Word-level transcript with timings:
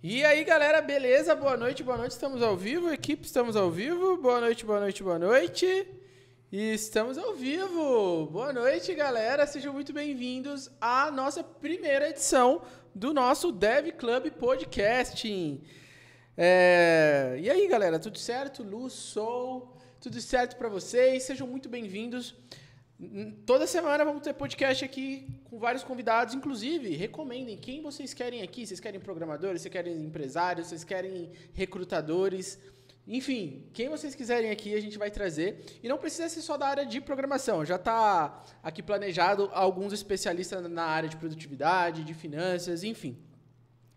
E 0.00 0.24
aí, 0.24 0.44
galera, 0.44 0.80
beleza? 0.80 1.34
Boa 1.34 1.56
noite, 1.56 1.82
boa 1.82 1.98
noite. 1.98 2.12
Estamos 2.12 2.40
ao 2.40 2.56
vivo, 2.56 2.88
equipe, 2.92 3.26
estamos 3.26 3.56
ao 3.56 3.68
vivo. 3.68 4.16
Boa 4.16 4.40
noite, 4.40 4.64
boa 4.64 4.78
noite, 4.78 5.02
boa 5.02 5.18
noite. 5.18 5.88
E 6.52 6.72
estamos 6.72 7.18
ao 7.18 7.34
vivo. 7.34 8.26
Boa 8.26 8.52
noite, 8.52 8.94
galera. 8.94 9.44
Sejam 9.44 9.72
muito 9.72 9.92
bem-vindos 9.92 10.70
à 10.80 11.10
nossa 11.10 11.42
primeira 11.42 12.10
edição 12.10 12.62
do 12.94 13.12
nosso 13.12 13.50
Dev 13.50 13.90
Club 13.90 14.30
Podcasting. 14.30 15.64
É... 16.36 17.36
E 17.40 17.50
aí, 17.50 17.66
galera, 17.66 17.98
tudo 17.98 18.18
certo? 18.18 18.62
Luz, 18.62 18.92
sol, 18.92 19.76
tudo 20.00 20.20
certo 20.20 20.54
para 20.54 20.68
vocês? 20.68 21.24
Sejam 21.24 21.48
muito 21.48 21.68
bem-vindos. 21.68 22.36
Toda 23.46 23.64
semana 23.64 24.04
vamos 24.04 24.22
ter 24.22 24.34
podcast 24.34 24.84
aqui 24.84 25.24
com 25.44 25.56
vários 25.56 25.84
convidados. 25.84 26.34
Inclusive, 26.34 26.96
recomendem 26.96 27.56
quem 27.56 27.80
vocês 27.80 28.12
querem 28.12 28.42
aqui. 28.42 28.66
Vocês 28.66 28.80
querem 28.80 28.98
programadores, 28.98 29.62
vocês 29.62 29.72
querem 29.72 30.02
empresários, 30.02 30.66
vocês 30.66 30.82
querem 30.82 31.30
recrutadores. 31.52 32.58
Enfim, 33.06 33.70
quem 33.72 33.88
vocês 33.88 34.16
quiserem 34.16 34.50
aqui 34.50 34.74
a 34.74 34.80
gente 34.80 34.98
vai 34.98 35.12
trazer. 35.12 35.78
E 35.80 35.88
não 35.88 35.96
precisa 35.96 36.28
ser 36.28 36.42
só 36.42 36.56
da 36.56 36.66
área 36.66 36.84
de 36.84 37.00
programação. 37.00 37.64
Já 37.64 37.76
está 37.76 38.44
aqui 38.64 38.82
planejado 38.82 39.48
alguns 39.52 39.92
especialistas 39.92 40.68
na 40.68 40.82
área 40.82 41.08
de 41.08 41.16
produtividade, 41.16 42.02
de 42.02 42.14
finanças, 42.14 42.82
enfim. 42.82 43.16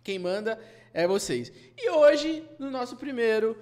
Quem 0.04 0.20
manda 0.20 0.60
é 0.94 1.08
vocês. 1.08 1.52
E 1.76 1.90
hoje, 1.90 2.48
no 2.60 2.70
nosso 2.70 2.96
primeiro 2.98 3.58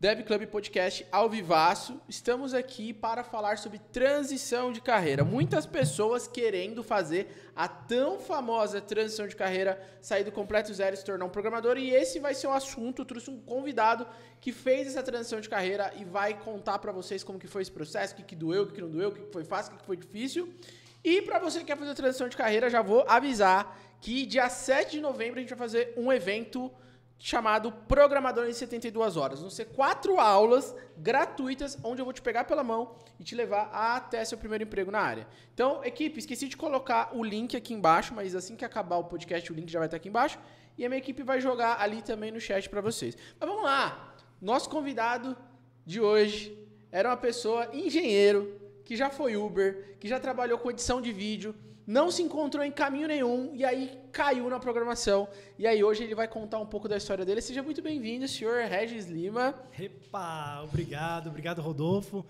Dev 0.00 0.22
Club 0.22 0.46
Podcast 0.46 1.04
ao 1.10 1.28
vivaço. 1.28 2.00
Estamos 2.08 2.54
aqui 2.54 2.92
para 2.92 3.24
falar 3.24 3.58
sobre 3.58 3.80
transição 3.80 4.70
de 4.70 4.80
carreira. 4.80 5.24
Muitas 5.24 5.66
pessoas 5.66 6.28
querendo 6.28 6.84
fazer 6.84 7.50
a 7.56 7.66
tão 7.66 8.20
famosa 8.20 8.80
transição 8.80 9.26
de 9.26 9.34
carreira, 9.34 9.76
sair 10.00 10.22
do 10.22 10.30
completo 10.30 10.72
zero 10.72 10.94
e 10.94 10.96
se 10.96 11.04
tornar 11.04 11.24
um 11.24 11.28
programador. 11.28 11.76
E 11.76 11.90
esse 11.90 12.20
vai 12.20 12.32
ser 12.32 12.46
o 12.46 12.52
assunto. 12.52 13.02
Eu 13.02 13.06
trouxe 13.06 13.28
um 13.28 13.40
convidado 13.40 14.06
que 14.40 14.52
fez 14.52 14.86
essa 14.86 15.02
transição 15.02 15.40
de 15.40 15.48
carreira 15.48 15.92
e 15.96 16.04
vai 16.04 16.32
contar 16.32 16.78
para 16.78 16.92
vocês 16.92 17.24
como 17.24 17.36
que 17.36 17.48
foi 17.48 17.62
esse 17.62 17.72
processo, 17.72 18.14
o 18.14 18.24
que, 18.24 18.36
doeu, 18.36 18.62
o 18.62 18.66
que, 18.68 18.80
não 18.80 18.88
doeu, 18.88 19.08
o 19.08 19.12
que, 19.12 19.32
foi 19.32 19.42
fácil, 19.42 19.72
o 19.72 19.74
que, 19.74 19.80
que 19.80 19.86
foi 19.86 19.96
difícil. 19.96 20.54
E 21.02 21.22
para 21.22 21.40
você 21.40 21.58
que 21.58 21.64
quer 21.64 21.76
fazer 21.76 21.94
transição 21.96 22.28
de 22.28 22.36
carreira, 22.36 22.70
já 22.70 22.82
vou 22.82 23.04
avisar 23.08 23.76
que 24.00 24.24
dia 24.24 24.48
7 24.48 24.92
de 24.92 25.00
novembro 25.00 25.38
a 25.38 25.40
gente 25.40 25.48
vai 25.48 25.58
fazer 25.58 25.92
um 25.96 26.12
evento 26.12 26.72
chamado 27.18 27.72
Programador 27.72 28.46
em 28.46 28.52
72 28.52 29.16
Horas. 29.16 29.40
Vão 29.40 29.50
ser 29.50 29.66
quatro 29.66 30.20
aulas 30.20 30.74
gratuitas, 30.96 31.76
onde 31.82 32.00
eu 32.00 32.04
vou 32.04 32.12
te 32.12 32.22
pegar 32.22 32.44
pela 32.44 32.62
mão 32.62 32.96
e 33.18 33.24
te 33.24 33.34
levar 33.34 33.70
até 33.72 34.24
seu 34.24 34.38
primeiro 34.38 34.64
emprego 34.64 34.90
na 34.90 35.00
área. 35.00 35.26
Então, 35.52 35.84
equipe, 35.84 36.18
esqueci 36.18 36.48
de 36.48 36.56
colocar 36.56 37.10
o 37.14 37.24
link 37.24 37.56
aqui 37.56 37.74
embaixo, 37.74 38.14
mas 38.14 38.34
assim 38.34 38.54
que 38.54 38.64
acabar 38.64 38.96
o 38.96 39.04
podcast, 39.04 39.50
o 39.50 39.54
link 39.54 39.70
já 39.70 39.78
vai 39.80 39.88
estar 39.88 39.96
aqui 39.96 40.08
embaixo. 40.08 40.38
E 40.76 40.86
a 40.86 40.88
minha 40.88 40.98
equipe 40.98 41.24
vai 41.24 41.40
jogar 41.40 41.80
ali 41.80 42.02
também 42.02 42.30
no 42.30 42.40
chat 42.40 42.68
para 42.68 42.80
vocês. 42.80 43.16
Mas 43.38 43.48
vamos 43.48 43.64
lá! 43.64 44.14
Nosso 44.40 44.70
convidado 44.70 45.36
de 45.84 46.00
hoje 46.00 46.56
era 46.92 47.08
uma 47.08 47.16
pessoa 47.16 47.68
engenheiro, 47.72 48.60
que 48.84 48.94
já 48.96 49.10
foi 49.10 49.36
Uber, 49.36 49.96
que 49.98 50.06
já 50.06 50.20
trabalhou 50.20 50.58
com 50.58 50.70
edição 50.70 51.02
de 51.02 51.12
vídeo, 51.12 51.54
não 51.88 52.10
se 52.10 52.22
encontrou 52.22 52.62
em 52.62 52.70
caminho 52.70 53.08
nenhum 53.08 53.54
e 53.54 53.64
aí 53.64 53.98
caiu 54.12 54.50
na 54.50 54.60
programação. 54.60 55.26
E 55.58 55.66
aí 55.66 55.82
hoje 55.82 56.04
ele 56.04 56.14
vai 56.14 56.28
contar 56.28 56.58
um 56.58 56.66
pouco 56.66 56.86
da 56.86 56.98
história 56.98 57.24
dele. 57.24 57.40
Seja 57.40 57.62
muito 57.62 57.80
bem-vindo, 57.80 58.28
senhor 58.28 58.62
Regis 58.64 59.06
Lima. 59.06 59.54
Epa, 59.80 60.60
obrigado, 60.62 61.28
obrigado 61.30 61.62
Rodolfo. 61.62 62.26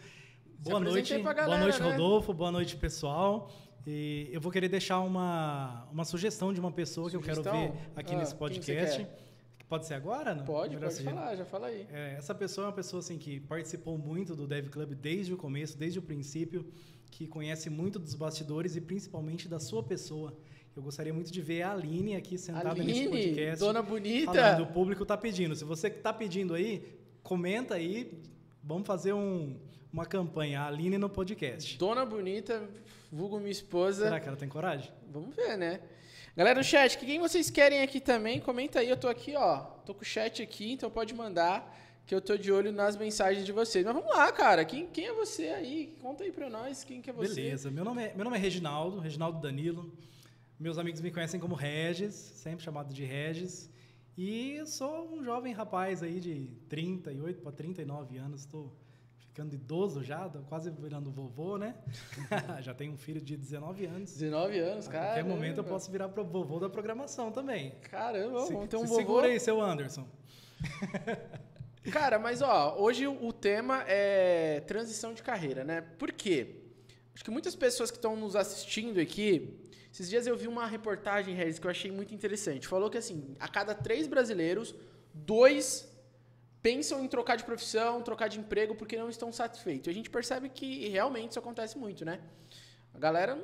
Boa 0.61 0.79
noite, 0.79 1.13
galera, 1.21 1.45
boa 1.47 1.59
noite 1.59 1.83
né? 1.83 1.91
Rodolfo, 1.91 2.33
boa 2.33 2.53
noite 2.53 2.77
pessoal. 2.77 3.51
E 3.85 4.29
eu 4.31 4.41
vou 4.41 4.53
querer 4.53 4.69
deixar 4.69 5.01
uma, 5.01 5.89
uma 5.91 6.05
sugestão 6.05 6.53
de 6.53 6.61
uma 6.61 6.71
pessoa 6.71 7.11
Sugestão? 7.11 7.43
que 7.43 7.49
eu 7.49 7.53
quero 7.53 7.73
ver 7.73 7.79
aqui 7.97 8.15
Ah, 8.15 8.19
nesse 8.19 8.37
podcast. 8.37 9.07
Pode 9.69 9.87
ser 9.87 9.95
agora? 9.95 10.35
Não? 10.37 10.45
Pode, 10.45 10.77
Melhor 10.77 10.83
pode 10.89 10.95
sugerir. 10.95 11.15
falar, 11.17 11.35
já 11.37 11.45
fala 11.45 11.67
aí. 11.67 11.85
É, 11.93 12.15
essa 12.17 12.33
pessoa 12.35 12.67
é 12.67 12.69
uma 12.69 12.75
pessoa 12.75 13.01
assim 13.01 13.19
que 13.19 13.41
participou 13.41 13.99
muito 13.99 14.37
do 14.37 14.47
Dev 14.47 14.69
Club 14.69 14.95
desde 14.95 15.35
o 15.35 15.37
começo, 15.37 15.77
desde 15.77 15.99
o 15.99 16.03
princípio, 16.03 16.65
que 17.11 17.27
conhece 17.27 17.69
muito 17.71 17.99
dos 17.99 18.15
bastidores 18.15 18.77
e 18.77 18.81
principalmente 18.81 19.49
da 19.49 19.59
sua 19.59 19.83
pessoa. 19.83 20.37
Eu 20.77 20.83
gostaria 20.83 21.13
muito 21.13 21.33
de 21.33 21.41
ver 21.43 21.63
a 21.63 21.73
Aline 21.73 22.15
aqui 22.15 22.39
sentada 22.39 22.75
nesse 22.83 23.01
Aline, 23.01 23.09
podcast. 23.27 23.59
dona 23.59 23.83
bonita. 23.83 24.33
falando. 24.33 24.63
O 24.63 24.67
público 24.67 25.03
está 25.03 25.17
pedindo. 25.17 25.57
Se 25.57 25.65
você 25.65 25.89
está 25.89 26.13
pedindo 26.13 26.55
aí, 26.55 26.97
comenta 27.23 27.75
aí. 27.75 28.23
Vamos 28.63 28.87
fazer 28.87 29.13
um- 29.13 29.57
uma 29.93 30.07
campanha. 30.07 30.61
A 30.61 30.67
Aline 30.69 30.97
no 30.99 31.09
podcast. 31.09 31.77
Dona 31.79 32.05
bonita, 32.07 32.63
vulgo 33.11 33.39
minha 33.39 33.51
esposa. 33.51 34.05
Será 34.05 34.21
que 34.21 34.29
ela 34.29 34.37
tem 34.37 34.49
coragem? 34.49 34.91
Vamos 35.11 35.35
ver, 35.35 35.57
né? 35.57 35.81
Galera 36.37 36.61
do 36.61 36.65
chat, 36.65 36.97
quem 36.99 37.19
vocês 37.19 37.51
querem 37.51 37.81
aqui 37.83 37.99
também, 37.99 38.39
comenta 38.39 38.79
aí. 38.79 38.89
Eu 38.89 38.97
tô 38.97 39.09
aqui, 39.09 39.35
ó. 39.35 39.59
Tô 39.85 39.93
com 39.93 40.03
o 40.03 40.05
chat 40.05 40.41
aqui, 40.41 40.71
então 40.71 40.89
pode 40.89 41.13
mandar 41.13 41.77
que 42.09 42.15
eu 42.15 42.23
tô 42.23 42.39
de 42.39 42.51
olho 42.51 42.73
nas 42.73 42.97
mensagens 42.97 43.45
de 43.45 43.53
vocês. 43.53 43.85
Mas 43.85 43.95
vamos 43.95 44.11
lá, 44.11 44.33
cara. 44.33 44.65
Quem, 44.65 44.87
quem 44.87 45.07
é 45.09 45.13
você 45.13 45.49
aí? 45.51 45.95
Conta 46.01 46.25
aí 46.25 46.33
pra 46.33 46.49
nós 46.49 46.83
quem 46.83 47.03
que 47.03 47.11
é 47.11 47.13
você. 47.13 47.35
Beleza. 47.35 47.71
Meu 47.71 47.85
nome, 47.85 48.03
é, 48.03 48.15
meu 48.15 48.25
nome 48.25 48.39
é 48.39 48.41
Reginaldo, 48.41 48.99
Reginaldo 48.99 49.39
Danilo. 49.41 49.93
Meus 50.59 50.79
amigos 50.79 51.03
me 51.03 51.11
conhecem 51.11 51.39
como 51.39 51.55
Regis, 51.55 52.15
sempre 52.15 52.65
chamado 52.65 52.95
de 52.95 53.05
Regis. 53.05 53.71
E 54.17 54.53
eu 54.55 54.67
sou 54.67 55.07
um 55.15 55.23
jovem 55.23 55.53
rapaz 55.53 56.03
aí 56.03 56.19
de 56.19 56.51
38 56.71 57.43
para 57.43 57.53
39 57.53 58.17
anos. 58.17 58.41
Estou 58.41 58.75
ficando 59.19 59.55
idoso 59.55 60.03
já, 60.03 60.31
quase 60.49 60.71
virando 60.71 61.11
vovô, 61.11 61.59
né? 61.59 61.75
já 62.63 62.73
tenho 62.73 62.95
um 62.95 62.97
filho 62.97 63.21
de 63.21 63.37
19 63.37 63.85
anos. 63.85 64.13
19 64.15 64.59
anos, 64.59 64.89
A 64.89 64.91
cara. 64.91 65.07
qualquer 65.09 65.25
momento 65.25 65.59
eu 65.59 65.65
posso 65.65 65.91
virar 65.93 66.09
pro 66.09 66.25
vovô 66.25 66.59
da 66.59 66.71
programação 66.71 67.31
também. 67.31 67.73
Caramba, 67.83 68.47
Se- 68.47 68.53
vamos 68.55 68.69
ter 68.71 68.77
um 68.79 68.81
se 68.81 68.87
vovô. 68.87 68.97
Segura 68.99 69.27
aí, 69.27 69.39
seu 69.39 69.61
Anderson. 69.61 70.09
Cara, 71.91 72.19
mas 72.19 72.43
ó, 72.43 72.77
hoje 72.79 73.07
o 73.07 73.33
tema 73.33 73.85
é 73.87 74.61
transição 74.67 75.15
de 75.15 75.23
carreira, 75.23 75.65
né? 75.65 75.81
Por 75.99 76.13
quê? 76.13 76.57
Acho 77.15 77.25
que 77.25 77.31
muitas 77.31 77.55
pessoas 77.55 77.91
que 77.91 77.97
estão 77.97 78.15
nos 78.15 78.37
assistindo 78.37 79.01
aqui, 79.01 79.59
esses 79.93 80.09
dias 80.09 80.27
eu 80.27 80.37
vi 80.37 80.47
uma 80.47 80.67
reportagem, 80.67 81.35
Regis, 81.35 81.59
que 81.59 81.67
eu 81.67 81.71
achei 81.71 81.91
muito 81.91 82.15
interessante. 82.15 82.69
Falou 82.69 82.91
que 82.91 82.99
assim, 82.99 83.35
a 83.41 83.49
cada 83.49 83.75
três 83.75 84.07
brasileiros, 84.07 84.75
dois 85.13 85.89
pensam 86.63 87.05
em 87.05 87.09
trocar 87.09 87.37
de 87.37 87.45
profissão, 87.45 88.03
trocar 88.03 88.29
de 88.29 88.39
emprego 88.39 88.75
porque 88.75 88.97
não 88.97 89.09
estão 89.09 89.33
satisfeitos. 89.33 89.89
A 89.89 89.93
gente 89.93 90.11
percebe 90.11 90.49
que 90.49 90.89
realmente 90.89 91.31
isso 91.31 91.39
acontece 91.39 91.79
muito, 91.79 92.05
né? 92.05 92.21
A 92.93 92.99
galera, 92.99 93.39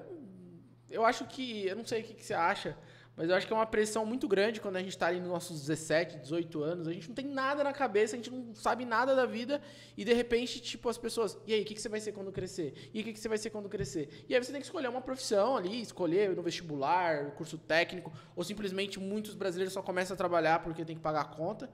eu 0.91 1.05
acho 1.05 1.25
que, 1.27 1.67
eu 1.67 1.77
não 1.77 1.85
sei 1.85 2.03
o 2.03 2.05
que, 2.05 2.15
que 2.15 2.25
você 2.25 2.35
acha, 2.35 2.77
mas 3.17 3.31
eu 3.31 3.37
acho 3.37 3.47
que 3.47 3.53
é 3.53 3.57
uma 3.57 3.67
pressão 3.67 4.05
muito 4.05 4.27
grande 4.27 4.61
quando 4.61 4.75
a 4.75 4.81
gente 4.81 4.91
está 4.91 5.07
ali 5.07 5.21
nos 5.21 5.29
nossos 5.29 5.61
17, 5.61 6.19
18 6.19 6.63
anos. 6.65 6.89
A 6.89 6.93
gente 6.93 7.07
não 7.07 7.15
tem 7.15 7.27
nada 7.27 7.63
na 7.63 7.73
cabeça, 7.73 8.17
a 8.17 8.19
gente 8.19 8.29
não 8.29 8.53
sabe 8.55 8.85
nada 8.85 9.15
da 9.15 9.25
vida 9.25 9.63
e 9.97 10.05
de 10.05 10.13
repente, 10.13 10.61
tipo, 10.61 10.89
as 10.89 10.99
pessoas, 10.99 11.39
e 11.47 11.55
aí, 11.55 11.63
o 11.63 11.65
que, 11.65 11.75
que 11.75 11.81
você 11.81 11.89
vai 11.89 12.01
ser 12.01 12.11
quando 12.11 12.33
crescer? 12.33 12.91
E 12.93 13.01
o 13.01 13.05
que, 13.05 13.13
que 13.13 13.21
você 13.21 13.29
vai 13.29 13.39
ser 13.39 13.51
quando 13.51 13.69
crescer? 13.69 14.25
E 14.29 14.35
aí 14.35 14.43
você 14.43 14.51
tem 14.51 14.61
que 14.61 14.67
escolher 14.67 14.89
uma 14.89 15.01
profissão 15.01 15.57
ali, 15.57 15.81
escolher 15.81 16.35
no 16.35 16.43
vestibular, 16.43 17.31
curso 17.37 17.57
técnico, 17.57 18.13
ou 18.35 18.43
simplesmente 18.43 18.99
muitos 18.99 19.35
brasileiros 19.35 19.73
só 19.73 19.81
começam 19.81 20.15
a 20.15 20.19
trabalhar 20.19 20.65
porque 20.65 20.85
tem 20.85 20.97
que 20.97 21.03
pagar 21.03 21.21
a 21.21 21.25
conta. 21.25 21.71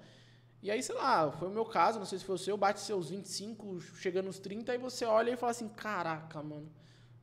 E 0.62 0.70
aí, 0.70 0.82
sei 0.82 0.94
lá, 0.94 1.32
foi 1.32 1.48
o 1.48 1.50
meu 1.50 1.64
caso, 1.64 1.98
não 1.98 2.04
sei 2.04 2.18
se 2.18 2.24
foi 2.24 2.34
o 2.34 2.38
seu, 2.38 2.54
bate 2.54 2.80
seus 2.80 3.08
25, 3.08 3.80
chegando 3.80 4.26
nos 4.26 4.38
30, 4.38 4.72
aí 4.72 4.76
você 4.76 5.06
olha 5.06 5.30
e 5.30 5.36
fala 5.36 5.52
assim, 5.52 5.70
caraca, 5.70 6.42
mano, 6.42 6.70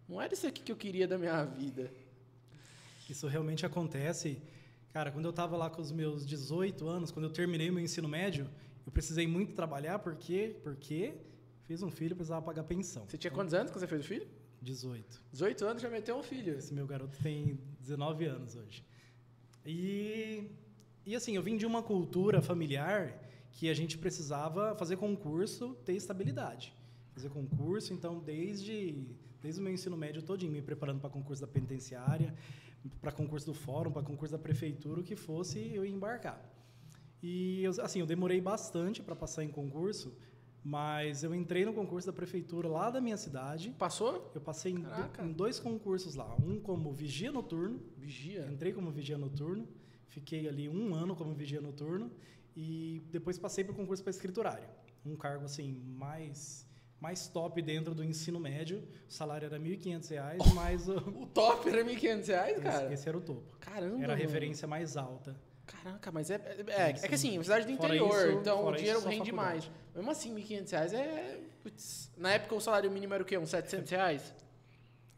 não 0.09 0.19
era 0.19 0.33
isso 0.33 0.47
aqui 0.47 0.63
que 0.63 0.71
eu 0.71 0.75
queria 0.75 1.07
da 1.07 1.19
minha 1.19 1.43
vida. 1.43 1.91
Isso 3.09 3.27
realmente 3.27 3.65
acontece. 3.65 4.41
Cara, 4.89 5.11
quando 5.11 5.25
eu 5.25 5.31
estava 5.31 5.55
lá 5.55 5.69
com 5.69 5.81
os 5.81 5.91
meus 5.91 6.25
18 6.25 6.87
anos, 6.87 7.11
quando 7.11 7.25
eu 7.25 7.31
terminei 7.31 7.69
meu 7.69 7.83
ensino 7.83 8.07
médio, 8.07 8.49
eu 8.85 8.91
precisei 8.91 9.27
muito 9.27 9.53
trabalhar 9.53 9.99
porque 9.99 10.55
porque 10.63 11.13
fiz 11.65 11.83
um 11.83 11.91
filho, 11.91 12.15
precisava 12.15 12.41
pagar 12.41 12.63
pensão. 12.63 13.05
Você 13.07 13.17
tinha 13.17 13.31
quantos 13.31 13.53
anos 13.53 13.71
quando 13.71 13.81
você 13.81 13.87
fez 13.87 14.01
o 14.03 14.07
filho? 14.07 14.27
18. 14.61 15.23
18 15.31 15.65
anos 15.65 15.81
já 15.81 15.89
meteu 15.89 16.17
um 16.17 16.23
filho. 16.23 16.57
Esse 16.57 16.73
meu 16.73 16.87
garoto 16.87 17.17
tem 17.21 17.59
19 17.79 18.25
anos 18.25 18.55
hoje. 18.55 18.83
E 19.65 20.49
e 21.05 21.15
assim, 21.15 21.35
eu 21.35 21.41
vim 21.41 21.55
de 21.55 21.65
uma 21.65 21.81
cultura 21.81 22.41
familiar 22.41 23.17
que 23.51 23.69
a 23.69 23.73
gente 23.73 23.97
precisava 23.97 24.75
fazer 24.75 24.97
concurso, 24.97 25.73
ter 25.85 25.93
estabilidade. 25.93 26.73
Fazer 27.13 27.29
concurso, 27.29 27.93
então 27.93 28.19
desde 28.19 29.07
desde 29.41 29.61
o 29.61 29.63
meu 29.63 29.73
ensino 29.73 29.95
médio 29.95 30.21
todinho, 30.21 30.51
me 30.51 30.61
preparando 30.61 30.99
para 30.99 31.09
concurso 31.09 31.41
da 31.41 31.47
penitenciária, 31.47 32.33
para 33.01 33.11
concurso 33.11 33.45
do 33.47 33.53
fórum, 33.53 33.91
para 33.91 34.03
concurso 34.03 34.31
da 34.31 34.37
prefeitura, 34.39 35.01
o 35.01 35.03
que 35.03 35.15
fosse, 35.15 35.59
eu 35.73 35.85
ia 35.85 35.91
embarcar. 35.91 36.39
E 37.21 37.63
eu, 37.63 37.71
assim, 37.81 37.99
eu 37.99 38.05
demorei 38.05 38.39
bastante 38.39 39.01
para 39.01 39.15
passar 39.15 39.43
em 39.43 39.49
concurso, 39.49 40.15
mas 40.63 41.23
eu 41.23 41.33
entrei 41.33 41.65
no 41.65 41.73
concurso 41.73 42.05
da 42.05 42.13
prefeitura 42.13 42.67
lá 42.67 42.89
da 42.91 42.99
minha 43.01 43.17
cidade. 43.17 43.73
Passou? 43.77 44.31
Eu 44.35 44.41
passei 44.41 44.73
em, 44.73 44.75
do- 44.81 45.23
em 45.23 45.31
dois 45.31 45.59
concursos 45.59 46.13
lá, 46.15 46.35
um 46.35 46.59
como 46.59 46.91
vigia 46.93 47.31
noturno, 47.31 47.79
Vigia. 47.97 48.47
entrei 48.51 48.71
como 48.73 48.91
vigia 48.91 49.17
noturno, 49.17 49.67
fiquei 50.07 50.47
ali 50.47 50.67
um 50.69 50.93
ano 50.93 51.15
como 51.15 51.33
vigia 51.33 51.61
noturno 51.61 52.11
e 52.55 53.01
depois 53.11 53.37
passei 53.39 53.63
para 53.63 53.73
o 53.73 53.75
concurso 53.75 54.03
para 54.03 54.11
escriturário, 54.11 54.67
um 55.05 55.15
cargo 55.15 55.45
assim 55.45 55.73
mais 55.73 56.66
mais 56.99 57.27
top 57.27 57.61
dentro 57.61 57.93
do 57.93 58.03
ensino 58.03 58.39
médio, 58.39 58.87
o 59.07 59.11
salário 59.11 59.45
era 59.45 59.59
1.500 59.59 60.09
reais, 60.09 60.41
mas 60.53 60.87
o, 60.89 60.97
O 60.97 61.25
top 61.27 61.69
era 61.69 61.83
1.500 61.83 62.27
reais, 62.27 62.59
cara? 62.59 62.83
esse, 62.85 62.93
esse 62.93 63.09
era 63.09 63.17
o 63.17 63.21
topo. 63.21 63.55
Caramba, 63.59 63.95
Era 64.03 64.13
a 64.13 64.15
mano. 64.15 64.21
referência 64.27 64.67
mais 64.67 64.97
alta 64.97 65.35
Caraca, 65.67 66.11
mas 66.13 66.31
é. 66.31 66.35
É, 66.35 66.65
é, 66.71 66.89
é 66.91 66.93
que 66.93 67.13
assim, 67.15 67.43
cidade 67.43 67.67
do 67.67 67.75
Fora 67.75 67.93
interior, 67.95 68.29
isso- 68.29 68.39
então 68.39 68.65
o 68.65 68.71
dinheiro 68.71 68.99
isso, 68.99 69.07
rende 69.09 69.31
mais. 69.33 69.69
Mesmo 69.93 70.09
assim, 70.09 70.33
1.500 70.33 70.71
reais 70.71 70.93
é. 70.93 71.39
putz, 71.61 72.09
na 72.15 72.31
época 72.31 72.55
o 72.55 72.61
salário 72.61 72.89
mínimo 72.89 73.13
era 73.13 73.21
o 73.21 73.25
quê? 73.25 73.37
Uns 73.37 73.49
700 73.49 73.91
reais? 73.91 74.33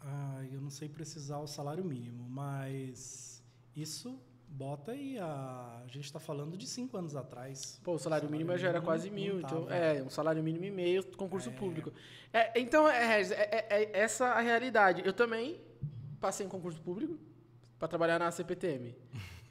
Ah, 0.02 0.44
eu 0.52 0.60
não 0.60 0.72
sei 0.72 0.90
precisar 0.90 1.38
o 1.40 1.46
salário 1.48 1.84
mínimo, 1.86 2.28
mas 2.28 3.44
isso 3.76 4.20
bota 4.50 4.92
aí 4.92 5.18
a. 5.20 5.82
A 5.84 5.88
gente 5.88 6.06
está 6.06 6.20
falando 6.20 6.58
de 6.58 6.68
cinco 6.68 6.98
anos 6.98 7.16
atrás. 7.16 7.80
Pô, 7.84 7.94
o 7.94 7.98
salário, 8.00 8.28
Salário 8.28 8.30
mínimo 8.30 8.58
já 8.58 8.68
era 8.70 8.80
mínimo 8.80 8.86
quase 8.86 9.10
mil. 9.10 9.40
Então, 9.40 9.64
tava. 9.66 9.76
é, 9.76 10.04
um 10.04 10.10
salário 10.10 10.44
mínimo 10.44 10.66
e 10.66 10.72
meio, 10.72 11.04
concurso 11.16 11.50
É. 11.50 11.54
público. 11.54 11.92
É, 12.34 12.60
então, 12.60 12.88
é, 12.88 13.22
é, 13.22 13.24
é- 13.32 13.66
é 13.70 14.00
essa 14.00 14.26
a 14.28 14.40
realidade. 14.42 15.02
Eu 15.06 15.14
também 15.14 15.60
passei 16.20 16.46
em 16.46 16.50
concurso 16.50 16.82
público 16.82 17.18
para 17.78 17.88
trabalhar 17.88 18.20
na 18.20 18.30
CPTM. 18.30 18.96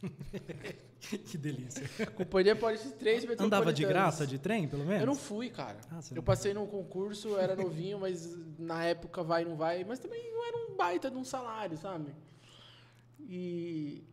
que 1.01 1.37
delícia. 1.39 1.83
Companhia 2.15 2.55
Paulista 2.55 2.89
de 2.89 2.95
Três 2.95 3.25
Andava 3.41 3.73
de 3.73 3.85
graça 3.85 4.27
de 4.27 4.39
trem, 4.39 4.69
pelo 4.69 4.85
menos? 4.85 5.01
Eu 5.01 5.07
não 5.07 5.17
fui, 5.17 5.51
cara. 5.51 5.79
Ah, 5.91 6.01
eu 6.15 6.23
passei 6.23 6.55
num 6.55 6.67
concurso, 6.67 7.37
era 7.37 7.57
novinho, 7.57 7.99
mas 8.01 8.37
na 8.59 8.85
época 8.85 9.23
vai, 9.25 9.45
não 9.45 9.57
vai. 9.57 9.83
Mas 9.85 9.99
também 9.99 10.31
não 10.33 10.47
era 10.47 10.57
um 10.57 10.77
baita 10.77 11.11
de 11.11 11.17
um 11.17 11.25
salário, 11.25 11.77
sabe? 11.79 12.15
E, 13.21 14.05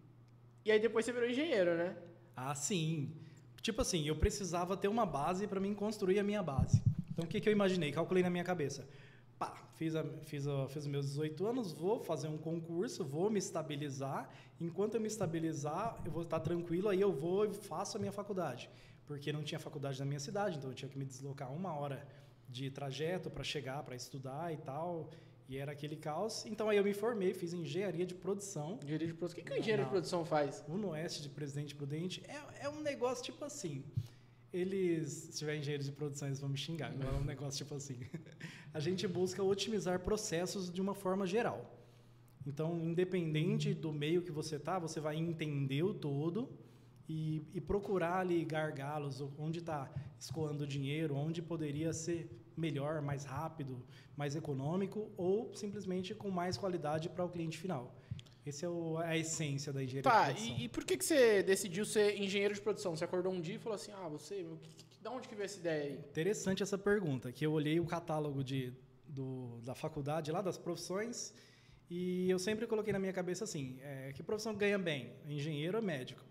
e 0.65 0.71
aí 0.71 0.79
depois 0.79 1.05
você 1.05 1.13
virou 1.13 1.29
engenheiro, 1.29 1.77
né? 1.77 1.95
Ah, 2.35 2.55
sim. 2.55 3.13
Tipo 3.61 3.81
assim, 3.81 4.05
eu 4.07 4.15
precisava 4.15 4.75
ter 4.75 4.87
uma 4.87 5.05
base 5.05 5.47
para 5.47 5.59
mim 5.59 5.73
construir 5.73 6.19
a 6.19 6.23
minha 6.23 6.41
base. 6.41 6.81
Então, 7.11 7.23
o 7.23 7.27
que, 7.27 7.39
que 7.39 7.47
eu 7.47 7.53
imaginei? 7.53 7.91
Calculei 7.91 8.23
na 8.23 8.29
minha 8.29 8.43
cabeça. 8.43 8.87
Pá, 9.37 9.53
fiz, 9.75 9.95
a, 9.95 10.03
fiz, 10.23 10.47
a, 10.47 10.67
fiz 10.67 10.83
os 10.83 10.87
meus 10.87 11.05
18 11.07 11.45
anos, 11.45 11.71
vou 11.71 11.99
fazer 11.99 12.27
um 12.27 12.37
concurso, 12.37 13.05
vou 13.05 13.29
me 13.29 13.37
estabilizar. 13.37 14.29
Enquanto 14.59 14.95
eu 14.95 15.01
me 15.01 15.07
estabilizar, 15.07 16.01
eu 16.03 16.11
vou 16.11 16.23
estar 16.23 16.39
tranquilo, 16.39 16.89
aí 16.89 16.99
eu 16.99 17.13
vou 17.13 17.45
e 17.45 17.53
faço 17.53 17.97
a 17.97 17.99
minha 17.99 18.11
faculdade. 18.11 18.69
Porque 19.05 19.31
não 19.31 19.43
tinha 19.43 19.59
faculdade 19.59 19.99
na 19.99 20.05
minha 20.05 20.19
cidade, 20.19 20.57
então 20.57 20.71
eu 20.71 20.75
tinha 20.75 20.89
que 20.89 20.97
me 20.97 21.05
deslocar 21.05 21.53
uma 21.53 21.73
hora 21.73 22.05
de 22.49 22.69
trajeto 22.71 23.29
para 23.29 23.43
chegar, 23.43 23.83
para 23.83 23.95
estudar 23.95 24.53
e 24.53 24.57
tal. 24.57 25.09
E 25.47 25.57
era 25.57 25.71
aquele 25.71 25.95
caos. 25.95 26.45
Então, 26.45 26.69
aí 26.69 26.77
eu 26.77 26.83
me 26.83 26.93
formei, 26.93 27.33
fiz 27.33 27.53
engenharia 27.53 28.05
de 28.05 28.15
produção. 28.15 28.79
Engenharia 28.83 29.07
de 29.07 29.13
produção. 29.13 29.39
O 29.39 29.43
que, 29.43 29.49
que 29.49 29.55
o 29.55 29.59
engenheiro 29.59 29.83
Não. 29.83 29.89
de 29.89 29.91
produção 29.91 30.25
faz? 30.25 30.63
O 30.67 30.87
Oeste 30.87 31.21
de 31.21 31.29
Presidente 31.29 31.75
Prudente 31.75 32.23
é, 32.27 32.65
é 32.65 32.69
um 32.69 32.81
negócio 32.81 33.23
tipo 33.23 33.45
assim. 33.45 33.83
Eles, 34.51 35.09
se 35.11 35.37
tiver 35.39 35.57
engenheiro 35.57 35.83
de 35.83 35.91
produção, 35.91 36.27
eles 36.27 36.39
vão 36.39 36.49
me 36.49 36.57
xingar. 36.57 36.91
Agora 36.91 37.17
é 37.17 37.19
um 37.19 37.23
negócio 37.23 37.57
tipo 37.57 37.75
assim. 37.75 37.99
A 38.73 38.79
gente 38.79 39.07
busca 39.07 39.43
otimizar 39.43 39.99
processos 39.99 40.71
de 40.71 40.81
uma 40.81 40.95
forma 40.95 41.27
geral. 41.27 41.75
Então, 42.45 42.77
independente 42.83 43.73
do 43.73 43.91
meio 43.91 44.21
que 44.21 44.31
você 44.31 44.57
tá, 44.57 44.79
você 44.79 44.99
vai 44.99 45.15
entender 45.15 45.83
o 45.83 45.93
todo 45.93 46.49
e, 47.07 47.43
e 47.53 47.61
procurar 47.61 48.19
ali 48.19 48.43
gargalos, 48.45 49.21
onde 49.37 49.59
está 49.59 49.91
escoando 50.19 50.65
dinheiro, 50.65 51.15
onde 51.15 51.41
poderia 51.41 51.91
ser 51.93 52.29
melhor, 52.57 53.01
mais 53.01 53.23
rápido, 53.25 53.85
mais 54.15 54.35
econômico 54.35 55.11
ou 55.17 55.53
simplesmente 55.55 56.13
com 56.15 56.29
mais 56.29 56.57
qualidade 56.57 57.09
para 57.09 57.23
o 57.25 57.29
cliente 57.29 57.57
final. 57.57 57.95
Essa 58.45 58.65
é 58.67 58.69
o- 58.69 58.97
a 58.99 59.17
essência 59.17 59.73
da 59.73 59.83
engenharia 59.83 60.03
Tá, 60.11 60.27
de 60.31 60.33
produção. 60.35 60.57
e, 60.59 60.63
e 60.65 60.69
por 60.69 60.85
que, 60.85 60.95
que 60.97 61.03
você 61.05 61.41
decidiu 61.43 61.83
ser 61.83 62.15
engenheiro 62.21 62.53
de 62.53 62.61
produção? 62.61 62.95
Você 62.95 63.03
acordou 63.03 63.33
um 63.33 63.41
dia 63.41 63.55
e 63.55 63.59
falou 63.59 63.75
assim: 63.75 63.91
ah, 63.91 64.07
você, 64.07 64.43
meu, 64.43 64.57
que, 64.57 64.69
que, 64.85 65.01
da 65.01 65.09
onde 65.11 65.27
que 65.27 65.33
veio 65.35 65.45
essa 65.45 65.57
ideia 65.59 65.83
aí? 65.85 65.93
Interessante 65.97 66.61
essa 66.61 66.77
pergunta, 66.77 67.31
que 67.31 67.45
eu 67.45 67.51
olhei 67.51 67.79
o 67.79 67.85
catálogo 67.85 68.43
de, 68.43 68.71
do, 69.07 69.59
da 69.63 69.73
faculdade, 69.73 70.31
lá 70.31 70.41
das 70.43 70.57
profissões, 70.59 71.33
e 71.89 72.29
eu 72.29 72.37
sempre 72.37 72.67
coloquei 72.67 72.93
na 72.93 72.99
minha 72.99 73.13
cabeça 73.13 73.43
assim, 73.45 73.79
é, 73.81 74.11
que 74.13 74.21
profissão 74.23 74.53
ganha 74.55 74.77
bem? 74.77 75.13
Engenheiro 75.27 75.77
ou 75.79 75.83
médico? 75.83 76.23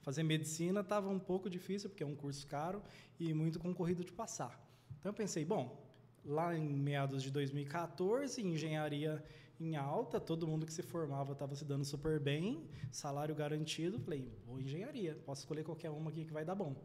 Fazer 0.00 0.22
medicina 0.22 0.80
estava 0.80 1.10
um 1.10 1.18
pouco 1.18 1.50
difícil, 1.50 1.90
porque 1.90 2.02
é 2.02 2.06
um 2.06 2.16
curso 2.16 2.46
caro 2.46 2.82
e 3.20 3.34
muito 3.34 3.58
concorrido 3.58 4.02
de 4.02 4.10
passar. 4.12 4.58
Então 4.98 5.10
eu 5.10 5.14
pensei, 5.14 5.44
bom, 5.44 5.88
lá 6.24 6.56
em 6.56 6.68
meados 6.68 7.22
de 7.22 7.30
2014, 7.30 8.42
engenharia 8.42 9.22
em 9.60 9.76
alta, 9.76 10.20
todo 10.20 10.46
mundo 10.46 10.66
que 10.66 10.72
se 10.72 10.82
formava 10.82 11.32
estava 11.32 11.54
se 11.54 11.64
dando 11.64 11.84
super 11.84 12.20
bem, 12.20 12.68
salário 12.90 13.34
garantido, 13.34 13.98
falei, 13.98 14.30
vou 14.46 14.60
engenharia, 14.60 15.14
posso 15.26 15.42
escolher 15.42 15.64
qualquer 15.64 15.90
uma 15.90 16.10
aqui 16.10 16.24
que 16.24 16.32
vai 16.32 16.44
dar 16.44 16.54
bom. 16.54 16.76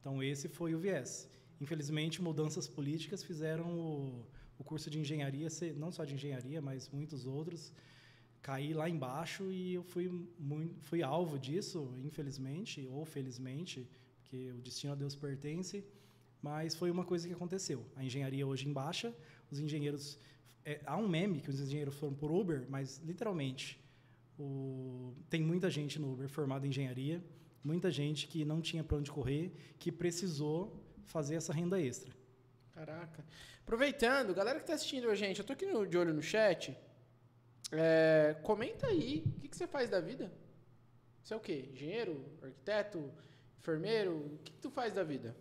Então, 0.00 0.22
esse 0.22 0.48
foi 0.48 0.74
o 0.74 0.78
viés. 0.78 1.28
Infelizmente, 1.60 2.22
mudanças 2.22 2.68
políticas 2.68 3.22
fizeram 3.22 3.78
o, 3.78 4.26
o 4.58 4.64
curso 4.64 4.90
de 4.90 4.98
engenharia, 4.98 5.50
ser, 5.50 5.76
não 5.76 5.92
só 5.92 6.04
de 6.04 6.14
engenharia, 6.14 6.60
mas 6.60 6.88
muitos 6.88 7.26
outros, 7.26 7.72
cair 8.42 8.74
lá 8.74 8.88
embaixo 8.88 9.50
e 9.50 9.74
eu 9.74 9.82
fui, 9.82 10.08
muito, 10.38 10.80
fui 10.80 11.02
alvo 11.02 11.38
disso, 11.38 11.92
infelizmente, 12.02 12.86
ou 12.90 13.04
felizmente, 13.04 13.88
porque 14.20 14.52
o 14.52 14.60
destino 14.60 14.92
a 14.92 14.96
Deus 14.96 15.14
pertence, 15.14 15.84
mas 16.42 16.74
foi 16.74 16.90
uma 16.90 17.04
coisa 17.04 17.26
que 17.26 17.34
aconteceu. 17.34 17.84
A 17.96 18.04
engenharia 18.04 18.46
hoje 18.46 18.68
em 18.68 18.72
baixa, 18.72 19.14
os 19.50 19.58
engenheiros... 19.58 20.18
é, 20.64 20.80
há 20.86 20.96
um 20.96 21.08
meme 21.08 21.40
que 21.40 21.50
os 21.50 21.60
engenheiros 21.60 21.94
foram 21.96 22.14
por 22.14 22.30
Uber, 22.30 22.66
mas, 22.68 22.98
literalmente, 23.04 23.80
o, 24.38 25.14
tem 25.28 25.42
muita 25.42 25.68
gente 25.70 25.98
no 25.98 26.12
Uber 26.12 26.28
formada 26.28 26.64
em 26.66 26.70
engenharia, 26.70 27.22
muita 27.62 27.90
gente 27.90 28.26
que 28.28 28.44
não 28.44 28.60
tinha 28.60 28.84
para 28.84 28.96
onde 28.96 29.10
correr, 29.10 29.52
que 29.78 29.90
precisou 29.90 30.82
fazer 31.06 31.34
essa 31.34 31.52
renda 31.52 31.80
extra. 31.80 32.14
Caraca. 32.72 33.24
Aproveitando, 33.62 34.32
galera 34.32 34.60
que 34.60 34.66
tá 34.66 34.74
assistindo 34.74 35.10
a 35.10 35.14
gente, 35.14 35.40
eu 35.40 35.44
tô 35.44 35.52
aqui 35.52 35.66
no- 35.66 35.86
de 35.86 35.98
olho 35.98 36.14
no 36.14 36.22
chat. 36.22 36.76
É, 37.72 38.36
comenta 38.42 38.86
aí, 38.86 39.24
o 39.26 39.40
que, 39.40 39.48
que 39.48 39.56
você 39.56 39.66
faz 39.66 39.90
da 39.90 40.00
vida? 40.00 40.32
Você 41.22 41.34
é 41.34 41.36
o 41.36 41.40
quê? 41.40 41.68
Engenheiro? 41.72 42.24
Arquiteto? 42.40 43.12
Enfermeiro? 43.58 44.16
O 44.16 44.38
que, 44.44 44.52
que 44.52 44.60
tu 44.60 44.70
faz 44.70 44.94
da 44.94 45.02
vida? 45.02 45.36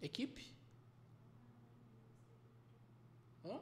Equipe? 0.00 0.54
Hã? 3.44 3.60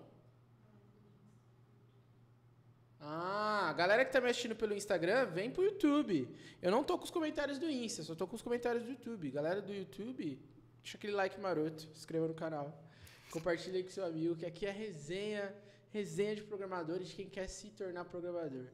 Ah, 3.00 3.72
galera 3.76 4.04
que 4.04 4.12
tá 4.12 4.20
me 4.20 4.28
assistindo 4.28 4.56
pelo 4.56 4.74
Instagram, 4.74 5.26
vem 5.26 5.50
pro 5.50 5.62
YouTube. 5.62 6.28
Eu 6.60 6.70
não 6.70 6.82
tô 6.82 6.98
com 6.98 7.04
os 7.04 7.10
comentários 7.10 7.58
do 7.58 7.70
Insta, 7.70 8.02
só 8.02 8.14
tô 8.14 8.26
com 8.26 8.36
os 8.36 8.42
comentários 8.42 8.82
do 8.82 8.90
YouTube. 8.90 9.30
Galera 9.30 9.60
do 9.60 9.72
YouTube, 9.72 10.40
deixa 10.82 10.96
aquele 10.96 11.12
like 11.12 11.38
maroto, 11.40 11.82
se 11.82 11.88
inscreva 11.88 12.26
no 12.26 12.34
canal. 12.34 12.82
Compartilha 13.30 13.82
com 13.82 13.90
seu 13.90 14.04
amigo, 14.04 14.36
que 14.36 14.46
aqui 14.46 14.64
é 14.64 14.70
resenha, 14.70 15.54
resenha 15.92 16.36
de 16.36 16.42
programadores 16.42 17.08
de 17.08 17.14
quem 17.14 17.28
quer 17.28 17.48
se 17.48 17.70
tornar 17.70 18.04
programador. 18.04 18.66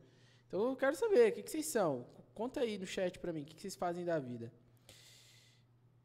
Então 0.46 0.68
eu 0.68 0.76
quero 0.76 0.96
saber, 0.96 1.30
o 1.30 1.34
que, 1.34 1.42
que 1.42 1.50
vocês 1.50 1.66
são? 1.66 2.06
Conta 2.34 2.60
aí 2.60 2.78
no 2.78 2.86
chat 2.86 3.18
pra 3.18 3.32
mim, 3.32 3.42
o 3.42 3.44
que, 3.44 3.54
que 3.54 3.60
vocês 3.60 3.76
fazem 3.76 4.04
da 4.04 4.18
vida. 4.18 4.52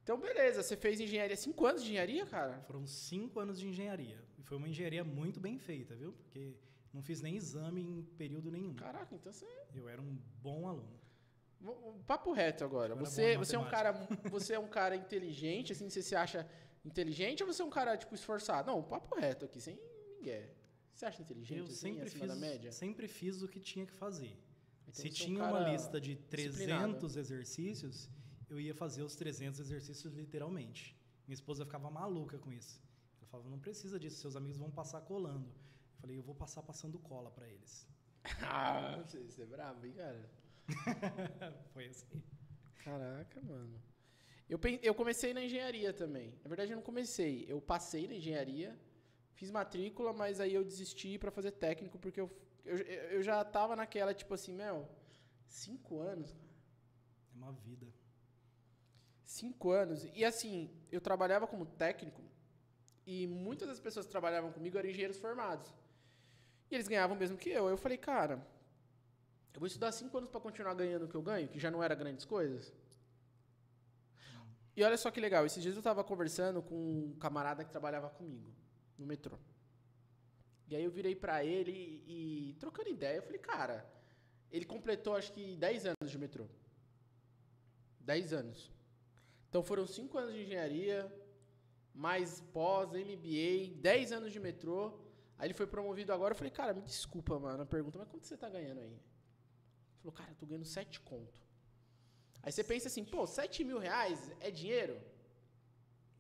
Então, 0.06 0.20
beleza, 0.20 0.62
você 0.62 0.78
fez 0.78 1.00
engenharia, 1.00 1.36
cinco 1.36 1.66
anos 1.66 1.82
de 1.82 1.90
engenharia, 1.90 2.24
cara? 2.28 2.62
Foram 2.68 2.86
cinco 2.86 3.40
anos 3.40 3.60
de 3.60 3.68
engenharia. 3.68 4.24
E 4.38 4.44
foi 4.44 4.56
uma 4.56 4.70
engenharia 4.70 5.04
muito 5.04 5.40
bem 5.40 5.58
feita, 5.58 5.96
viu? 5.96 6.14
Porque 6.14 6.54
não 6.94 7.02
fiz 7.02 7.22
nem 7.24 7.36
exame 7.36 7.82
em 7.82 8.04
período 8.16 8.52
nenhum. 8.52 8.76
Caraca, 8.76 9.16
então 9.16 9.32
você 9.34 9.48
Eu 9.74 9.90
era 9.90 10.00
um 10.00 10.16
bom 10.44 10.68
aluno. 10.68 11.00
Vou- 11.60 12.00
Papo 12.06 12.32
reto 12.34 12.64
agora. 12.64 12.94
Você, 12.94 13.36
você 13.36 13.56
é 13.56 13.60
um 13.60 13.68
cara, 13.68 13.94
você 14.30 14.54
é 14.54 14.60
um 14.60 14.68
cara 14.68 14.96
inteligente, 14.96 15.72
assim, 15.74 15.90
você 15.90 16.04
se 16.04 16.16
acha 16.16 16.48
inteligente 16.86 17.42
ou 17.44 17.52
você 17.52 17.64
é 17.64 17.66
um 17.66 17.72
cara 17.72 17.98
tipo 17.98 18.14
esforçado? 18.14 18.70
Não, 18.70 18.84
papo 18.84 19.16
reto 19.20 19.46
aqui, 19.46 19.60
sem 19.60 19.76
ninguém. 20.18 20.48
Você 20.94 21.08
acha 21.08 21.20
inteligente 21.24 21.58
Eu 21.58 21.66
assim, 21.66 21.96
sempre 21.96 22.10
fiz, 22.12 22.28
da 22.28 22.36
média? 22.36 22.72
sempre 22.72 23.08
fiz 23.08 23.42
o 23.42 23.48
que 23.48 23.60
tinha 23.60 23.88
que 23.88 23.94
fazer. 23.94 24.38
Então 24.88 24.94
Se 24.94 25.08
é 25.08 25.10
um 25.10 25.14
tinha 25.14 25.40
cara 25.40 25.52
uma 25.58 25.70
lista 25.72 26.00
de 26.00 26.14
disciplinado. 26.14 26.94
300 27.00 27.16
exercícios, 27.18 28.08
eu 28.50 28.60
ia 28.60 28.74
fazer 28.74 29.04
os 29.04 29.16
300 29.16 29.60
exercícios 29.60 30.14
literalmente. 30.14 30.96
Minha 31.28 31.36
esposa 31.36 31.66
ficava 31.66 31.90
maluca 31.90 32.38
com 32.38 32.52
isso. 32.52 32.82
Ela 33.20 33.28
falava, 33.28 33.50
não 33.50 33.60
precisa 33.60 34.00
disso, 34.00 34.22
seus 34.22 34.36
amigos 34.36 34.58
vão 34.58 34.72
passar 34.72 35.02
colando. 35.02 35.48
Eu 35.48 36.00
falei, 36.02 36.18
eu 36.18 36.24
vou 36.24 36.36
passar 36.36 36.62
passando 36.64 37.00
cola 37.00 37.32
para 37.32 37.48
eles. 37.48 37.88
Ah, 38.42 39.04
você, 39.06 39.42
é 39.42 39.46
bravo, 39.46 39.86
hein, 39.86 39.94
cara? 39.94 40.30
Foi 41.74 41.86
assim. 41.86 42.24
Caraca, 42.84 43.42
mano. 43.42 43.80
Eu, 44.50 44.60
eu 44.82 44.94
comecei 44.96 45.34
na 45.34 45.44
engenharia 45.44 45.92
também. 45.94 46.34
Na 46.44 46.50
verdade, 46.50 46.72
eu 46.72 46.76
não 46.76 46.84
comecei. 46.84 47.46
Eu 47.48 47.60
passei 47.62 48.08
na 48.08 48.16
engenharia, 48.16 48.80
fiz 49.34 49.50
matrícula, 49.52 50.14
mas 50.14 50.40
aí 50.40 50.54
eu 50.54 50.64
desisti 50.64 51.18
pra 51.18 51.32
fazer 51.32 51.52
técnico, 51.52 51.98
porque 52.00 52.20
eu, 52.22 52.32
eu, 52.64 52.78
eu 52.78 53.24
já 53.24 53.44
tava 53.44 53.76
naquela, 53.76 54.14
tipo 54.14 54.34
assim, 54.34 54.54
meu, 54.54 54.88
cinco 55.48 56.00
anos, 56.00 56.36
É 57.34 57.38
uma 57.38 57.52
vida. 57.52 57.88
Cinco 59.26 59.72
anos. 59.72 60.08
E 60.14 60.24
assim, 60.24 60.70
eu 60.92 61.02
trabalhava 61.02 61.48
como 61.48 61.66
técnico 61.66 62.22
e 63.06 63.28
muitas 63.28 63.68
das 63.68 63.80
pessoas 63.80 64.06
que 64.06 64.12
trabalhavam 64.12 64.52
comigo 64.52 64.78
eram 64.78 64.90
engenheiros 64.90 65.18
formados. 65.18 65.74
E 66.70 66.76
eles 66.76 66.88
ganhavam 66.88 67.18
mesmo 67.18 67.38
que 67.38 67.50
eu. 67.50 67.68
Eu 67.68 67.78
falei, 67.78 67.98
cara, 67.98 68.36
eu 69.54 69.60
vou 69.60 69.68
estudar 69.68 69.92
cinco 69.92 70.18
anos 70.18 70.30
para 70.30 70.40
continuar 70.40 70.74
ganhando 70.76 71.06
o 71.06 71.08
que 71.08 71.16
eu 71.16 71.22
ganho, 71.22 71.48
que 71.48 71.60
já 71.60 71.70
não 71.70 71.84
era 71.84 71.96
grandes 71.96 72.24
coisas. 72.24 72.74
E 74.76 74.84
olha 74.84 74.98
só 74.98 75.10
que 75.10 75.20
legal, 75.20 75.46
esses 75.46 75.62
dias 75.64 75.76
eu 75.76 75.82
tava 75.82 76.04
conversando 76.04 76.62
com 76.62 76.76
um 76.76 77.16
camarada 77.20 77.64
que 77.64 77.72
trabalhava 77.72 78.10
comigo 78.10 78.54
no 78.98 79.06
metrô. 79.06 79.38
E 80.68 80.76
aí 80.76 80.84
eu 80.84 80.92
virei 80.92 81.16
pra 81.16 81.44
ele 81.44 81.72
e, 81.72 82.50
e 82.52 82.54
trocando 82.56 82.90
ideia, 82.90 83.18
eu 83.18 83.24
falei, 83.24 83.40
cara, 83.40 83.88
ele 84.52 84.66
completou 84.66 85.16
acho 85.16 85.32
que 85.32 85.56
10 85.56 85.86
anos 85.86 86.12
de 86.12 86.18
metrô. 86.18 86.48
10 88.02 88.34
anos. 88.34 88.75
Então 89.56 89.64
foram 89.64 89.88
5 89.88 90.18
anos 90.18 90.34
de 90.36 90.42
engenharia, 90.44 91.10
mais 91.94 92.42
pós, 92.52 92.90
MBA, 92.90 93.74
10 93.80 94.12
anos 94.12 94.34
de 94.34 94.38
metrô. 94.38 95.00
Aí 95.38 95.48
ele 95.48 95.54
foi 95.54 95.66
promovido 95.66 96.12
agora. 96.12 96.34
Eu 96.34 96.36
falei, 96.36 96.52
cara, 96.52 96.74
me 96.74 96.82
desculpa, 96.82 97.40
mano, 97.40 97.64
a 97.64 97.66
pergunta, 97.66 97.98
mas 97.98 98.10
quanto 98.10 98.28
você 98.28 98.36
tá 98.36 98.50
ganhando 98.50 98.82
aí? 98.82 98.92
Ele 98.92 100.00
falou, 100.02 100.12
cara, 100.12 100.30
eu 100.32 100.36
tô 100.36 100.46
ganhando 100.46 100.66
7 100.66 101.00
conto. 101.00 101.42
Aí 102.44 102.52
você 102.52 102.66
pensa 102.66 102.90
assim, 102.90 103.06
pô, 103.06 103.26
7 103.26 103.64
mil 103.64 103.80
reais 103.80 104.30
é 104.42 104.52
dinheiro? 104.52 105.02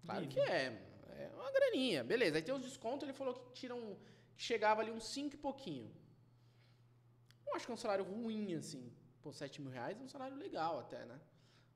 Claro 0.05 0.25
que 0.29 0.39
é, 0.39 0.67
é 1.09 1.29
uma 1.35 1.51
graninha, 1.51 2.05
beleza. 2.05 2.37
Aí 2.37 2.41
tem 2.41 2.55
os 2.55 2.61
descontos, 2.61 3.03
ele 3.05 3.17
falou 3.17 3.33
que 3.33 3.51
tiram, 3.51 3.97
que 4.37 4.43
chegava 4.43 4.79
ali 4.79 4.91
uns 4.91 5.07
5 5.09 5.35
e 5.35 5.37
pouquinho. 5.37 5.93
Eu 7.45 7.53
acho 7.53 7.65
que 7.65 7.71
é 7.73 7.75
um 7.75 7.83
salário 7.85 8.05
ruim, 8.05 8.55
assim. 8.55 8.93
Pô, 9.21 9.33
7 9.33 9.61
mil 9.61 9.71
reais 9.71 9.99
é 9.99 10.01
um 10.01 10.07
salário 10.07 10.37
legal 10.37 10.79
até, 10.79 11.03
né? 11.03 11.19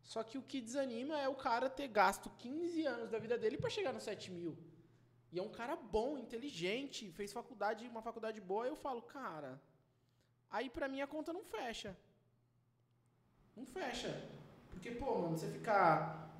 Só 0.03 0.23
que 0.23 0.37
o 0.37 0.41
que 0.41 0.61
desanima 0.61 1.19
é 1.19 1.27
o 1.27 1.35
cara 1.35 1.69
ter 1.69 1.87
gasto 1.87 2.29
15 2.37 2.85
anos 2.85 3.09
da 3.11 3.19
vida 3.19 3.37
dele 3.37 3.57
para 3.57 3.69
chegar 3.69 3.93
no 3.93 4.01
7 4.01 4.31
mil. 4.31 4.57
E 5.31 5.37
é 5.37 5.43
um 5.43 5.49
cara 5.49 5.75
bom, 5.75 6.17
inteligente, 6.17 7.11
fez 7.11 7.31
faculdade, 7.31 7.87
uma 7.87 8.01
faculdade 8.01 8.41
boa. 8.41 8.65
Eu 8.65 8.75
falo, 8.75 9.01
cara, 9.01 9.61
aí 10.49 10.69
pra 10.69 10.87
mim 10.87 11.01
a 11.01 11.07
conta 11.07 11.31
não 11.31 11.43
fecha. 11.43 11.95
Não 13.55 13.65
fecha. 13.65 14.15
Porque, 14.71 14.91
pô, 14.91 15.19
mano, 15.19 15.37
você 15.37 15.47
ficar. 15.47 16.33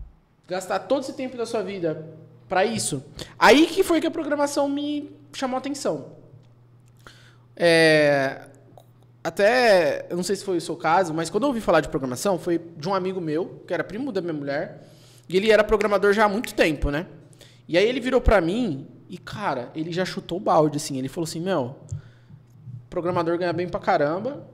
gastar 0.47 0.79
todo 0.79 1.03
esse 1.03 1.13
tempo 1.13 1.37
da 1.37 1.45
sua 1.45 1.61
vida 1.61 2.17
para 2.47 2.65
isso. 2.65 3.03
Aí 3.37 3.67
que 3.67 3.83
foi 3.83 4.01
que 4.01 4.07
a 4.07 4.11
programação 4.11 4.67
me 4.67 5.15
chamou 5.33 5.55
a 5.55 5.59
atenção. 5.59 6.17
É, 7.55 8.49
até, 9.23 10.05
eu 10.09 10.15
não 10.15 10.23
sei 10.23 10.35
se 10.35 10.43
foi 10.43 10.57
o 10.57 10.61
seu 10.61 10.75
caso, 10.75 11.13
mas 11.13 11.29
quando 11.29 11.43
eu 11.43 11.49
ouvi 11.49 11.59
falar 11.59 11.81
de 11.81 11.89
programação, 11.89 12.39
foi 12.39 12.59
de 12.77 12.87
um 12.87 12.93
amigo 12.93 13.19
meu, 13.19 13.63
que 13.67 13.73
era 13.73 13.83
primo 13.83 14.11
da 14.11 14.21
minha 14.21 14.33
mulher, 14.33 14.87
e 15.27 15.35
ele 15.35 15.51
era 15.51 15.63
programador 15.63 16.13
já 16.13 16.25
há 16.25 16.29
muito 16.29 16.53
tempo, 16.53 16.89
né? 16.89 17.05
E 17.67 17.77
aí 17.77 17.87
ele 17.87 17.99
virou 17.99 18.21
pra 18.21 18.41
mim 18.41 18.87
e, 19.09 19.17
cara, 19.17 19.71
ele 19.75 19.91
já 19.91 20.05
chutou 20.05 20.37
o 20.37 20.41
balde, 20.41 20.77
assim. 20.77 20.97
Ele 20.97 21.07
falou 21.07 21.27
assim, 21.27 21.39
meu, 21.39 21.75
programador 22.89 23.37
ganha 23.37 23.53
bem 23.53 23.67
pra 23.67 23.79
caramba, 23.79 24.47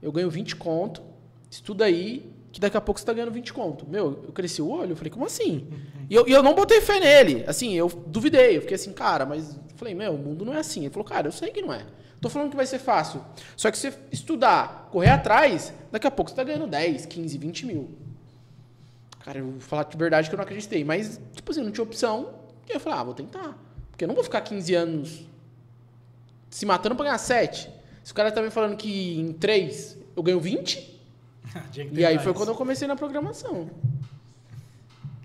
eu 0.00 0.10
ganho 0.10 0.30
20 0.30 0.56
conto, 0.56 1.02
estuda 1.50 1.84
aí, 1.84 2.32
que 2.52 2.60
daqui 2.60 2.76
a 2.76 2.80
pouco 2.80 2.98
você 2.98 3.06
tá 3.06 3.12
ganhando 3.12 3.32
20 3.32 3.52
conto. 3.52 3.86
Meu, 3.88 4.22
eu 4.24 4.32
cresci 4.32 4.62
o 4.62 4.70
olho, 4.70 4.92
eu 4.92 4.96
falei, 4.96 5.10
como 5.10 5.26
assim? 5.26 5.68
E 6.08 6.14
eu, 6.14 6.26
e 6.26 6.32
eu 6.32 6.42
não 6.42 6.54
botei 6.54 6.80
fé 6.80 6.98
nele, 6.98 7.44
assim, 7.46 7.74
eu 7.74 7.88
duvidei, 8.06 8.56
eu 8.56 8.62
fiquei 8.62 8.76
assim, 8.76 8.92
cara, 8.92 9.26
mas... 9.26 9.58
Falei, 9.76 9.94
meu, 9.94 10.12
o 10.12 10.18
mundo 10.18 10.44
não 10.44 10.52
é 10.52 10.58
assim. 10.58 10.80
Ele 10.80 10.90
falou, 10.90 11.06
cara, 11.06 11.28
eu 11.28 11.32
sei 11.32 11.48
que 11.50 11.62
não 11.62 11.72
é. 11.72 11.86
Tô 12.20 12.28
falando 12.28 12.50
que 12.50 12.56
vai 12.56 12.66
ser 12.66 12.78
fácil. 12.78 13.24
Só 13.56 13.70
que 13.70 13.78
se 13.78 13.90
você 13.90 13.98
estudar, 14.12 14.88
correr 14.92 15.10
atrás, 15.10 15.72
daqui 15.90 16.06
a 16.06 16.10
pouco 16.10 16.30
você 16.30 16.36
tá 16.36 16.44
ganhando 16.44 16.66
10, 16.66 17.06
15, 17.06 17.38
20 17.38 17.66
mil. 17.66 17.90
Cara, 19.24 19.38
eu 19.38 19.52
vou 19.52 19.60
falar 19.60 19.84
de 19.84 19.96
verdade 19.96 20.28
que 20.28 20.34
eu 20.34 20.36
não 20.36 20.44
acreditei. 20.44 20.84
Mas, 20.84 21.20
tipo 21.34 21.50
assim, 21.50 21.62
não 21.62 21.70
tinha 21.70 21.84
opção. 21.84 22.34
E 22.68 22.72
eu 22.72 22.80
falei, 22.80 22.98
ah, 22.98 23.04
vou 23.04 23.14
tentar. 23.14 23.56
Porque 23.90 24.04
eu 24.04 24.08
não 24.08 24.14
vou 24.14 24.24
ficar 24.24 24.42
15 24.42 24.74
anos 24.74 25.26
se 26.50 26.66
matando 26.66 26.94
pra 26.94 27.06
ganhar 27.06 27.18
7. 27.18 27.70
Se 28.02 28.12
o 28.12 28.14
cara 28.14 28.30
tá 28.30 28.42
me 28.42 28.50
falando 28.50 28.76
que 28.76 29.18
em 29.18 29.32
3 29.32 29.96
eu 30.14 30.22
ganho 30.22 30.40
20. 30.40 31.00
e 31.92 32.04
aí 32.04 32.18
foi 32.18 32.34
quando 32.34 32.50
eu 32.50 32.54
comecei 32.54 32.86
na 32.86 32.96
programação. 32.96 33.70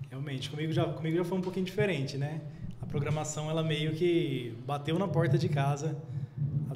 Realmente, 0.08 0.48
comigo 0.48 0.72
já, 0.72 0.84
comigo 0.84 1.16
já 1.16 1.24
foi 1.24 1.36
um 1.36 1.42
pouquinho 1.42 1.66
diferente, 1.66 2.16
né? 2.16 2.40
A 2.80 2.86
programação, 2.86 3.50
ela 3.50 3.62
meio 3.62 3.94
que 3.94 4.56
bateu 4.66 4.98
na 4.98 5.06
porta 5.06 5.36
de 5.36 5.48
casa 5.48 5.96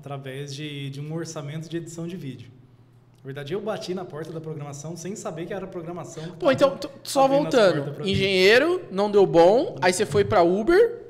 através 0.00 0.54
de, 0.54 0.88
de 0.88 1.00
um 1.00 1.12
orçamento 1.12 1.69
de 1.69 1.76
edição 1.76 2.07
de 2.07 2.16
vídeo. 2.16 2.50
Na 3.19 3.26
verdade, 3.26 3.52
eu 3.52 3.61
bati 3.61 3.92
na 3.92 4.04
porta 4.04 4.33
da 4.33 4.40
programação 4.40 4.97
sem 4.97 5.14
saber 5.14 5.45
que 5.45 5.52
era 5.52 5.66
programação. 5.66 6.33
Pô, 6.38 6.50
então, 6.50 6.78
só 7.02 7.28
voltando. 7.28 8.02
Engenheiro, 8.09 8.83
não 8.90 9.11
deu 9.11 9.26
bom, 9.26 9.76
aí 9.83 9.92
você 9.92 10.07
foi 10.07 10.25
para 10.25 10.42
Uber, 10.42 11.00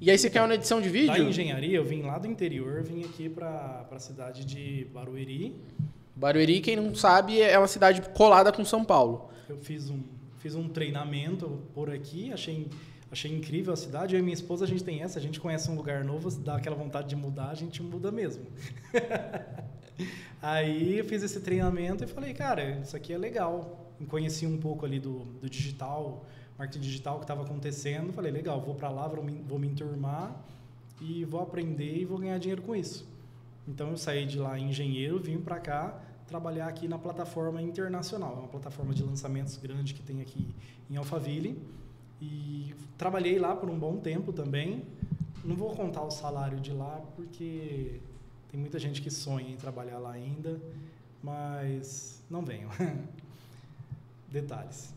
e 0.00 0.10
aí 0.10 0.16
você 0.16 0.30
caiu 0.30 0.46
na 0.46 0.54
edição 0.54 0.80
de 0.80 0.88
vídeo? 0.88 1.08
Da 1.08 1.18
engenharia, 1.18 1.76
eu 1.76 1.84
vim 1.84 2.00
lá 2.02 2.18
do 2.18 2.26
interior, 2.26 2.82
vim 2.82 3.04
aqui 3.04 3.28
para 3.28 3.86
a 3.90 3.98
cidade 3.98 4.44
de 4.44 4.86
Barueri. 4.92 5.54
Barueri, 6.14 6.60
quem 6.60 6.76
não 6.76 6.94
sabe, 6.94 7.40
é 7.42 7.58
uma 7.58 7.68
cidade 7.68 8.00
colada 8.14 8.50
com 8.50 8.64
São 8.64 8.82
Paulo. 8.82 9.28
Eu 9.48 9.58
fiz 9.58 9.90
um, 9.90 10.00
fiz 10.38 10.54
um 10.54 10.66
treinamento 10.66 11.60
por 11.74 11.90
aqui, 11.90 12.32
achei 12.32 12.68
Achei 13.16 13.34
incrível 13.34 13.72
a 13.72 13.76
cidade. 13.76 14.14
Eu 14.14 14.18
e 14.18 14.22
minha 14.22 14.34
esposa, 14.34 14.66
a 14.66 14.68
gente 14.68 14.84
tem 14.84 15.02
essa. 15.02 15.18
A 15.18 15.22
gente 15.22 15.40
conhece 15.40 15.70
um 15.70 15.74
lugar 15.74 16.04
novo, 16.04 16.30
dá 16.38 16.56
aquela 16.56 16.76
vontade 16.76 17.08
de 17.08 17.16
mudar, 17.16 17.48
a 17.48 17.54
gente 17.54 17.82
muda 17.82 18.12
mesmo. 18.12 18.44
Aí 20.42 20.98
eu 20.98 21.04
fiz 21.06 21.22
esse 21.22 21.40
treinamento 21.40 22.04
e 22.04 22.06
falei, 22.06 22.34
cara, 22.34 22.78
isso 22.78 22.94
aqui 22.94 23.14
é 23.14 23.16
legal. 23.16 23.90
Conheci 24.08 24.46
um 24.46 24.58
pouco 24.58 24.84
ali 24.84 25.00
do, 25.00 25.20
do 25.40 25.48
digital, 25.48 26.26
marketing 26.58 26.82
digital 26.82 27.16
que 27.16 27.24
estava 27.24 27.42
acontecendo. 27.42 28.12
Falei, 28.12 28.30
legal, 28.30 28.60
vou 28.60 28.74
para 28.74 28.90
lá, 28.90 29.08
vou 29.08 29.24
me, 29.24 29.42
vou 29.48 29.58
me 29.58 29.68
enturmar 29.68 30.38
e 31.00 31.24
vou 31.24 31.40
aprender 31.40 31.96
e 31.96 32.04
vou 32.04 32.18
ganhar 32.18 32.36
dinheiro 32.36 32.60
com 32.60 32.76
isso. 32.76 33.08
Então 33.66 33.92
eu 33.92 33.96
saí 33.96 34.26
de 34.26 34.38
lá 34.38 34.58
engenheiro, 34.58 35.18
vim 35.18 35.38
para 35.38 35.58
cá 35.58 36.02
trabalhar 36.26 36.66
aqui 36.66 36.86
na 36.86 36.98
plataforma 36.98 37.62
internacional, 37.62 38.34
é 38.34 38.40
uma 38.40 38.48
plataforma 38.48 38.92
de 38.92 39.02
lançamentos 39.02 39.56
grande 39.56 39.94
que 39.94 40.02
tem 40.02 40.20
aqui 40.20 40.54
em 40.90 40.96
Alphaville. 40.96 41.58
E 42.20 42.74
trabalhei 42.96 43.38
lá 43.38 43.54
por 43.54 43.68
um 43.68 43.78
bom 43.78 43.98
tempo 43.98 44.32
também. 44.32 44.82
Não 45.44 45.54
vou 45.54 45.74
contar 45.74 46.02
o 46.02 46.10
salário 46.10 46.58
de 46.58 46.72
lá 46.72 47.00
porque 47.14 48.00
tem 48.50 48.58
muita 48.58 48.78
gente 48.78 49.02
que 49.02 49.10
sonha 49.10 49.50
em 49.50 49.56
trabalhar 49.56 49.98
lá 49.98 50.12
ainda, 50.12 50.60
mas 51.22 52.22
não 52.30 52.42
venham. 52.42 52.70
Detalhes. 54.30 54.94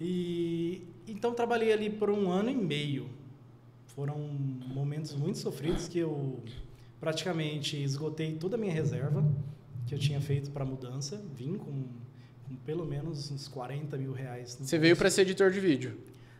E 0.00 0.82
então 1.06 1.34
trabalhei 1.34 1.72
ali 1.72 1.90
por 1.90 2.10
um 2.10 2.30
ano 2.30 2.50
e 2.50 2.54
meio. 2.54 3.08
Foram 3.86 4.18
momentos 4.18 5.14
muito 5.14 5.38
sofridos 5.38 5.88
que 5.88 5.98
eu 5.98 6.40
praticamente 7.00 7.80
esgotei 7.82 8.34
toda 8.34 8.56
a 8.56 8.58
minha 8.58 8.72
reserva 8.72 9.24
que 9.86 9.94
eu 9.94 9.98
tinha 9.98 10.20
feito 10.20 10.50
para 10.50 10.64
mudança. 10.64 11.22
Vim 11.34 11.56
com, 11.56 11.84
com, 12.48 12.56
pelo 12.64 12.84
menos 12.84 13.30
uns 13.30 13.46
40 13.48 13.96
mil 13.96 14.12
reais. 14.12 14.56
Você 14.60 14.78
veio 14.78 14.96
para 14.96 15.10
ser 15.10 15.22
editor 15.22 15.50
de 15.50 15.60
vídeo? 15.60 15.96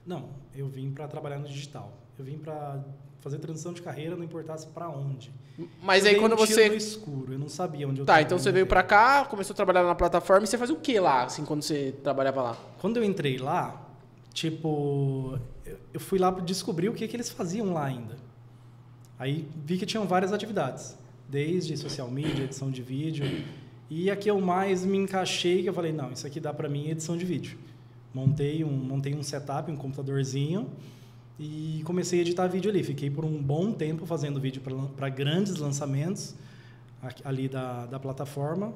Não, 0.06 0.30
eu 0.54 0.68
vim 0.68 0.90
para 0.90 1.08
trabalhar 1.08 1.38
no 1.38 1.46
digital. 1.46 1.92
Eu 2.18 2.24
vim 2.24 2.38
para 2.38 2.84
fazer 3.20 3.38
transição 3.38 3.72
de 3.72 3.80
carreira, 3.80 4.14
não 4.14 4.22
importasse 4.22 4.66
para 4.66 4.88
onde. 4.88 5.32
Mas 5.82 6.04
eu 6.04 6.10
aí 6.10 6.20
quando 6.20 6.34
um 6.34 6.36
você 6.36 6.68
no 6.68 6.74
escuro, 6.74 7.32
eu 7.32 7.38
não 7.38 7.48
sabia 7.48 7.88
onde 7.88 8.00
eu 8.00 8.06
Tá, 8.06 8.20
então 8.20 8.38
você 8.38 8.52
veio 8.52 8.66
para 8.66 8.82
cá, 8.82 9.24
começou 9.24 9.54
a 9.54 9.56
trabalhar 9.56 9.82
na 9.82 9.94
plataforma 9.94 10.44
e 10.44 10.46
você 10.46 10.58
fazia 10.58 10.74
o 10.74 10.80
que 10.80 11.00
lá, 11.00 11.24
assim, 11.24 11.44
quando 11.44 11.62
você 11.62 11.94
trabalhava 12.02 12.42
lá? 12.42 12.58
Quando 12.80 12.98
eu 12.98 13.04
entrei 13.04 13.38
lá, 13.38 13.88
tipo, 14.32 15.38
eu 15.92 16.00
fui 16.00 16.18
lá 16.18 16.30
para 16.30 16.44
descobrir 16.44 16.88
o 16.88 16.92
que 16.92 17.08
que 17.08 17.16
eles 17.16 17.30
faziam 17.30 17.72
lá 17.72 17.86
ainda. 17.86 18.16
Aí 19.18 19.48
vi 19.64 19.78
que 19.78 19.86
tinham 19.86 20.06
várias 20.06 20.32
atividades, 20.32 20.98
desde 21.28 21.76
social 21.78 22.10
media, 22.10 22.44
edição 22.44 22.70
de 22.70 22.82
vídeo, 22.82 23.24
e 23.88 24.10
a 24.10 24.16
que 24.16 24.30
eu 24.30 24.40
mais 24.40 24.84
me 24.84 24.98
encaixei, 24.98 25.62
que 25.62 25.68
eu 25.68 25.74
falei, 25.74 25.92
não, 25.92 26.12
isso 26.12 26.26
aqui 26.26 26.40
dá 26.40 26.52
para 26.52 26.68
mim 26.68 26.90
edição 26.90 27.16
de 27.16 27.24
vídeo. 27.24 27.56
Montei 28.14 28.62
um, 28.62 28.70
montei 28.70 29.14
um 29.14 29.22
setup, 29.22 29.70
um 29.70 29.76
computadorzinho 29.76 30.68
e 31.38 31.82
comecei 31.84 32.20
a 32.20 32.22
editar 32.22 32.46
vídeo 32.46 32.70
ali. 32.70 32.84
Fiquei 32.84 33.10
por 33.10 33.24
um 33.24 33.42
bom 33.42 33.72
tempo 33.72 34.06
fazendo 34.06 34.40
vídeo 34.40 34.62
para 34.96 35.08
grandes 35.08 35.56
lançamentos 35.56 36.34
ali 37.24 37.48
da, 37.48 37.86
da 37.86 37.98
plataforma. 37.98 38.72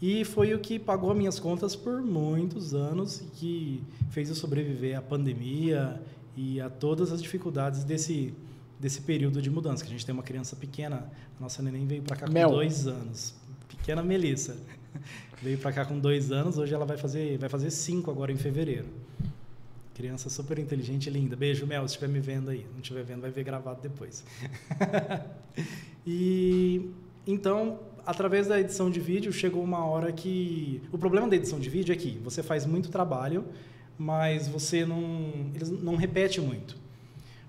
E 0.00 0.24
foi 0.24 0.54
o 0.54 0.58
que 0.58 0.78
pagou 0.78 1.14
minhas 1.14 1.40
contas 1.40 1.74
por 1.74 2.02
muitos 2.02 2.74
anos 2.74 3.20
e 3.20 3.24
que 3.24 3.82
fez 4.10 4.28
eu 4.28 4.34
sobreviver 4.34 4.96
à 4.96 5.02
pandemia 5.02 6.00
e 6.36 6.60
a 6.60 6.68
todas 6.68 7.10
as 7.10 7.20
dificuldades 7.22 7.82
desse, 7.82 8.34
desse 8.78 9.00
período 9.00 9.40
de 9.40 9.50
mudança. 9.50 9.82
Que 9.82 9.88
a 9.88 9.92
gente 9.92 10.04
tem 10.04 10.12
uma 10.12 10.22
criança 10.22 10.54
pequena, 10.54 11.10
a 11.38 11.42
nossa 11.42 11.62
neném 11.62 11.86
veio 11.86 12.02
para 12.02 12.14
cá 12.14 12.26
com 12.26 12.32
Mel. 12.32 12.50
dois 12.50 12.86
anos. 12.86 13.34
Pequena 13.68 14.02
Melissa. 14.02 14.56
Veio 15.42 15.58
para 15.58 15.72
cá 15.72 15.84
com 15.84 15.98
dois 15.98 16.32
anos, 16.32 16.58
hoje 16.58 16.74
ela 16.74 16.84
vai 16.84 16.96
fazer, 16.96 17.38
vai 17.38 17.48
fazer 17.48 17.70
cinco 17.70 18.10
agora 18.10 18.32
em 18.32 18.36
fevereiro. 18.36 18.86
Criança 19.94 20.28
super 20.28 20.58
inteligente 20.58 21.06
e 21.06 21.10
linda. 21.10 21.34
Beijo, 21.34 21.66
Mel, 21.66 21.88
se 21.88 21.94
estiver 21.94 22.08
me 22.08 22.20
vendo 22.20 22.50
aí. 22.50 22.66
Não 22.72 22.80
estiver 22.80 23.02
vendo, 23.02 23.22
vai 23.22 23.30
ver 23.30 23.44
gravado 23.44 23.80
depois. 23.80 24.24
e 26.06 26.90
então, 27.26 27.80
através 28.04 28.46
da 28.46 28.60
edição 28.60 28.90
de 28.90 29.00
vídeo, 29.00 29.32
chegou 29.32 29.62
uma 29.62 29.84
hora 29.84 30.12
que. 30.12 30.82
O 30.92 30.98
problema 30.98 31.26
da 31.28 31.34
edição 31.34 31.58
de 31.58 31.68
vídeo 31.68 31.92
é 31.92 31.96
que 31.96 32.18
você 32.18 32.42
faz 32.42 32.66
muito 32.66 32.90
trabalho, 32.90 33.44
mas 33.98 34.46
você 34.46 34.84
não. 34.84 35.50
Eles 35.54 35.70
não 35.70 35.96
repete 35.96 36.40
muito. 36.40 36.76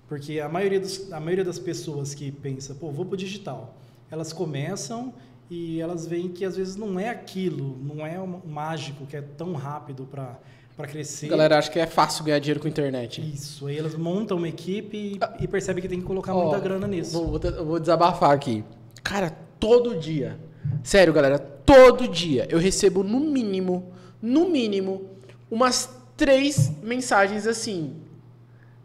Porque 0.08 0.40
a 0.40 0.48
maioria, 0.48 0.80
dos, 0.80 1.12
a 1.12 1.20
maioria 1.20 1.44
das 1.44 1.58
pessoas 1.58 2.14
que 2.14 2.32
pensa, 2.32 2.74
pô, 2.74 2.90
vou 2.90 3.04
para 3.04 3.14
o 3.14 3.16
digital, 3.16 3.76
elas 4.10 4.32
começam 4.32 5.12
e 5.50 5.80
elas 5.80 6.06
veem 6.06 6.28
que 6.28 6.44
às 6.44 6.56
vezes 6.56 6.76
não 6.76 6.98
é 6.98 7.08
aquilo, 7.08 7.78
não 7.82 8.06
é 8.06 8.20
um 8.20 8.40
mágico 8.46 9.06
que 9.06 9.16
é 9.16 9.22
tão 9.22 9.52
rápido 9.52 10.04
para 10.04 10.38
para 10.78 10.86
crescer. 10.86 11.26
A 11.26 11.30
galera 11.30 11.58
acha 11.58 11.68
que 11.68 11.80
é 11.80 11.86
fácil 11.88 12.22
ganhar 12.22 12.38
dinheiro 12.38 12.60
com 12.60 12.68
a 12.68 12.70
internet. 12.70 13.20
Isso, 13.20 13.66
aí 13.66 13.76
elas 13.76 13.96
montam 13.96 14.36
uma 14.36 14.48
equipe 14.48 14.96
e, 14.96 15.18
ah, 15.20 15.36
e 15.40 15.48
percebem 15.48 15.82
que 15.82 15.88
tem 15.88 15.98
que 15.98 16.06
colocar 16.06 16.32
ó, 16.32 16.44
muita 16.44 16.60
grana 16.60 16.86
nisso. 16.86 17.14
Vou, 17.14 17.36
vou, 17.36 17.64
vou 17.64 17.80
desabafar 17.80 18.30
aqui. 18.30 18.64
Cara, 19.02 19.28
todo 19.58 19.98
dia, 19.98 20.38
sério 20.84 21.12
galera, 21.12 21.36
todo 21.36 22.06
dia 22.06 22.46
eu 22.48 22.60
recebo 22.60 23.02
no 23.02 23.18
mínimo, 23.18 23.92
no 24.22 24.48
mínimo, 24.48 25.10
umas 25.50 25.90
três 26.16 26.70
mensagens 26.80 27.44
assim. 27.44 27.96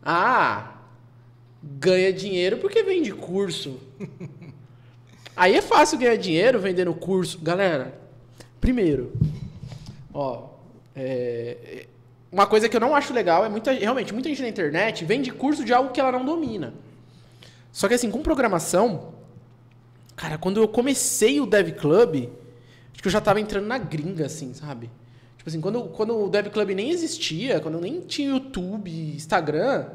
Ah, 0.03 0.77
ganha 1.62 2.12
dinheiro 2.12 2.58
porque 2.58 2.82
vende 2.82 3.12
curso. 3.12 3.79
Aí 5.36 5.56
é 5.56 5.62
fácil 5.62 5.98
ganhar 5.98 6.16
dinheiro 6.16 6.60
vendendo 6.60 6.94
curso. 6.94 7.40
Galera, 7.40 7.94
primeiro, 8.62 9.13
ó, 10.13 10.50
é, 10.96 11.88
uma 12.32 12.46
coisa 12.48 12.70
que 12.70 12.75
eu 12.75 12.82
não 12.82 12.96
acho 12.96 13.13
legal 13.13 13.46
é 13.46 13.50
muita, 13.50 13.72
realmente 13.72 14.13
muita 14.13 14.30
gente 14.30 14.42
na 14.42 14.48
internet 14.48 15.06
vende 15.06 15.32
curso 15.32 15.63
de 15.63 15.74
algo 15.74 15.92
que 15.92 16.00
ela 16.00 16.12
não 16.12 16.25
domina. 16.25 16.74
Só 17.72 17.88
que 17.88 17.94
assim, 17.96 18.12
com 18.12 18.22
programação, 18.22 19.13
cara, 20.16 20.38
quando 20.38 20.62
eu 20.62 20.68
comecei 20.68 21.42
o 21.42 21.46
Dev 21.46 21.72
Club, 21.72 22.30
acho 22.92 23.02
que 23.02 23.08
eu 23.08 23.12
já 23.12 23.20
tava 23.20 23.40
entrando 23.42 23.66
na 23.66 23.78
gringa, 23.78 24.28
assim, 24.28 24.54
sabe? 24.54 24.90
Tipo 25.38 25.50
assim, 25.50 25.60
quando, 25.60 25.84
quando 25.90 26.25
o 26.25 26.30
Dev 26.30 26.48
Club 26.48 26.70
nem 26.70 26.90
existia, 26.90 27.60
quando 27.60 27.82
nem 27.82 28.00
tinha 28.02 28.30
YouTube, 28.30 28.90
Instagram, 29.16 29.88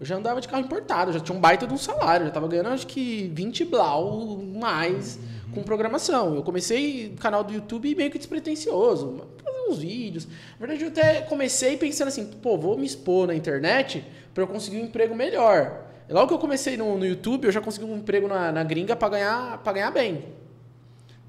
eu 0.00 0.06
já 0.06 0.16
andava 0.16 0.40
de 0.40 0.48
carro 0.48 0.64
importado, 0.64 1.12
já 1.12 1.20
tinha 1.20 1.36
um 1.36 1.40
baita 1.40 1.66
de 1.66 1.72
um 1.72 1.78
salário, 1.78 2.26
já 2.26 2.32
tava 2.32 2.48
ganhando 2.48 2.70
acho 2.70 2.86
que 2.86 3.30
20 3.32 3.64
blau 3.64 4.38
mais 4.38 5.18
com 5.54 5.62
programação. 5.62 6.34
Eu 6.34 6.42
comecei 6.42 7.08
o 7.08 7.16
canal 7.16 7.44
do 7.44 7.52
YouTube 7.52 7.94
meio 7.94 8.10
que 8.10 8.18
despretensioso, 8.18 9.24
fazer 9.42 9.70
uns 9.70 9.78
vídeos. 9.78 10.26
Na 10.26 10.66
verdade, 10.66 10.82
eu 10.82 10.88
até 10.88 11.20
comecei 11.22 11.76
pensando 11.76 12.08
assim, 12.08 12.26
pô, 12.26 12.58
vou 12.58 12.76
me 12.76 12.84
expor 12.84 13.26
na 13.28 13.34
internet 13.34 14.04
para 14.34 14.42
eu 14.42 14.48
conseguir 14.48 14.78
um 14.78 14.84
emprego 14.84 15.14
melhor. 15.14 15.84
Logo 16.08 16.28
que 16.28 16.34
eu 16.34 16.38
comecei 16.38 16.76
no, 16.76 16.98
no 16.98 17.06
YouTube, 17.06 17.46
eu 17.46 17.52
já 17.52 17.60
consegui 17.60 17.86
um 17.86 17.96
emprego 17.96 18.28
na, 18.28 18.52
na 18.52 18.64
gringa 18.64 18.94
para 18.94 19.08
ganhar, 19.10 19.62
ganhar 19.72 19.90
bem. 19.90 20.24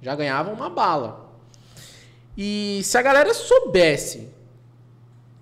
Já 0.01 0.15
ganhava 0.15 0.51
uma 0.51 0.69
bala. 0.69 1.33
E 2.37 2.81
se 2.83 2.97
a 2.97 3.01
galera 3.01 3.33
soubesse 3.33 4.27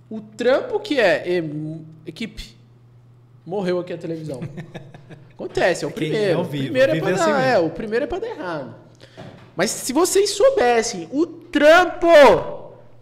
o 0.10 0.22
trampo 0.22 0.80
que 0.80 1.00
é 1.00 1.42
equipe 2.06 2.53
morreu 3.46 3.80
aqui 3.80 3.94
a 3.94 3.98
televisão. 3.98 4.42
Acontece, 5.34 5.84
é 5.84 5.88
o 5.88 5.92
primeiro. 5.92 6.40
É 6.40 6.42
o 6.42 6.46
primeiro 6.46 6.96
é, 6.96 7.00
pra 7.00 7.10
assim 7.10 7.32
dar, 7.32 7.42
é, 7.42 7.60
o 7.60 7.70
primeiro 7.70 8.06
é 8.06 8.08
para 8.08 8.20
dar 8.20 8.28
errado. 8.28 8.76
Mas 9.56 9.70
se 9.72 9.94
vocês 9.94 10.32
soubessem 10.32 11.08
o 11.12 11.26
trampo 11.26 12.08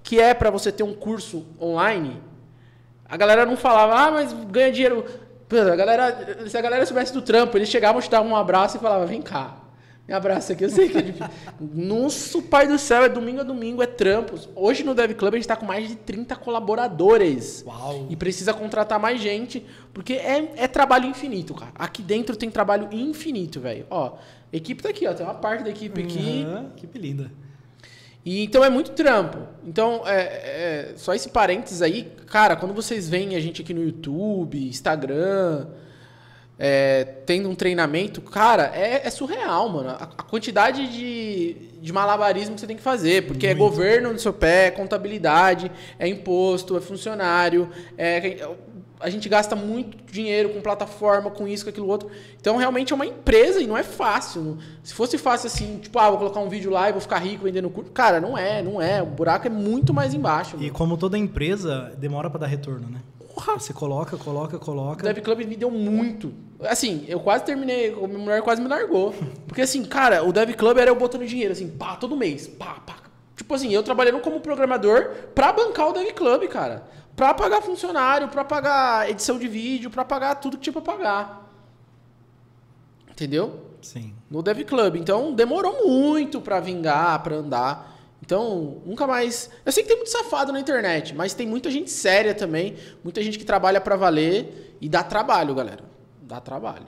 que 0.03 0.19
é 0.19 0.33
para 0.33 0.49
você 0.49 0.71
ter 0.71 0.83
um 0.83 0.93
curso 0.93 1.45
online, 1.61 2.21
a 3.05 3.15
galera 3.15 3.45
não 3.45 3.55
falava, 3.55 3.95
ah, 3.95 4.11
mas 4.11 4.33
ganha 4.33 4.71
dinheiro. 4.71 5.05
A 5.51 5.75
galera, 5.75 6.47
se 6.47 6.57
a 6.57 6.61
galera 6.61 6.85
soubesse 6.85 7.13
do 7.13 7.21
trampo, 7.21 7.57
eles 7.57 7.69
chegavam, 7.69 8.01
te 8.01 8.09
davam 8.09 8.31
um 8.31 8.35
abraço 8.35 8.77
e 8.77 8.79
falavam, 8.79 9.05
vem 9.05 9.21
cá. 9.21 9.60
Me 10.11 10.17
abraça 10.17 10.51
aqui, 10.51 10.65
eu 10.65 10.69
sei 10.69 10.89
que 10.89 10.97
é 10.97 11.01
difícil. 11.03 11.29
Nosso 11.73 12.41
pai 12.41 12.67
do 12.67 12.77
céu, 12.77 13.05
é 13.05 13.07
domingo 13.07 13.39
a 13.39 13.43
domingo, 13.43 13.81
é 13.81 13.87
trampos. 13.87 14.49
Hoje 14.53 14.83
no 14.83 14.93
Dev 14.93 15.13
Club 15.13 15.35
a 15.35 15.37
gente 15.37 15.45
está 15.45 15.55
com 15.55 15.65
mais 15.65 15.87
de 15.87 15.95
30 15.95 16.35
colaboradores. 16.35 17.63
Uau. 17.65 18.07
E 18.09 18.15
precisa 18.17 18.53
contratar 18.53 18.99
mais 18.99 19.21
gente, 19.21 19.65
porque 19.93 20.15
é, 20.15 20.51
é 20.57 20.67
trabalho 20.67 21.05
infinito, 21.05 21.53
cara. 21.53 21.71
Aqui 21.75 22.01
dentro 22.01 22.35
tem 22.35 22.51
trabalho 22.51 22.89
infinito, 22.91 23.61
velho. 23.61 23.85
Ó, 23.89 24.17
a 24.51 24.57
equipe 24.57 24.83
tá 24.83 24.89
aqui, 24.89 25.07
ó. 25.07 25.13
Tem 25.13 25.25
uma 25.25 25.35
parte 25.35 25.63
da 25.63 25.69
equipe 25.69 26.01
aqui. 26.01 26.45
Uhum, 26.45 26.71
equipe 26.75 26.99
linda. 26.99 27.31
E, 28.25 28.43
então 28.43 28.65
é 28.65 28.69
muito 28.69 28.91
trampo. 28.91 29.37
Então, 29.65 30.01
é, 30.05 30.19
é, 30.19 30.93
só 30.97 31.13
esse 31.13 31.29
parênteses 31.29 31.81
aí, 31.81 32.11
cara, 32.27 32.57
quando 32.57 32.73
vocês 32.73 33.07
veem 33.07 33.37
a 33.37 33.39
gente 33.39 33.61
aqui 33.61 33.73
no 33.73 33.81
YouTube, 33.81 34.67
Instagram, 34.67 35.67
é, 36.57 37.03
tendo 37.25 37.49
um 37.49 37.55
treinamento, 37.55 38.21
cara, 38.21 38.71
é, 38.73 39.01
é 39.05 39.09
surreal, 39.09 39.67
mano. 39.69 39.89
A, 39.89 40.03
a, 40.03 40.23
quantidade 40.23 40.87
de, 40.87 41.53
de 41.81 41.91
malabarismo 41.91 42.55
que 42.55 42.61
você 42.61 42.67
tem 42.67 42.77
que 42.77 42.83
fazer, 42.83 43.25
porque 43.25 43.47
é 43.47 43.55
Muito. 43.55 43.63
é 43.63 43.69
governo 43.69 44.13
no 44.13 44.19
seu 44.19 44.31
pé, 44.31 44.67
é 44.67 44.71
contabilidade, 44.71 45.71
é 45.97 46.07
imposto, 46.07 46.77
é 46.77 46.81
funcionário, 46.81 47.69
é, 47.97 48.47
a 49.01 49.09
gente 49.09 49.27
gasta 49.27 49.55
muito 49.55 49.97
dinheiro 50.11 50.49
com 50.49 50.61
plataforma, 50.61 51.29
com 51.31 51.47
isso, 51.47 51.63
com 51.63 51.69
aquilo 51.69 51.87
outro. 51.87 52.09
Então, 52.39 52.57
realmente 52.57 52.93
é 52.93 52.95
uma 52.95 53.05
empresa 53.05 53.59
e 53.59 53.67
não 53.67 53.75
é 53.75 53.83
fácil. 53.83 54.57
Se 54.83 54.93
fosse 54.93 55.17
fácil 55.17 55.47
assim, 55.47 55.79
tipo, 55.79 55.97
ah, 55.97 56.09
vou 56.09 56.19
colocar 56.19 56.39
um 56.39 56.49
vídeo 56.49 56.69
lá 56.71 56.89
e 56.89 56.91
vou 56.91 57.01
ficar 57.01 57.17
rico 57.17 57.43
vendendo 57.43 57.69
curso. 57.69 57.91
Cara, 57.91 58.21
não 58.21 58.37
é, 58.37 58.61
não 58.61 58.81
é. 58.81 59.01
O 59.01 59.07
buraco 59.07 59.47
é 59.47 59.49
muito 59.49 59.93
mais 59.93 60.13
embaixo. 60.13 60.55
E 60.57 60.61
mano. 60.61 60.73
como 60.73 60.97
toda 60.97 61.17
empresa, 61.17 61.91
demora 61.97 62.29
para 62.29 62.41
dar 62.41 62.47
retorno, 62.47 62.87
né? 62.89 62.99
Porra. 63.33 63.53
Você 63.53 63.73
coloca, 63.73 64.17
coloca, 64.17 64.59
coloca. 64.59 65.01
O 65.01 65.13
Dev 65.13 65.23
Club 65.23 65.39
me 65.45 65.55
deu 65.55 65.71
muito. 65.71 66.33
Assim, 66.61 67.05
eu 67.07 67.19
quase 67.19 67.43
terminei, 67.43 67.91
a 67.91 68.07
minha 68.07 68.19
mulher 68.19 68.41
quase 68.41 68.61
me 68.61 68.67
largou. 68.67 69.13
Porque 69.47 69.61
assim, 69.61 69.83
cara, 69.83 70.23
o 70.23 70.31
Dev 70.31 70.53
Club 70.53 70.77
era 70.77 70.89
eu 70.91 70.95
botando 70.95 71.25
dinheiro, 71.25 71.51
assim, 71.51 71.69
pá, 71.69 71.95
todo 71.95 72.15
mês, 72.15 72.47
pá, 72.47 72.77
pá. 72.85 72.95
Tipo 73.35 73.55
assim, 73.55 73.73
eu 73.73 73.81
trabalhando 73.81 74.19
como 74.19 74.39
programador 74.39 75.09
pra 75.33 75.51
bancar 75.51 75.89
o 75.89 75.93
Dev 75.93 76.11
Club, 76.13 76.47
cara. 76.47 76.87
Pra 77.15 77.33
pagar 77.33 77.61
funcionário, 77.61 78.27
pra 78.27 78.43
pagar 78.43 79.09
edição 79.09 79.37
de 79.37 79.47
vídeo, 79.47 79.89
pra 79.89 80.05
pagar 80.05 80.35
tudo 80.35 80.57
que 80.57 80.63
tinha 80.63 80.73
pra 80.73 80.81
pagar. 80.81 81.49
Entendeu? 83.09 83.59
Sim. 83.81 84.13
No 84.29 84.41
Dev 84.41 84.63
Club. 84.63 84.95
Então, 84.95 85.33
demorou 85.33 85.87
muito 85.87 86.39
pra 86.39 86.59
vingar, 86.59 87.21
pra 87.21 87.35
andar. 87.35 88.00
Então, 88.31 88.81
nunca 88.85 89.05
mais. 89.05 89.49
Eu 89.65 89.73
sei 89.73 89.83
que 89.83 89.89
tem 89.89 89.97
muito 89.97 90.09
safado 90.09 90.53
na 90.53 90.59
internet, 90.61 91.13
mas 91.13 91.33
tem 91.33 91.45
muita 91.45 91.69
gente 91.69 91.91
séria 91.91 92.33
também, 92.33 92.75
muita 93.03 93.21
gente 93.21 93.37
que 93.37 93.43
trabalha 93.43 93.81
para 93.81 93.97
valer 93.97 94.77
e 94.79 94.87
dá 94.87 95.03
trabalho, 95.03 95.53
galera. 95.53 95.83
Dá 96.21 96.39
trabalho. 96.39 96.85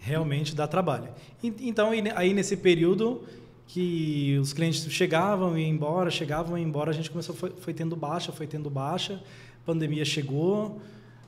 Realmente 0.00 0.56
dá 0.56 0.66
trabalho. 0.66 1.08
Então, 1.40 1.90
aí 2.16 2.34
nesse 2.34 2.56
período 2.56 3.22
que 3.68 4.36
os 4.42 4.52
clientes 4.52 4.84
chegavam 4.92 5.56
e 5.56 5.62
iam 5.62 5.70
embora, 5.70 6.10
chegavam 6.10 6.58
e 6.58 6.62
iam 6.62 6.68
embora, 6.68 6.90
a 6.90 6.94
gente 6.94 7.08
começou 7.08 7.32
foi, 7.32 7.50
foi 7.50 7.72
tendo 7.72 7.94
baixa, 7.94 8.32
foi 8.32 8.48
tendo 8.48 8.68
baixa. 8.68 9.22
A 9.62 9.66
pandemia 9.66 10.04
chegou, 10.04 10.80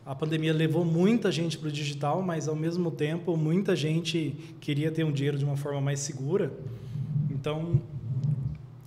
a 0.04 0.16
pandemia 0.16 0.52
levou 0.52 0.84
muita 0.84 1.30
gente 1.30 1.56
para 1.56 1.68
o 1.68 1.72
digital, 1.72 2.22
mas 2.22 2.48
ao 2.48 2.56
mesmo 2.56 2.90
tempo 2.90 3.36
muita 3.36 3.76
gente 3.76 4.34
queria 4.60 4.90
ter 4.90 5.04
um 5.04 5.12
dinheiro 5.12 5.38
de 5.38 5.44
uma 5.44 5.56
forma 5.56 5.80
mais 5.80 6.00
segura. 6.00 6.52
Então 7.30 7.80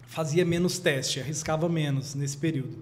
fazia 0.07 0.43
menos 0.43 0.79
teste, 0.79 1.19
arriscava 1.19 1.69
menos 1.69 2.15
nesse 2.15 2.37
período. 2.37 2.77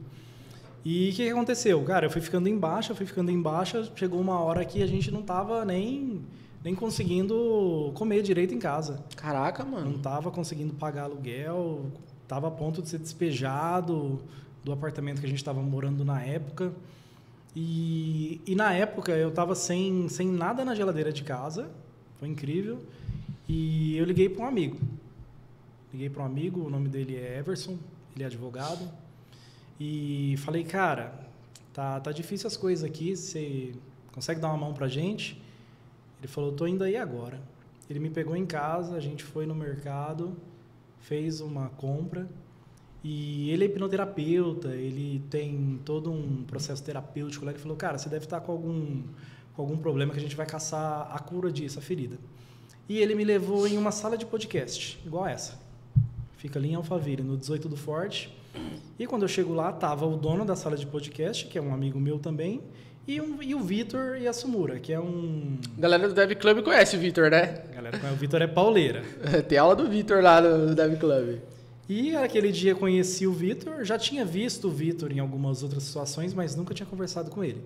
E 0.85 1.09
o 1.09 1.13
que, 1.13 1.23
que, 1.23 1.29
aconteceu? 1.29 1.83
Cara, 1.83 2.05
eu 2.05 2.11
fui 2.11 2.21
ficando 2.21 2.47
em 2.47 2.57
baixa, 2.57 2.93
fui 2.93 3.05
ficando 3.05 3.31
em 3.31 3.41
baixa, 3.41 3.91
chegou 3.95 4.21
uma 4.21 4.39
hora 4.39 4.63
que 4.63 4.83
a 4.83 4.87
gente 4.87 5.09
não 5.09 5.23
tava 5.23 5.65
nem, 5.65 6.21
nem 6.63 6.75
conseguindo 6.75 7.91
comer 7.95 8.21
direito 8.21 8.53
em 8.53 8.59
casa. 8.59 9.03
Caraca, 9.15 9.65
mano. 9.65 9.91
Não 9.91 9.99
tava 9.99 10.29
conseguindo 10.29 10.73
pagar 10.75 11.03
aluguel, 11.03 11.87
tava 12.27 12.47
a 12.49 12.51
ponto 12.51 12.83
de 12.83 12.89
ser 12.89 12.99
despejado 12.99 14.21
do 14.63 14.71
apartamento 14.71 15.19
que 15.19 15.25
a 15.25 15.29
gente 15.29 15.39
estava 15.39 15.59
morando 15.59 16.05
na 16.05 16.21
época. 16.21 16.71
E, 17.55 18.39
e 18.45 18.53
na 18.53 18.71
época 18.71 19.11
eu 19.13 19.31
tava 19.31 19.55
sem, 19.55 20.07
sem 20.07 20.27
nada 20.27 20.63
na 20.63 20.75
geladeira 20.75 21.11
de 21.11 21.23
casa, 21.23 21.67
foi 22.19 22.27
incrível. 22.27 22.79
E 23.49 23.97
eu 23.97 24.05
liguei 24.05 24.29
para 24.29 24.43
um 24.43 24.47
amigo. 24.47 24.77
Liguei 25.95 26.09
para 26.09 26.23
um 26.23 26.25
amigo, 26.25 26.59
o 26.59 26.69
nome 26.69 26.89
dele 26.89 27.15
é 27.15 27.39
Everson, 27.39 27.77
ele 28.13 28.25
é 28.25 28.27
advogado. 28.27 28.85
E 29.79 30.35
falei, 30.39 30.65
cara, 30.65 31.17
tá, 31.71 32.01
tá 32.01 32.11
difícil 32.11 32.47
as 32.47 32.57
coisas 32.57 32.83
aqui, 32.83 33.15
você 33.15 33.73
consegue 34.11 34.41
dar 34.41 34.49
uma 34.49 34.57
mão 34.57 34.73
pra 34.73 34.89
gente? 34.89 35.41
Ele 36.19 36.27
falou, 36.27 36.51
tô 36.51 36.67
indo 36.67 36.83
aí 36.83 36.97
agora. 36.97 37.39
Ele 37.89 38.01
me 38.01 38.09
pegou 38.09 38.35
em 38.35 38.45
casa, 38.45 38.97
a 38.97 38.99
gente 38.99 39.23
foi 39.23 39.45
no 39.45 39.55
mercado, 39.55 40.35
fez 40.99 41.39
uma 41.39 41.69
compra. 41.69 42.27
E 43.01 43.49
ele 43.51 43.63
é 43.63 43.67
hipnoterapeuta, 43.67 44.75
ele 44.75 45.23
tem 45.29 45.79
todo 45.85 46.11
um 46.11 46.43
processo 46.43 46.83
terapêutico 46.83 47.45
lá. 47.45 47.51
Ele 47.51 47.59
falou, 47.59 47.77
cara, 47.77 47.97
você 47.97 48.09
deve 48.09 48.25
estar 48.25 48.41
com 48.41 48.51
algum, 48.51 49.01
com 49.55 49.61
algum 49.61 49.77
problema 49.77 50.11
que 50.11 50.19
a 50.19 50.21
gente 50.21 50.35
vai 50.35 50.45
caçar 50.45 51.09
a 51.09 51.19
cura 51.19 51.49
disso, 51.49 51.79
a 51.79 51.81
ferida. 51.81 52.17
E 52.89 52.99
ele 52.99 53.15
me 53.15 53.23
levou 53.23 53.65
em 53.65 53.77
uma 53.77 53.91
sala 53.93 54.17
de 54.17 54.25
podcast, 54.25 55.01
igual 55.05 55.25
essa. 55.25 55.63
Fica 56.45 56.59
ali 56.59 56.69
em 56.69 56.75
Alphaville, 56.75 57.23
no 57.23 57.35
18 57.35 57.67
do 57.67 57.75
Forte. 57.75 58.31
E 58.99 59.07
quando 59.07 59.23
eu 59.23 59.27
chego 59.27 59.51
lá, 59.51 59.73
tava 59.73 60.05
o 60.05 60.15
dono 60.15 60.45
da 60.45 60.55
sala 60.55 60.77
de 60.77 60.85
podcast, 60.85 61.47
que 61.47 61.57
é 61.57 61.61
um 61.61 61.73
amigo 61.73 61.99
meu 61.99 62.19
também, 62.19 62.61
e, 63.07 63.19
um, 63.19 63.41
e 63.41 63.55
o 63.55 63.61
Vitor 63.61 64.15
e 64.21 64.27
a 64.27 64.31
Sumura, 64.31 64.79
que 64.79 64.93
é 64.93 64.99
um. 64.99 65.57
Galera 65.75 66.07
do 66.07 66.13
Dev 66.13 66.33
Club 66.33 66.61
conhece 66.61 66.97
o 66.97 66.99
Vitor, 66.99 67.31
né? 67.31 67.63
Galera, 67.73 67.97
o 68.13 68.15
Vitor 68.15 68.43
é 68.43 68.45
pauleira. 68.45 69.01
Tem 69.49 69.57
aula 69.57 69.75
do 69.75 69.89
Vitor 69.89 70.21
lá 70.21 70.39
no 70.39 70.75
Dev 70.75 70.99
Club. 70.99 71.39
E 71.89 72.15
aquele 72.15 72.51
dia 72.51 72.75
conheci 72.75 73.25
o 73.25 73.33
Vitor, 73.33 73.83
já 73.83 73.97
tinha 73.97 74.23
visto 74.23 74.67
o 74.67 74.71
Vitor 74.71 75.11
em 75.11 75.17
algumas 75.17 75.63
outras 75.63 75.81
situações, 75.81 76.31
mas 76.31 76.55
nunca 76.55 76.75
tinha 76.75 76.85
conversado 76.85 77.31
com 77.31 77.43
ele. 77.43 77.63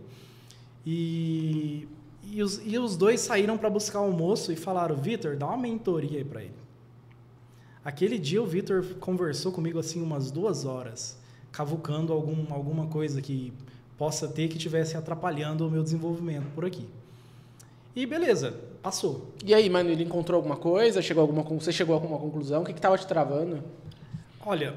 E, 0.86 1.86
e, 2.32 2.42
os, 2.42 2.62
e 2.66 2.80
os 2.80 2.96
dois 2.96 3.20
saíram 3.20 3.58
para 3.58 3.70
buscar 3.70 4.00
almoço 4.00 4.54
e 4.54 4.56
falaram: 4.56 4.96
Vitor, 4.96 5.36
dá 5.36 5.48
uma 5.48 5.58
mentoria 5.58 6.20
aí 6.20 6.24
para 6.24 6.44
ele. 6.44 6.69
Aquele 7.90 8.20
dia 8.20 8.40
o 8.40 8.46
Vitor 8.46 8.86
conversou 9.00 9.52
comigo 9.52 9.80
assim 9.80 10.00
umas 10.00 10.30
duas 10.30 10.64
horas, 10.64 11.18
cavucando 11.52 12.14
algum, 12.14 12.46
alguma 12.54 12.86
coisa 12.86 13.20
que 13.20 13.52
possa 13.98 14.28
ter 14.28 14.48
que 14.48 14.58
estivesse 14.58 14.96
atrapalhando 14.96 15.68
o 15.68 15.72
meu 15.72 15.82
desenvolvimento 15.82 16.46
por 16.54 16.64
aqui. 16.64 16.88
E 17.96 18.06
beleza, 18.06 18.54
passou. 18.84 19.34
E 19.44 19.56
aí, 19.56 19.68
mano, 19.72 19.90
ele 19.90 20.04
encontrou 20.04 20.36
alguma 20.36 20.56
coisa? 20.56 21.02
Chegou 21.02 21.22
alguma, 21.22 21.42
você 21.42 21.72
chegou 21.72 21.96
a 21.96 21.98
alguma 21.98 22.20
conclusão? 22.20 22.62
O 22.62 22.66
que 22.66 22.74
estava 22.74 22.96
te 22.96 23.08
travando? 23.08 23.64
Olha, 24.46 24.76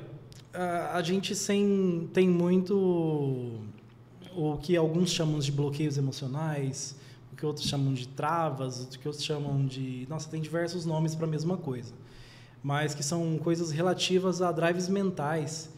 a, 0.55 1.03
gente 1.03 1.37
sem, 1.37 2.09
tem 2.15 2.27
muito 2.27 3.61
o 4.35 4.57
que 4.57 4.75
alguns 4.75 5.11
chamam 5.11 5.39
de 5.39 5.53
bloqueios 5.53 5.99
emocionais, 5.99 6.97
o 7.31 7.37
que 7.37 7.45
outros 7.45 7.69
chamam 7.69 7.93
de 7.93 8.09
travas, 8.09 8.85
o 8.85 8.99
que 8.99 9.07
outros 9.07 9.23
chamam 9.23 9.67
de. 9.67 10.07
Nossa, 10.09 10.31
tem 10.31 10.41
diversos 10.41 10.87
nomes 10.87 11.15
para 11.15 11.27
a 11.27 11.31
mesma 11.31 11.59
coisa. 11.59 11.93
Mas 12.63 12.95
que 12.95 13.03
são 13.03 13.39
coisas 13.39 13.71
relativas 13.71 14.41
a 14.41 14.53
drives 14.53 14.89
mentais 14.89 15.71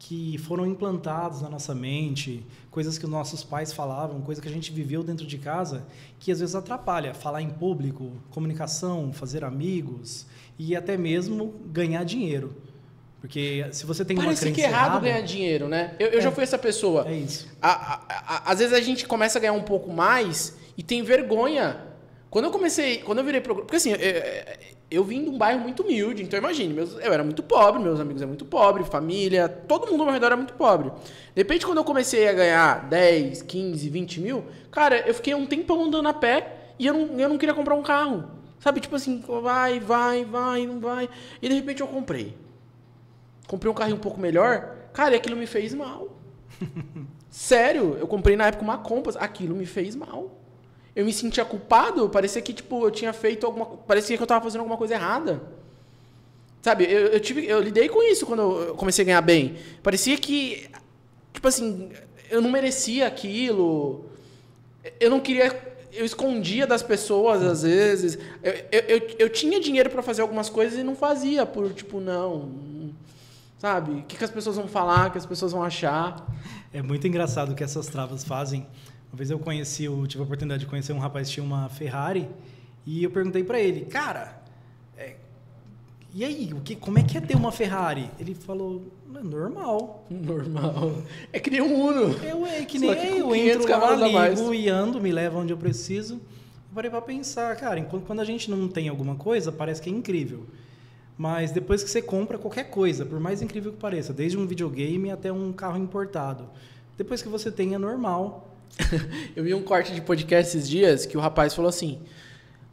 que 0.00 0.38
foram 0.38 0.66
implantados 0.66 1.42
na 1.42 1.50
nossa 1.50 1.74
mente, 1.74 2.42
coisas 2.70 2.96
que 2.96 3.04
os 3.04 3.10
nossos 3.10 3.44
pais 3.44 3.70
falavam, 3.70 4.22
coisa 4.22 4.40
que 4.40 4.48
a 4.48 4.50
gente 4.50 4.72
viveu 4.72 5.02
dentro 5.02 5.26
de 5.26 5.36
casa, 5.36 5.86
que 6.18 6.32
às 6.32 6.40
vezes 6.40 6.54
atrapalha 6.54 7.12
falar 7.12 7.42
em 7.42 7.50
público, 7.50 8.10
comunicação, 8.30 9.12
fazer 9.12 9.44
amigos 9.44 10.26
e 10.58 10.74
até 10.74 10.96
mesmo 10.96 11.54
ganhar 11.66 12.02
dinheiro. 12.04 12.56
Porque 13.20 13.66
se 13.72 13.84
você 13.84 14.02
tem 14.02 14.16
Parece 14.16 14.32
uma 14.32 14.40
crença 14.40 14.54
que 14.54 14.62
é 14.62 14.70
errado 14.70 14.86
errada, 14.86 15.00
ganhar 15.00 15.20
dinheiro, 15.20 15.68
né? 15.68 15.94
Eu, 15.98 16.08
eu 16.08 16.20
já 16.22 16.32
fui 16.32 16.42
essa 16.42 16.56
pessoa. 16.56 17.06
É 17.06 17.14
isso. 17.14 17.46
Às 17.60 18.58
vezes 18.58 18.72
a 18.72 18.80
gente 18.80 19.06
começa 19.06 19.38
a 19.38 19.40
ganhar 19.40 19.52
um 19.52 19.62
pouco 19.62 19.92
mais 19.92 20.56
e 20.78 20.82
tem 20.82 21.02
vergonha. 21.02 21.78
Quando 22.30 22.46
eu 22.46 22.50
comecei, 22.50 22.98
quando 22.98 23.18
eu 23.18 23.24
virei. 23.24 23.42
Porque 23.42 23.76
assim, 23.76 23.92
eu, 24.90 25.04
vim 25.04 25.22
de 25.22 25.30
um 25.30 25.38
bairro 25.38 25.60
muito 25.60 25.82
humilde, 25.82 26.22
então 26.22 26.38
imagine, 26.38 26.74
meus, 26.74 26.94
eu 26.94 27.12
era 27.12 27.22
muito 27.22 27.42
pobre, 27.42 27.80
meus 27.80 28.00
amigos 28.00 28.20
eram 28.20 28.30
muito 28.30 28.44
pobres, 28.44 28.88
família, 28.88 29.48
todo 29.48 29.90
mundo 29.90 30.00
ao 30.00 30.06
meu 30.06 30.14
redor 30.14 30.26
era 30.26 30.36
muito 30.36 30.54
pobre. 30.54 30.90
De 30.90 31.42
repente, 31.42 31.64
quando 31.64 31.78
eu 31.78 31.84
comecei 31.84 32.28
a 32.28 32.32
ganhar 32.32 32.88
10, 32.88 33.42
15, 33.42 33.88
20 33.88 34.20
mil, 34.20 34.44
cara, 34.70 34.98
eu 35.06 35.14
fiquei 35.14 35.34
um 35.34 35.46
tempão 35.46 35.84
andando 35.84 36.08
a 36.08 36.12
pé 36.12 36.56
e 36.78 36.86
eu 36.86 36.94
não, 36.94 37.20
eu 37.20 37.28
não 37.28 37.38
queria 37.38 37.54
comprar 37.54 37.74
um 37.74 37.82
carro. 37.82 38.30
Sabe, 38.58 38.80
tipo 38.80 38.96
assim, 38.96 39.22
vai, 39.42 39.78
vai, 39.78 40.24
vai, 40.24 40.66
não 40.66 40.80
vai. 40.80 41.08
E 41.40 41.48
de 41.48 41.54
repente 41.54 41.80
eu 41.80 41.86
comprei. 41.86 42.36
Comprei 43.46 43.70
um 43.70 43.74
carrinho 43.74 43.96
um 43.96 44.00
pouco 44.00 44.20
melhor, 44.20 44.76
cara, 44.92 45.14
e 45.14 45.16
aquilo 45.16 45.36
me 45.36 45.46
fez 45.46 45.72
mal. 45.72 46.08
Sério, 47.30 47.96
eu 47.98 48.08
comprei 48.08 48.36
na 48.36 48.46
época 48.48 48.64
uma 48.64 48.78
Compass, 48.78 49.16
aquilo 49.16 49.54
me 49.54 49.66
fez 49.66 49.94
mal. 49.94 50.39
Eu 51.00 51.06
me 51.06 51.14
sentia 51.14 51.46
culpado, 51.46 52.10
parecia 52.10 52.42
que 52.42 52.52
tipo 52.52 52.84
eu 52.84 52.90
tinha 52.90 53.10
feito 53.14 53.46
alguma, 53.46 53.64
parecia 53.64 54.18
que 54.18 54.22
eu 54.22 54.26
tava 54.26 54.44
fazendo 54.44 54.60
alguma 54.60 54.76
coisa 54.76 54.92
errada. 54.92 55.40
Sabe, 56.60 56.84
eu, 56.84 57.06
eu 57.06 57.18
tive, 57.20 57.46
eu 57.46 57.58
lidei 57.58 57.88
com 57.88 58.02
isso 58.02 58.26
quando 58.26 58.42
eu 58.42 58.74
comecei 58.74 59.02
a 59.02 59.06
ganhar 59.06 59.22
bem. 59.22 59.56
Parecia 59.82 60.14
que 60.18 60.68
tipo 61.32 61.48
assim, 61.48 61.90
eu 62.30 62.42
não 62.42 62.50
merecia 62.50 63.06
aquilo. 63.06 64.04
Eu 65.00 65.08
não 65.08 65.20
queria 65.20 65.58
eu 65.90 66.04
escondia 66.04 66.66
das 66.66 66.82
pessoas 66.82 67.42
às 67.42 67.62
vezes. 67.62 68.18
Eu, 68.42 68.52
eu, 68.70 68.80
eu, 68.80 69.16
eu 69.20 69.30
tinha 69.30 69.58
dinheiro 69.58 69.88
para 69.88 70.02
fazer 70.02 70.20
algumas 70.20 70.50
coisas 70.50 70.78
e 70.78 70.82
não 70.82 70.94
fazia 70.94 71.46
por 71.46 71.72
tipo 71.72 71.98
não, 71.98 72.92
sabe? 73.58 74.00
O 74.00 74.02
que, 74.02 74.18
que 74.18 74.24
as 74.24 74.30
pessoas 74.30 74.56
vão 74.56 74.68
falar, 74.68 75.08
o 75.08 75.12
que 75.12 75.18
as 75.18 75.24
pessoas 75.24 75.52
vão 75.52 75.62
achar. 75.62 76.26
É 76.74 76.82
muito 76.82 77.06
engraçado 77.06 77.52
o 77.52 77.54
que 77.54 77.64
essas 77.64 77.86
travas 77.86 78.22
fazem. 78.22 78.66
Uma 79.12 79.16
vez 79.16 79.30
eu 79.30 79.38
conheci, 79.38 79.84
eu 79.84 80.06
tive 80.06 80.22
a 80.22 80.24
oportunidade 80.24 80.60
de 80.60 80.66
conhecer 80.70 80.92
um 80.92 80.98
rapaz 80.98 81.28
que 81.28 81.34
tinha 81.34 81.44
uma 81.44 81.68
Ferrari 81.68 82.28
e 82.86 83.02
eu 83.02 83.10
perguntei 83.10 83.42
para 83.42 83.60
ele, 83.60 83.84
cara, 83.84 84.40
é, 84.96 85.16
e 86.14 86.24
aí, 86.24 86.52
o 86.52 86.60
que, 86.60 86.74
como 86.74 86.98
é 86.98 87.02
que 87.02 87.16
é 87.16 87.20
ter 87.20 87.36
uma 87.36 87.52
Ferrari? 87.52 88.10
Ele 88.18 88.34
falou, 88.34 88.82
é 89.14 89.22
normal. 89.22 90.06
Normal. 90.10 91.02
É 91.32 91.38
que 91.38 91.50
nem 91.50 91.60
um 91.60 91.86
Uno. 91.86 92.16
Eu 92.24 92.46
é 92.46 92.64
que 92.64 92.78
nem 92.78 92.94
que 92.94 93.06
eu, 93.06 93.16
eu 93.18 93.28
500 93.28 93.64
entro 93.64 93.80
lá, 93.80 94.28
ligo 94.28 94.54
e 94.54 94.68
ando, 94.68 95.00
me 95.00 95.12
leva 95.12 95.38
onde 95.38 95.52
eu 95.52 95.56
preciso. 95.56 96.14
Eu 96.14 96.74
parei 96.74 96.90
para 96.90 97.02
pensar, 97.02 97.54
cara, 97.56 97.78
enquanto 97.78 98.06
quando 98.06 98.20
a 98.20 98.24
gente 98.24 98.50
não 98.50 98.68
tem 98.68 98.88
alguma 98.88 99.14
coisa, 99.14 99.52
parece 99.52 99.82
que 99.82 99.90
é 99.90 99.92
incrível. 99.92 100.46
Mas 101.16 101.52
depois 101.52 101.84
que 101.84 101.90
você 101.90 102.00
compra 102.00 102.38
qualquer 102.38 102.70
coisa, 102.70 103.04
por 103.04 103.20
mais 103.20 103.42
incrível 103.42 103.72
que 103.72 103.78
pareça, 103.78 104.12
desde 104.12 104.38
um 104.38 104.46
videogame 104.46 105.10
até 105.10 105.30
um 105.30 105.52
carro 105.52 105.76
importado, 105.76 106.48
depois 106.96 107.22
que 107.22 107.28
você 107.28 107.52
tem 107.52 107.74
é 107.74 107.78
normal. 107.78 108.56
Eu 109.36 109.44
vi 109.44 109.54
um 109.54 109.62
corte 109.62 109.92
de 109.94 110.00
podcast 110.00 110.56
esses 110.56 110.68
dias 110.68 111.06
que 111.06 111.16
o 111.16 111.20
rapaz 111.20 111.54
falou 111.54 111.68
assim: 111.68 112.00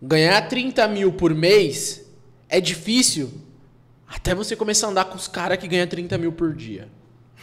ganhar 0.01 0.41
30 0.47 0.87
mil 0.87 1.13
por 1.13 1.33
mês 1.33 2.05
é 2.49 2.59
difícil 2.61 3.31
até 4.07 4.33
você 4.33 4.55
começar 4.55 4.87
a 4.87 4.89
andar 4.91 5.05
com 5.05 5.15
os 5.15 5.27
caras 5.27 5.57
que 5.57 5.67
ganham 5.67 5.87
30 5.87 6.17
mil 6.17 6.31
por 6.31 6.53
dia. 6.53 6.87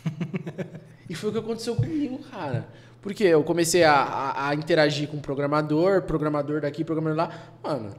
e 1.09 1.15
foi 1.15 1.31
o 1.31 1.33
que 1.33 1.39
aconteceu 1.39 1.75
comigo, 1.77 2.19
cara. 2.31 2.69
Porque 3.03 3.25
eu 3.25 3.45
comecei 3.45 3.85
a, 3.85 3.93
a- 3.95 4.49
a 4.49 4.55
interagir 4.55 5.09
com 5.09 5.19
programador, 5.19 6.03
programador 6.03 6.63
daqui, 6.63 6.83
programador 6.83 7.19
lá. 7.19 7.53
Mano, 7.63 7.95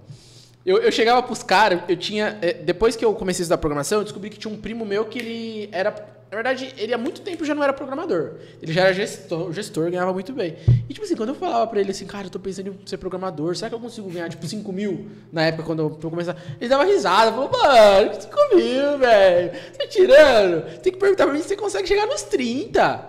eu, 0.65 0.77
eu 0.79 0.91
chegava 0.91 1.21
pros 1.21 1.43
caras, 1.43 1.81
eu 1.87 1.95
tinha. 1.95 2.39
eh, 2.41 2.53
Depois 2.53 2.95
que 2.95 3.05
eu 3.05 3.13
comecei 3.13 3.43
a 3.43 3.45
estudar 3.45 3.59
programação, 3.59 3.99
eu 3.99 4.03
descobri 4.03 4.31
que 4.31 4.39
tinha 4.39 4.51
um 4.51 4.57
primo 4.59 4.83
meu 4.83 5.05
que 5.05 5.19
ele 5.19 5.69
era. 5.71 6.14
Na 6.31 6.35
verdade, 6.38 6.73
ele 6.77 6.93
há 6.93 6.97
muito 6.97 7.21
tempo 7.21 7.45
já 7.45 7.55
não 7.55 7.63
era 7.63 7.71
programador. 7.71 8.33
Ele 8.61 8.73
já 8.73 8.81
era 8.85 8.93
gestor, 8.93 9.53
gestor 9.53 9.89
ganhava 9.89 10.11
muito 10.11 10.33
bem. 10.33 10.57
E, 10.89 10.93
tipo 10.93 11.05
assim, 11.05 11.15
quando 11.15 11.29
eu 11.29 11.35
falava 11.35 11.65
pra 11.67 11.79
ele 11.79 11.91
assim, 11.91 12.05
cara, 12.05 12.25
eu 12.25 12.29
tô 12.29 12.39
pensando 12.39 12.69
em 12.69 12.88
ser 12.88 12.97
programador, 12.97 13.55
será 13.55 13.69
que 13.69 13.75
eu 13.75 13.79
consigo 13.79 14.09
ganhar, 14.09 14.27
tipo, 14.27 14.45
5 14.45 14.73
mil 14.73 15.07
na 15.31 15.43
época 15.45 15.63
quando 15.63 15.79
eu, 15.83 15.89
começar? 16.09 16.35
Ele 16.59 16.67
dava 16.69 16.83
risada, 16.83 17.31
falou, 17.31 17.49
mano, 17.51 18.09
que 18.09 18.23
5 18.23 18.35
mil, 18.55 18.97
velho? 18.97 19.51
Você 19.71 19.77
tá 19.77 19.88
tirando? 19.88 20.79
Tem 20.81 20.91
que 20.91 20.99
perguntar 20.99 21.25
pra 21.25 21.33
mim 21.33 21.41
se 21.41 21.47
você 21.49 21.55
consegue 21.55 21.88
chegar 21.88 22.05
nos 22.07 22.23
30. 22.23 23.07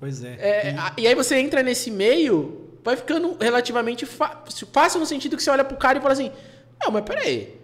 Pois 0.00 0.22
é. 0.24 0.36
É, 0.38 0.74
a- 0.78 0.92
e 0.96 1.06
aí 1.06 1.14
você 1.14 1.36
entra 1.36 1.62
nesse 1.62 1.90
meio, 1.90 2.70
vai 2.82 2.96
ficando 2.96 3.36
relativamente 3.40 4.06
fácil 4.06 5.00
no 5.00 5.06
sentido 5.06 5.36
que 5.36 5.42
você 5.42 5.50
olha 5.50 5.64
pro 5.64 5.76
cara 5.76 5.98
e 5.98 6.00
fala 6.00 6.12
assim: 6.12 6.30
Não, 6.82 6.90
mas 6.90 7.04
peraí, 7.04 7.54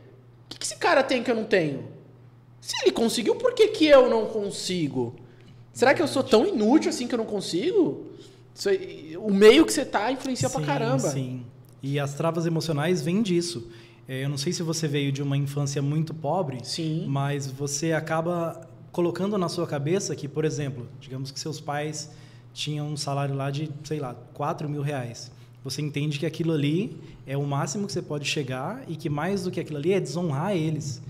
o 0.46 0.48
que, 0.50 0.58
que 0.58 0.64
esse 0.66 0.76
cara 0.76 1.02
tem 1.02 1.22
que 1.22 1.30
eu 1.30 1.34
não 1.34 1.44
tenho? 1.44 1.98
Se 2.61 2.75
ele 2.83 2.92
conseguiu, 2.92 3.37
por 3.37 3.55
que, 3.55 3.68
que 3.68 3.87
eu 3.87 4.09
não 4.09 4.27
consigo? 4.27 5.16
Será 5.73 5.94
que 5.94 6.03
eu 6.03 6.09
sou 6.09 6.23
tão 6.23 6.46
inútil 6.46 6.90
assim 6.90 7.07
que 7.07 7.14
eu 7.14 7.18
não 7.18 7.27
consigo? 7.27 8.07
O 9.18 9.33
meio 9.33 9.64
que 9.64 9.73
você 9.73 9.85
tá 9.85 10.12
influencia 10.12 10.51
pra 10.51 10.61
Sim, 10.61 10.66
caramba. 10.66 11.09
Sim. 11.11 11.42
E 11.83 11.99
as 11.99 12.14
travas 12.14 12.44
emocionais 12.44 13.01
vêm 13.01 13.23
disso. 13.23 13.70
É, 14.07 14.25
Eu 14.25 14.29
não 14.29 14.37
sei 14.37 14.53
se 14.53 14.62
você 14.62 14.87
veio 14.87 15.11
de 15.11 15.23
uma 15.23 15.37
infância 15.37 15.81
muito 15.81 16.12
pobre, 16.12 16.59
Sim. 16.62 17.07
mas 17.09 17.46
você 17.46 17.92
acaba 17.92 18.68
colocando 18.92 19.38
na 19.38 19.49
sua 19.49 19.66
cabeça 19.66 20.14
que, 20.14 20.29
por 20.29 20.44
exemplo, 20.44 20.87
digamos 21.01 21.31
que 21.31 21.38
seus 21.40 21.61
pais 21.61 22.11
tinham 22.53 22.88
um 22.88 22.96
salário 22.96 23.35
lá 23.35 23.51
de, 23.51 23.70
sei 23.85 24.01
lá, 24.01 24.14
4 24.35 24.68
mil 24.68 24.83
reais. 24.83 25.31
Você 25.62 25.81
entende 25.81 26.18
que 26.18 26.27
aquilo 26.27 26.53
ali 26.53 26.99
é 27.27 27.37
o 27.37 27.46
máximo 27.46 27.87
que 27.87 27.92
você 27.92 28.03
pode 28.03 28.27
chegar 28.27 28.83
e 28.88 28.96
que 28.96 29.09
mais 29.09 29.44
do 29.44 29.51
que 29.51 29.61
aquilo 29.61 29.79
ali 29.79 29.92
é 29.92 30.01
desonrar 30.01 30.57
eles. 30.57 31.01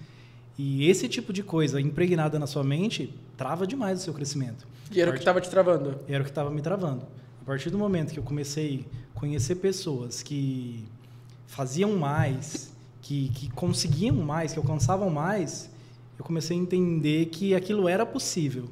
E 0.63 0.87
esse 0.91 1.09
tipo 1.09 1.33
de 1.33 1.43
coisa 1.43 1.81
impregnada 1.81 2.39
na 2.39 2.47
sua 2.47 2.63
mente 2.63 3.15
trava 3.35 3.67
demais 3.67 3.99
o 3.99 4.03
seu 4.03 4.13
crescimento. 4.13 4.69
E 4.93 5.01
era 5.01 5.11
o 5.11 5.15
que 5.15 5.25
tava 5.25 5.41
te 5.41 5.49
travando. 5.49 5.99
Era 6.07 6.21
o 6.21 6.25
que 6.25 6.31
estava 6.31 6.51
me 6.51 6.61
travando. 6.61 7.07
A 7.41 7.45
partir 7.47 7.71
do 7.71 7.79
momento 7.79 8.13
que 8.13 8.19
eu 8.19 8.23
comecei 8.23 8.85
a 9.17 9.19
conhecer 9.19 9.55
pessoas 9.55 10.23
que 10.23 10.85
faziam 11.47 11.97
mais, 11.97 12.77
que, 13.01 13.31
que 13.31 13.49
conseguiam 13.53 14.17
mais, 14.17 14.53
que 14.53 14.59
alcançavam 14.59 15.09
mais, 15.09 15.71
eu 16.19 16.25
comecei 16.27 16.59
a 16.59 16.61
entender 16.61 17.31
que 17.31 17.55
aquilo 17.55 17.89
era 17.89 18.05
possível. 18.05 18.69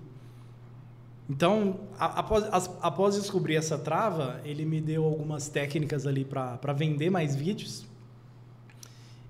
Então, 1.27 1.81
após, 1.99 2.45
após 2.83 3.15
descobrir 3.15 3.57
essa 3.57 3.79
trava, 3.79 4.43
ele 4.45 4.67
me 4.67 4.79
deu 4.79 5.07
algumas 5.07 5.49
técnicas 5.49 6.07
ali 6.07 6.23
para 6.23 6.73
vender 6.75 7.09
mais 7.09 7.35
vídeos. 7.35 7.87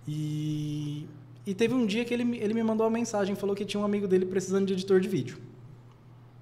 E, 0.09 1.07
e 1.51 1.55
teve 1.55 1.75
um 1.75 1.87
dia 1.87 2.05
que 2.05 2.13
ele, 2.13 2.25
me- 2.25 2.39
ele 2.39 2.55
me 2.55 2.63
mandou 2.63 2.85
uma 2.87 2.93
mensagem, 2.93 3.35
falou 3.35 3.55
que 3.57 3.65
tinha 3.65 3.81
um 3.81 3.85
amigo 3.85 4.07
dele 4.07 4.27
precisando 4.27 4.67
de 4.67 4.73
editor 4.75 5.01
de 5.01 5.09
vídeo. 5.09 5.39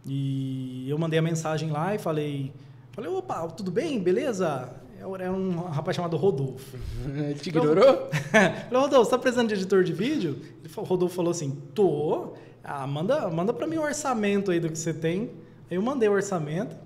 E 0.04 0.88
eu 0.88 0.98
mandei 0.98 1.18
a 1.18 1.22
mensagem 1.22 1.70
lá 1.70 1.94
e 1.94 1.98
falei, 1.98 2.52
falei, 2.92 3.10
opa, 3.10 3.46
tudo 3.48 3.70
bem, 3.70 3.98
beleza? 4.00 4.72
Era 4.98 5.32
um 5.32 5.56
rapaz 5.66 5.96
chamado 5.96 6.16
Rodolfo. 6.16 6.76
Te 7.40 7.48
ignorou? 7.50 8.08
falei, 8.30 8.80
Rodolfo, 8.82 9.04
você 9.04 9.10
tá 9.10 9.18
precisando 9.18 9.48
de 9.48 9.54
editor 9.54 9.82
de 9.84 9.92
vídeo? 9.92 10.38
Ele 10.60 10.68
falou- 10.68 10.86
o 10.86 10.90
Rodolfo 10.90 11.14
falou 11.16 11.30
assim, 11.30 11.50
tô. 11.74 12.32
Ah, 12.62 12.86
manda, 12.86 13.28
manda 13.30 13.52
para 13.52 13.66
mim 13.66 13.76
o 13.76 13.82
orçamento 13.82 14.50
aí 14.50 14.58
do 14.60 14.68
que 14.68 14.78
você 14.78 14.92
tem. 14.94 15.30
Aí 15.70 15.76
eu 15.76 15.82
mandei 15.82 16.08
o 16.08 16.12
orçamento. 16.12 16.76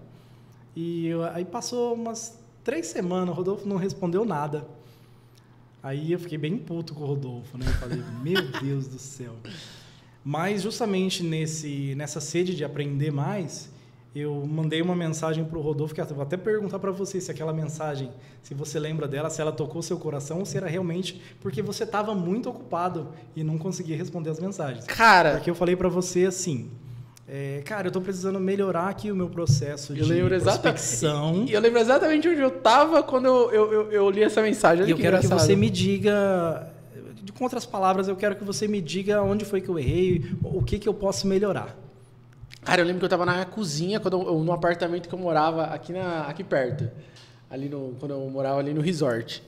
E 0.76 1.10
aí 1.34 1.44
passou 1.44 1.94
umas 1.94 2.38
três 2.64 2.86
semanas, 2.86 3.30
o 3.30 3.32
Rodolfo 3.32 3.66
não 3.68 3.76
respondeu 3.76 4.24
nada. 4.24 4.66
Aí 5.82 6.12
eu 6.12 6.18
fiquei 6.18 6.36
bem 6.38 6.56
puto 6.58 6.94
com 6.94 7.02
o 7.02 7.06
Rodolfo, 7.06 7.56
né? 7.56 7.66
Eu 7.66 7.72
falei, 7.74 8.02
meu 8.22 8.42
Deus 8.60 8.86
do 8.86 8.98
céu. 8.98 9.34
Mas 10.24 10.62
justamente 10.62 11.22
nesse, 11.22 11.94
nessa 11.94 12.20
sede 12.20 12.54
de 12.54 12.62
aprender 12.62 13.10
mais, 13.10 13.70
eu 14.14 14.44
mandei 14.46 14.82
uma 14.82 14.96
mensagem 14.96 15.44
para 15.44 15.56
o 15.56 15.62
Rodolfo, 15.62 15.94
que 15.94 16.00
eu 16.00 16.06
vou 16.06 16.22
até 16.22 16.36
perguntar 16.36 16.78
para 16.78 16.90
você 16.90 17.20
se 17.20 17.30
aquela 17.30 17.52
mensagem, 17.52 18.10
se 18.42 18.52
você 18.54 18.78
lembra 18.78 19.06
dela, 19.06 19.30
se 19.30 19.40
ela 19.40 19.52
tocou 19.52 19.80
seu 19.82 19.98
coração 19.98 20.40
ou 20.40 20.44
se 20.44 20.56
era 20.56 20.66
realmente 20.66 21.20
porque 21.40 21.62
você 21.62 21.84
estava 21.84 22.14
muito 22.14 22.50
ocupado 22.50 23.08
e 23.36 23.44
não 23.44 23.56
conseguia 23.56 23.96
responder 23.96 24.30
as 24.30 24.40
mensagens. 24.40 24.84
Cara, 24.84 25.32
Porque 25.34 25.48
eu 25.48 25.54
falei 25.54 25.76
para 25.76 25.88
você 25.88 26.26
assim, 26.26 26.70
é, 27.32 27.62
cara, 27.64 27.86
eu 27.86 27.90
estou 27.90 28.02
precisando 28.02 28.40
melhorar 28.40 28.88
aqui 28.88 29.12
o 29.12 29.14
meu 29.14 29.28
processo 29.28 29.92
eu 29.92 30.02
de 30.02 30.02
lembro 30.02 30.40
prospecção. 30.40 31.44
E 31.46 31.52
eu 31.52 31.60
lembro 31.60 31.78
exatamente 31.78 32.28
onde 32.28 32.40
eu 32.40 32.50
tava 32.50 33.04
quando 33.04 33.26
eu, 33.26 33.52
eu, 33.52 33.72
eu, 33.72 33.92
eu 33.92 34.10
li 34.10 34.20
essa 34.20 34.42
mensagem. 34.42 34.82
Olha 34.82 34.88
E 34.88 34.90
eu 34.90 34.96
quero 34.96 35.16
que 35.16 35.26
engraçado. 35.26 35.46
você 35.46 35.54
me 35.54 35.70
diga, 35.70 36.68
com 37.38 37.44
outras 37.44 37.64
palavras, 37.64 38.08
eu 38.08 38.16
quero 38.16 38.34
que 38.34 38.42
você 38.42 38.66
me 38.66 38.80
diga 38.80 39.22
onde 39.22 39.44
foi 39.44 39.60
que 39.60 39.68
eu 39.68 39.78
errei, 39.78 40.34
o 40.42 40.60
que 40.60 40.76
que 40.76 40.88
eu 40.88 40.92
posso 40.92 41.28
melhorar. 41.28 41.78
Cara, 42.62 42.80
eu 42.80 42.84
lembro 42.84 42.98
que 42.98 43.04
eu 43.04 43.08
tava 43.08 43.24
na 43.24 43.44
cozinha, 43.44 44.00
quando 44.00 44.20
eu, 44.20 44.40
no 44.40 44.52
apartamento 44.52 45.08
que 45.08 45.14
eu 45.14 45.18
morava 45.18 45.66
aqui, 45.66 45.92
na, 45.92 46.22
aqui 46.22 46.42
perto. 46.42 46.90
Ali 47.48 47.68
no, 47.68 47.94
quando 48.00 48.10
eu 48.10 48.28
morava 48.28 48.58
ali 48.58 48.74
no 48.74 48.80
resort. 48.80 49.40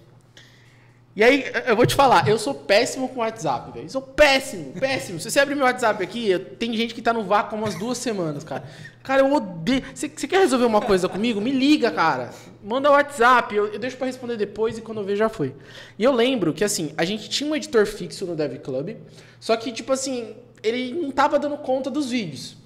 E 1.14 1.22
aí, 1.22 1.44
eu 1.66 1.76
vou 1.76 1.84
te 1.84 1.94
falar, 1.94 2.26
eu 2.26 2.38
sou 2.38 2.54
péssimo 2.54 3.06
com 3.10 3.20
WhatsApp, 3.20 3.70
velho. 3.72 3.90
Sou 3.90 4.00
péssimo, 4.00 4.72
péssimo. 4.72 5.20
Se 5.20 5.30
você 5.30 5.40
abrir 5.40 5.54
meu 5.54 5.64
WhatsApp 5.66 6.02
aqui, 6.02 6.30
eu- 6.30 6.40
tem 6.40 6.72
gente 6.74 6.94
que 6.94 7.02
tá 7.02 7.12
no 7.12 7.22
vácuo 7.22 7.54
há 7.54 7.58
umas 7.58 7.74
duas 7.74 7.98
semanas, 7.98 8.42
cara. 8.42 8.64
Cara, 9.02 9.20
eu 9.20 9.30
odeio. 9.30 9.82
Você, 9.94 10.08
quer 10.08 10.38
resolver 10.38 10.64
uma 10.64 10.80
coisa 10.80 11.10
comigo? 11.10 11.38
Me 11.38 11.50
liga, 11.50 11.90
cara. 11.90 12.30
Manda 12.64 12.90
WhatsApp, 12.90 13.54
eu, 13.54 13.66
eu 13.74 13.78
deixo 13.78 13.98
pra 13.98 14.06
responder 14.06 14.38
depois 14.38 14.78
e 14.78 14.80
quando 14.80 14.98
eu 15.02 15.04
ver 15.04 15.16
já 15.16 15.28
foi. 15.28 15.54
E 15.98 16.04
eu 16.04 16.12
lembro 16.12 16.54
que, 16.54 16.64
assim, 16.64 16.94
a 16.96 17.04
gente 17.04 17.28
tinha 17.28 17.50
um 17.50 17.54
editor 17.54 17.84
fixo 17.84 18.24
no 18.24 18.34
Dev 18.34 18.56
Club, 18.60 18.96
só 19.38 19.54
que, 19.56 19.70
tipo 19.70 19.92
assim, 19.92 20.34
ele 20.62 20.94
não 20.94 21.10
tava 21.10 21.38
dando 21.38 21.58
conta 21.58 21.90
dos 21.90 22.10
vídeos. 22.10 22.56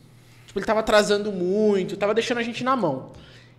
Tipo, 0.46 0.60
ele 0.60 0.66
tava 0.66 0.80
atrasando 0.80 1.32
muito, 1.32 1.96
tava 1.96 2.14
deixando 2.14 2.38
a 2.38 2.42
gente 2.44 2.62
na 2.62 2.76
mão. 2.76 3.10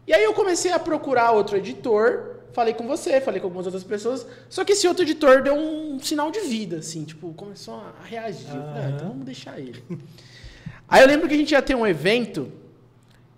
E 0.08 0.14
aí 0.14 0.24
eu 0.24 0.34
comecei 0.34 0.72
a 0.72 0.80
procurar 0.80 1.32
outro 1.32 1.58
editor, 1.58 2.37
falei 2.58 2.74
com 2.74 2.88
você, 2.88 3.22
falei 3.22 3.40
com 3.40 3.46
algumas 3.46 3.68
outras 3.68 3.84
pessoas, 3.84 4.26
só 4.50 4.66
que 4.66 4.72
esse 4.72 4.88
outro 4.88 5.04
editor 5.04 5.44
deu 5.44 5.54
um 5.54 6.00
sinal 6.00 6.32
de 6.32 6.40
vida, 6.40 6.78
assim, 6.78 7.04
tipo, 7.04 7.32
começou 7.36 7.76
a 7.76 8.04
reagir. 8.04 8.48
Falei, 8.48 8.84
ah, 8.84 8.92
então 8.96 9.10
vamos 9.10 9.26
deixar 9.26 9.60
ele. 9.60 9.84
aí 10.90 11.04
eu 11.04 11.08
lembro 11.08 11.28
que 11.28 11.36
a 11.36 11.38
gente 11.38 11.52
ia 11.52 11.62
ter 11.62 11.76
um 11.76 11.86
evento, 11.86 12.52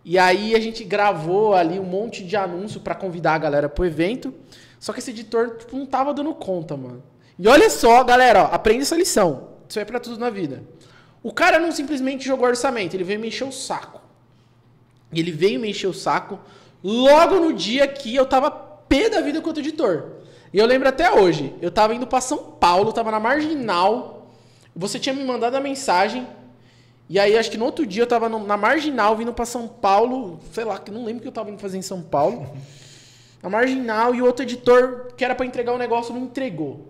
e 0.05 0.17
aí 0.17 0.55
a 0.55 0.59
gente 0.61 0.85
gravou 0.85 1.53
ali 1.53 1.77
um 1.77 1.83
monte 1.83 2.23
de 2.23 2.37
anúncio 2.37 2.79
pra 2.79 2.95
convidar 2.95 3.33
a 3.33 3.37
galera 3.37 3.67
pro 3.67 3.85
evento, 3.85 4.33
só 4.79 4.93
que 4.93 4.99
esse 4.99 5.11
editor 5.11 5.57
tipo, 5.57 5.75
não 5.75 5.85
tava 5.85 6.13
dando 6.13 6.33
conta, 6.33 6.77
mano. 6.77 7.03
E 7.37 7.45
olha 7.45 7.69
só, 7.69 8.01
galera, 8.05 8.43
ó, 8.43 8.55
aprende 8.55 8.83
essa 8.83 8.95
lição. 8.95 9.49
Isso 9.67 9.81
é 9.81 9.83
pra 9.83 9.99
tudo 9.99 10.17
na 10.17 10.29
vida. 10.29 10.63
O 11.21 11.33
cara 11.33 11.59
não 11.59 11.73
simplesmente 11.73 12.25
jogou 12.25 12.47
orçamento, 12.47 12.95
ele 12.95 13.03
veio 13.03 13.19
me 13.19 13.27
encher 13.27 13.45
o 13.45 13.51
saco. 13.51 13.99
Ele 15.11 15.31
veio 15.33 15.59
me 15.59 15.69
encher 15.69 15.87
o 15.87 15.93
saco 15.93 16.39
logo 16.81 17.35
no 17.41 17.51
dia 17.51 17.85
que 17.85 18.15
eu 18.15 18.25
tava 18.25 18.68
pé 18.89 19.07
da 19.09 19.21
vida 19.21 19.39
quanto 19.41 19.59
editor. 19.61 20.03
E 20.51 20.57
eu 20.57 20.65
lembro 20.65 20.89
até 20.89 21.11
hoje, 21.11 21.53
eu 21.61 21.69
tava 21.69 21.93
indo 21.95 22.07
pra 22.07 22.19
São 22.19 22.37
Paulo, 22.39 22.91
tava 22.91 23.11
na 23.11 23.19
Marginal, 23.19 24.27
você 24.75 24.97
tinha 24.99 25.13
me 25.13 25.23
mandado 25.23 25.55
a 25.55 25.61
mensagem, 25.61 26.27
e 27.07 27.19
aí 27.19 27.37
acho 27.37 27.51
que 27.51 27.57
no 27.57 27.65
outro 27.65 27.85
dia 27.85 28.01
eu 28.03 28.07
tava 28.07 28.27
na 28.27 28.57
Marginal 28.57 29.15
vindo 29.15 29.31
pra 29.31 29.45
São 29.45 29.67
Paulo, 29.67 30.39
sei 30.51 30.63
lá, 30.65 30.79
que 30.79 30.89
não 30.91 31.05
lembro 31.05 31.19
o 31.19 31.21
que 31.21 31.27
eu 31.27 31.31
tava 31.31 31.49
indo 31.51 31.59
fazer 31.59 31.77
em 31.77 31.81
São 31.83 32.01
Paulo. 32.01 32.45
Na 33.41 33.49
Marginal 33.49 34.13
e 34.13 34.21
o 34.21 34.25
outro 34.25 34.43
editor 34.43 35.13
que 35.15 35.23
era 35.23 35.33
pra 35.33 35.45
entregar 35.45 35.71
o 35.71 35.77
negócio 35.77 36.13
não 36.13 36.23
entregou. 36.23 36.89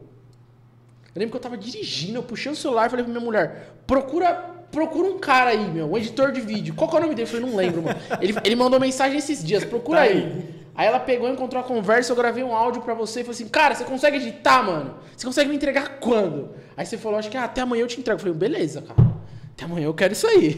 Eu 1.14 1.20
lembro 1.20 1.30
que 1.32 1.38
eu 1.38 1.42
tava 1.42 1.56
dirigindo, 1.56 2.18
eu 2.18 2.24
puxei 2.24 2.52
o 2.52 2.56
celular 2.56 2.88
e 2.88 2.90
falei 2.90 3.06
pra 3.06 3.12
minha 3.14 3.24
mulher, 3.24 3.76
procura, 3.86 4.34
procura 4.72 5.08
um 5.10 5.20
cara 5.20 5.52
aí, 5.52 5.70
meu, 5.70 5.92
um 5.92 5.96
editor 5.96 6.32
de 6.32 6.42
vídeo. 6.42 6.74
Qual 6.74 6.90
que 6.90 6.96
é 6.96 7.00
o 7.00 7.02
nome 7.04 7.14
dele? 7.14 7.28
Eu 7.28 7.32
falei, 7.32 7.46
não 7.46 7.56
lembro, 7.56 7.84
mano. 7.84 8.00
Ele, 8.20 8.34
ele 8.44 8.56
mandou 8.56 8.80
mensagem 8.80 9.18
esses 9.20 9.44
dias, 9.44 9.64
procura 9.64 10.00
Tá 10.00 10.06
aí. 10.06 10.12
aí. 10.24 10.59
Aí 10.80 10.88
ela 10.88 10.98
pegou, 10.98 11.28
encontrou 11.28 11.62
a 11.62 11.65
conversa, 11.65 12.10
eu 12.10 12.15
gravei 12.15 12.42
um 12.42 12.56
áudio 12.56 12.82
pra 12.82 12.94
você 12.94 13.20
e 13.20 13.24
falei 13.26 13.36
assim, 13.36 13.50
cara, 13.50 13.76
você 13.76 13.84
consegue 13.84 14.15
editar, 14.15 14.63
mano? 14.63 14.96
Você 15.13 15.26
consegue 15.26 15.50
me 15.50 15.56
entregar 15.58 16.00
quando? 16.00 16.52
Aí 16.78 16.86
você 16.86 16.98
falou, 16.98 17.20
acho 17.20 17.30
que 17.30 17.36
ah, 17.36 17.44
até 17.44 17.60
amanhã 17.60 17.82
eu 17.82 17.88
te 17.88 18.00
entrego. 18.00 18.15
Eu 18.18 18.22
falei, 18.22 18.34
beleza, 18.34 18.82
cara. 18.84 19.13
Até 19.52 19.65
amanhã 19.65 19.88
eu 19.88 19.94
quero 19.94 20.13
isso 20.13 20.26
aí. 20.26 20.58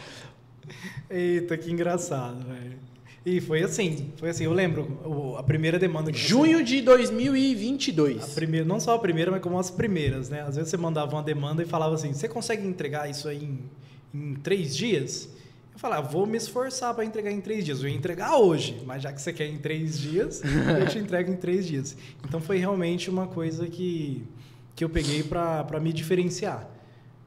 Eita, 1.10 1.58
que 1.58 1.70
engraçado, 1.70 2.42
velho. 2.46 2.78
E 3.26 3.38
foi 3.38 3.62
assim, 3.62 4.14
foi 4.16 4.30
assim, 4.30 4.44
eu 4.44 4.52
lembro, 4.54 5.36
a 5.38 5.42
primeira 5.42 5.78
demanda 5.78 6.10
que 6.10 6.18
você- 6.18 6.28
Junho 6.28 6.64
de 6.64 6.78
a 6.78 6.84
2022. 6.84 8.32
primeira, 8.32 8.64
não 8.64 8.80
só 8.80 8.94
a 8.94 8.98
primeira, 8.98 9.30
mas 9.30 9.42
como 9.42 9.58
as 9.58 9.70
primeiras, 9.70 10.30
né? 10.30 10.40
Às 10.40 10.56
vezes 10.56 10.70
você 10.70 10.78
mandava 10.78 11.14
uma 11.14 11.22
demanda 11.22 11.62
e 11.62 11.66
falava 11.66 11.94
assim, 11.94 12.14
você 12.14 12.26
consegue 12.28 12.66
entregar 12.66 13.10
isso 13.10 13.28
aí 13.28 13.44
em, 13.44 13.60
em 14.14 14.34
três 14.36 14.74
dias? 14.74 15.28
Eu 15.72 15.78
falava, 15.78 16.06
vou 16.08 16.26
me 16.26 16.36
esforçar 16.36 16.94
para 16.94 17.04
entregar 17.04 17.30
em 17.30 17.40
três 17.40 17.64
dias. 17.64 17.82
Eu 17.82 17.88
ia 17.88 17.96
entregar 17.96 18.36
hoje, 18.36 18.82
mas 18.84 19.02
já 19.02 19.12
que 19.12 19.20
você 19.20 19.32
quer 19.32 19.48
em 19.48 19.58
três 19.58 19.98
dias, 19.98 20.42
eu 20.78 20.86
te 20.86 20.98
entrego 20.98 21.30
em 21.30 21.36
três 21.36 21.66
dias. 21.66 21.96
Então 22.24 22.40
foi 22.40 22.58
realmente 22.58 23.08
uma 23.08 23.26
coisa 23.26 23.66
que, 23.66 24.26
que 24.74 24.84
eu 24.84 24.90
peguei 24.90 25.22
para 25.22 25.80
me 25.80 25.92
diferenciar. 25.92 26.68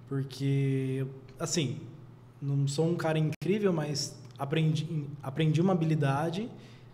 Porque, 0.08 1.05
assim, 1.39 1.81
não 2.41 2.67
sou 2.67 2.88
um 2.88 2.95
cara 2.95 3.17
incrível, 3.17 3.73
mas 3.73 4.15
aprendi, 4.38 5.08
aprendi 5.23 5.60
uma 5.60 5.73
habilidade 5.73 6.49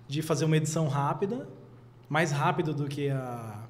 de 0.08 0.22
fazer 0.22 0.46
uma 0.46 0.58
edição 0.58 0.88
rápida, 0.88 1.48
mais 2.08 2.32
rápido 2.32 2.74
do 2.74 2.88
que 2.88 3.10
a 3.10 3.68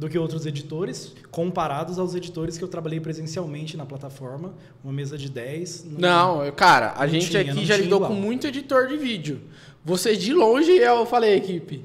do 0.00 0.08
que 0.08 0.18
outros 0.18 0.46
editores, 0.46 1.12
comparados 1.30 1.98
aos 1.98 2.14
editores 2.14 2.56
que 2.56 2.64
eu 2.64 2.68
trabalhei 2.68 2.98
presencialmente 2.98 3.76
na 3.76 3.84
plataforma, 3.84 4.54
uma 4.82 4.92
mesa 4.94 5.18
de 5.18 5.28
10. 5.28 5.84
Não, 5.98 6.42
eu- 6.42 6.52
cara, 6.54 6.94
a 6.96 7.02
Não 7.02 7.08
gente 7.08 7.28
tinha, 7.28 7.42
aqui 7.42 7.52
não 7.52 7.62
já 7.64 7.76
lidou 7.76 7.98
igual. 7.98 8.10
com 8.10 8.16
muito 8.16 8.46
editor 8.46 8.88
de 8.88 8.96
vídeo. 8.96 9.42
Você 9.84 10.16
de 10.16 10.32
longe, 10.32 10.72
eu 10.72 11.04
falei, 11.04 11.34
equipe. 11.36 11.84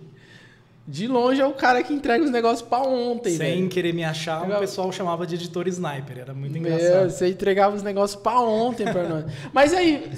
De 0.88 1.08
longe 1.08 1.41
é 1.41 1.45
o 1.45 1.51
cara 1.54 1.84
que 1.84 1.93
entrega 1.93 2.23
os 2.23 2.32
negócios 2.32 2.62
pra 2.62 2.80
ontem, 2.84 3.32
sem 3.36 3.56
velho. 3.56 3.69
querer 3.69 3.93
me 3.93 4.04
achar, 4.06 4.47
o 4.49 4.60
pessoal 4.60 4.91
chamava 4.93 5.25
de 5.28 5.36
editor 5.36 5.67
sniper, 5.67 6.19
era 6.19 6.34
muito 6.34 6.54
Meu, 6.60 6.71
engraçado. 6.73 7.10
você 7.10 7.28
entregava 7.30 7.75
os 7.75 7.84
negócios 7.84 8.21
pra 8.21 8.39
ontem 8.39 8.86
pra 8.86 9.04
nós. 9.10 9.25
Mas 9.51 9.73
aí, 9.73 10.10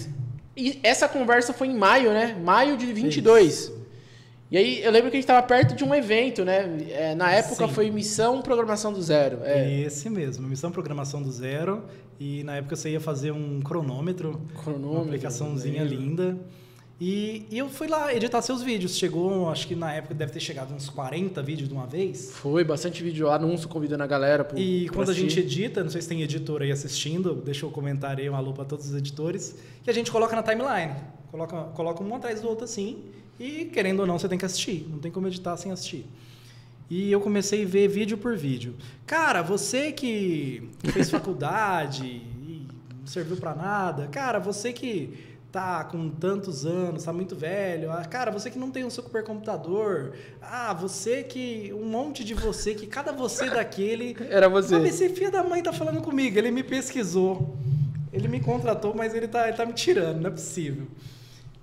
essa 0.84 1.08
conversa 1.08 1.52
foi 1.54 1.68
em 1.68 1.76
maio, 1.76 2.12
né? 2.12 2.38
Maio 2.44 2.78
de 2.78 2.86
22. 2.94 3.48
Isso. 3.54 3.77
E 4.50 4.58
aí, 4.58 4.82
eu 4.82 4.92
lembro 4.92 5.12
que 5.12 5.18
a 5.18 5.20
gente 5.20 5.28
tava 5.28 5.46
perto 5.46 5.76
de 5.76 5.84
um 5.84 5.94
evento, 5.94 6.46
né? 6.46 6.78
É, 6.90 7.16
na 7.16 7.30
época 7.32 7.68
Sim. 7.68 7.74
foi 7.74 7.92
Missão 7.92 8.42
Programação 8.42 8.94
do 8.94 9.02
Zero. 9.02 9.40
É, 9.44 9.82
Esse 9.82 10.10
mesmo, 10.10 10.48
missão 10.48 10.72
programação 10.72 11.22
do 11.22 11.30
zero. 11.32 11.84
E 12.20 12.44
na 12.44 12.56
época 12.56 12.76
você 12.76 12.92
ia 12.92 13.00
fazer 13.02 13.32
um 13.32 13.60
cronômetro, 13.62 14.42
cronômetro. 14.64 14.90
uma 14.90 15.04
aplicaçãozinha 15.04 15.84
linda. 15.84 16.38
E, 17.00 17.46
e 17.52 17.58
eu 17.60 17.70
fui 17.70 17.88
lá 17.88 18.12
editar 18.16 18.42
seus 18.42 18.64
vídeos. 18.64 18.96
Chegou, 18.98 19.50
acho 19.50 19.68
que 19.68 19.76
na 19.76 19.94
época 19.94 20.16
deve 20.16 20.32
ter 20.32 20.40
chegado 20.40 20.74
uns 20.74 20.90
40 20.90 21.44
vídeos 21.44 21.70
de 21.70 21.76
uma 21.76 21.86
vez. 21.86 22.32
Foi, 22.32 22.64
bastante 22.64 23.04
vídeo, 23.04 23.30
anúncio 23.30 23.68
convidando 23.68 24.02
a 24.04 24.08
galera 24.08 24.44
pro, 24.44 24.58
E 24.58 24.88
quando 24.90 25.10
a 25.10 25.12
assistir. 25.12 25.30
gente 25.30 25.40
edita, 25.42 25.84
não 25.84 25.92
sei 25.92 26.02
se 26.02 26.08
tem 26.08 26.24
editor 26.24 26.64
aí 26.64 26.72
assistindo, 26.72 27.36
deixa 27.36 27.66
eu 27.66 27.70
comentar 27.70 28.18
aí 28.18 28.28
um 28.30 28.36
alô 28.36 28.52
para 28.54 28.66
todos 28.66 28.90
os 28.90 28.96
editores, 28.96 29.56
que 29.84 29.90
a 29.90 29.94
gente 29.94 30.10
coloca 30.12 30.36
na 30.36 30.42
timeline. 30.42 30.96
Coloca, 31.30 31.64
coloca 31.76 32.04
um 32.04 32.16
atrás 32.16 32.42
do 32.42 32.48
outro 32.48 32.64
assim, 32.64 33.04
e 33.40 33.66
querendo 33.66 34.02
ou 34.02 34.08
não, 34.08 34.18
você 34.18 34.28
tem 34.28 34.38
que 34.38 34.46
assistir. 34.46 34.88
Não 34.90 35.00
tem 35.00 35.12
como 35.12 35.28
editar 35.28 35.56
sem 35.58 35.72
assistir. 35.72 36.06
E 36.90 37.12
eu 37.12 37.20
comecei 37.20 37.64
a 37.64 37.68
ver 37.68 37.88
vídeo 37.88 38.18
por 38.18 38.36
vídeo. 38.38 38.76
Cara, 39.06 39.42
você 39.42 39.92
que 39.92 40.70
fez 40.94 41.10
faculdade 41.10 42.06
e 42.06 42.68
não 43.00 43.06
serviu 43.06 43.38
para 43.38 43.54
nada. 43.54 44.08
Cara, 44.08 44.40
você 44.40 44.72
que 44.72 45.38
tá 45.52 45.84
com 45.84 46.10
tantos 46.10 46.66
anos, 46.66 47.04
tá 47.04 47.12
muito 47.12 47.36
velho. 47.36 47.92
Ah, 47.92 48.06
Cara, 48.06 48.32
você 48.32 48.50
que 48.50 48.60
não 48.60 48.72
tem 48.72 48.86
um 48.86 48.90
supercomputador. 48.90 50.14
Ah, 50.42 50.74
você 50.74 51.24
que 51.24 51.74
um 51.74 51.86
monte 51.86 52.24
de 52.24 52.34
você 52.34 52.74
que 52.74 52.88
cada 52.88 53.12
você 53.12 53.50
daquele 53.52 54.16
Era 54.30 54.48
você. 54.48 54.70
Sabe, 54.70 54.90
esse 54.90 55.10
filho 55.10 55.32
da 55.32 55.44
mãe 55.44 55.62
tá 55.62 55.74
falando 55.74 56.02
comigo, 56.02 56.38
ele 56.38 56.52
me 56.52 56.64
pesquisou. 56.64 57.58
Ele 58.14 58.28
me 58.28 58.40
contratou, 58.40 58.96
mas 58.96 59.14
ele 59.14 59.28
tá, 59.28 59.48
ele 59.48 59.58
tá 59.58 59.66
me 59.66 59.74
tirando, 59.74 60.22
não 60.22 60.30
é 60.30 60.32
possível. 60.32 60.88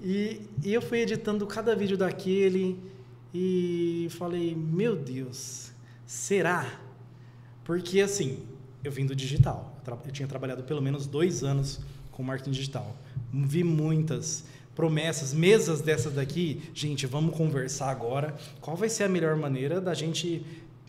E, 0.04 0.42
e 0.62 0.74
eu 0.74 0.82
fui 0.82 1.00
editando 1.00 1.46
cada 1.46 1.74
vídeo 1.74 1.96
daquele 1.96 2.78
e 3.32 4.06
falei, 4.10 4.54
meu 4.54 4.94
Deus, 4.94 5.72
será? 6.06 6.78
Porque 7.64 8.02
assim, 8.02 8.40
eu 8.84 8.92
vim 8.92 9.06
do 9.06 9.16
digital. 9.16 9.74
Eu 10.04 10.12
tinha 10.12 10.28
trabalhado 10.28 10.62
pelo 10.62 10.82
menos 10.82 11.06
dois 11.06 11.42
anos 11.42 11.80
com 12.12 12.22
marketing 12.22 12.50
digital. 12.50 12.94
Vi 13.32 13.64
muitas 13.64 14.44
promessas, 14.74 15.32
mesas 15.32 15.80
dessas 15.80 16.12
daqui. 16.12 16.60
Gente, 16.74 17.06
vamos 17.06 17.34
conversar 17.34 17.88
agora. 17.88 18.36
Qual 18.60 18.76
vai 18.76 18.90
ser 18.90 19.04
a 19.04 19.08
melhor 19.08 19.36
maneira 19.36 19.80
da 19.80 19.94
gente. 19.94 20.44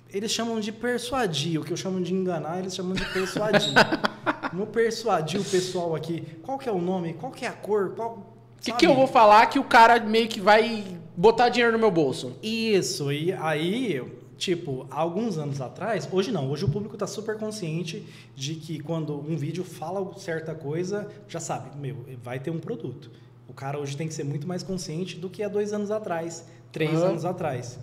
Eles 0.09 0.31
chamam 0.31 0.59
de 0.59 0.73
persuadir, 0.73 1.59
o 1.59 1.63
que 1.63 1.71
eu 1.71 1.77
chamo 1.77 2.01
de 2.01 2.13
enganar, 2.13 2.59
eles 2.59 2.75
chamam 2.75 2.93
de 2.93 3.05
persuadir. 3.13 3.73
Vamos 4.53 4.69
persuadir 4.69 5.41
o 5.41 5.43
pessoal 5.43 5.95
aqui. 5.95 6.23
Qual 6.41 6.57
que 6.57 6.69
é 6.69 6.71
o 6.71 6.81
nome? 6.81 7.13
Qual 7.15 7.31
que 7.31 7.43
é 7.43 7.49
a 7.49 7.51
cor? 7.51 7.93
Qual, 7.95 8.34
que, 8.65 8.73
que 8.79 8.85
eu 8.87 8.95
vou 8.95 9.07
falar 9.07 9.45
que 9.47 9.59
o 9.59 9.63
cara 9.63 9.99
meio 9.99 10.27
que 10.27 10.39
vai 10.41 10.83
botar 11.15 11.49
dinheiro 11.49 11.71
no 11.73 11.79
meu 11.79 11.91
bolso? 11.91 12.33
Isso, 12.41 13.11
e 13.11 13.31
aí, 13.33 14.01
tipo, 14.37 14.85
alguns 14.89 15.37
anos 15.37 15.61
atrás, 15.61 16.07
hoje 16.11 16.31
não, 16.31 16.49
hoje 16.49 16.65
o 16.65 16.69
público 16.69 16.95
está 16.95 17.07
super 17.07 17.37
consciente 17.37 18.05
de 18.35 18.55
que 18.55 18.79
quando 18.79 19.17
um 19.17 19.35
vídeo 19.37 19.63
fala 19.63 20.11
certa 20.17 20.53
coisa, 20.55 21.07
já 21.27 21.39
sabe, 21.39 21.77
meu, 21.77 21.97
vai 22.23 22.39
ter 22.39 22.49
um 22.51 22.59
produto. 22.59 23.11
O 23.47 23.53
cara 23.53 23.79
hoje 23.79 23.95
tem 23.95 24.07
que 24.07 24.13
ser 24.13 24.23
muito 24.25 24.47
mais 24.47 24.63
consciente 24.63 25.17
do 25.17 25.29
que 25.29 25.43
há 25.43 25.47
dois 25.47 25.71
anos 25.71 25.91
atrás, 25.91 26.45
três 26.71 26.95
Aham. 26.95 27.09
anos 27.09 27.25
atrás. 27.25 27.79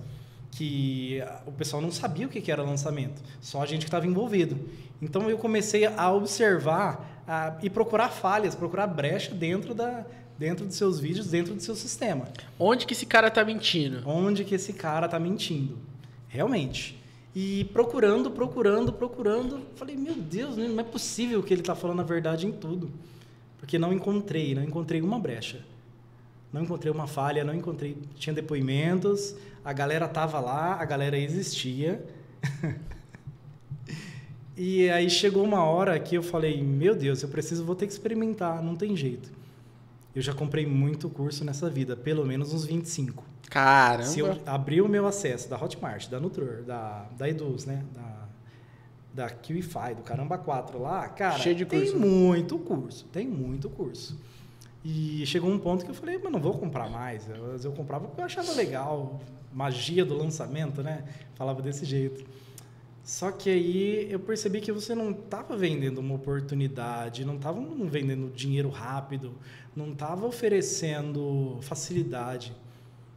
Que 0.50 1.22
o 1.46 1.52
pessoal 1.52 1.80
não 1.80 1.90
sabia 1.90 2.26
o 2.26 2.28
que 2.28 2.38
que 2.40 2.52
era 2.52 2.62
lançamento, 2.62 3.22
só 3.40 3.62
a 3.62 3.66
gente 3.66 3.78
que 3.80 3.84
estava 3.86 4.06
envolvido. 4.06 4.58
Então 5.00 5.30
eu 5.30 5.38
comecei 5.38 5.86
a 5.86 6.12
observar 6.12 7.22
a- 7.26 7.56
e 7.62 7.70
procurar 7.70 8.10
falhas, 8.10 8.54
procurar 8.54 8.86
brecha 8.86 9.34
dentro, 9.34 9.72
da, 9.72 10.04
dentro 10.42 10.66
dos 10.66 10.74
seus 10.74 10.98
vídeos, 10.98 11.28
dentro 11.28 11.54
do 11.54 11.62
seu 11.62 11.76
sistema. 11.76 12.26
Onde 12.58 12.84
que 12.84 12.94
esse 12.94 13.06
cara 13.06 13.30
tá 13.30 13.44
mentindo? 13.44 14.02
Onde 14.04 14.44
que 14.44 14.56
esse 14.56 14.72
cara 14.72 15.08
tá 15.08 15.16
mentindo? 15.16 15.78
Realmente. 16.26 17.00
E 17.32 17.64
procurando, 17.72 18.28
procurando, 18.28 18.92
procurando, 18.92 19.60
falei, 19.76 19.96
meu 19.96 20.14
Deus, 20.14 20.56
não 20.56 20.80
é 20.80 20.82
possível 20.82 21.40
que 21.44 21.54
ele 21.54 21.62
tá 21.62 21.76
falando 21.76 22.00
a 22.00 22.02
verdade 22.02 22.44
em 22.44 22.50
tudo. 22.50 22.90
porque 23.60 23.78
não 23.78 23.92
encontrei, 23.92 24.52
não 24.56 24.64
encontrei 24.64 25.00
uma 25.00 25.16
brecha. 25.16 25.60
Não 26.52 26.62
encontrei 26.62 26.92
uma 26.92 27.06
falha, 27.06 27.44
não 27.44 27.54
encontrei. 27.54 27.96
Tinha 28.16 28.34
depoimentos, 28.34 29.36
a 29.64 29.72
galera 29.72 30.08
tava 30.08 30.40
lá, 30.40 30.74
a 30.74 30.84
galera 30.84 31.16
existia. 31.16 32.04
e 34.58 34.90
aí 34.90 35.08
chegou 35.08 35.44
uma 35.44 35.62
hora 35.64 35.98
que 36.00 36.16
eu 36.16 36.22
falei: 36.22 36.60
Meu 36.60 36.96
Deus, 36.96 37.22
eu 37.22 37.28
preciso, 37.28 37.64
vou 37.64 37.76
ter 37.76 37.86
que 37.86 37.92
experimentar, 37.92 38.60
não 38.60 38.74
tem 38.74 38.96
jeito. 38.96 39.41
Eu 40.14 40.20
já 40.20 40.34
comprei 40.34 40.66
muito 40.66 41.08
curso 41.08 41.44
nessa 41.44 41.70
vida, 41.70 41.96
pelo 41.96 42.24
menos 42.24 42.52
uns 42.52 42.64
25. 42.64 43.24
Caramba! 43.48 44.04
Se 44.04 44.20
eu 44.20 44.40
abrir 44.46 44.82
o 44.82 44.88
meu 44.88 45.06
acesso 45.06 45.48
da 45.48 45.62
Hotmart, 45.62 46.08
da 46.08 46.20
Nutror, 46.20 46.62
da, 46.62 47.06
da 47.16 47.28
Eduz, 47.28 47.64
né? 47.64 47.84
Da, 47.94 48.22
da 49.14 49.30
QIFI, 49.30 49.94
do 49.96 50.02
Caramba 50.02 50.38
4 50.38 50.80
lá, 50.80 51.08
cara, 51.08 51.38
Cheio 51.38 51.54
de 51.54 51.66
curso. 51.66 51.92
tem 51.92 52.00
muito 52.00 52.58
curso, 52.58 53.04
tem 53.06 53.28
muito 53.28 53.68
curso. 53.68 54.18
E 54.84 55.24
chegou 55.26 55.50
um 55.50 55.58
ponto 55.58 55.84
que 55.84 55.90
eu 55.90 55.94
falei, 55.94 56.18
mas 56.22 56.32
não 56.32 56.40
vou 56.40 56.58
comprar 56.58 56.90
mais. 56.90 57.28
Eu, 57.28 57.56
eu 57.62 57.72
comprava 57.72 58.06
porque 58.06 58.20
eu 58.20 58.24
achava 58.24 58.52
legal, 58.52 59.20
magia 59.52 60.04
do 60.04 60.16
lançamento, 60.16 60.82
né? 60.82 61.04
Falava 61.34 61.62
desse 61.62 61.84
jeito. 61.84 62.24
Só 63.04 63.32
que 63.32 63.50
aí 63.50 64.10
eu 64.10 64.20
percebi 64.20 64.60
que 64.60 64.70
você 64.70 64.94
não 64.94 65.10
estava 65.10 65.56
vendendo 65.56 65.98
uma 65.98 66.14
oportunidade, 66.14 67.24
não 67.24 67.34
estava 67.34 67.60
vendendo 67.86 68.32
dinheiro 68.32 68.68
rápido, 68.70 69.34
não 69.74 69.92
estava 69.92 70.26
oferecendo 70.26 71.58
facilidade. 71.62 72.54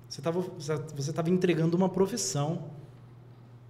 Você 0.09 0.21
estava 0.21 0.39
você 0.39 1.13
tava 1.13 1.29
entregando 1.29 1.75
uma 1.75 1.89
profissão. 1.89 2.63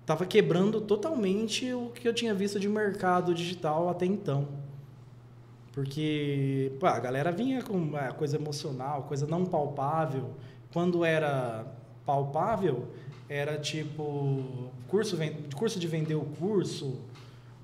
Estava 0.02 0.26
quebrando 0.26 0.80
totalmente 0.82 1.74
o 1.74 1.90
que 1.90 2.08
eu 2.08 2.14
tinha 2.14 2.34
visto 2.34 2.60
de 2.60 2.70
mercado 2.70 3.34
digital 3.34 3.90
até 3.90 4.06
então. 4.06 4.48
Porque 5.72 6.72
pô, 6.80 6.86
a 6.86 7.00
galera 7.00 7.32
vinha 7.32 7.64
com 7.64 7.98
é, 7.98 8.12
coisa 8.12 8.38
emocional, 8.38 9.04
coisa 9.04 9.26
não 9.26 9.46
palpável. 9.46 10.30
Quando 10.72 11.04
era 11.04 11.66
palpável, 12.06 12.88
era 13.28 13.58
tipo 13.58 14.70
curso, 14.88 15.18
curso 15.56 15.80
de 15.80 15.88
vender 15.88 16.16
o 16.16 16.26
curso, 16.26 17.00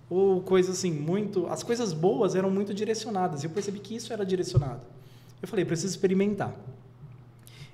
ou 0.10 0.42
coisa 0.42 0.72
assim, 0.72 0.92
muito. 0.92 1.46
As 1.48 1.62
coisas 1.62 1.94
boas 1.94 2.36
eram 2.36 2.50
muito 2.50 2.74
direcionadas. 2.74 3.44
E 3.44 3.46
eu 3.46 3.52
percebi 3.52 3.80
que 3.80 3.96
isso 3.96 4.12
era 4.12 4.26
direcionado. 4.26 4.82
Eu 5.42 5.48
falei, 5.48 5.66
preciso 5.66 5.90
experimentar. 5.90 6.56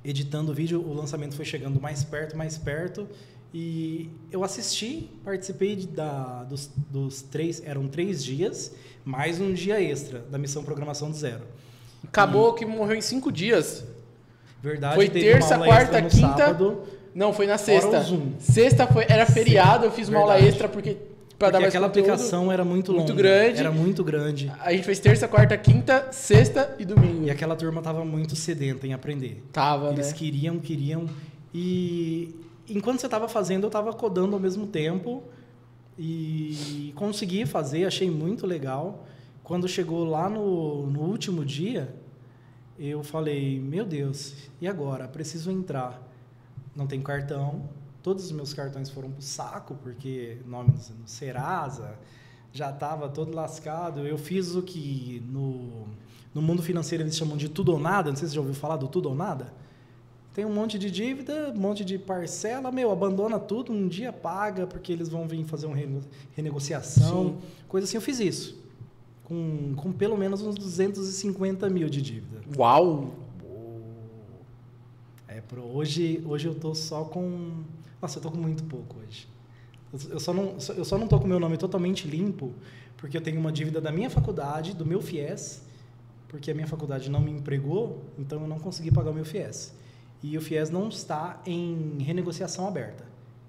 Editando 0.04 0.52
o 0.52 0.56
vídeo, 0.56 0.82
o 0.82 0.94
lançamento 0.94 1.36
foi 1.36 1.44
chegando 1.44 1.82
mais 1.82 2.04
perto, 2.04 2.38
mais 2.38 2.58
perto. 2.58 3.08
E 3.54 4.10
eu 4.32 4.44
assisti, 4.44 5.10
participei 5.24 5.76
de, 5.76 5.88
da, 5.88 6.44
dos, 6.44 6.70
dos 6.90 7.22
três, 7.22 7.62
eram 7.66 7.88
três 7.88 8.24
dias, 8.24 8.74
mais 9.04 9.40
um 9.40 9.54
dia 9.54 9.82
extra 9.82 10.20
da 10.20 10.38
missão 10.38 10.64
Programação 10.64 11.10
do 11.10 11.18
Zero. 11.18 11.44
Acabou 12.04 12.54
e, 12.54 12.60
que 12.60 12.66
morreu 12.66 12.96
em 12.96 13.02
cinco 13.02 13.32
dias. 13.32 13.84
Verdade, 14.62 14.96
foi 14.96 15.10
terça, 15.10 15.58
quarta, 15.58 16.02
quinta. 16.04 16.38
Sábado, 16.38 16.84
não, 17.14 17.34
foi 17.34 17.48
na 17.48 17.58
sexta. 17.58 18.06
Sexta 18.40 18.86
foi, 18.88 19.06
era 19.08 19.26
feriado, 19.26 19.86
eu 19.86 19.92
fiz 19.92 20.08
uma 20.08 20.20
Verdade. 20.20 20.40
aula 20.40 20.50
extra 20.50 20.70
porque 20.70 20.98
para 21.38 21.52
dar 21.52 21.60
mais 21.60 21.70
aquela 21.70 21.88
conteúdo, 21.88 22.10
aplicação 22.12 22.52
era 22.52 22.66
muito 22.66 22.92
longa. 22.92 23.04
Muito 23.04 23.16
grande. 23.16 23.60
Era 23.60 23.72
muito 23.72 24.04
grande. 24.04 24.52
A 24.60 24.72
gente 24.72 24.84
fez 24.84 25.00
terça, 25.00 25.28
quarta, 25.28 25.56
quinta, 25.58 26.12
sexta 26.12 26.76
e 26.80 26.86
domingo. 26.86 27.26
E 27.26 27.30
aquela 27.30 27.56
turma 27.56 27.82
tava 27.82 28.04
muito 28.04 28.36
sedenta 28.36 28.88
em 28.88 28.94
aprender. 28.94 29.44
Tava, 29.52 29.92
Eles 29.92 30.08
né? 30.08 30.14
queriam, 30.14 30.60
queriam. 30.60 31.08
E 31.54 32.36
enquanto 32.68 33.00
você 33.02 33.08
tava 33.08 33.28
fazendo, 33.28 33.66
eu 33.66 33.70
tava 33.70 33.94
codando 33.94 34.34
ao 34.34 34.40
mesmo 34.40 34.66
tempo. 34.66 35.24
E 36.00 36.92
consegui 36.96 37.46
fazer, 37.46 37.86
achei 37.86 38.10
muito 38.10 38.46
legal. 38.46 39.06
Quando 39.44 39.68
chegou 39.68 40.04
lá 40.06 40.30
no, 40.30 40.88
no 40.88 41.02
último 41.02 41.46
dia, 41.46 41.94
eu 42.80 43.04
falei: 43.04 43.60
Meu 43.60 43.86
Deus, 43.86 44.34
e 44.60 44.68
agora? 44.68 45.08
Preciso 45.08 45.52
entrar. 45.52 46.02
Não 46.76 46.86
tem 46.86 47.02
cartão, 47.02 47.68
todos 48.08 48.24
os 48.24 48.32
meus 48.32 48.54
cartões 48.54 48.90
foram 48.90 49.12
pro 49.12 49.22
saco, 49.22 49.76
porque 49.84 50.38
nome 50.46 50.70
no 50.98 51.06
Serasa 51.06 52.00
já 52.54 52.70
estava 52.70 53.10
todo 53.10 53.36
lascado. 53.36 54.08
Eu 54.08 54.18
fiz 54.18 54.56
o 54.56 54.62
que 54.62 55.22
no, 55.30 55.86
no 56.34 56.42
mundo 56.42 56.64
financeiro 56.64 57.04
eles 57.04 57.18
chamam 57.18 57.36
de 57.36 57.50
tudo 57.50 57.74
ou 57.74 57.78
nada, 57.78 58.10
não 58.10 58.16
sei 58.16 58.26
se 58.26 58.32
você 58.32 58.36
já 58.36 58.40
ouviu 58.40 58.56
falar 58.56 58.78
do 58.78 58.88
tudo 58.88 59.10
ou 59.10 59.16
nada. 59.16 59.54
Tem 60.34 60.46
um 60.46 60.54
monte 60.54 60.80
de 60.80 60.90
dívida, 60.90 61.52
um 61.54 61.60
monte 61.60 61.84
de 61.84 62.00
parcela, 62.00 62.72
meu, 62.72 62.94
abandona 62.94 63.38
tudo, 63.38 63.74
um 63.74 63.90
dia 63.90 64.14
paga, 64.14 64.66
porque 64.66 64.94
eles 64.94 65.10
vão 65.10 65.28
vir 65.28 65.44
fazer 65.44 65.66
uma 65.66 65.76
renegociação, 66.34 67.26
Sim. 67.26 67.38
coisa 67.68 67.84
assim. 67.84 67.98
Eu 67.98 68.02
fiz 68.02 68.22
isso. 68.22 68.58
Com, 69.26 69.74
com 69.76 69.92
pelo 69.92 70.16
menos 70.16 70.42
uns 70.42 70.56
250 70.56 71.70
mil 71.70 71.90
de 71.90 72.02
dívida. 72.02 72.40
Uau! 72.58 73.12
É, 75.28 75.42
pro, 75.42 75.62
hoje, 75.62 76.24
hoje 76.26 76.48
eu 76.48 76.56
tô 76.56 76.74
só 76.74 77.04
com 77.04 77.66
nossa, 78.02 78.20
eu 78.20 78.24
tô 78.24 78.32
com 78.32 78.38
muito 78.38 78.64
pouco 78.64 78.98
hoje. 79.00 79.28
Eu 80.10 80.20
só 80.20 80.34
não, 80.34 80.58
eu 80.76 80.86
só 80.86 80.98
não 80.98 81.08
tô 81.08 81.18
com 81.18 81.26
o 81.26 81.28
meu 81.28 81.40
nome 81.40 81.58
totalmente 81.58 82.08
limpo, 82.08 82.54
porque 82.98 83.18
eu 83.18 83.22
tenho 83.22 83.40
uma 83.40 83.52
dívida 83.52 83.80
da 83.80 83.92
minha 83.92 84.10
faculdade, 84.10 84.76
do 84.76 84.86
meu 84.86 85.02
FIES, 85.02 85.64
porque 86.28 86.52
a 86.52 86.54
minha 86.54 86.68
faculdade 86.68 87.10
não 87.10 87.22
me 87.22 87.32
empregou, 87.32 88.04
então 88.18 88.42
eu 88.42 88.48
não 88.48 88.60
consegui 88.60 88.92
pagar 88.92 89.12
o 89.12 89.14
meu 89.14 89.26
FIES. 89.26 89.74
E 90.22 90.38
o 90.38 90.42
FIES 90.42 90.70
não 90.70 90.90
está 90.90 91.42
em 91.46 91.98
renegociação 92.00 92.68
aberta. 92.68 93.06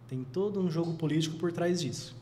Tem 0.06 0.24
todo 0.24 0.60
um 0.60 0.70
jogo 0.70 0.94
político 0.94 1.36
por 1.36 1.52
trás 1.52 1.80
disso. 1.80 2.16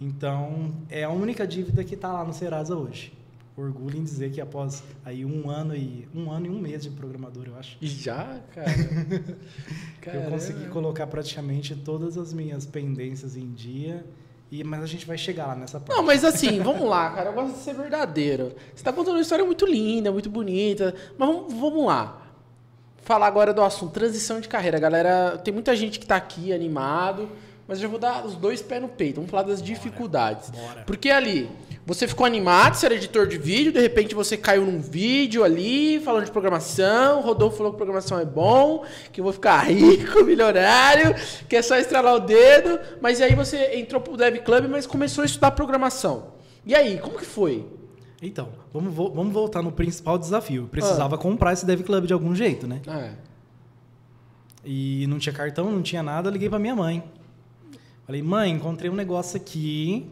Então, 0.00 0.72
é 0.88 1.04
a 1.04 1.10
única 1.10 1.46
dívida 1.46 1.82
que 1.82 1.94
está 1.94 2.12
lá 2.12 2.24
no 2.24 2.32
Serasa 2.32 2.76
hoje 2.76 3.17
orgulho 3.60 3.98
em 3.98 4.04
dizer 4.04 4.30
que 4.30 4.40
após 4.40 4.82
aí 5.04 5.24
um 5.24 5.50
ano 5.50 5.74
e 5.74 6.08
um 6.14 6.30
ano 6.30 6.46
e 6.46 6.50
um 6.50 6.58
mês 6.58 6.82
de 6.82 6.90
programador, 6.90 7.46
eu 7.46 7.56
acho. 7.56 7.76
Já, 7.80 8.40
cara. 8.54 8.70
eu 10.14 10.30
consegui 10.30 10.66
colocar 10.68 11.06
praticamente 11.06 11.74
todas 11.74 12.16
as 12.16 12.32
minhas 12.32 12.66
pendências 12.66 13.36
em 13.36 13.52
dia. 13.52 14.04
E, 14.50 14.64
mas 14.64 14.82
a 14.82 14.86
gente 14.86 15.06
vai 15.06 15.18
chegar 15.18 15.46
lá 15.46 15.54
nessa 15.54 15.78
parte. 15.78 15.96
Não, 15.96 16.02
mas 16.02 16.24
assim, 16.24 16.60
vamos 16.62 16.88
lá, 16.88 17.10
cara. 17.10 17.30
Eu 17.30 17.34
gosto 17.34 17.54
de 17.54 17.60
ser 17.60 17.74
verdadeiro. 17.74 18.54
Você 18.68 18.76
está 18.76 18.92
contando 18.92 19.16
uma 19.16 19.22
história 19.22 19.44
muito 19.44 19.66
linda, 19.66 20.10
muito 20.10 20.30
bonita. 20.30 20.94
Mas 21.18 21.28
vamos, 21.28 21.52
vamos 21.52 21.86
lá. 21.86 22.22
Falar 23.02 23.26
agora 23.26 23.52
do 23.52 23.62
assunto 23.62 23.92
transição 23.92 24.40
de 24.40 24.48
carreira. 24.48 24.78
Galera, 24.78 25.38
tem 25.38 25.52
muita 25.52 25.76
gente 25.76 25.98
que 25.98 26.04
está 26.04 26.16
aqui 26.16 26.52
animado. 26.52 27.28
Mas 27.66 27.78
eu 27.78 27.82
já 27.82 27.88
vou 27.88 27.98
dar 27.98 28.24
os 28.24 28.34
dois 28.34 28.62
pés 28.62 28.80
no 28.80 28.88
peito. 28.88 29.16
Vamos 29.16 29.30
falar 29.30 29.42
das 29.42 29.62
dificuldades. 29.62 30.48
Bora, 30.48 30.66
bora. 30.66 30.82
Porque 30.86 31.10
ali, 31.10 31.50
você 31.88 32.06
ficou 32.06 32.26
animado, 32.26 32.74
você 32.74 32.84
era 32.84 32.94
editor 32.94 33.26
de 33.26 33.38
vídeo, 33.38 33.72
de 33.72 33.80
repente 33.80 34.14
você 34.14 34.36
caiu 34.36 34.66
num 34.66 34.78
vídeo 34.78 35.42
ali, 35.42 35.98
falando 36.00 36.26
de 36.26 36.30
programação, 36.30 37.20
o 37.20 37.22
Rodolfo 37.22 37.56
falou 37.56 37.72
que 37.72 37.78
programação 37.78 38.20
é 38.20 38.26
bom, 38.26 38.84
que 39.10 39.20
eu 39.20 39.24
vou 39.24 39.32
ficar 39.32 39.60
rico, 39.72 40.22
milionário, 40.22 41.14
que 41.48 41.56
é 41.56 41.62
só 41.62 41.78
estralar 41.78 42.14
o 42.14 42.20
dedo, 42.20 42.78
mas 43.00 43.22
aí 43.22 43.34
você 43.34 43.78
entrou 43.78 44.02
pro 44.02 44.18
Dev 44.18 44.36
Club, 44.40 44.66
mas 44.68 44.86
começou 44.86 45.22
a 45.22 45.24
estudar 45.24 45.52
programação. 45.52 46.34
E 46.66 46.74
aí, 46.74 46.98
como 46.98 47.16
que 47.16 47.24
foi? 47.24 47.64
Então, 48.20 48.50
vamos, 48.70 48.94
vamos 48.94 49.32
voltar 49.32 49.62
no 49.62 49.72
principal 49.72 50.18
desafio. 50.18 50.64
Eu 50.64 50.68
precisava 50.68 51.14
ah. 51.14 51.18
comprar 51.18 51.54
esse 51.54 51.64
Dev 51.64 51.80
Club 51.80 52.04
de 52.04 52.12
algum 52.12 52.34
jeito, 52.34 52.66
né? 52.66 52.82
Ah, 52.86 53.00
é. 53.00 53.12
E 54.62 55.06
não 55.08 55.18
tinha 55.18 55.32
cartão, 55.32 55.72
não 55.72 55.80
tinha 55.80 56.02
nada, 56.02 56.28
liguei 56.28 56.50
para 56.50 56.58
minha 56.58 56.76
mãe. 56.76 57.02
Falei, 58.04 58.20
mãe, 58.20 58.50
encontrei 58.50 58.90
um 58.90 58.94
negócio 58.94 59.38
aqui 59.38 60.06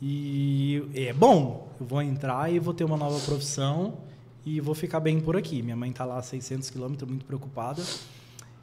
e 0.00 0.82
é 0.94 1.12
bom, 1.12 1.68
eu 1.80 1.86
vou 1.86 2.00
entrar 2.00 2.52
e 2.52 2.58
vou 2.58 2.72
ter 2.72 2.84
uma 2.84 2.96
nova 2.96 3.18
profissão 3.24 3.98
e 4.44 4.60
vou 4.60 4.74
ficar 4.74 5.00
bem 5.00 5.20
por 5.20 5.36
aqui. 5.36 5.62
Minha 5.62 5.76
mãe 5.76 5.90
está 5.90 6.04
lá 6.04 6.18
a 6.18 6.22
600 6.22 6.70
quilômetros, 6.70 7.08
muito 7.08 7.24
preocupada. 7.24 7.82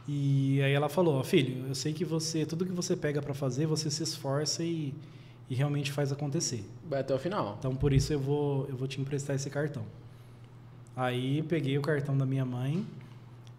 E 0.07 0.61
aí 0.61 0.71
ela 0.71 0.87
falou, 0.87 1.23
filho, 1.23 1.67
eu 1.67 1.75
sei 1.75 1.91
que 1.91 2.05
você, 2.05 2.45
tudo 2.45 2.65
que 2.65 2.71
você 2.71 2.95
pega 2.95 3.21
para 3.21 3.33
fazer, 3.33 3.65
você 3.65 3.89
se 3.89 4.03
esforça 4.03 4.63
e, 4.63 4.93
e 5.49 5.55
realmente 5.55 5.91
faz 5.91 6.11
acontecer. 6.11 6.63
Vai 6.87 7.01
até 7.01 7.13
o 7.13 7.19
final. 7.19 7.55
Então 7.59 7.75
por 7.75 7.91
isso 7.91 8.13
eu 8.13 8.19
vou, 8.19 8.65
eu 8.67 8.75
vou 8.75 8.87
te 8.87 9.01
emprestar 9.01 9.35
esse 9.35 9.49
cartão. 9.49 9.83
Aí 10.95 11.43
peguei 11.43 11.77
o 11.77 11.81
cartão 11.81 12.17
da 12.17 12.25
minha 12.25 12.45
mãe 12.45 12.85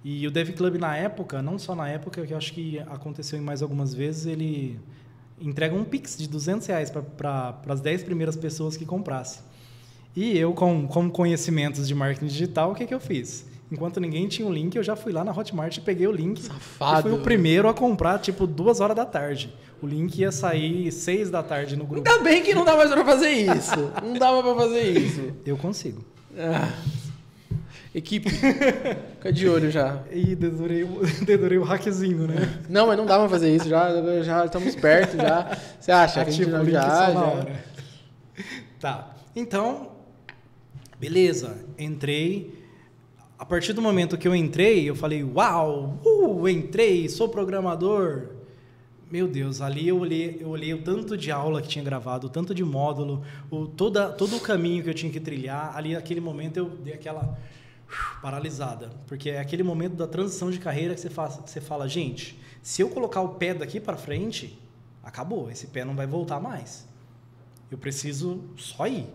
e 0.03 0.27
o 0.27 0.31
Dev 0.31 0.51
Club 0.51 0.77
na 0.77 0.97
época, 0.97 1.43
não 1.43 1.59
só 1.59 1.75
na 1.75 1.89
época, 1.89 2.25
que 2.25 2.33
eu 2.33 2.37
acho 2.39 2.53
que 2.53 2.79
aconteceu 2.79 3.39
em 3.39 3.43
mais 3.43 3.61
algumas 3.61 3.93
vezes, 3.93 4.25
ele 4.25 4.81
entrega 5.41 5.75
um 5.75 5.85
Pix 5.85 6.17
de 6.17 6.29
200 6.29 6.67
reais 6.67 6.91
para 6.91 7.59
as 7.69 7.81
10 7.81 8.05
primeiras 8.05 8.37
pessoas 8.37 8.77
que 8.77 8.85
comprassem. 8.85 9.43
E 10.15 10.37
eu, 10.39 10.55
com, 10.55 10.87
com 10.87 11.11
conhecimentos 11.11 11.87
de 11.87 11.95
marketing 11.95 12.27
digital, 12.27 12.73
o 12.73 12.75
que, 12.75 12.87
que 12.87 12.95
eu 12.95 13.01
fiz? 13.01 13.45
Enquanto 13.71 14.01
ninguém 14.01 14.29
tinha 14.29 14.47
o 14.47 14.53
link, 14.53 14.75
eu 14.77 14.83
já 14.83 14.95
fui 14.95 15.13
lá 15.13 15.25
na 15.25 15.33
Hotmart 15.33 15.77
e 15.77 15.81
peguei 15.81 16.07
o 16.07 16.13
link. 16.13 16.41
Safado. 16.43 17.01
E 17.01 17.03
fui 17.11 17.21
o 17.21 17.23
primeiro 17.23 17.69
a 17.69 17.75
comprar, 17.75 18.19
tipo, 18.19 18.47
duas 18.47 18.81
horas 18.81 18.97
da 18.97 19.05
tarde. 19.05 19.53
O 19.83 19.87
link 19.87 20.19
ia 20.19 20.33
sair 20.33 20.91
seis 20.93 21.29
da 21.29 21.43
tarde 21.43 21.77
no 21.77 21.85
grupo. 21.85 22.09
Ainda 22.09 22.23
bem 22.23 22.43
que 22.43 22.55
não 22.55 22.65
dá 22.65 22.77
mais 22.77 22.91
para 22.91 23.05
fazer 23.05 23.31
isso. 23.31 23.93
não 24.03 24.15
dava 24.15 24.43
para 24.43 24.55
fazer 24.55 24.99
isso. 24.99 25.33
Eu 25.45 25.57
consigo. 25.59 26.03
Ah. 26.39 26.73
Equipe. 27.97 28.29
Fica 28.29 29.33
de 29.33 29.49
olho 29.49 29.71
já. 29.71 30.03
Ih, 30.13 30.37
dedurei, 30.37 30.85
dedurei 31.25 31.59
o 31.59 31.65
hackzinho, 31.65 32.29
né? 32.29 32.63
Não, 32.69 32.87
mas 32.87 32.97
não 32.97 33.07
dá 33.07 33.19
pra 33.19 33.29
fazer 33.29 33.55
isso. 33.55 33.69
Já, 33.69 34.23
já 34.23 34.45
estamos 34.45 34.75
perto, 34.77 35.17
já. 35.17 35.57
Você 35.81 35.91
acha? 35.91 36.21
Ativa 36.21 36.51
que 36.51 36.57
a 36.57 36.65
gente 36.65 36.73
já, 36.73 37.13
já. 37.13 37.47
Tá. 38.79 39.17
Então, 39.35 39.97
Beleza, 40.99 41.63
entrei. 41.79 42.65
A 43.39 43.45
partir 43.45 43.75
do 43.75 43.83
momento 43.83 44.17
que 44.17 44.27
eu 44.27 44.35
entrei, 44.35 44.89
eu 44.89 44.95
falei, 44.95 45.23
uau, 45.23 46.01
uh, 46.03 46.49
entrei, 46.49 47.07
sou 47.11 47.29
programador. 47.29 48.31
Meu 49.11 49.29
Deus, 49.29 49.61
ali 49.61 49.87
eu 49.87 49.99
olhei, 49.99 50.39
eu 50.41 50.49
olhei 50.49 50.73
o 50.73 50.83
tanto 50.83 51.15
de 51.15 51.31
aula 51.31 51.61
que 51.61 51.69
tinha 51.69 51.85
gravado, 51.85 52.29
o 52.29 52.31
tanto 52.31 52.55
de 52.55 52.65
módulo, 52.65 53.23
o, 53.51 53.67
toda, 53.67 54.09
todo 54.09 54.37
o 54.37 54.41
caminho 54.41 54.83
que 54.83 54.89
eu 54.89 54.95
tinha 54.95 55.13
que 55.13 55.21
trilhar. 55.21 55.77
Ali, 55.77 55.93
naquele 55.93 56.21
momento, 56.21 56.57
eu 56.57 56.65
dei 56.65 56.95
aquela 56.95 57.39
paralisada. 58.21 58.91
Porque 59.07 59.31
é 59.31 59.41
aquele 59.41 59.63
momento 59.63 59.95
da 59.95 60.07
transição 60.07 60.51
de 60.51 60.59
carreira 60.59 60.95
que 60.95 61.01
você, 61.01 61.11
faz, 61.11 61.37
que 61.37 61.51
você 61.51 61.61
fala, 61.61 61.89
gente, 61.89 62.39
se 62.63 62.83
eu 62.83 62.89
colocar 62.89 63.21
o 63.21 63.31
pé 63.31 63.55
daqui 63.55 63.81
para 63.81 63.97
frente, 63.97 64.59
acabou, 65.03 65.51
esse 65.51 65.69
pé 65.69 65.85
não 65.85 65.95
vai 65.95 66.07
voltar 66.07 66.41
mais. 66.41 66.87
Eu 67.71 67.79
preciso 67.79 68.45
só 68.57 68.87
ir. 68.87 69.07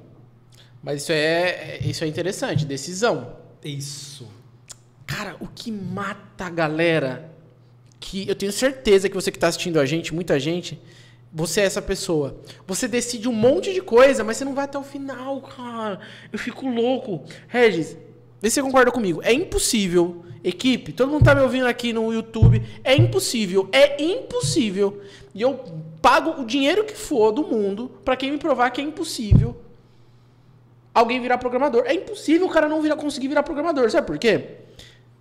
Mas 0.83 1.03
isso 1.03 1.11
é, 1.11 1.79
isso 1.79 2.03
é 2.03 2.07
interessante, 2.07 2.65
decisão. 2.65 3.35
Isso. 3.63 4.27
Cara, 5.05 5.35
o 5.39 5.47
que 5.47 5.71
mata 5.71 6.45
a 6.45 6.49
galera, 6.49 7.31
que 7.99 8.27
eu 8.27 8.35
tenho 8.35 8.51
certeza 8.51 9.07
que 9.09 9.15
você 9.15 9.29
que 9.31 9.37
está 9.37 9.47
assistindo 9.47 9.79
a 9.79 9.85
gente, 9.85 10.13
muita 10.13 10.39
gente, 10.39 10.81
você 11.31 11.61
é 11.61 11.65
essa 11.65 11.81
pessoa. 11.81 12.41
Você 12.67 12.87
decide 12.87 13.27
um 13.27 13.33
monte 13.33 13.73
de 13.73 13.81
coisa, 13.81 14.23
mas 14.23 14.37
você 14.37 14.45
não 14.45 14.55
vai 14.55 14.65
até 14.65 14.77
o 14.77 14.83
final, 14.83 15.41
cara. 15.41 15.99
Eu 16.31 16.39
fico 16.39 16.67
louco. 16.67 17.23
Regis, 17.47 17.95
vê 18.41 18.49
se 18.49 18.55
você 18.55 18.61
concorda 18.61 18.91
comigo. 18.91 19.21
É 19.23 19.31
impossível, 19.31 20.25
equipe, 20.43 20.91
todo 20.91 21.11
mundo 21.11 21.23
tá 21.23 21.35
me 21.35 21.41
ouvindo 21.41 21.67
aqui 21.67 21.93
no 21.93 22.11
YouTube, 22.11 22.61
é 22.83 22.95
impossível, 22.95 23.69
é 23.71 24.01
impossível. 24.01 25.01
E 25.33 25.41
eu 25.41 25.59
pago 26.01 26.41
o 26.41 26.45
dinheiro 26.45 26.83
que 26.83 26.95
for 26.95 27.31
do 27.31 27.43
mundo 27.43 27.91
para 28.03 28.15
quem 28.15 28.31
me 28.31 28.37
provar 28.37 28.69
que 28.71 28.81
é 28.81 28.83
impossível 28.83 29.55
alguém 30.93 31.21
virar 31.21 31.37
programador. 31.37 31.83
É 31.85 31.93
impossível 31.93 32.47
o 32.47 32.49
cara 32.49 32.67
não 32.67 32.81
virar, 32.81 32.95
conseguir 32.95 33.27
virar 33.27 33.43
programador. 33.43 33.89
Sabe 33.89 34.07
por 34.07 34.17
quê? 34.17 34.57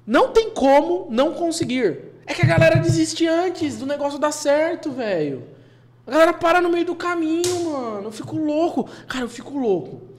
Não 0.06 0.32
tem 0.32 0.50
como 0.50 1.06
não 1.10 1.32
conseguir. 1.32 2.10
É 2.26 2.34
que 2.34 2.42
a 2.42 2.46
galera 2.46 2.76
desiste 2.76 3.26
antes 3.26 3.78
do 3.78 3.86
negócio 3.86 4.18
dar 4.18 4.32
certo, 4.32 4.90
velho. 4.90 5.44
A 6.06 6.10
galera 6.10 6.32
para 6.32 6.60
no 6.60 6.68
meio 6.68 6.84
do 6.84 6.94
caminho, 6.94 7.70
mano. 7.70 8.08
Eu 8.08 8.12
fico 8.12 8.36
louco. 8.36 8.88
Cara, 9.06 9.24
eu 9.24 9.28
fico 9.28 9.56
louco. 9.58 10.09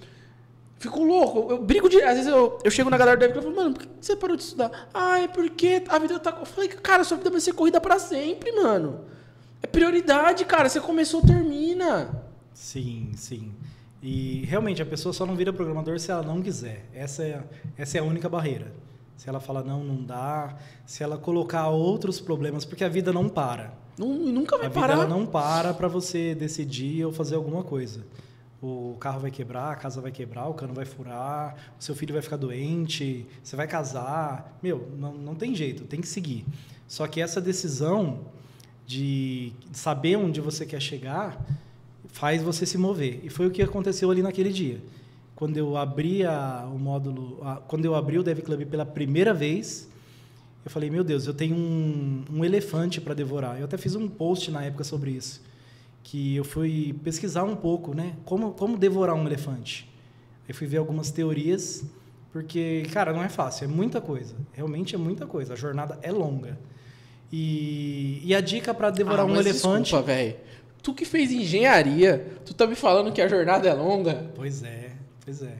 Fico 0.82 1.03
louco. 1.03 1.51
Eu 1.51 1.61
brigo 1.61 1.88
de. 1.88 2.01
Às 2.01 2.15
vezes 2.15 2.25
eu, 2.25 2.57
eu 2.63 2.71
chego 2.71 2.89
na 2.89 2.97
galera 2.97 3.15
do 3.15 3.39
e 3.39 3.41
falo, 3.43 3.55
mano, 3.55 3.73
por 3.75 3.84
que 3.84 3.89
você 4.01 4.15
parou 4.15 4.36
de 4.36 4.41
estudar? 4.41 4.89
Ah, 4.91 5.19
é 5.19 5.27
porque 5.27 5.84
a 5.88 5.99
vida 5.99 6.19
tá. 6.19 6.36
Eu 6.39 6.45
falei, 6.45 6.69
cara, 6.69 7.03
sua 7.03 7.17
vida 7.17 7.29
vai 7.29 7.39
ser 7.39 7.53
corrida 7.53 7.79
para 7.79 7.99
sempre, 7.99 8.51
mano. 8.51 9.01
É 9.61 9.67
prioridade, 9.67 10.43
cara. 10.43 10.67
Você 10.67 10.79
começou, 10.79 11.21
termina. 11.21 12.25
Sim, 12.51 13.11
sim. 13.15 13.53
E 14.01 14.43
realmente 14.45 14.82
a 14.82 14.86
pessoa 14.86 15.13
só 15.13 15.23
não 15.23 15.36
vira 15.36 15.53
programador 15.53 15.99
se 15.99 16.09
ela 16.09 16.23
não 16.23 16.41
quiser. 16.41 16.89
Essa 16.95 17.21
é, 17.25 17.43
essa 17.77 17.99
é 17.99 18.01
a 18.01 18.03
única 18.03 18.27
barreira. 18.27 18.73
Se 19.15 19.29
ela 19.29 19.39
fala 19.39 19.63
não, 19.63 19.84
não 19.84 20.03
dá. 20.03 20.57
Se 20.84 21.03
ela 21.03 21.15
colocar 21.15 21.67
outros 21.67 22.19
problemas, 22.19 22.65
porque 22.65 22.84
a 22.84 22.89
vida 22.89 23.13
não 23.13 23.29
para. 23.29 23.71
Não, 23.99 24.07
nunca 24.07 24.57
vai 24.57 24.65
a 24.65 24.71
parar. 24.71 24.93
A 24.93 24.97
vida 25.01 25.07
não 25.07 25.27
para 25.27 25.75
para 25.75 25.88
você 25.88 26.34
decidir 26.34 27.05
ou 27.05 27.11
fazer 27.11 27.36
alguma 27.36 27.63
coisa. 27.63 28.03
O 28.62 28.95
carro 28.99 29.20
vai 29.20 29.32
quebrar, 29.32 29.72
a 29.72 29.76
casa 29.76 29.99
vai 29.99 30.12
quebrar, 30.12 30.47
o 30.47 30.53
cano 30.53 30.74
vai 30.74 30.86
furar, 30.86 31.55
o 31.80 31.84
seu 31.84 31.95
filho 31.95 32.14
vai 32.14 32.22
ficar 32.22 32.38
doente, 32.38 33.26
você 33.43 33.55
vai 33.55 33.68
casar. 33.68 34.57
Meu, 34.62 34.88
não, 34.97 35.14
não 35.14 35.36
tem 35.36 35.55
jeito, 35.55 35.84
tem 35.86 35.99
que 35.99 36.07
seguir. 36.07 36.45
Só 36.88 37.07
que 37.07 37.20
essa 37.20 37.41
decisão 37.41 38.20
de 38.86 39.53
saber 39.72 40.18
onde 40.18 40.41
você 40.41 40.66
quer 40.66 40.82
chegar 40.82 41.43
faz 42.07 42.43
você 42.43 42.66
se 42.66 42.78
mover. 42.78 43.22
E 43.24 43.30
foi 43.30 43.47
o 43.47 43.51
que 43.51 43.62
aconteceu 43.62 44.12
ali 44.12 44.22
naquele 44.22 44.51
dia. 44.51 44.82
Quando 45.36 45.57
eu 45.57 45.76
abri 45.76 46.24
a, 46.24 46.70
o 46.72 46.78
módulo, 46.78 47.39
a, 47.41 47.55
quando 47.55 47.86
eu 47.86 47.95
abri 47.95 48.20
o 48.20 48.24
Dev 48.24 48.41
Club 48.41 48.66
pela 48.66 48.86
primeira 48.86 49.34
vez, 49.34 49.89
eu 50.64 50.70
falei, 50.70 50.89
meu 50.89 51.03
Deus, 51.03 51.26
eu 51.26 51.34
tenho 51.34 51.55
um, 51.55 52.24
um 52.32 52.45
elefante 52.45 53.01
para 53.01 53.14
devorar. 53.14 53.57
Eu 53.57 53.66
até 53.66 53.78
fiz 53.78 53.95
um 53.95 54.07
post 54.07 54.51
na 54.51 54.64
época 54.64 54.84
sobre 54.84 55.12
isso, 55.12 55.41
que 56.04 56.36
eu 56.36 56.43
fui 56.43 56.95
pesquisar 57.04 57.43
um 57.43 57.56
pouco, 57.56 57.93
né? 57.93 58.16
Como, 58.26 58.52
como 58.52 58.78
devorar 58.78 59.16
um 59.16 59.26
elefante. 59.26 59.89
Aí 60.47 60.54
fui 60.54 60.68
ver 60.68 60.78
algumas 60.78 61.12
teorias, 61.12 61.84
porque, 62.32 62.84
cara, 62.91 63.14
não 63.14 63.24
é 63.24 63.30
fácil, 63.30 63.66
é 63.66 63.68
muita 63.68 64.02
coisa. 64.02 64.36
Realmente 64.54 64.95
é 64.95 64.97
muita 64.97 65.26
coisa. 65.26 65.54
A 65.54 65.56
jornada 65.56 65.99
é 66.02 66.12
longa. 66.12 66.58
E, 67.32 68.22
e 68.24 68.36
a 68.36 68.41
dica 68.41 68.74
para 68.74 68.89
devorar 68.89 69.22
ah, 69.22 69.26
um 69.26 69.36
elefante. 69.36 69.84
Desculpa, 69.84 70.06
velho. 70.06 70.36
Tu 70.84 70.93
que 70.93 71.06
fez 71.06 71.32
engenharia, 71.32 72.26
tu 72.45 72.54
tá 72.54 72.66
me 72.66 72.76
falando 72.76 73.12
que 73.14 73.22
a 73.22 73.28
jornada 73.28 73.70
é 73.70 73.74
longa? 73.74 74.32
Pois 74.36 74.64
é, 74.64 74.91
pois 75.24 75.43
é. 75.43 75.56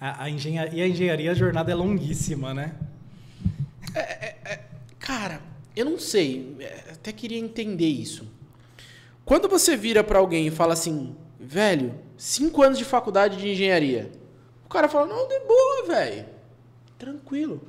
A, 0.00 0.24
a 0.24 0.30
engenharia, 0.30 0.72
e 0.78 0.82
a 0.82 0.88
engenharia, 0.88 1.30
a 1.30 1.34
jornada 1.34 1.70
é 1.70 1.74
longuíssima, 1.74 2.54
né? 2.54 2.74
É, 3.94 4.00
é, 4.00 4.36
é, 4.44 4.60
cara, 4.98 5.40
eu 5.76 5.84
não 5.84 5.98
sei. 5.98 6.56
É, 6.60 6.92
até 6.92 7.12
queria 7.12 7.38
entender 7.38 7.86
isso. 7.86 8.26
Quando 9.24 9.48
você 9.48 9.76
vira 9.76 10.02
para 10.02 10.18
alguém 10.18 10.46
e 10.46 10.50
fala 10.50 10.72
assim, 10.72 11.14
velho, 11.38 11.94
cinco 12.16 12.62
anos 12.62 12.78
de 12.78 12.84
faculdade 12.84 13.36
de 13.36 13.50
engenharia. 13.50 14.10
O 14.64 14.68
cara 14.68 14.88
fala, 14.88 15.06
não, 15.06 15.28
de 15.28 15.38
boa, 15.40 15.86
velho. 15.86 16.26
Tranquilo. 16.98 17.60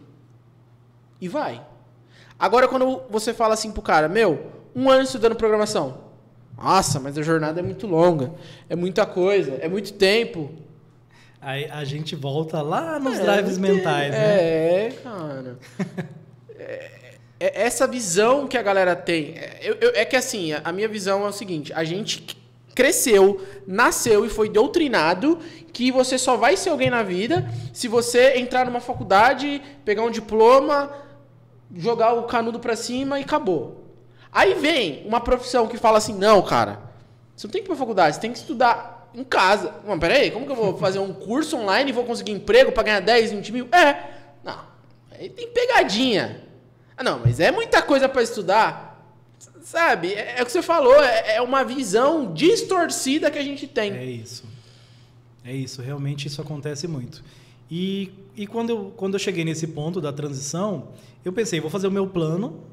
E 1.19 1.27
vai. 1.27 1.65
Agora, 2.37 2.67
quando 2.67 3.03
você 3.09 3.33
fala 3.33 3.53
assim 3.53 3.71
pro 3.71 3.81
cara, 3.81 4.07
meu, 4.07 4.51
um 4.75 4.89
ano 4.89 5.03
estudando 5.03 5.35
programação. 5.35 6.03
Nossa, 6.57 6.99
mas 6.99 7.17
a 7.17 7.21
jornada 7.21 7.59
é 7.59 7.63
muito 7.63 7.87
longa. 7.87 8.33
É 8.69 8.75
muita 8.75 9.05
coisa, 9.05 9.53
é 9.61 9.67
muito 9.67 9.93
tempo. 9.93 10.51
Aí 11.41 11.65
a 11.65 11.83
gente 11.83 12.15
volta 12.15 12.61
lá 12.61 12.99
nos 12.99 13.19
é, 13.19 13.23
drives 13.23 13.57
mentais, 13.57 14.11
né? 14.11 14.87
É, 14.87 14.91
cara. 15.03 15.57
é, 17.43 17.65
essa 17.65 17.85
visão 17.85 18.47
que 18.47 18.57
a 18.57 18.61
galera 18.61 18.95
tem. 18.95 19.35
É, 19.37 19.59
eu, 19.61 19.75
eu, 19.81 19.91
é 19.95 20.05
que 20.05 20.15
assim, 20.15 20.53
a 20.53 20.71
minha 20.71 20.87
visão 20.87 21.25
é 21.25 21.27
o 21.27 21.33
seguinte: 21.33 21.73
a 21.73 21.83
gente 21.83 22.37
cresceu, 22.73 23.45
nasceu 23.67 24.25
e 24.25 24.29
foi 24.29 24.47
doutrinado 24.47 25.37
que 25.73 25.91
você 25.91 26.17
só 26.17 26.37
vai 26.37 26.55
ser 26.55 26.69
alguém 26.69 26.89
na 26.89 27.03
vida 27.03 27.45
se 27.73 27.89
você 27.89 28.37
entrar 28.37 28.65
numa 28.65 28.79
faculdade, 28.79 29.61
pegar 29.83 30.03
um 30.03 30.09
diploma, 30.09 30.89
jogar 31.75 32.13
o 32.13 32.23
canudo 32.23 32.61
para 32.61 32.77
cima 32.77 33.19
e 33.19 33.23
acabou. 33.23 33.83
Aí 34.31 34.53
vem 34.53 35.05
uma 35.05 35.19
profissão 35.19 35.67
que 35.67 35.77
fala 35.77 35.97
assim: 35.97 36.13
não, 36.13 36.41
cara, 36.41 36.79
você 37.35 37.45
não 37.45 37.51
tem 37.51 37.61
que 37.61 37.67
ir 37.67 37.67
pra 37.67 37.75
faculdade, 37.75 38.15
você 38.15 38.21
tem 38.21 38.31
que 38.31 38.37
estudar 38.37 39.11
em 39.13 39.23
casa. 39.25 39.73
Não, 39.85 39.99
peraí, 39.99 40.31
como 40.31 40.45
que 40.45 40.51
eu 40.53 40.55
vou 40.55 40.77
fazer 40.77 40.99
um 40.99 41.11
curso 41.11 41.57
online 41.57 41.89
e 41.89 41.93
vou 41.93 42.05
conseguir 42.05 42.31
emprego 42.31 42.71
para 42.71 42.83
ganhar 42.83 43.01
10, 43.01 43.31
20 43.33 43.51
mil? 43.51 43.67
É. 43.69 44.11
Não, 44.41 44.59
aí 45.11 45.27
tem 45.27 45.49
pegadinha. 45.49 46.52
Ah, 46.97 47.03
não, 47.03 47.19
mas 47.19 47.39
é 47.39 47.51
muita 47.51 47.81
coisa 47.81 48.07
para 48.07 48.21
estudar. 48.21 48.91
Sabe? 49.61 50.13
É, 50.13 50.39
é, 50.39 50.43
o 50.43 50.45
que 50.45 50.51
você 50.51 50.61
falou, 50.61 51.01
é, 51.03 51.35
é 51.35 51.41
uma 51.41 51.63
visão 51.63 52.33
distorcida 52.33 53.31
que 53.31 53.39
a 53.39 53.43
gente 53.43 53.67
tem. 53.67 53.91
É 53.91 54.05
isso. 54.05 54.43
É 55.45 55.53
isso, 55.53 55.81
realmente 55.81 56.27
isso 56.27 56.41
acontece 56.41 56.87
muito. 56.87 57.23
E, 57.69 58.11
e 58.35 58.47
quando, 58.47 58.69
eu, 58.69 58.93
quando 58.95 59.15
eu 59.15 59.19
cheguei 59.19 59.43
nesse 59.43 59.67
ponto 59.67 59.99
da 59.99 60.13
transição, 60.13 60.89
eu 61.25 61.33
pensei, 61.33 61.59
vou 61.59 61.69
fazer 61.69 61.87
o 61.87 61.91
meu 61.91 62.07
plano, 62.07 62.63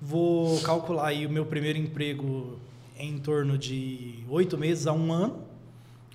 Vou 0.00 0.60
calcular 0.60 1.08
aí 1.08 1.26
o 1.26 1.30
meu 1.30 1.44
primeiro 1.44 1.76
emprego 1.76 2.56
em 2.96 3.18
torno 3.18 3.58
de 3.58 4.22
oito 4.28 4.56
meses 4.56 4.86
a 4.86 4.92
um 4.92 5.12
ano. 5.12 5.42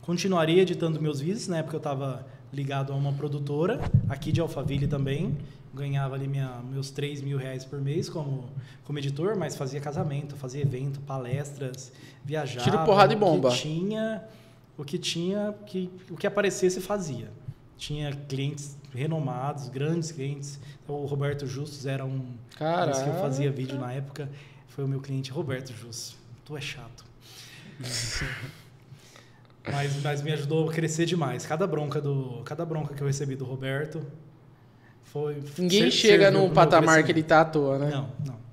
Continuaria 0.02 0.62
editando 0.62 1.02
meus 1.02 1.20
vídeos. 1.20 1.50
Na 1.50 1.58
época 1.58 1.76
eu 1.76 1.80
estava 1.80 2.26
ligado 2.54 2.94
a 2.94 2.96
uma 2.96 3.12
produtora, 3.12 3.82
aqui 4.08 4.32
de 4.32 4.40
Alphaville 4.40 4.88
também. 4.88 5.38
Ganhava 5.74 6.16
ali 6.16 6.28
minha, 6.28 6.62
meus 6.62 6.92
3 6.92 7.22
mil 7.22 7.38
reais 7.38 7.66
por 7.66 7.82
mês 7.82 8.08
como, 8.08 8.50
como 8.84 9.00
editor, 9.00 9.36
mas 9.36 9.56
fazia 9.56 9.82
casamento, 9.82 10.36
fazia 10.36 10.62
evento, 10.62 11.00
palestras, 11.02 11.92
viajava. 12.24 12.64
Tiro 12.64 12.86
porrada 12.86 13.12
e 13.12 13.16
bomba. 13.16 13.50
O 13.50 13.52
que 13.52 13.58
tinha, 13.58 14.24
o 14.78 14.86
que, 14.86 14.98
tinha 15.00 15.54
que, 15.66 15.90
o 16.12 16.16
que 16.16 16.28
aparecesse 16.28 16.80
fazia. 16.80 17.32
Tinha 17.76 18.12
clientes 18.12 18.78
renomados, 18.94 19.68
grandes 19.70 20.12
clientes. 20.12 20.60
O 20.88 21.06
Roberto 21.06 21.48
Justus 21.48 21.86
era 21.86 22.06
um 22.06 22.36
Caraca. 22.56 23.04
que 23.04 23.10
eu 23.10 23.16
fazia 23.16 23.52
vídeo 23.52 23.80
na 23.80 23.92
época. 23.92 24.30
Foi 24.68 24.84
o 24.84 24.88
meu 24.88 25.02
cliente 25.02 25.32
Roberto 25.32 25.74
Justus. 25.74 26.16
Tu 26.46 26.56
é 26.56 26.62
chato. 26.62 27.04
mas, 29.72 30.02
mas 30.02 30.22
me 30.22 30.32
ajudou 30.32 30.70
a 30.70 30.72
crescer 30.72 31.06
demais. 31.06 31.46
Cada 31.46 31.66
bronca 31.66 32.00
do, 32.00 32.42
cada 32.44 32.66
bronca 32.66 32.94
que 32.94 33.02
eu 33.02 33.08
recebi 33.08 33.36
do 33.36 33.46
Roberto 33.46 34.06
foi. 35.14 35.38
Ninguém 35.60 35.92
chega 35.92 36.32
num 36.32 36.50
patamar 36.50 37.04
que 37.04 37.12
ele 37.12 37.22
tá 37.22 37.42
à 37.42 37.46
toa, 37.46 37.78
né? 37.78 37.92
Não, 37.92 38.10
não. 38.26 38.44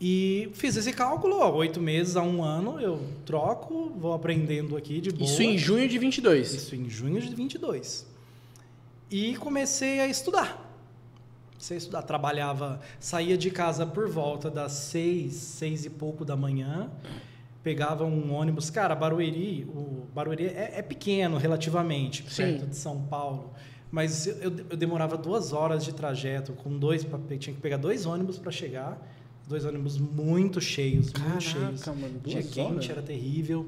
E 0.00 0.48
fiz 0.54 0.76
esse 0.76 0.92
cálculo, 0.92 1.40
ó, 1.40 1.52
oito 1.56 1.80
meses 1.80 2.16
a 2.16 2.22
um 2.22 2.42
ano, 2.42 2.80
eu 2.80 3.02
troco, 3.26 3.92
vou 3.98 4.14
aprendendo 4.14 4.76
aqui 4.76 5.00
de 5.00 5.10
boa. 5.10 5.24
Isso 5.28 5.42
em 5.42 5.58
junho 5.58 5.88
de 5.88 5.98
22? 5.98 6.54
Isso 6.54 6.74
em 6.74 6.88
junho 6.88 7.20
de 7.20 7.34
22. 7.34 8.06
E 9.10 9.36
comecei 9.36 10.00
a 10.00 10.06
estudar. 10.06 10.64
Comecei 11.50 11.76
a 11.76 11.78
estudar. 11.78 12.02
Trabalhava, 12.02 12.80
saía 13.00 13.36
de 13.36 13.50
casa 13.50 13.84
por 13.84 14.08
volta 14.08 14.48
das 14.48 14.72
seis, 14.72 15.34
seis 15.34 15.84
e 15.84 15.90
pouco 15.90 16.24
da 16.24 16.36
manhã. 16.36 16.90
pegava 17.62 18.04
um 18.04 18.32
ônibus. 18.32 18.70
Cara, 18.70 18.94
Barueri, 18.94 19.64
o 19.74 20.06
Barueri 20.14 20.46
é, 20.46 20.74
é 20.76 20.82
pequeno 20.82 21.36
relativamente, 21.38 22.24
Sim. 22.30 22.44
perto 22.44 22.66
de 22.68 22.76
São 22.76 23.02
Paulo. 23.02 23.52
Mas 23.90 24.26
eu, 24.26 24.52
eu 24.70 24.76
demorava 24.76 25.16
duas 25.16 25.52
horas 25.52 25.84
de 25.84 25.94
trajeto 25.94 26.52
com 26.52 26.78
dois, 26.78 27.06
tinha 27.38 27.54
que 27.54 27.60
pegar 27.60 27.78
dois 27.78 28.04
ônibus 28.04 28.38
para 28.38 28.52
chegar, 28.52 29.00
dois 29.46 29.64
ônibus 29.64 29.98
muito 29.98 30.60
cheios, 30.60 31.10
muito 31.12 31.40
cheios. 31.42 31.86
mano, 31.86 32.20
Dia 32.24 32.40
duas 32.42 32.50
quente, 32.54 32.70
horas? 32.70 32.90
era 32.90 33.02
terrível. 33.02 33.66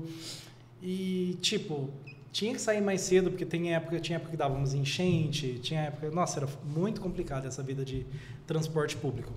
E, 0.82 1.36
tipo, 1.40 1.90
tinha 2.32 2.52
que 2.52 2.60
sair 2.60 2.80
mais 2.80 3.00
cedo, 3.00 3.30
porque 3.30 3.44
tem 3.46 3.74
época, 3.74 3.98
tinha 3.98 4.16
época 4.16 4.30
que 4.30 4.36
dávamos 4.36 4.74
enchente, 4.74 5.58
tinha 5.62 5.82
época. 5.82 6.10
Nossa, 6.10 6.40
era 6.40 6.48
muito 6.64 7.00
complicado 7.00 7.46
essa 7.46 7.62
vida 7.62 7.84
de 7.84 8.06
transporte 8.46 8.96
público. 8.96 9.32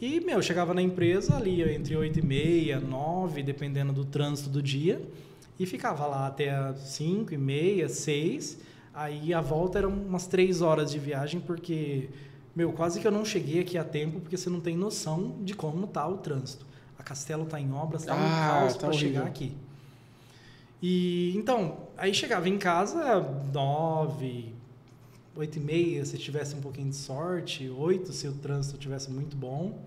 E, 0.00 0.20
meu, 0.20 0.36
eu 0.36 0.42
chegava 0.42 0.72
na 0.74 0.82
empresa 0.82 1.36
ali 1.36 1.62
entre 1.62 1.96
8 1.96 2.18
e 2.18 2.22
meia, 2.22 2.78
9, 2.78 3.42
dependendo 3.42 3.92
do 3.92 4.04
trânsito 4.04 4.50
do 4.50 4.62
dia, 4.62 5.00
e 5.58 5.64
ficava 5.64 6.06
lá 6.06 6.26
até 6.26 6.50
as 6.50 6.78
5 6.80 7.32
e 7.32 7.38
meia, 7.38 7.88
6. 7.88 8.58
Aí 8.96 9.34
a 9.34 9.42
volta 9.42 9.76
eram 9.76 9.90
umas 9.90 10.26
3 10.26 10.62
horas 10.62 10.90
de 10.90 10.98
viagem, 10.98 11.38
porque, 11.38 12.08
meu, 12.54 12.72
quase 12.72 12.98
que 12.98 13.06
eu 13.06 13.12
não 13.12 13.26
cheguei 13.26 13.60
aqui 13.60 13.76
a 13.76 13.84
tempo, 13.84 14.20
porque 14.20 14.38
você 14.38 14.48
não 14.48 14.58
tem 14.58 14.74
noção 14.74 15.36
de 15.42 15.52
como 15.52 15.86
tá 15.86 16.08
o 16.08 16.16
trânsito. 16.16 16.64
A 16.98 17.02
Castelo 17.02 17.44
tá 17.44 17.60
em 17.60 17.70
obras, 17.74 18.06
tá 18.06 18.14
um 18.14 18.18
Ah, 18.18 18.60
caos 18.60 18.72
tá 18.72 18.86
para 18.86 18.96
chegar 18.96 19.26
aqui. 19.26 19.52
E 20.82 21.36
então, 21.36 21.76
aí 21.94 22.14
chegava 22.14 22.48
em 22.48 22.56
casa 22.56 23.20
nove, 23.52 24.54
oito 25.36 25.58
e 25.58 25.60
meia, 25.60 26.02
se 26.06 26.16
tivesse 26.16 26.54
um 26.54 26.62
pouquinho 26.62 26.88
de 26.88 26.96
sorte, 26.96 27.68
oito 27.68 28.14
se 28.14 28.26
o 28.26 28.32
trânsito 28.32 28.78
tivesse 28.78 29.10
muito 29.10 29.36
bom. 29.36 29.78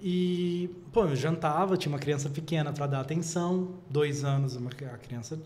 E, 0.00 0.70
pô, 0.94 1.04
eu 1.04 1.14
jantava, 1.14 1.76
tinha 1.76 1.92
uma 1.92 1.98
criança 1.98 2.30
pequena 2.30 2.72
para 2.72 2.86
dar 2.86 3.00
atenção, 3.00 3.68
dois 3.90 4.24
anos, 4.24 4.56
uma, 4.56 4.70
a 4.70 4.98
criança, 4.98 5.38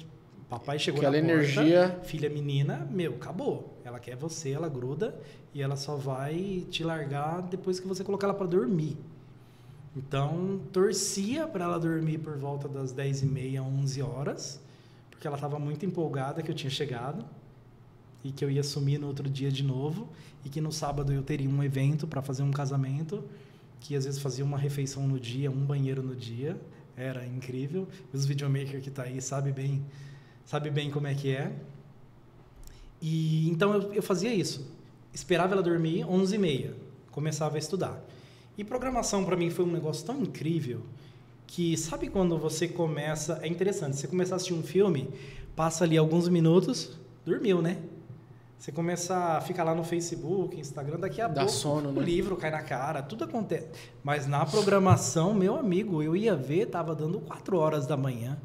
papai 0.49 0.79
chegou 0.79 1.01
Aquela 1.01 1.21
na 1.21 1.27
porta, 1.27 1.43
energia. 1.43 2.01
filha 2.05 2.31
menina, 2.31 2.87
meu, 2.91 3.15
acabou. 3.15 3.79
Ela 3.85 3.99
quer 3.99 4.17
você, 4.17 4.51
ela 4.51 4.69
gruda 4.69 5.15
e 5.55 5.63
ela 5.63 5.77
só 5.77 5.97
vai 5.97 6.67
te 6.71 6.83
largar 6.83 7.43
depois 7.43 7.79
que 7.81 7.87
você 7.87 8.03
colocar 8.03 8.27
ela 8.27 8.35
para 8.35 8.47
dormir. 8.47 8.97
Então, 9.97 10.61
torcia 10.73 11.47
para 11.47 11.65
ela 11.65 11.79
dormir 11.79 12.19
por 12.19 12.37
volta 12.37 12.69
das 12.69 12.93
10 12.93 13.23
e 13.23 13.27
meia, 13.27 13.63
11 13.63 14.03
horas, 14.03 14.61
porque 15.11 15.27
ela 15.27 15.37
estava 15.37 15.59
muito 15.59 15.85
empolgada 15.85 16.43
que 16.43 16.51
eu 16.51 16.55
tinha 16.55 16.71
chegado 16.71 17.25
e 18.23 18.31
que 18.31 18.45
eu 18.45 18.51
ia 18.51 18.63
sumir 18.63 18.99
no 18.99 19.07
outro 19.07 19.29
dia 19.29 19.51
de 19.51 19.65
novo 19.65 20.09
e 20.45 20.49
que 20.49 20.61
no 20.61 20.71
sábado 20.71 21.13
eu 21.13 21.23
teria 21.23 21.49
um 21.49 21.63
evento 21.63 22.07
para 22.07 22.23
fazer 22.23 22.43
um 22.43 22.51
casamento, 22.51 23.25
que 23.81 23.97
às 23.97 24.05
vezes 24.05 24.21
fazia 24.21 24.45
uma 24.45 24.59
refeição 24.59 25.07
no 25.07 25.19
dia, 25.19 25.51
um 25.51 25.65
banheiro 25.65 26.03
no 26.03 26.15
dia, 26.15 26.57
era 26.97 27.25
incrível. 27.27 27.89
Os 28.13 28.25
videomaker 28.27 28.81
que 28.81 28.91
tá 28.91 29.05
aí 29.05 29.21
sabe 29.21 29.51
bem, 29.53 29.85
sabe 30.49 30.71
bem 30.71 30.91
como 30.91 31.07
é 31.07 31.15
que 31.15 31.31
é. 31.31 31.53
E 33.03 33.51
então 33.51 33.75
eu, 33.75 33.93
eu 33.93 34.03
fazia 34.03 34.33
isso. 34.33 34.67
Esperava 35.13 35.53
ela 35.53 35.63
dormir 35.63 36.07
11 36.07 36.35
e 36.35 36.39
meia, 36.39 36.75
começava 37.11 37.57
a 37.57 37.59
estudar. 37.59 38.03
E 38.57 38.65
programação 38.65 39.27
para 39.27 39.37
mim 39.37 39.51
foi 39.51 39.67
um 39.67 39.71
negócio 39.71 40.07
tão 40.07 40.23
incrível 40.23 40.81
que 41.47 41.77
sabe 41.77 42.09
quando 42.09 42.39
você 42.39 42.67
começa, 42.67 43.39
é 43.43 43.47
interessante, 43.47 43.97
você 43.97 44.09
começa 44.09 44.35
a 44.35 44.37
assistir 44.37 44.55
um 44.55 44.63
filme, 44.63 45.11
passa 45.55 45.85
ali 45.85 45.99
alguns 45.99 46.29
minutos, 46.29 46.99
dormiu, 47.27 47.61
né? 47.61 47.77
Você 48.59 48.73
começa 48.73 49.17
a 49.17 49.41
ficar 49.43 49.65
lá 49.65 49.75
no 49.75 49.85
Facebook, 49.85 50.59
Instagram, 50.59 50.99
daqui 50.99 51.21
a 51.21 51.29
Dá 51.29 51.43
pouco 51.43 51.53
sono, 51.53 51.91
o 51.91 51.93
né? 51.93 52.03
livro 52.03 52.37
cai 52.37 52.51
na 52.51 52.63
cara, 52.63 53.03
tudo 53.03 53.25
acontece. 53.25 53.69
Mas 54.03 54.27
na 54.27 54.45
programação, 54.47 55.35
meu 55.35 55.57
amigo, 55.57 56.03
eu 56.03 56.17
ia 56.17 56.35
ver, 56.35 56.67
tava 56.67 56.95
dando 56.95 57.21
4 57.21 57.57
horas 57.59 57.87
da 57.87 57.99
manhã. 57.99 58.39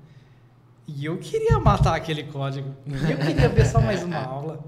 E 0.88 1.06
eu 1.06 1.18
queria 1.18 1.60
matar 1.60 1.96
aquele 1.96 2.24
código. 2.24 2.70
Eu 2.88 3.18
queria 3.18 3.50
ver 3.50 3.66
só 3.66 3.80
mais 3.80 4.04
uma 4.04 4.18
aula. 4.18 4.64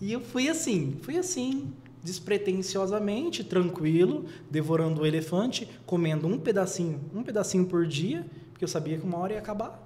E 0.00 0.12
eu 0.12 0.20
fui 0.20 0.48
assim, 0.48 0.96
fui 1.02 1.16
assim, 1.16 1.72
despretensiosamente, 2.02 3.44
tranquilo, 3.44 4.26
devorando 4.50 5.02
o 5.02 5.06
elefante, 5.06 5.68
comendo 5.84 6.26
um 6.26 6.38
pedacinho, 6.38 7.00
um 7.14 7.22
pedacinho 7.22 7.66
por 7.66 7.86
dia, 7.86 8.24
porque 8.52 8.64
eu 8.64 8.68
sabia 8.68 8.98
que 8.98 9.04
uma 9.04 9.18
hora 9.18 9.34
ia 9.34 9.38
acabar, 9.38 9.78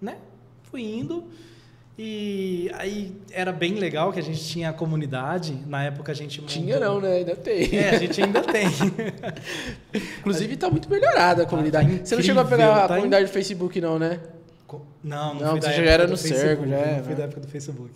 né? 0.00 0.16
Fui 0.70 0.82
indo. 0.82 1.24
E 1.98 2.70
aí 2.78 3.14
era 3.30 3.52
bem 3.52 3.74
legal 3.74 4.10
que 4.10 4.18
a 4.18 4.22
gente 4.22 4.42
tinha 4.42 4.70
a 4.70 4.72
comunidade. 4.72 5.58
Na 5.66 5.84
época 5.84 6.12
a 6.12 6.14
gente 6.14 6.40
montou- 6.40 6.56
Tinha 6.56 6.80
não, 6.80 6.98
né? 7.00 7.16
Ainda 7.16 7.36
tem. 7.36 7.76
É, 7.76 7.90
a 7.90 7.98
gente 7.98 8.22
ainda 8.22 8.40
tem. 8.40 8.66
Inclusive 10.20 10.56
tá 10.56 10.70
muito 10.70 10.88
melhorada 10.88 11.42
a 11.42 11.46
comunidade. 11.46 11.98
tá 11.98 12.06
você 12.06 12.16
não 12.16 12.22
chegou 12.22 12.40
a 12.40 12.44
incrível, 12.46 12.66
pegar 12.66 12.84
a 12.84 12.88
tá 12.88 12.94
comunidade 12.94 13.26
do 13.26 13.32
Facebook, 13.32 13.80
não, 13.80 13.98
né? 13.98 14.18
Não, 15.02 15.34
não, 15.34 15.40
Não, 15.40 15.50
fui 15.52 15.60
da 15.60 15.66
você 15.68 15.72
já 15.74 15.82
época 15.82 15.90
era 15.90 16.06
no 16.06 16.16
Cerco, 16.16 16.66
já 16.66 16.76
é, 16.76 16.96
Não 16.96 17.04
fui 17.04 17.10
né? 17.12 17.18
da 17.18 17.24
época 17.24 17.40
do 17.40 17.48
Facebook. 17.48 17.90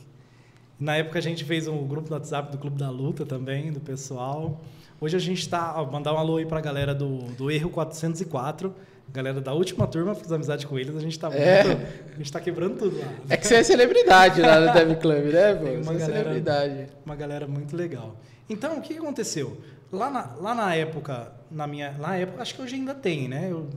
Na 0.80 0.96
época 0.96 1.18
a 1.18 1.22
gente 1.22 1.44
fez 1.44 1.68
um 1.68 1.86
grupo 1.86 2.08
no 2.10 2.16
WhatsApp 2.16 2.50
do 2.50 2.58
Clube 2.58 2.78
da 2.78 2.90
Luta 2.90 3.24
também, 3.24 3.70
do 3.72 3.80
pessoal. 3.80 4.60
Hoje 5.00 5.16
a 5.16 5.20
gente 5.20 5.40
está. 5.40 5.74
Mandar 5.90 6.12
um 6.14 6.18
alô 6.18 6.36
aí 6.38 6.46
pra 6.46 6.60
galera 6.60 6.94
do, 6.94 7.18
do 7.32 7.50
Erro 7.50 7.70
404. 7.70 8.74
Galera 9.12 9.40
da 9.40 9.52
última 9.52 9.86
turma, 9.86 10.14
fiz 10.14 10.32
amizade 10.32 10.66
com 10.66 10.78
eles, 10.78 10.96
a 10.96 11.00
gente 11.00 11.18
tá 11.18 11.28
É. 11.32 11.62
muito- 11.64 11.82
A 12.14 12.16
gente 12.16 12.32
tá 12.32 12.40
quebrando 12.40 12.76
tudo 12.78 12.98
lá. 12.98 13.06
É 13.28 13.36
que 13.36 13.46
você 13.46 13.56
é 13.56 13.62
celebridade 13.62 14.40
lá 14.40 14.58
no 14.60 14.72
Dev 14.72 14.98
Club, 14.98 15.24
né, 15.26 15.54
pô? 15.54 15.64
Tem 15.64 15.74
uma 15.76 15.82
Você 15.84 15.94
é 15.94 15.98
galera- 15.98 16.22
celebridade. 16.22 16.86
Uma 17.04 17.14
galera 17.14 17.46
muito 17.46 17.76
legal. 17.76 18.16
Então, 18.48 18.78
o 18.78 18.80
que 18.80 18.94
que 18.94 18.98
aconteceu? 19.00 19.58
Lá 19.92 20.10
na, 20.10 20.30
lá 20.40 20.54
na 20.54 20.74
época, 20.74 21.30
na 21.50 21.66
minha. 21.66 21.94
Lá 21.98 22.08
na 22.08 22.16
época, 22.16 22.42
acho 22.42 22.54
que 22.54 22.62
hoje 22.62 22.74
ainda 22.74 22.94
tem, 22.94 23.28
né? 23.28 23.48
Eu 23.50 23.68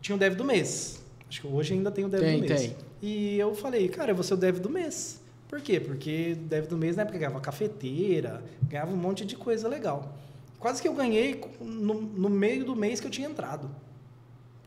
tinha 0.00 0.16
o 0.16 0.18
dev 0.18 0.34
do 0.34 0.44
mês. 0.44 0.97
Acho 1.28 1.42
que 1.42 1.46
hoje 1.46 1.74
ainda 1.74 1.90
tem 1.90 2.04
o 2.04 2.08
dev 2.08 2.20
Tem, 2.20 2.40
do 2.40 2.48
mês. 2.48 2.60
tem. 2.62 2.76
E 3.02 3.38
eu 3.38 3.54
falei, 3.54 3.88
cara, 3.88 4.10
eu 4.10 4.14
vou 4.14 4.24
ser 4.24 4.34
o 4.34 4.36
dev 4.36 4.58
do 4.58 4.70
mês. 4.70 5.20
Por 5.48 5.60
quê? 5.60 5.78
Porque 5.80 6.34
dev 6.34 6.66
do 6.66 6.76
mês 6.76 6.96
na 6.96 7.02
época 7.02 7.18
ganhava 7.18 7.40
cafeteira, 7.40 8.42
ganhava 8.64 8.92
um 8.92 8.96
monte 8.96 9.24
de 9.24 9.36
coisa 9.36 9.68
legal. 9.68 10.14
Quase 10.58 10.82
que 10.82 10.88
eu 10.88 10.94
ganhei 10.94 11.40
no, 11.60 11.94
no 11.94 12.28
meio 12.28 12.64
do 12.64 12.74
mês 12.74 13.00
que 13.00 13.06
eu 13.06 13.10
tinha 13.10 13.28
entrado. 13.28 13.70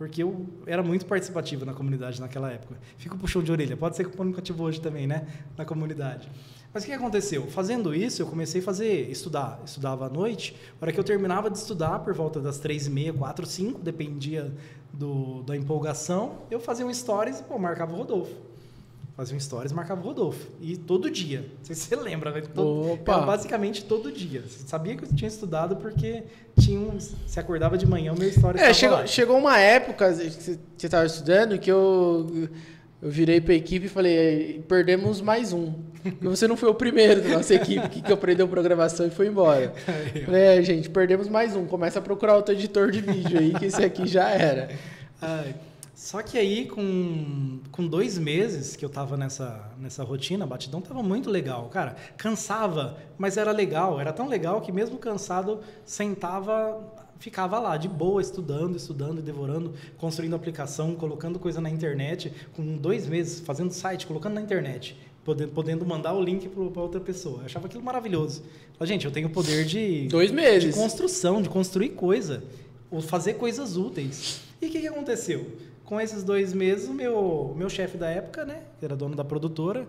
Porque 0.01 0.23
eu 0.23 0.47
era 0.65 0.81
muito 0.81 1.05
participativo 1.05 1.63
na 1.63 1.75
comunidade 1.75 2.19
naquela 2.19 2.51
época. 2.51 2.75
Fico 2.97 3.15
puxão 3.19 3.43
de 3.43 3.51
orelha. 3.51 3.77
Pode 3.77 3.95
ser 3.95 4.03
que 4.03 4.09
o 4.09 4.17
público 4.17 4.39
ativo 4.39 4.63
hoje 4.63 4.81
também, 4.81 5.05
né? 5.05 5.27
Na 5.55 5.63
comunidade. 5.63 6.27
Mas 6.73 6.81
o 6.81 6.87
que 6.87 6.91
aconteceu? 6.91 7.45
Fazendo 7.51 7.93
isso, 7.93 8.19
eu 8.19 8.25
comecei 8.25 8.61
a 8.61 8.63
fazer, 8.63 9.11
estudar. 9.11 9.61
Estudava 9.63 10.07
à 10.07 10.09
noite. 10.09 10.55
Hora 10.81 10.91
que 10.91 10.99
eu 10.99 11.03
terminava 11.03 11.51
de 11.51 11.59
estudar, 11.59 11.99
por 11.99 12.15
volta 12.15 12.39
das 12.39 12.57
três 12.57 12.87
e 12.87 12.89
meia, 12.89 13.13
quatro, 13.13 13.45
cinco, 13.45 13.79
dependia 13.79 14.51
do, 14.91 15.43
da 15.43 15.55
empolgação, 15.55 16.39
eu 16.49 16.59
fazia 16.59 16.83
um 16.83 16.91
stories 16.91 17.39
e, 17.39 17.43
pô, 17.43 17.59
marcava 17.59 17.93
o 17.93 17.97
Rodolfo. 17.97 18.33
Fazia 19.15 19.35
um 19.35 19.39
stories, 19.39 19.71
marcava 19.73 19.99
o 20.01 20.03
Rodolfo. 20.03 20.47
E 20.61 20.77
todo 20.77 21.09
dia. 21.11 21.39
Não 21.39 21.63
sei 21.65 21.75
se 21.75 21.81
você 21.87 21.95
lembra, 21.95 22.31
mas 22.31 22.47
todo, 22.47 22.93
Opa! 22.93 23.19
basicamente 23.21 23.83
todo 23.83 24.11
dia. 24.11 24.41
Você 24.41 24.65
sabia 24.67 24.95
que 24.95 25.03
eu 25.03 25.09
tinha 25.13 25.27
estudado 25.27 25.75
porque 25.75 26.23
tinha 26.59 26.79
um, 26.79 26.97
se 26.99 27.39
acordava 27.39 27.77
de 27.77 27.85
manhã, 27.85 28.13
o 28.13 28.17
meu 28.17 28.31
stories 28.31 28.61
É, 28.61 28.73
chegou, 28.73 28.97
lá. 28.97 29.05
chegou 29.05 29.37
uma 29.37 29.59
época 29.59 30.11
que 30.13 30.29
você 30.29 30.59
estava 30.81 31.05
estudando 31.05 31.59
que 31.59 31.69
eu, 31.71 32.47
eu 33.01 33.09
virei 33.09 33.41
pra 33.41 33.53
equipe 33.53 33.85
e 33.87 33.89
falei, 33.89 34.63
perdemos 34.67 35.19
mais 35.21 35.51
um. 35.51 35.73
Porque 36.01 36.27
Você 36.27 36.47
não 36.47 36.55
foi 36.57 36.69
o 36.69 36.73
primeiro 36.73 37.21
da 37.21 37.29
nossa 37.29 37.53
equipe 37.53 37.87
que, 37.89 38.01
que 38.01 38.11
aprendeu 38.13 38.47
programação 38.47 39.05
e 39.05 39.11
foi 39.11 39.27
embora. 39.27 39.71
Falei, 40.25 40.41
é, 40.41 40.61
gente, 40.63 40.89
perdemos 40.89 41.27
mais 41.27 41.55
um. 41.55 41.65
Começa 41.67 41.99
a 41.99 42.01
procurar 42.01 42.37
outro 42.37 42.55
editor 42.55 42.89
de 42.89 43.01
vídeo 43.01 43.37
aí, 43.37 43.53
que 43.53 43.65
esse 43.65 43.83
aqui 43.83 44.07
já 44.07 44.27
era. 44.31 44.71
Ai, 45.21 45.53
só 46.01 46.23
que 46.23 46.35
aí, 46.35 46.65
com, 46.65 47.59
com 47.71 47.85
dois 47.85 48.17
meses 48.17 48.75
que 48.75 48.83
eu 48.83 48.89
tava 48.89 49.15
nessa, 49.15 49.71
nessa 49.77 50.03
rotina, 50.03 50.45
a 50.45 50.47
batidão 50.47 50.81
tava 50.81 51.03
muito 51.03 51.29
legal. 51.29 51.69
Cara, 51.69 51.95
cansava, 52.17 52.97
mas 53.19 53.37
era 53.37 53.51
legal. 53.51 53.99
Era 53.99 54.11
tão 54.11 54.27
legal 54.27 54.61
que 54.61 54.71
mesmo 54.71 54.97
cansado, 54.97 55.59
sentava, 55.85 56.81
ficava 57.19 57.59
lá, 57.59 57.77
de 57.77 57.87
boa, 57.87 58.19
estudando, 58.19 58.75
estudando, 58.75 59.19
e 59.19 59.21
devorando, 59.21 59.75
construindo 59.99 60.35
aplicação, 60.35 60.95
colocando 60.95 61.37
coisa 61.37 61.61
na 61.61 61.69
internet. 61.69 62.33
Com 62.55 62.77
dois 62.77 63.07
meses, 63.07 63.39
fazendo 63.39 63.69
site, 63.71 64.07
colocando 64.07 64.33
na 64.33 64.41
internet. 64.41 64.97
Podendo, 65.23 65.51
podendo 65.51 65.85
mandar 65.85 66.13
o 66.13 66.23
link 66.23 66.49
para 66.49 66.81
outra 66.81 66.99
pessoa. 66.99 67.41
Eu 67.41 67.45
achava 67.45 67.67
aquilo 67.67 67.83
maravilhoso. 67.83 68.41
Falei, 68.73 68.91
gente, 68.91 69.05
eu 69.05 69.11
tenho 69.11 69.27
o 69.27 69.31
poder 69.31 69.65
de 69.65 70.07
Dois 70.07 70.31
de 70.31 70.35
meses. 70.35 70.73
construção, 70.73 71.43
de 71.43 71.47
construir 71.47 71.89
coisa, 71.89 72.43
ou 72.89 73.01
fazer 73.01 73.35
coisas 73.35 73.77
úteis. 73.77 74.41
E 74.59 74.65
o 74.65 74.69
que, 74.71 74.81
que 74.81 74.87
aconteceu? 74.87 75.70
Com 75.91 75.99
esses 75.99 76.23
dois 76.23 76.53
meses, 76.53 76.87
meu, 76.87 77.53
meu 77.57 77.69
chefe 77.69 77.97
da 77.97 78.09
época, 78.09 78.45
né, 78.45 78.63
que 78.79 78.85
era 78.85 78.95
dono 78.95 79.13
da 79.13 79.25
produtora, 79.25 79.85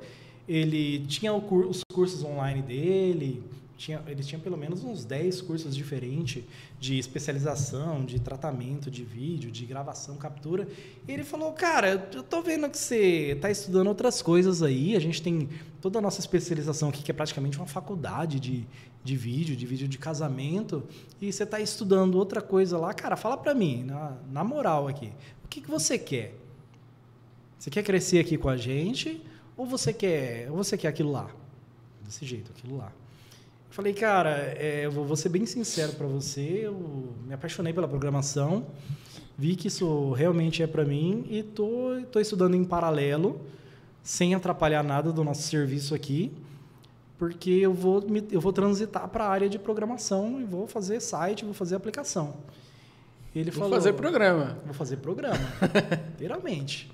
ele 0.48 1.06
tinha 1.06 1.30
cur- 1.40 1.68
os 1.68 1.84
cursos 1.92 2.24
online 2.24 2.60
dele, 2.60 3.40
tinha, 3.78 4.02
eles 4.08 4.26
tinham 4.26 4.40
pelo 4.42 4.56
menos 4.56 4.82
uns 4.82 5.04
10 5.04 5.40
cursos 5.42 5.76
diferentes 5.76 6.42
de 6.80 6.98
especialização, 6.98 8.04
de 8.04 8.18
tratamento 8.20 8.90
de 8.90 9.04
vídeo, 9.04 9.48
de 9.48 9.64
gravação, 9.64 10.16
captura. 10.16 10.66
E 11.06 11.12
ele 11.12 11.22
falou, 11.22 11.52
cara, 11.52 12.08
eu 12.12 12.24
tô 12.24 12.42
vendo 12.42 12.68
que 12.68 12.78
você 12.78 13.34
está 13.36 13.48
estudando 13.48 13.86
outras 13.86 14.20
coisas 14.20 14.60
aí, 14.60 14.96
a 14.96 15.00
gente 15.00 15.22
tem 15.22 15.48
toda 15.80 16.00
a 16.00 16.02
nossa 16.02 16.18
especialização 16.18 16.88
aqui, 16.88 17.00
que 17.04 17.12
é 17.12 17.14
praticamente 17.14 17.58
uma 17.58 17.66
faculdade 17.68 18.40
de, 18.40 18.66
de 19.04 19.16
vídeo, 19.16 19.54
de 19.54 19.64
vídeo 19.64 19.86
de 19.86 19.98
casamento, 19.98 20.82
e 21.20 21.32
você 21.32 21.44
está 21.44 21.60
estudando 21.60 22.16
outra 22.16 22.42
coisa 22.42 22.76
lá, 22.76 22.92
cara, 22.92 23.14
fala 23.16 23.36
para 23.36 23.54
mim, 23.54 23.84
na, 23.84 24.16
na 24.32 24.42
moral 24.42 24.88
aqui, 24.88 25.12
que, 25.52 25.60
que 25.60 25.70
você 25.70 25.98
quer? 25.98 26.34
Você 27.58 27.68
quer 27.68 27.82
crescer 27.82 28.18
aqui 28.18 28.38
com 28.38 28.48
a 28.48 28.56
gente 28.56 29.22
ou 29.54 29.66
você 29.66 29.92
quer, 29.92 30.50
ou 30.50 30.56
você 30.56 30.78
quer 30.78 30.88
aquilo 30.88 31.12
lá? 31.12 31.30
Desse 32.02 32.24
jeito, 32.24 32.50
aquilo 32.56 32.78
lá. 32.78 32.86
Eu 32.86 33.74
falei, 33.74 33.92
cara, 33.92 34.30
é, 34.56 34.86
eu 34.86 34.90
vou 34.90 35.14
ser 35.14 35.28
bem 35.28 35.44
sincero 35.44 35.92
para 35.92 36.06
você, 36.06 36.62
eu 36.64 37.14
me 37.26 37.34
apaixonei 37.34 37.72
pela 37.72 37.86
programação, 37.86 38.66
vi 39.36 39.54
que 39.54 39.68
isso 39.68 40.12
realmente 40.12 40.62
é 40.62 40.66
para 40.66 40.84
mim 40.84 41.26
e 41.28 41.42
tô, 41.42 42.00
tô 42.10 42.18
estudando 42.18 42.54
em 42.54 42.64
paralelo, 42.64 43.40
sem 44.02 44.34
atrapalhar 44.34 44.82
nada 44.82 45.12
do 45.12 45.22
nosso 45.22 45.42
serviço 45.42 45.94
aqui, 45.94 46.32
porque 47.18 47.50
eu 47.50 47.72
vou, 47.72 48.02
me, 48.02 48.26
eu 48.30 48.40
vou 48.40 48.52
transitar 48.52 49.06
para 49.08 49.24
a 49.24 49.28
área 49.28 49.48
de 49.48 49.58
programação 49.58 50.40
e 50.40 50.44
vou 50.44 50.66
fazer 50.66 51.00
site, 51.00 51.44
vou 51.44 51.54
fazer 51.54 51.76
aplicação. 51.76 52.34
Ele 53.34 53.50
vou 53.50 53.62
falou, 53.62 53.74
fazer 53.76 53.92
programa. 53.94 54.58
Vou 54.64 54.74
fazer 54.74 54.96
programa, 54.98 55.38
literalmente. 56.12 56.90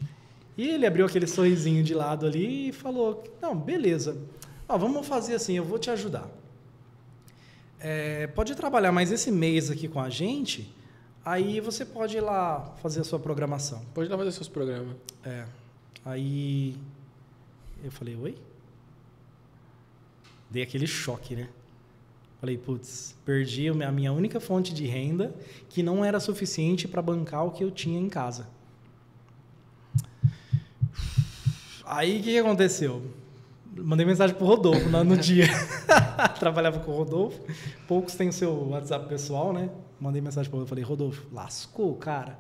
E 0.57 0.69
ele 0.69 0.87
abriu 0.87 1.07
aquele 1.07 1.27
sorrisinho 1.27 1.83
de 1.83 1.95
lado 1.95 2.27
ali 2.27 2.69
e 2.69 2.73
falou, 2.73 3.23
não, 3.41 3.57
beleza, 3.57 4.17
vamos 4.69 5.07
fazer 5.07 5.35
assim, 5.35 5.57
eu 5.57 5.65
vou 5.65 5.79
te 5.79 5.91
ajudar 5.91 6.29
é, 7.81 8.27
pode 8.29 8.55
trabalhar 8.55 8.93
mais 8.93 9.13
esse 9.13 9.31
mês 9.31 9.71
aqui 9.71 9.89
com 9.89 10.01
a 10.01 10.11
gente, 10.11 10.73
aí 11.25 11.61
você 11.61 11.85
pode 11.85 12.17
ir 12.17 12.21
lá 12.21 12.75
fazer 12.83 13.01
a 13.01 13.05
sua 13.05 13.19
programação. 13.19 13.85
Pode 13.95 14.09
ir 14.09 14.11
lá 14.11 14.19
fazer 14.19 14.33
seus 14.33 14.49
programas. 14.49 14.97
É. 15.25 15.45
Aí 16.05 16.77
eu 17.83 17.91
falei, 17.91 18.17
oi? 18.17 18.39
Dei 20.51 20.63
aquele 20.63 20.87
choque, 20.87 21.37
né? 21.37 21.49
Falei, 22.41 22.57
putz, 22.57 23.17
perdi 23.25 23.69
a 23.69 23.91
minha 23.91 24.13
única 24.13 24.39
fonte 24.39 24.73
de 24.73 24.87
renda 24.87 25.35
que 25.69 25.83
não 25.83 26.05
era 26.05 26.21
suficiente 26.21 26.87
para 26.87 27.03
bancar 27.03 27.45
o 27.45 27.51
que 27.51 27.65
eu 27.65 27.71
tinha 27.71 27.99
em 27.99 28.09
casa. 28.09 28.47
Aí 31.85 32.21
o 32.21 32.23
que, 32.23 32.31
que 32.31 32.39
aconteceu? 32.39 33.03
Mandei 33.75 34.05
mensagem 34.05 34.37
pro 34.37 34.47
Rodolfo 34.47 34.89
no, 34.89 35.03
no 35.03 35.17
dia. 35.17 35.47
Trabalhava 36.39 36.79
com 36.81 36.93
o 36.93 36.97
Rodolfo. 36.97 37.41
Poucos 37.89 38.15
têm 38.15 38.29
o 38.29 38.33
seu 38.33 38.69
WhatsApp 38.69 39.09
pessoal, 39.09 39.53
né? 39.53 39.71
Mandei 40.01 40.21
mensagem 40.21 40.49
pro 40.49 40.59
Rodolfo. 40.59 40.71
Falei, 40.71 40.85
Rodolfo, 40.85 41.27
lascou, 41.33 41.95
cara. 41.95 42.39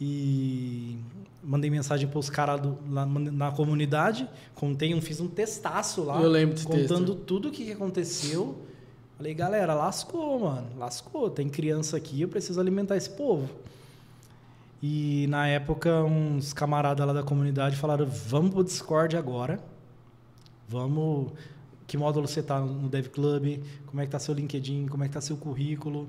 E 0.00 0.98
mandei 1.42 1.70
mensagem 1.70 2.08
para 2.08 2.18
os 2.18 2.28
caras 2.28 2.60
na, 2.86 3.06
na 3.06 3.52
comunidade. 3.52 4.28
Contei, 4.54 4.94
um, 4.94 5.00
fiz 5.00 5.20
um 5.20 5.28
testaço 5.28 6.02
lá. 6.02 6.20
Eu 6.20 6.28
lembro 6.28 6.54
desse 6.54 6.66
Contando 6.66 7.14
texto. 7.14 7.24
tudo 7.24 7.48
o 7.48 7.50
que 7.52 7.70
aconteceu. 7.70 8.58
Falei, 9.22 9.34
galera, 9.34 9.72
lascou, 9.72 10.40
mano. 10.40 10.66
Lascou. 10.76 11.30
Tem 11.30 11.48
criança 11.48 11.96
aqui, 11.96 12.22
eu 12.22 12.28
preciso 12.28 12.60
alimentar 12.60 12.96
esse 12.96 13.10
povo. 13.10 13.48
E 14.82 15.28
na 15.28 15.46
época, 15.46 16.02
uns 16.02 16.52
camaradas 16.52 17.06
lá 17.06 17.12
da 17.12 17.22
comunidade 17.22 17.76
falaram: 17.76 18.04
vamos 18.04 18.50
pro 18.50 18.64
Discord 18.64 19.16
agora 19.16 19.62
Vamos. 20.68 21.30
Que 21.86 21.96
módulo 21.96 22.26
você 22.26 22.40
está 22.40 22.58
no 22.58 22.88
Dev 22.88 23.06
Club? 23.10 23.62
Como 23.86 24.00
é 24.00 24.06
que 24.06 24.08
está 24.08 24.18
seu 24.18 24.34
LinkedIn? 24.34 24.88
Como 24.88 25.04
é 25.04 25.06
que 25.06 25.10
está 25.10 25.20
seu 25.20 25.36
currículo? 25.36 26.08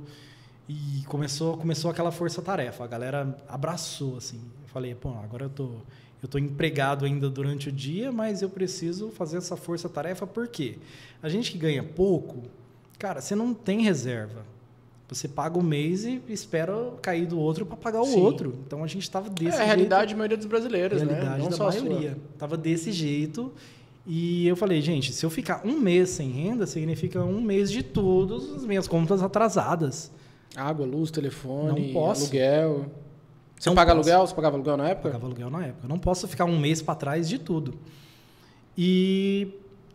E 0.67 1.03
começou, 1.05 1.55
começou 1.55 1.91
aquela 1.91 2.11
força-tarefa. 2.11 2.83
A 2.83 2.87
galera 2.87 3.37
abraçou, 3.47 4.17
assim. 4.17 4.41
Eu 4.63 4.69
falei, 4.69 4.95
pô, 4.95 5.09
agora 5.23 5.45
eu 5.45 5.49
tô, 5.51 5.69
eu 6.23 6.27
tô 6.27 6.39
empregado 6.39 7.05
ainda 7.05 7.29
durante 7.29 7.69
o 7.69 7.71
dia, 7.71 8.11
mas 8.11 8.41
eu 8.41 8.49
preciso 8.49 9.11
fazer 9.11 9.37
essa 9.37 9.55
força-tarefa. 9.55 10.25
Por 10.25 10.47
quê? 10.47 10.79
A 11.21 11.29
gente 11.29 11.51
que 11.51 11.59
ganha 11.59 11.83
pouco, 11.83 12.41
cara, 12.97 13.21
você 13.21 13.35
não 13.35 13.53
tem 13.53 13.81
reserva. 13.81 14.45
Você 15.09 15.27
paga 15.27 15.59
o 15.59 15.63
mês 15.63 16.05
e 16.05 16.21
espera 16.29 16.73
cair 17.01 17.27
do 17.27 17.39
outro 17.39 17.65
para 17.65 17.77
pagar 17.77 18.01
o 18.01 18.05
Sim. 18.05 18.21
outro. 18.21 18.55
Então 18.65 18.83
a 18.83 18.87
gente 18.87 19.03
estava 19.03 19.29
desse 19.29 19.43
jeito. 19.43 19.59
É 19.59 19.61
a 19.61 19.65
realidade 19.65 20.13
da 20.13 20.17
maioria 20.17 20.37
dos 20.37 20.47
brasileiros, 20.47 21.01
realidade 21.01 21.29
né? 21.29 21.37
Não 21.37 21.49
da 21.49 21.57
maioria. 21.57 22.17
Tava 22.37 22.57
desse 22.57 22.91
jeito. 22.91 23.51
E 24.07 24.47
eu 24.47 24.55
falei, 24.55 24.81
gente, 24.81 25.13
se 25.13 25.25
eu 25.25 25.29
ficar 25.29 25.61
um 25.65 25.79
mês 25.79 26.09
sem 26.09 26.29
renda, 26.29 26.65
significa 26.65 27.23
um 27.23 27.39
mês 27.41 27.71
de 27.71 27.83
todas 27.83 28.51
as 28.51 28.65
minhas 28.65 28.87
contas 28.87 29.21
atrasadas. 29.21 30.11
Água, 30.55 30.85
luz, 30.85 31.09
telefone, 31.09 31.95
aluguel. 31.95 32.85
Você 33.57 33.69
não 33.69 33.75
paga 33.75 33.95
posso. 33.95 34.09
aluguel? 34.09 34.27
Você 34.27 34.35
pagava 34.35 34.55
aluguel 34.57 34.77
na 34.77 34.89
época? 34.89 35.09
Pagava 35.09 35.25
aluguel 35.25 35.49
na 35.49 35.65
época. 35.65 35.85
Eu 35.85 35.89
não 35.89 35.99
posso 35.99 36.27
ficar 36.27 36.45
um 36.45 36.59
mês 36.59 36.81
para 36.81 36.95
trás 36.95 37.29
de 37.29 37.39
tudo. 37.39 37.75
E, 38.77 39.47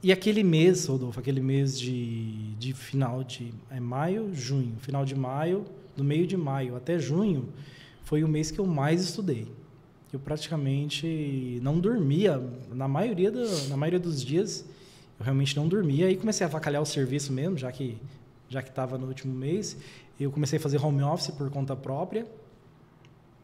e 0.03 0.12
aquele 0.12 0.42
mês, 0.42 0.86
Rodolfo, 0.86 1.18
aquele 1.18 1.40
mês 1.40 1.78
de, 1.78 2.55
de 2.55 2.72
final 2.72 3.24
de 3.24 3.53
é 3.70 3.80
maio, 3.80 4.34
junho, 4.34 4.76
final 4.78 5.05
de 5.05 5.14
maio, 5.14 5.64
do 5.96 6.05
meio 6.05 6.26
de 6.26 6.36
maio 6.36 6.76
até 6.76 6.99
junho, 6.99 7.49
foi 8.05 8.22
o 8.22 8.28
mês 8.28 8.51
que 8.51 8.59
eu 8.59 8.66
mais 8.66 9.03
estudei 9.03 9.49
eu 10.12 10.18
praticamente 10.18 11.59
não 11.62 11.78
dormia. 11.78 12.42
Na 12.72 12.88
maioria, 12.88 13.30
do, 13.30 13.68
na 13.68 13.76
maioria 13.76 14.01
dos 14.01 14.24
dias, 14.24 14.64
eu 15.18 15.24
realmente 15.24 15.57
não 15.57 15.68
dormia. 15.68 16.07
Aí 16.07 16.16
comecei 16.16 16.44
a 16.44 16.49
avacalhar 16.49 16.80
o 16.80 16.86
serviço 16.86 17.32
mesmo, 17.32 17.57
já 17.57 17.70
que 17.70 17.99
já 18.51 18.62
que 18.62 18.70
estava 18.70 18.96
no 18.96 19.07
último 19.07 19.34
mês. 19.34 19.76
Eu 20.18 20.30
comecei 20.30 20.59
a 20.59 20.61
fazer 20.61 20.82
home 20.82 21.03
office 21.03 21.30
por 21.30 21.51
conta 21.51 21.76
própria. 21.76 22.26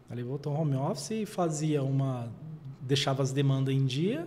Ali 0.09 0.23
voltou 0.23 0.55
home 0.55 0.77
office 0.77 1.11
e 1.11 1.27
fazia 1.27 1.83
uma... 1.83 2.33
Deixava 2.81 3.23
as 3.23 3.31
demandas 3.31 3.75
em 3.75 3.85
dia 3.85 4.27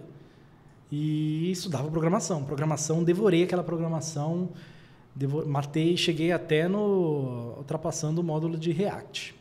e 0.91 1.51
estudava 1.51 1.89
programação. 1.89 2.43
Programação, 2.43 3.03
devorei 3.03 3.43
aquela 3.43 3.63
programação. 3.63 4.49
Devo, 5.15 5.45
matei, 5.47 5.97
cheguei 5.97 6.31
até 6.31 6.67
no... 6.67 7.55
Ultrapassando 7.57 8.21
o 8.21 8.23
módulo 8.23 8.57
de 8.57 8.71
React. 8.71 9.35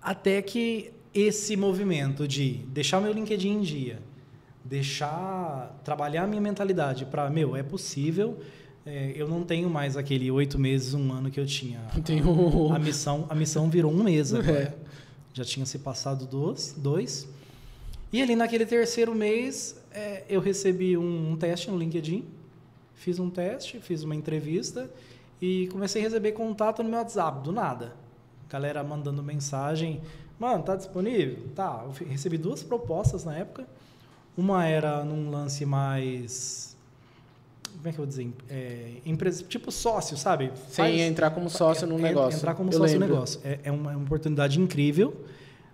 Até 0.00 0.40
que 0.40 0.92
esse 1.12 1.56
movimento 1.56 2.26
de 2.26 2.52
deixar 2.68 3.00
meu 3.00 3.12
LinkedIn 3.12 3.50
em 3.50 3.60
dia, 3.60 4.02
deixar 4.64 5.78
trabalhar 5.84 6.24
a 6.24 6.26
minha 6.26 6.40
mentalidade 6.40 7.04
para 7.04 7.28
meu 7.28 7.56
é 7.56 7.62
possível 7.62 8.38
é, 8.86 9.12
eu 9.14 9.28
não 9.28 9.42
tenho 9.42 9.68
mais 9.68 9.96
aquele 9.96 10.30
oito 10.30 10.58
meses 10.58 10.94
um 10.94 11.12
ano 11.12 11.30
que 11.30 11.38
eu 11.38 11.46
tinha 11.46 11.80
a, 12.70 12.76
a, 12.76 12.78
missão 12.78 13.26
a 13.28 13.34
missão 13.34 13.68
virou 13.68 13.92
um 13.92 14.02
mês 14.04 14.32
agora 14.34 14.58
é. 14.58 14.74
já 15.34 15.44
tinha 15.44 15.66
se 15.66 15.78
passado 15.78 16.26
dois, 16.26 16.74
dois 16.76 17.28
e 18.12 18.22
ali 18.22 18.34
naquele 18.36 18.66
terceiro 18.66 19.14
mês 19.14 19.80
é, 19.92 20.24
eu 20.28 20.40
recebi 20.40 20.96
um, 20.96 21.32
um 21.32 21.36
teste 21.36 21.70
no 21.70 21.78
LinkedIn 21.78 22.24
fiz 22.94 23.18
um 23.18 23.30
teste 23.30 23.80
fiz 23.80 24.02
uma 24.02 24.14
entrevista 24.14 24.90
e 25.40 25.68
comecei 25.72 26.02
a 26.02 26.04
receber 26.04 26.32
contato 26.32 26.82
no 26.82 26.88
meu 26.88 26.98
WhatsApp 26.98 27.42
do 27.42 27.52
nada 27.52 27.94
galera 28.48 28.82
mandando 28.82 29.22
mensagem 29.22 30.00
Mano, 30.40 30.62
tá 30.62 30.74
disponível? 30.74 31.36
Tá. 31.54 31.84
Eu 31.84 32.06
recebi 32.08 32.38
duas 32.38 32.62
propostas 32.62 33.24
na 33.26 33.36
época. 33.36 33.66
Uma 34.34 34.64
era 34.66 35.04
num 35.04 35.30
lance 35.30 35.66
mais. 35.66 36.74
Como 37.76 37.86
é 37.86 37.92
que 37.92 37.98
eu 37.98 38.04
vou 38.04 38.06
dizer? 38.06 38.32
É, 38.48 38.92
empresa, 39.04 39.44
tipo 39.44 39.70
sócio, 39.70 40.16
sabe? 40.16 40.50
Sem 40.70 40.84
Faz, 40.84 41.00
entrar 41.00 41.30
como 41.30 41.50
sócio 41.50 41.86
num 41.86 41.98
negócio. 41.98 42.38
Entrar 42.38 42.54
como 42.54 42.70
eu 42.70 42.78
sócio 42.78 42.98
no 42.98 43.06
negócio. 43.06 43.38
É, 43.44 43.60
é, 43.64 43.70
uma, 43.70 43.92
é 43.92 43.96
uma 43.96 44.04
oportunidade 44.04 44.58
incrível, 44.58 45.14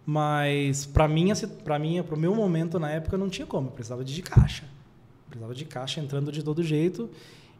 mas 0.07 0.87
para 0.87 1.09
mim, 1.09 1.33
para 1.65 1.79
mim, 1.81 2.01
para 2.01 2.15
o 2.15 2.19
meu 2.19 2.33
momento 2.33 2.79
na 2.79 2.93
época, 2.93 3.19
não 3.19 3.29
tinha 3.29 3.45
como. 3.45 3.67
Eu 3.67 3.73
precisava 3.73 4.05
de 4.05 4.23
caixa. 4.23 4.63
Eu 4.63 5.31
precisava 5.31 5.55
de 5.55 5.65
caixa 5.65 6.01
entrando 6.01 6.31
de 6.31 6.45
todo 6.45 6.63
jeito. 6.63 7.11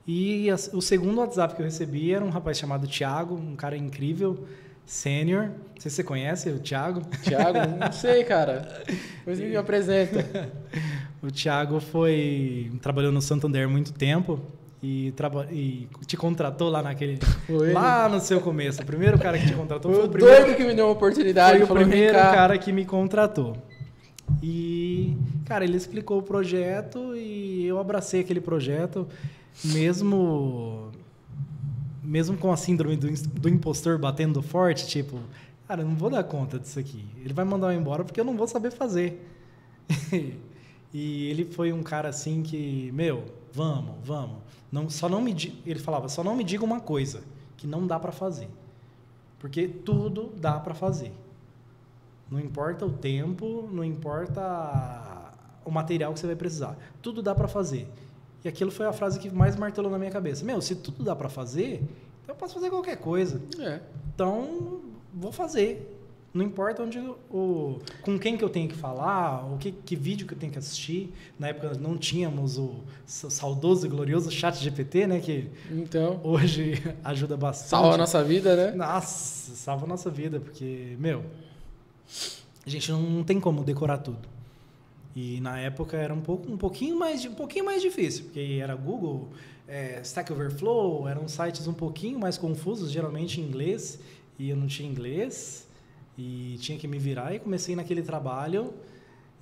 E 0.07 0.49
a, 0.49 0.55
o 0.73 0.81
segundo 0.81 1.19
WhatsApp 1.19 1.57
que 1.57 1.61
eu 1.61 1.65
recebi 1.65 2.13
era 2.13 2.25
um 2.25 2.31
rapaz 2.31 2.57
chamado 2.57 2.87
Thiago, 2.87 3.35
um 3.35 3.57
cara 3.57 3.77
incrível 3.77 4.47
sênior. 4.87 5.47
Não 5.47 5.81
sei 5.81 5.91
se 5.91 5.97
você 5.97 6.05
conhece 6.05 6.49
o 6.51 6.61
Thiago. 6.61 7.01
Thiago? 7.25 7.59
Não 7.77 7.91
sei, 7.91 8.23
cara. 8.23 8.85
Depois 9.19 9.41
me 9.41 9.57
apresenta. 9.57 10.49
o 11.21 11.33
Thiago 11.33 11.81
foi 11.81 12.71
trabalhou 12.81 13.11
no 13.11 13.21
Santander 13.21 13.69
muito 13.69 13.93
tempo 13.93 14.41
e, 14.87 15.15
e 15.51 15.89
te 16.07 16.17
contratou 16.17 16.69
lá 16.69 16.83
naquele 16.83 17.19
foi. 17.47 17.73
lá 17.73 18.09
no 18.09 18.21
seu 18.21 18.41
começo. 18.41 18.83
O 18.83 18.87
primeiro 18.87 19.19
cara 19.19 19.39
que 19.39 19.47
te 19.47 19.55
contratou 19.55 19.91
foi, 19.91 20.01
foi 20.01 20.09
o 20.09 20.13
primeiro 20.13 20.45
doido 20.45 20.57
que 20.57 20.65
me 20.65 20.75
deu 20.75 20.87
uma 20.87 20.93
oportunidade. 20.93 21.67
Foi 21.67 21.77
o 21.77 21.81
primeiro 21.81 22.19
cara 22.19 22.57
que 22.59 22.73
me 22.73 22.85
contratou. 22.85 23.57
E, 24.43 25.17
cara, 25.45 25.65
ele 25.65 25.77
explicou 25.77 26.19
o 26.19 26.23
projeto 26.23 27.15
e 27.17 27.65
eu 27.67 27.79
abracei 27.79 28.21
aquele 28.21 28.41
projeto, 28.41 29.07
mesmo 29.65 30.91
mesmo 32.03 32.37
com 32.37 32.53
a 32.53 32.57
síndrome 32.57 32.97
do, 32.97 33.09
do 33.11 33.49
impostor 33.49 33.99
batendo 33.99 34.41
forte, 34.41 34.87
tipo, 34.87 35.19
cara, 35.67 35.83
eu 35.83 35.87
não 35.87 35.97
vou 35.97 36.09
dar 36.09 36.23
conta 36.23 36.59
disso 36.59 36.79
aqui. 36.79 37.05
Ele 37.23 37.35
vai 37.35 37.45
mandar 37.45 37.75
eu 37.75 37.81
embora 37.81 38.05
porque 38.05 38.21
eu 38.21 38.25
não 38.25 38.37
vou 38.37 38.47
saber 38.47 38.71
fazer. 38.71 39.27
e 40.95 41.31
ele 41.31 41.45
foi 41.45 41.73
um 41.73 41.83
cara 41.83 42.09
assim 42.09 42.43
que, 42.43 42.91
meu, 42.93 43.25
vamos, 43.53 43.95
vamos. 44.05 44.39
Não, 44.71 44.91
só 44.91 45.09
não 45.09 45.21
me 45.21 45.35
ele 45.65 45.79
falava, 45.79 46.09
só 46.09 46.25
não 46.25 46.35
me 46.35 46.45
diga 46.45 46.65
uma 46.65 46.81
coisa, 46.81 47.23
que 47.57 47.67
não 47.67 47.87
dá 47.87 47.99
para 47.99 48.13
fazer. 48.13 48.49
Porque 49.39 49.69
tudo 49.69 50.33
dá 50.37 50.59
para 50.59 50.75
fazer. 50.75 51.13
Não 52.31 52.41
importa 52.41 52.85
o 52.85 52.91
tempo, 52.91 53.69
não 53.73 53.85
importa 53.85 55.33
o 55.65 55.71
material 55.71 56.13
que 56.13 56.21
você 56.21 56.27
vai 56.27 56.37
precisar. 56.37 56.77
Tudo 57.01 57.23
dá 57.23 57.35
para 57.35 57.47
fazer. 57.47 57.89
E 58.45 58.49
aquilo 58.49 58.71
foi 58.71 58.87
a 58.87 58.93
frase 58.93 59.19
que 59.19 59.31
mais 59.31 59.57
martelou 59.57 59.91
na 59.91 59.99
minha 59.99 60.11
cabeça. 60.11 60.45
Meu, 60.45 60.61
se 60.61 60.77
tudo 60.77 61.05
dá 61.05 61.15
para 61.15 61.29
fazer, 61.29 61.83
então 62.23 62.35
eu 62.35 62.37
posso 62.37 62.55
fazer 62.55 62.71
qualquer 62.71 62.97
coisa. 62.97 63.41
É. 63.59 63.81
Então, 64.15 64.81
vou 65.13 65.33
fazer. 65.33 65.96
Não 66.35 66.45
importa 66.45 66.83
onde 66.83 66.99
o, 67.31 67.79
com 68.03 68.19
quem 68.19 68.37
que 68.37 68.45
eu 68.45 68.51
tenho 68.51 68.69
que 68.69 68.75
falar, 68.75 69.51
o 69.51 69.57
que, 69.57 69.73
que 69.73 69.97
vídeo 69.97 70.27
que 70.27 70.35
eu 70.35 70.39
tenho 70.39 70.53
que 70.53 70.59
assistir. 70.59 71.11
Na 71.39 71.49
época 71.49 71.73
não 71.81 71.97
tínhamos 71.97 72.59
o 72.59 72.75
sa- 73.07 73.31
saudoso 73.31 73.87
e 73.87 73.89
glorioso 73.89 74.31
chat 74.31 74.55
GPT, 74.63 75.07
né? 75.07 75.21
Que 75.21 75.49
Então, 75.71 76.21
hoje 76.23 76.75
ajuda 77.03 77.37
bastante. 77.39 77.71
salva 77.71 77.95
a 77.95 77.97
nossa 77.97 78.23
vida, 78.23 78.55
né? 78.55 78.73
Nossa, 78.77 79.55
salva 79.55 79.87
a 79.87 79.89
nossa 79.89 80.11
vida, 80.11 80.39
porque, 80.39 80.95
meu, 80.99 81.25
a 82.67 82.69
gente 82.71 82.91
não, 82.93 83.01
não 83.01 83.25
tem 83.25 83.41
como 83.41 83.65
decorar 83.65 83.99
tudo. 83.99 84.29
E 85.15 85.41
na 85.41 85.59
época 85.59 85.97
era 85.97 86.13
um, 86.13 86.21
pouco, 86.21 86.53
um, 86.53 86.59
pouquinho, 86.59 86.99
mais, 86.99 87.25
um 87.25 87.33
pouquinho 87.35 87.65
mais 87.65 87.81
difícil, 87.81 88.25
porque 88.25 88.59
era 88.61 88.75
Google, 88.75 89.31
é, 89.67 90.01
Stack 90.03 90.31
Overflow, 90.31 91.09
eram 91.09 91.27
sites 91.27 91.67
um 91.67 91.73
pouquinho 91.73 92.19
mais 92.19 92.37
confusos, 92.37 92.91
geralmente 92.91 93.41
em 93.41 93.45
inglês, 93.45 93.99
e 94.39 94.51
eu 94.51 94.57
não 94.57 94.67
tinha 94.67 94.87
inglês, 94.87 95.66
e 96.17 96.57
tinha 96.61 96.79
que 96.79 96.89
me 96.89 96.99
virar, 96.99 97.35
e 97.35 97.39
comecei 97.39 97.77
naquele 97.77 98.03
trabalho, 98.03 98.73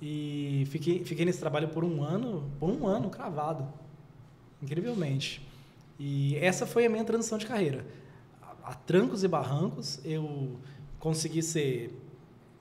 e 0.01 0.65
fiquei, 0.69 1.03
fiquei 1.03 1.25
nesse 1.25 1.39
trabalho 1.39 1.69
por 1.69 1.83
um 1.83 2.03
ano, 2.03 2.51
por 2.59 2.69
um 2.69 2.85
ano 2.85 3.09
cravado, 3.09 3.67
incrivelmente. 4.61 5.41
E 5.99 6.35
essa 6.37 6.65
foi 6.65 6.85
a 6.85 6.89
minha 6.89 7.03
transição 7.03 7.37
de 7.37 7.45
carreira. 7.45 7.85
A, 8.41 8.71
a 8.71 8.73
trancos 8.73 9.23
e 9.23 9.27
barrancos, 9.27 9.99
eu 10.03 10.57
consegui 10.99 11.41
ser 11.41 11.97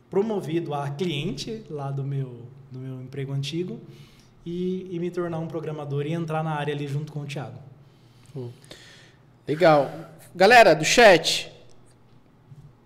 promovido 0.09 0.75
a 0.75 0.91
cliente 0.91 1.65
lá 1.69 1.91
do 1.91 2.05
meu, 2.05 2.43
do 2.71 2.79
meu 2.79 3.03
emprego 3.03 3.33
antigo 3.33 3.81
e, 4.47 4.89
e 4.91 4.99
me 5.01 5.11
tornar 5.11 5.39
um 5.39 5.49
programador 5.49 6.07
e 6.07 6.13
entrar 6.13 6.45
na 6.45 6.53
área 6.55 6.73
ali 6.73 6.87
junto 6.87 7.13
com 7.13 7.21
o 7.21 7.27
Thiago. 7.27 7.59
Legal. 9.47 9.91
Galera 10.35 10.75
do 10.75 10.85
chat, 10.85 11.53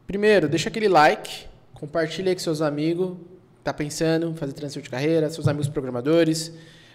primeiro, 0.08 0.48
deixa 0.48 0.70
aquele 0.70 0.88
like, 0.88 1.44
compartilha 1.74 2.30
aí 2.30 2.34
com 2.34 2.40
seus 2.40 2.62
amigos, 2.62 3.16
tá 3.62 3.74
pensando 3.74 4.30
em 4.30 4.34
fazer 4.34 4.54
transição 4.54 4.82
de 4.82 4.88
carreira, 4.88 5.28
seus 5.28 5.46
amigos 5.46 5.68
programadores. 5.68 6.50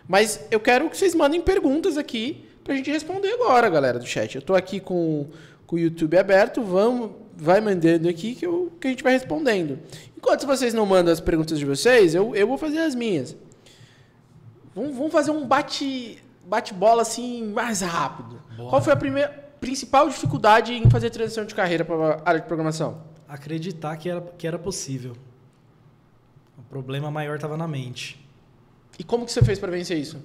Mas 0.08 0.46
eu 0.50 0.60
quero 0.60 0.90
que 0.90 0.98
vocês 0.98 1.14
mandem 1.14 1.40
perguntas 1.40 1.96
aqui 1.96 2.44
pra 2.64 2.76
gente 2.76 2.92
responder 2.92 3.32
agora, 3.32 3.70
galera 3.70 4.00
do 4.00 4.06
chat. 4.06 4.36
Eu 4.36 4.42
tô 4.42 4.56
aqui 4.56 4.80
com, 4.80 5.28
com 5.68 5.76
o 5.76 5.80
YouTube 5.80 6.18
aberto, 6.18 6.64
vamos, 6.64 7.12
vai 7.38 7.62
mandando 7.62 8.10
aqui 8.10 8.34
que, 8.34 8.46
eu, 8.46 8.74
que 8.82 8.88
a 8.88 8.90
gente 8.90 9.04
vai 9.04 9.14
respondendo. 9.14 9.78
Enquanto 10.18 10.48
vocês 10.48 10.74
não 10.74 10.86
mandam 10.86 11.14
as 11.14 11.20
perguntas 11.20 11.60
de 11.60 11.66
vocês, 11.66 12.16
eu, 12.16 12.36
eu 12.36 12.48
vou 12.48 12.58
fazer 12.58 12.80
as 12.80 12.96
minhas. 12.96 13.36
Vamos, 14.74 14.96
vamos 14.96 15.12
fazer 15.12 15.30
um 15.30 15.46
bate 15.46 16.18
bate-bola 16.46 17.04
assim 17.04 17.46
mais 17.46 17.82
rápido. 17.82 18.42
Bora. 18.58 18.70
Qual 18.70 18.82
foi 18.82 18.94
a 18.94 18.96
primeira 18.96 19.43
principal 19.68 20.10
dificuldade 20.10 20.74
em 20.74 20.90
fazer 20.90 21.10
transição 21.10 21.46
de 21.46 21.56
carreira 21.56 21.86
para 21.86 21.96
a 22.16 22.22
área 22.30 22.42
de 22.42 22.48
programação? 22.48 23.02
Acreditar 23.30 23.96
que 23.96 24.10
era, 24.10 24.20
que 24.38 24.46
era 24.46 24.60
possível. 24.60 25.16
O 26.58 26.62
problema 26.64 27.10
maior 27.10 27.36
estava 27.38 27.56
na 27.56 27.66
mente. 27.66 28.20
E 29.00 29.04
como 29.06 29.26
que 29.26 29.32
você 29.32 29.42
fez 29.42 29.58
para 29.60 29.72
vencer 29.72 29.98
isso? 29.98 30.22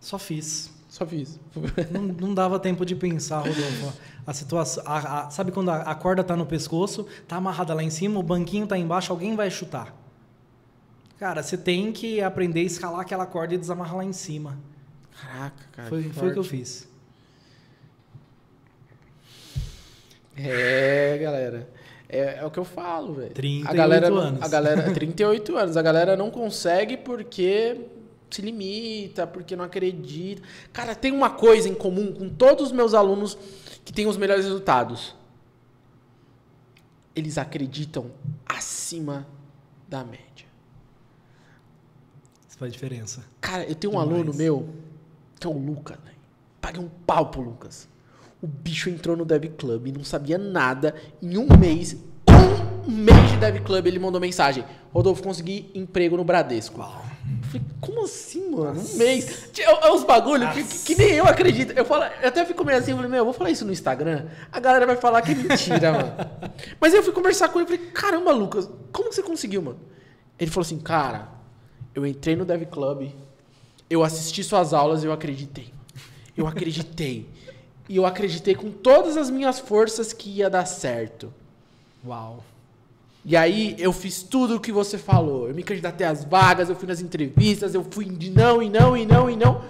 Só 0.00 0.18
fiz. 0.18 0.72
Só 0.88 1.04
fiz. 1.06 1.38
Não, 1.92 2.00
não 2.02 2.32
dava 2.34 2.58
tempo 2.58 2.86
de 2.86 2.96
pensar, 2.96 3.40
Rodolfo. 3.40 3.92
A 4.26 4.32
situação, 4.32 4.82
a- 4.86 5.26
a- 5.26 5.30
sabe 5.30 5.52
quando 5.52 5.70
a, 5.70 5.82
a 5.82 5.94
corda 5.94 6.24
tá 6.24 6.34
no 6.34 6.46
pescoço, 6.46 7.06
tá 7.28 7.36
amarrada 7.36 7.74
lá 7.74 7.82
em 7.82 7.90
cima, 7.90 8.18
o 8.18 8.22
banquinho 8.22 8.66
tá 8.66 8.78
embaixo, 8.78 9.12
alguém 9.12 9.36
vai 9.36 9.50
chutar. 9.50 9.94
Cara, 11.18 11.42
você 11.42 11.58
tem 11.58 11.92
que 11.92 12.22
aprender 12.22 12.60
a 12.60 12.64
escalar 12.64 13.00
aquela 13.00 13.26
corda 13.26 13.54
e 13.54 13.58
desamarrar 13.58 13.96
lá 13.98 14.04
em 14.04 14.12
cima. 14.14 14.58
Caraca, 15.20 15.64
cara. 15.72 15.88
foi, 15.90 16.04
foi 16.04 16.28
o 16.30 16.32
que 16.32 16.38
eu 16.38 16.44
fiz. 16.44 16.88
É, 20.36 21.18
galera. 21.18 21.68
É, 22.08 22.38
é 22.38 22.44
o 22.44 22.50
que 22.50 22.58
eu 22.58 22.64
falo, 22.64 23.14
velho. 23.14 23.32
38 23.32 23.68
a 23.70 23.74
galera 23.74 24.06
anos. 24.08 24.42
A 24.42 24.48
galera, 24.48 24.92
38 24.92 25.56
anos. 25.56 25.76
A 25.76 25.82
galera 25.82 26.16
não 26.16 26.30
consegue 26.30 26.96
porque 26.96 27.80
se 28.30 28.42
limita, 28.42 29.26
porque 29.26 29.56
não 29.56 29.64
acredita. 29.64 30.42
Cara, 30.72 30.94
tem 30.94 31.12
uma 31.12 31.30
coisa 31.30 31.68
em 31.68 31.74
comum 31.74 32.12
com 32.12 32.28
todos 32.28 32.66
os 32.66 32.72
meus 32.72 32.94
alunos 32.94 33.36
que 33.84 33.92
têm 33.92 34.06
os 34.06 34.16
melhores 34.16 34.44
resultados. 34.44 35.16
Eles 37.14 37.38
acreditam 37.38 38.10
acima 38.46 39.26
da 39.88 40.04
média. 40.04 40.46
Isso 42.48 42.58
faz 42.58 42.72
diferença. 42.72 43.24
Cara, 43.40 43.64
eu 43.64 43.74
tenho 43.74 43.94
um 43.94 44.00
Demais. 44.00 44.20
aluno 44.20 44.34
meu, 44.34 44.68
que 45.40 45.46
é 45.46 45.50
o 45.50 45.58
Lucas, 45.58 45.98
velho. 46.04 46.16
Paguei 46.60 46.82
um 46.82 46.88
pau 47.06 47.30
pro 47.30 47.40
Lucas. 47.40 47.88
O 48.42 48.46
bicho 48.46 48.90
entrou 48.90 49.16
no 49.16 49.24
Dev 49.24 49.44
Club 49.56 49.86
e 49.88 49.92
não 49.92 50.04
sabia 50.04 50.36
nada. 50.38 50.94
Em 51.22 51.36
um 51.38 51.46
mês, 51.58 51.96
um 52.86 52.92
mês 52.92 53.30
de 53.30 53.36
Dev 53.38 53.60
Club, 53.64 53.86
ele 53.86 53.98
mandou 53.98 54.20
mensagem. 54.20 54.64
Rodolfo, 54.92 55.22
consegui 55.22 55.70
emprego 55.74 56.16
no 56.16 56.24
Bradesco. 56.24 56.80
Eu 56.80 57.48
falei, 57.48 57.62
como 57.80 58.04
assim, 58.04 58.50
mano? 58.50 58.80
Um 58.80 58.96
mês. 58.98 59.48
Tinha- 59.52 59.68
É 59.68 59.90
uns 59.90 60.04
bagulho 60.04 60.48
que, 60.52 60.62
que- 60.64 60.94
nem 60.94 61.12
eu 61.14 61.24
acredito. 61.24 61.72
Eu, 61.72 61.84
falo, 61.84 62.04
eu 62.22 62.28
até 62.28 62.44
fico 62.44 62.64
meio 62.64 62.78
assim, 62.78 62.90
eu 62.92 62.96
falei, 62.96 63.10
meu, 63.10 63.18
eu 63.20 63.24
vou 63.24 63.34
falar 63.34 63.50
isso 63.50 63.64
no 63.64 63.72
Instagram. 63.72 64.26
A 64.52 64.60
galera 64.60 64.86
vai 64.86 64.96
falar 64.96 65.22
que 65.22 65.32
é 65.32 65.34
mentira, 65.34 65.92
mano. 65.92 66.12
Mas 66.80 66.92
eu 66.94 67.02
fui 67.02 67.12
conversar 67.12 67.48
com 67.48 67.58
ele 67.60 67.72
e 67.72 67.76
falei, 67.76 67.90
caramba, 67.92 68.32
Lucas, 68.32 68.68
como 68.92 69.08
que 69.08 69.14
você 69.14 69.22
conseguiu, 69.22 69.62
mano? 69.62 69.78
Ele 70.38 70.50
falou 70.50 70.64
assim, 70.66 70.78
cara, 70.78 71.28
eu 71.94 72.06
entrei 72.06 72.36
no 72.36 72.44
Dev 72.44 72.62
Club, 72.66 73.10
eu 73.88 74.04
assisti 74.04 74.44
suas 74.44 74.72
aulas 74.74 75.02
e 75.02 75.06
eu 75.06 75.12
acreditei. 75.12 75.72
Eu 76.36 76.46
acreditei. 76.46 77.28
E 77.88 77.96
eu 77.96 78.06
acreditei 78.06 78.54
com 78.54 78.70
todas 78.70 79.16
as 79.16 79.30
minhas 79.30 79.58
forças 79.58 80.12
que 80.12 80.30
ia 80.30 80.50
dar 80.50 80.66
certo. 80.66 81.32
Uau. 82.04 82.44
E 83.24 83.36
aí 83.36 83.74
eu 83.78 83.92
fiz 83.92 84.22
tudo 84.22 84.56
o 84.56 84.60
que 84.60 84.70
você 84.70 84.96
falou. 84.96 85.48
Eu 85.48 85.54
me 85.54 85.62
candidatei 85.62 86.06
às 86.06 86.24
vagas, 86.24 86.68
eu 86.68 86.76
fui 86.76 86.86
nas 86.86 87.00
entrevistas, 87.00 87.74
eu 87.74 87.84
fui 87.84 88.04
de 88.04 88.30
não 88.30 88.62
e 88.62 88.70
não 88.70 88.96
e 88.96 89.04
não 89.04 89.28
e 89.28 89.36
não. 89.36 89.64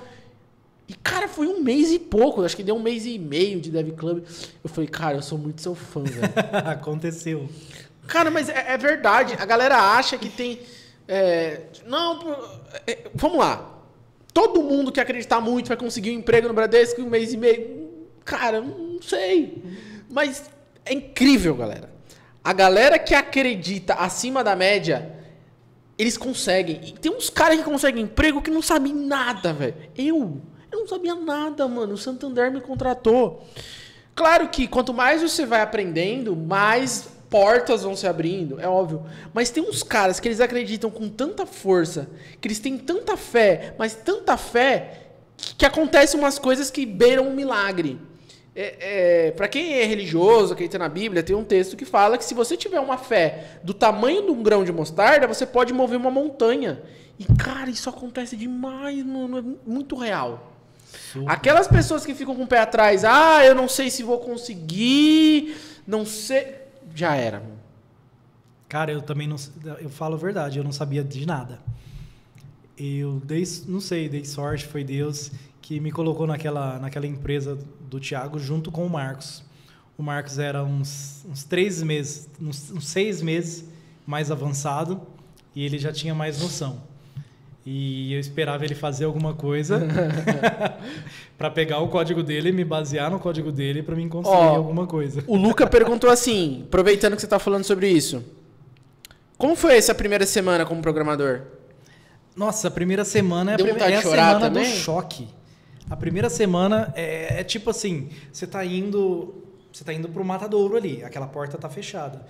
E, 0.88 0.94
cara, 0.94 1.26
foi 1.26 1.48
um 1.48 1.60
mês 1.60 1.90
e 1.90 1.98
pouco. 1.98 2.44
Acho 2.44 2.54
que 2.54 2.62
deu 2.62 2.76
um 2.76 2.82
mês 2.82 3.06
e 3.06 3.18
meio 3.18 3.60
de 3.60 3.70
Dev 3.70 3.92
Club. 3.92 4.22
Eu 4.62 4.70
falei, 4.70 4.88
cara, 4.88 5.16
eu 5.16 5.22
sou 5.22 5.38
muito 5.38 5.60
seu 5.60 5.74
fã, 5.74 6.02
velho. 6.02 6.32
Aconteceu. 6.70 7.48
Cara, 8.06 8.30
mas 8.30 8.48
é, 8.48 8.72
é 8.74 8.78
verdade. 8.78 9.34
A 9.38 9.44
galera 9.44 9.76
acha 9.96 10.16
que 10.16 10.28
tem. 10.28 10.60
é, 11.08 11.62
não, 11.86 12.36
é, 12.86 13.08
vamos 13.14 13.38
lá. 13.38 13.72
Todo 14.32 14.62
mundo 14.62 14.92
que 14.92 15.00
acreditar 15.00 15.40
muito 15.40 15.68
vai 15.68 15.76
conseguir 15.78 16.10
um 16.10 16.18
emprego 16.18 16.46
no 16.46 16.54
Bradesco 16.54 17.00
em 17.00 17.04
um 17.04 17.08
mês 17.10 17.32
e 17.32 17.36
meio. 17.36 17.75
Cara, 18.26 18.60
não 18.60 19.00
sei. 19.00 19.62
Mas 20.10 20.50
é 20.84 20.92
incrível, 20.92 21.54
galera. 21.54 21.88
A 22.42 22.52
galera 22.52 22.98
que 22.98 23.14
acredita 23.14 23.94
acima 23.94 24.42
da 24.42 24.56
média, 24.56 25.14
eles 25.96 26.18
conseguem. 26.18 26.80
E 26.84 26.92
tem 26.92 27.10
uns 27.10 27.30
caras 27.30 27.56
que 27.56 27.64
conseguem 27.64 28.02
emprego 28.02 28.42
que 28.42 28.50
não 28.50 28.60
sabem 28.60 28.92
nada, 28.92 29.52
velho. 29.52 29.76
Eu, 29.96 30.42
eu 30.70 30.80
não 30.80 30.88
sabia 30.88 31.14
nada, 31.14 31.66
mano. 31.68 31.94
O 31.94 31.98
Santander 31.98 32.50
me 32.50 32.60
contratou. 32.60 33.46
Claro 34.14 34.48
que 34.48 34.66
quanto 34.66 34.92
mais 34.92 35.22
você 35.22 35.46
vai 35.46 35.60
aprendendo, 35.60 36.34
mais 36.34 37.08
portas 37.30 37.82
vão 37.82 37.94
se 37.94 38.06
abrindo, 38.06 38.60
é 38.60 38.68
óbvio. 38.68 39.04
Mas 39.32 39.50
tem 39.50 39.62
uns 39.62 39.82
caras 39.82 40.18
que 40.18 40.26
eles 40.26 40.40
acreditam 40.40 40.90
com 40.90 41.08
tanta 41.08 41.46
força, 41.46 42.08
que 42.40 42.48
eles 42.48 42.58
têm 42.58 42.76
tanta 42.76 43.16
fé, 43.16 43.74
mas 43.78 43.94
tanta 43.94 44.36
fé, 44.36 45.10
que, 45.36 45.56
que 45.56 45.66
acontecem 45.66 46.18
umas 46.18 46.38
coisas 46.38 46.70
que 46.70 46.86
beiram 46.86 47.28
um 47.28 47.34
milagre. 47.34 48.00
É, 48.58 49.26
é, 49.26 49.30
para 49.32 49.46
quem 49.48 49.74
é 49.74 49.84
religioso, 49.84 50.54
acredita 50.54 50.78
na 50.78 50.88
Bíblia, 50.88 51.22
tem 51.22 51.36
um 51.36 51.44
texto 51.44 51.76
que 51.76 51.84
fala 51.84 52.16
que 52.16 52.24
se 52.24 52.32
você 52.32 52.56
tiver 52.56 52.80
uma 52.80 52.96
fé 52.96 53.58
do 53.62 53.74
tamanho 53.74 54.22
de 54.22 54.30
um 54.30 54.42
grão 54.42 54.64
de 54.64 54.72
mostarda, 54.72 55.26
você 55.26 55.44
pode 55.44 55.74
mover 55.74 55.98
uma 55.98 56.10
montanha. 56.10 56.82
E, 57.18 57.24
cara, 57.34 57.68
isso 57.68 57.90
acontece 57.90 58.34
demais, 58.34 59.04
mano. 59.04 59.38
É 59.38 59.70
muito 59.70 59.94
real. 59.94 60.54
Super. 61.12 61.30
Aquelas 61.30 61.68
pessoas 61.68 62.06
que 62.06 62.14
ficam 62.14 62.34
com 62.34 62.44
o 62.44 62.46
pé 62.46 62.60
atrás, 62.60 63.04
ah, 63.04 63.44
eu 63.44 63.54
não 63.54 63.68
sei 63.68 63.90
se 63.90 64.02
vou 64.02 64.20
conseguir, 64.20 65.54
não 65.86 66.06
sei. 66.06 66.54
Já 66.94 67.14
era. 67.14 67.40
mano. 67.40 67.60
Cara, 68.70 68.90
eu 68.90 69.02
também 69.02 69.28
não. 69.28 69.36
Eu 69.80 69.90
falo 69.90 70.14
a 70.14 70.18
verdade, 70.18 70.58
eu 70.58 70.64
não 70.64 70.72
sabia 70.72 71.04
de 71.04 71.26
nada. 71.26 71.60
Eu 72.76 73.20
dei, 73.24 73.44
não 73.66 73.80
sei, 73.80 74.08
dei 74.08 74.24
sorte, 74.24 74.66
foi 74.66 74.82
Deus 74.82 75.30
que 75.66 75.80
me 75.80 75.90
colocou 75.90 76.28
naquela, 76.28 76.78
naquela 76.78 77.08
empresa 77.08 77.58
do 77.80 77.98
Thiago 77.98 78.38
junto 78.38 78.70
com 78.70 78.86
o 78.86 78.88
Marcos. 78.88 79.42
O 79.98 80.02
Marcos 80.02 80.38
era 80.38 80.62
uns, 80.62 81.24
uns 81.28 81.42
três 81.42 81.82
meses, 81.82 82.30
uns, 82.40 82.70
uns 82.70 82.86
seis 82.86 83.20
meses 83.20 83.64
mais 84.06 84.30
avançado 84.30 85.00
e 85.56 85.64
ele 85.64 85.76
já 85.76 85.92
tinha 85.92 86.14
mais 86.14 86.40
noção. 86.40 86.80
E 87.64 88.12
eu 88.14 88.20
esperava 88.20 88.64
ele 88.64 88.76
fazer 88.76 89.06
alguma 89.06 89.34
coisa 89.34 89.80
para 91.36 91.50
pegar 91.50 91.80
o 91.80 91.88
código 91.88 92.22
dele, 92.22 92.52
me 92.52 92.64
basear 92.64 93.10
no 93.10 93.18
código 93.18 93.50
dele 93.50 93.82
para 93.82 93.96
mim 93.96 94.08
conseguir 94.08 94.36
Ó, 94.36 94.54
alguma 94.54 94.86
coisa. 94.86 95.24
O 95.26 95.36
Luca 95.36 95.66
perguntou 95.68 96.08
assim, 96.08 96.62
aproveitando 96.68 97.16
que 97.16 97.20
você 97.22 97.26
tá 97.26 97.40
falando 97.40 97.64
sobre 97.64 97.88
isso. 97.90 98.22
Como 99.36 99.56
foi 99.56 99.76
essa 99.76 99.92
primeira 99.92 100.26
semana 100.26 100.64
como 100.64 100.80
programador? 100.80 101.40
Nossa, 102.36 102.68
a 102.68 102.70
primeira 102.70 103.04
semana 103.04 103.50
é 103.50 103.54
a, 103.54 103.56
Deu 103.56 103.66
prime- 103.66 103.80
vontade 103.80 103.94
é 103.94 103.98
a 103.98 104.02
semana 104.02 104.38
também? 104.40 104.70
do 104.70 104.76
choque. 104.76 105.28
A 105.88 105.96
primeira 105.96 106.28
semana 106.28 106.92
é, 106.96 107.40
é 107.40 107.44
tipo 107.44 107.70
assim, 107.70 108.08
você 108.32 108.46
tá 108.46 108.64
indo, 108.64 109.34
você 109.72 109.84
tá 109.84 109.92
indo 109.92 110.08
pro 110.08 110.24
matadouro 110.24 110.76
ali, 110.76 111.04
aquela 111.04 111.26
porta 111.26 111.56
tá 111.56 111.68
fechada. 111.68 112.26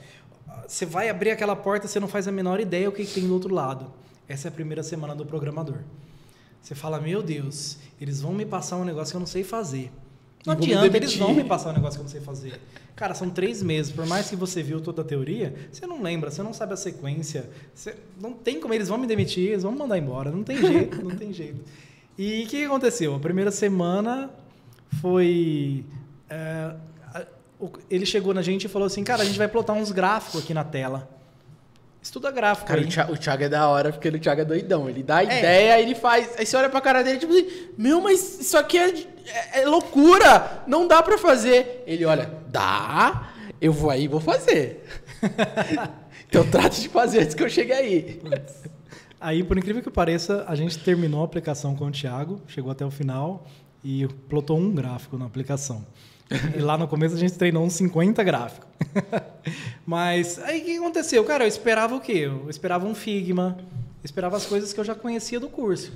Você 0.69 0.85
vai 0.85 1.09
abrir 1.09 1.31
aquela 1.31 1.57
porta, 1.57 1.89
você 1.89 1.99
não 1.99 2.09
faz 2.09 2.29
a 2.29 2.33
menor 2.33 2.61
ideia 2.61 2.89
o 2.89 2.93
que, 2.93 3.05
que 3.05 3.15
tem 3.15 3.27
do 3.27 3.33
outro 3.33 3.55
lado. 3.55 3.93
Essa 4.29 4.49
é 4.49 4.51
a 4.51 4.53
primeira 4.53 4.83
semana 4.83 5.15
do 5.15 5.25
programador. 5.25 5.79
Você 6.61 6.75
fala, 6.75 7.01
meu 7.01 7.23
Deus, 7.23 7.79
eles 8.01 8.21
vão 8.21 8.33
me 8.33 8.45
passar 8.45 8.77
um 8.77 8.85
negócio 8.85 9.13
que 9.13 9.17
eu 9.17 9.21
não 9.21 9.27
sei 9.27 9.45
fazer. 9.45 9.91
Não 10.45 10.55
E 10.55 10.59
me 10.59 10.75
adianta, 10.75 10.97
eles 10.97 11.17
vão 11.17 11.33
me 11.33 11.45
passar 11.45 11.71
um 11.71 11.73
negócio 11.73 11.99
que 11.99 12.01
eu 12.01 12.05
não 12.05 12.11
sei 12.11 12.21
fazer. 12.21 12.61
Cara, 12.95 13.15
são 13.15 13.31
três 13.31 13.63
meses. 13.63 13.93
Por 13.93 14.07
mais 14.07 14.29
que 14.29 14.37
você 14.37 14.63
viu 14.63 14.81
toda 14.81 15.03
a 15.03 15.05
teoria, 15.05 15.55
você 15.71 15.87
não 15.87 16.03
lembra, 16.03 16.31
você 16.31 16.43
não 16.43 16.53
sabe 16.53 16.75
a 16.75 16.77
sequência. 16.77 17.49
Você, 17.75 17.97
não 18.21 18.33
tem 18.33 18.61
como, 18.61 18.75
eles 18.75 18.89
vão 18.89 18.99
me 18.99 19.07
demitir, 19.07 19.51
eles 19.51 19.63
vão 19.63 19.73
me 19.73 19.79
mandar 19.79 19.99
embora. 19.99 20.31
Não 20.31 20.43
tem 20.43 20.57
jeito, 20.59 21.03
não 21.03 21.17
tem 21.17 21.33
jeito. 21.33 21.65
E 22.19 22.45
o 22.45 22.47
que 22.47 22.59
que 22.59 22.65
aconteceu? 22.65 23.15
A 23.15 23.19
primeira 23.21 23.51
semana 23.51 24.31
foi. 25.01 25.85
é, 26.31 26.73
a- 27.15 27.27
ele 27.91 28.07
chegou 28.07 28.33
na 28.33 28.43
gente 28.43 28.65
e 28.65 28.69
falou 28.69 28.87
assim: 28.87 29.05
Cara, 29.05 29.23
a 29.23 29.25
gente 29.25 29.39
vai 29.39 29.49
plotar 29.49 29.77
uns 29.77 29.93
gráficos 29.93 30.43
aqui 30.43 30.55
na 30.55 30.65
tela. 30.65 31.09
Estuda 32.03 32.31
gráfico 32.31 32.69
Cara, 32.69 32.79
aí. 32.81 32.87
o 32.87 32.89
Thiago, 32.89 33.13
o 33.15 33.17
Thiago 33.19 33.43
é 33.43 33.49
da 33.49 33.67
hora, 33.69 33.91
porque 33.93 34.09
o 34.09 34.19
Thiago 34.21 34.41
é 34.41 34.45
doidão. 34.45 34.89
Ele 34.89 35.03
dá 35.03 35.23
É. 35.23 35.25
ideia, 35.39 35.81
ele 35.81 35.95
faz. 35.97 36.31
Aí 36.39 36.47
você 36.47 36.57
olha 36.57 36.69
pra 36.69 36.81
cara 36.81 37.03
dele, 37.03 37.19
tipo 37.19 37.33
assim, 37.33 37.49
meu, 37.77 38.01
mas 38.01 38.39
isso 38.41 38.57
aqui 38.57 38.79
é, 38.79 38.91
é- 39.27 39.63
é 39.63 39.67
loucura! 39.67 40.63
Não 40.69 40.87
dá 40.87 41.03
pra 41.03 41.19
fazer. 41.19 41.83
Ele 41.87 42.05
olha, 42.05 42.31
dá, 42.49 43.31
eu 43.61 43.73
vou 43.73 43.91
aí 43.91 44.05
e 44.05 44.09
vou 44.09 44.21
fazer. 44.21 44.85
então 46.29 46.49
trato 46.49 46.81
de 46.81 46.89
fazer 46.89 47.23
antes 47.23 47.35
que 47.35 47.43
eu 47.43 47.49
chegue 47.51 47.73
aí. 47.73 48.23
Aí, 49.27 49.43
por 49.43 49.59
incrível 49.59 49.83
que 49.83 49.91
pareça, 49.91 50.45
a 50.47 50.55
gente 50.55 50.79
terminou 50.79 51.21
a 51.21 51.25
aplicação 51.25 51.75
com 51.75 51.87
o 51.87 51.91
Thiago, 51.91 52.41
chegou 52.47 52.71
até 52.71 52.87
o 52.87 52.93
final 52.93 53.45
e 53.83 54.07
plotou 54.29 54.57
um 54.57 54.73
gráfico 54.73 55.19
na 55.19 55.25
aplicação. 55.25 55.85
E 56.57 56.61
lá 56.61 56.79
no 56.79 56.87
começo 56.87 57.17
a 57.17 57.19
gente 57.19 57.35
treinou 57.35 57.65
uns 57.65 57.73
50 57.73 58.23
gráficos. 58.23 58.69
Mas 59.85 60.39
aí 60.39 60.61
o 60.61 60.65
que 60.65 60.77
aconteceu? 60.77 61.25
Cara, 61.25 61.43
eu 61.43 61.49
esperava 61.49 61.97
o 61.97 62.01
quê? 62.01 62.19
Eu 62.19 62.49
esperava 62.49 62.87
um 62.87 62.95
Figma, 62.95 63.59
esperava 64.05 64.37
as 64.37 64.47
coisas 64.47 64.73
que 64.73 64.79
eu 64.79 64.85
já 64.85 64.95
conhecia 64.95 65.41
do 65.41 65.49
curso. 65.49 65.93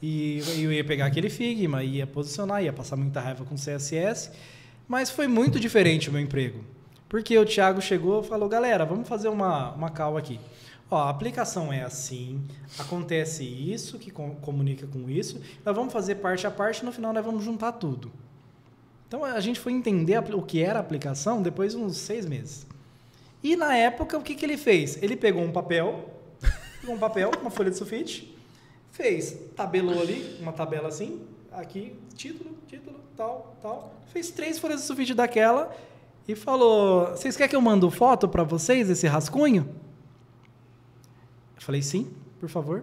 E 0.00 0.42
eu 0.56 0.72
ia 0.72 0.82
pegar 0.82 1.04
aquele 1.04 1.28
Figma, 1.28 1.84
ia 1.84 2.06
posicionar, 2.06 2.64
ia 2.64 2.72
passar 2.72 2.96
muita 2.96 3.20
raiva 3.20 3.44
com 3.44 3.56
CSS. 3.56 4.30
Mas 4.88 5.10
foi 5.10 5.28
muito 5.28 5.60
diferente 5.60 6.08
o 6.08 6.12
meu 6.12 6.22
emprego. 6.22 6.64
Porque 7.10 7.36
o 7.36 7.44
Thiago 7.44 7.82
chegou 7.82 8.22
e 8.22 8.26
falou, 8.26 8.48
galera, 8.48 8.86
vamos 8.86 9.06
fazer 9.06 9.28
uma, 9.28 9.72
uma 9.72 9.90
call 9.90 10.16
aqui. 10.16 10.40
Ó, 10.90 10.96
a 10.96 11.08
aplicação 11.08 11.72
é 11.72 11.82
assim, 11.82 12.42
acontece 12.78 13.44
isso, 13.44 13.96
que 13.98 14.10
com- 14.10 14.34
comunica 14.36 14.86
com 14.88 15.08
isso, 15.08 15.40
nós 15.64 15.74
vamos 15.76 15.92
fazer 15.92 16.16
parte 16.16 16.46
a 16.46 16.50
parte, 16.50 16.84
no 16.84 16.90
final 16.90 17.12
nós 17.12 17.24
vamos 17.24 17.44
juntar 17.44 17.72
tudo. 17.72 18.10
Então 19.06 19.24
a 19.24 19.38
gente 19.40 19.60
foi 19.60 19.72
entender 19.72 20.18
o 20.34 20.42
que 20.42 20.60
era 20.62 20.78
a 20.78 20.82
aplicação 20.82 21.42
depois 21.42 21.72
de 21.72 21.78
uns 21.78 21.96
seis 21.96 22.26
meses. 22.26 22.66
E 23.42 23.54
na 23.56 23.76
época, 23.76 24.18
o 24.18 24.22
que, 24.22 24.34
que 24.34 24.44
ele 24.44 24.56
fez? 24.56 25.00
Ele 25.02 25.16
pegou 25.16 25.42
um 25.42 25.52
papel, 25.52 26.10
pegou 26.80 26.96
um 26.96 26.98
papel, 26.98 27.30
uma 27.40 27.50
folha 27.50 27.70
de 27.70 27.76
sulfite, 27.76 28.36
fez, 28.90 29.36
tabelou 29.56 30.00
ali, 30.00 30.36
uma 30.40 30.52
tabela 30.52 30.88
assim, 30.88 31.22
aqui, 31.52 31.94
título, 32.16 32.50
título, 32.66 32.98
tal, 33.16 33.56
tal. 33.62 33.94
Fez 34.12 34.30
três 34.30 34.58
folhas 34.58 34.80
de 34.80 34.86
sulfite 34.86 35.14
daquela 35.14 35.72
e 36.26 36.34
falou: 36.34 37.10
Vocês 37.10 37.36
querem 37.36 37.48
que 37.50 37.56
eu 37.56 37.60
mando 37.60 37.88
foto 37.90 38.28
para 38.28 38.42
vocês 38.42 38.88
desse 38.88 39.06
rascunho? 39.06 39.68
Eu 41.60 41.64
falei: 41.66 41.82
Sim, 41.82 42.10
por 42.40 42.48
favor. 42.48 42.82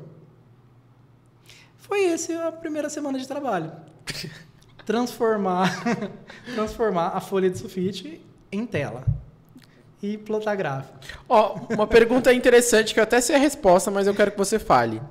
Foi 1.77 2.05
essa 2.05 2.47
a 2.47 2.51
primeira 2.51 2.89
semana 2.89 3.17
de 3.17 3.27
trabalho. 3.27 3.71
Transformar, 4.85 5.83
transformar 6.55 7.07
a 7.09 7.19
folha 7.19 7.49
de 7.49 7.57
sulfite 7.57 8.21
em 8.49 8.65
tela 8.65 9.03
e 10.01 10.17
plotar 10.17 10.55
gráfico. 10.55 10.97
Ó, 11.27 11.59
uma 11.69 11.85
pergunta 11.85 12.31
interessante 12.33 12.93
que 12.93 12.99
eu 12.99 13.03
até 13.03 13.19
sei 13.19 13.35
a 13.35 13.39
resposta, 13.39 13.91
mas 13.91 14.07
eu 14.07 14.15
quero 14.15 14.31
que 14.31 14.37
você 14.37 14.57
fale. 14.57 15.01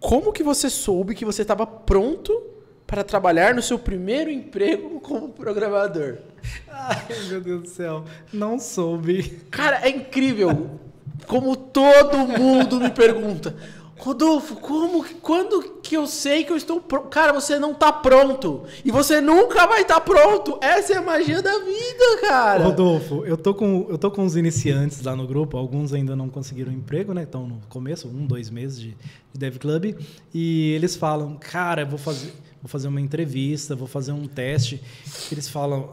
Como 0.00 0.32
que 0.32 0.42
você 0.42 0.68
soube 0.68 1.14
que 1.14 1.24
você 1.24 1.42
estava 1.42 1.64
pronto 1.64 2.42
para 2.84 3.04
trabalhar 3.04 3.54
no 3.54 3.62
seu 3.62 3.78
primeiro 3.78 4.28
emprego 4.28 4.98
como 4.98 5.28
programador? 5.28 6.18
Ai, 6.66 7.06
meu 7.28 7.40
Deus 7.40 7.62
do 7.62 7.68
céu. 7.68 8.04
Não 8.32 8.58
soube. 8.58 9.40
Cara, 9.52 9.86
é 9.86 9.90
incrível. 9.90 10.80
Como 11.26 11.56
todo 11.56 12.18
mundo 12.18 12.80
me 12.80 12.90
pergunta. 12.90 13.54
Rodolfo, 14.00 14.56
como, 14.56 15.04
quando 15.20 15.62
que 15.82 15.94
eu 15.94 16.06
sei 16.06 16.42
que 16.42 16.50
eu 16.50 16.56
estou 16.56 16.80
pronto? 16.80 17.08
Cara, 17.08 17.34
você 17.34 17.58
não 17.58 17.74
tá 17.74 17.92
pronto. 17.92 18.62
E 18.82 18.90
você 18.90 19.20
nunca 19.20 19.66
vai 19.66 19.82
estar 19.82 20.00
pronto. 20.00 20.58
Essa 20.62 20.94
é 20.94 20.96
a 20.96 21.02
magia 21.02 21.42
da 21.42 21.58
vida, 21.58 22.20
cara. 22.22 22.64
Rodolfo, 22.64 23.26
eu 23.26 23.36
tô, 23.36 23.52
com, 23.52 23.86
eu 23.90 23.98
tô 23.98 24.10
com 24.10 24.24
os 24.24 24.36
iniciantes 24.36 25.02
lá 25.02 25.14
no 25.14 25.26
grupo, 25.26 25.58
alguns 25.58 25.92
ainda 25.92 26.16
não 26.16 26.30
conseguiram 26.30 26.72
emprego, 26.72 27.12
né? 27.12 27.24
Estão 27.24 27.46
no 27.46 27.60
começo, 27.68 28.08
um, 28.08 28.26
dois 28.26 28.48
meses 28.48 28.80
de, 28.80 28.96
de 29.32 29.38
Dev 29.38 29.58
Club, 29.58 29.94
e 30.32 30.72
eles 30.72 30.96
falam, 30.96 31.36
cara, 31.38 31.84
vou 31.84 31.98
fazer, 31.98 32.32
vou 32.62 32.70
fazer 32.70 32.88
uma 32.88 33.02
entrevista, 33.02 33.76
vou 33.76 33.86
fazer 33.86 34.12
um 34.12 34.26
teste. 34.26 34.82
Eles 35.30 35.46
falam, 35.46 35.90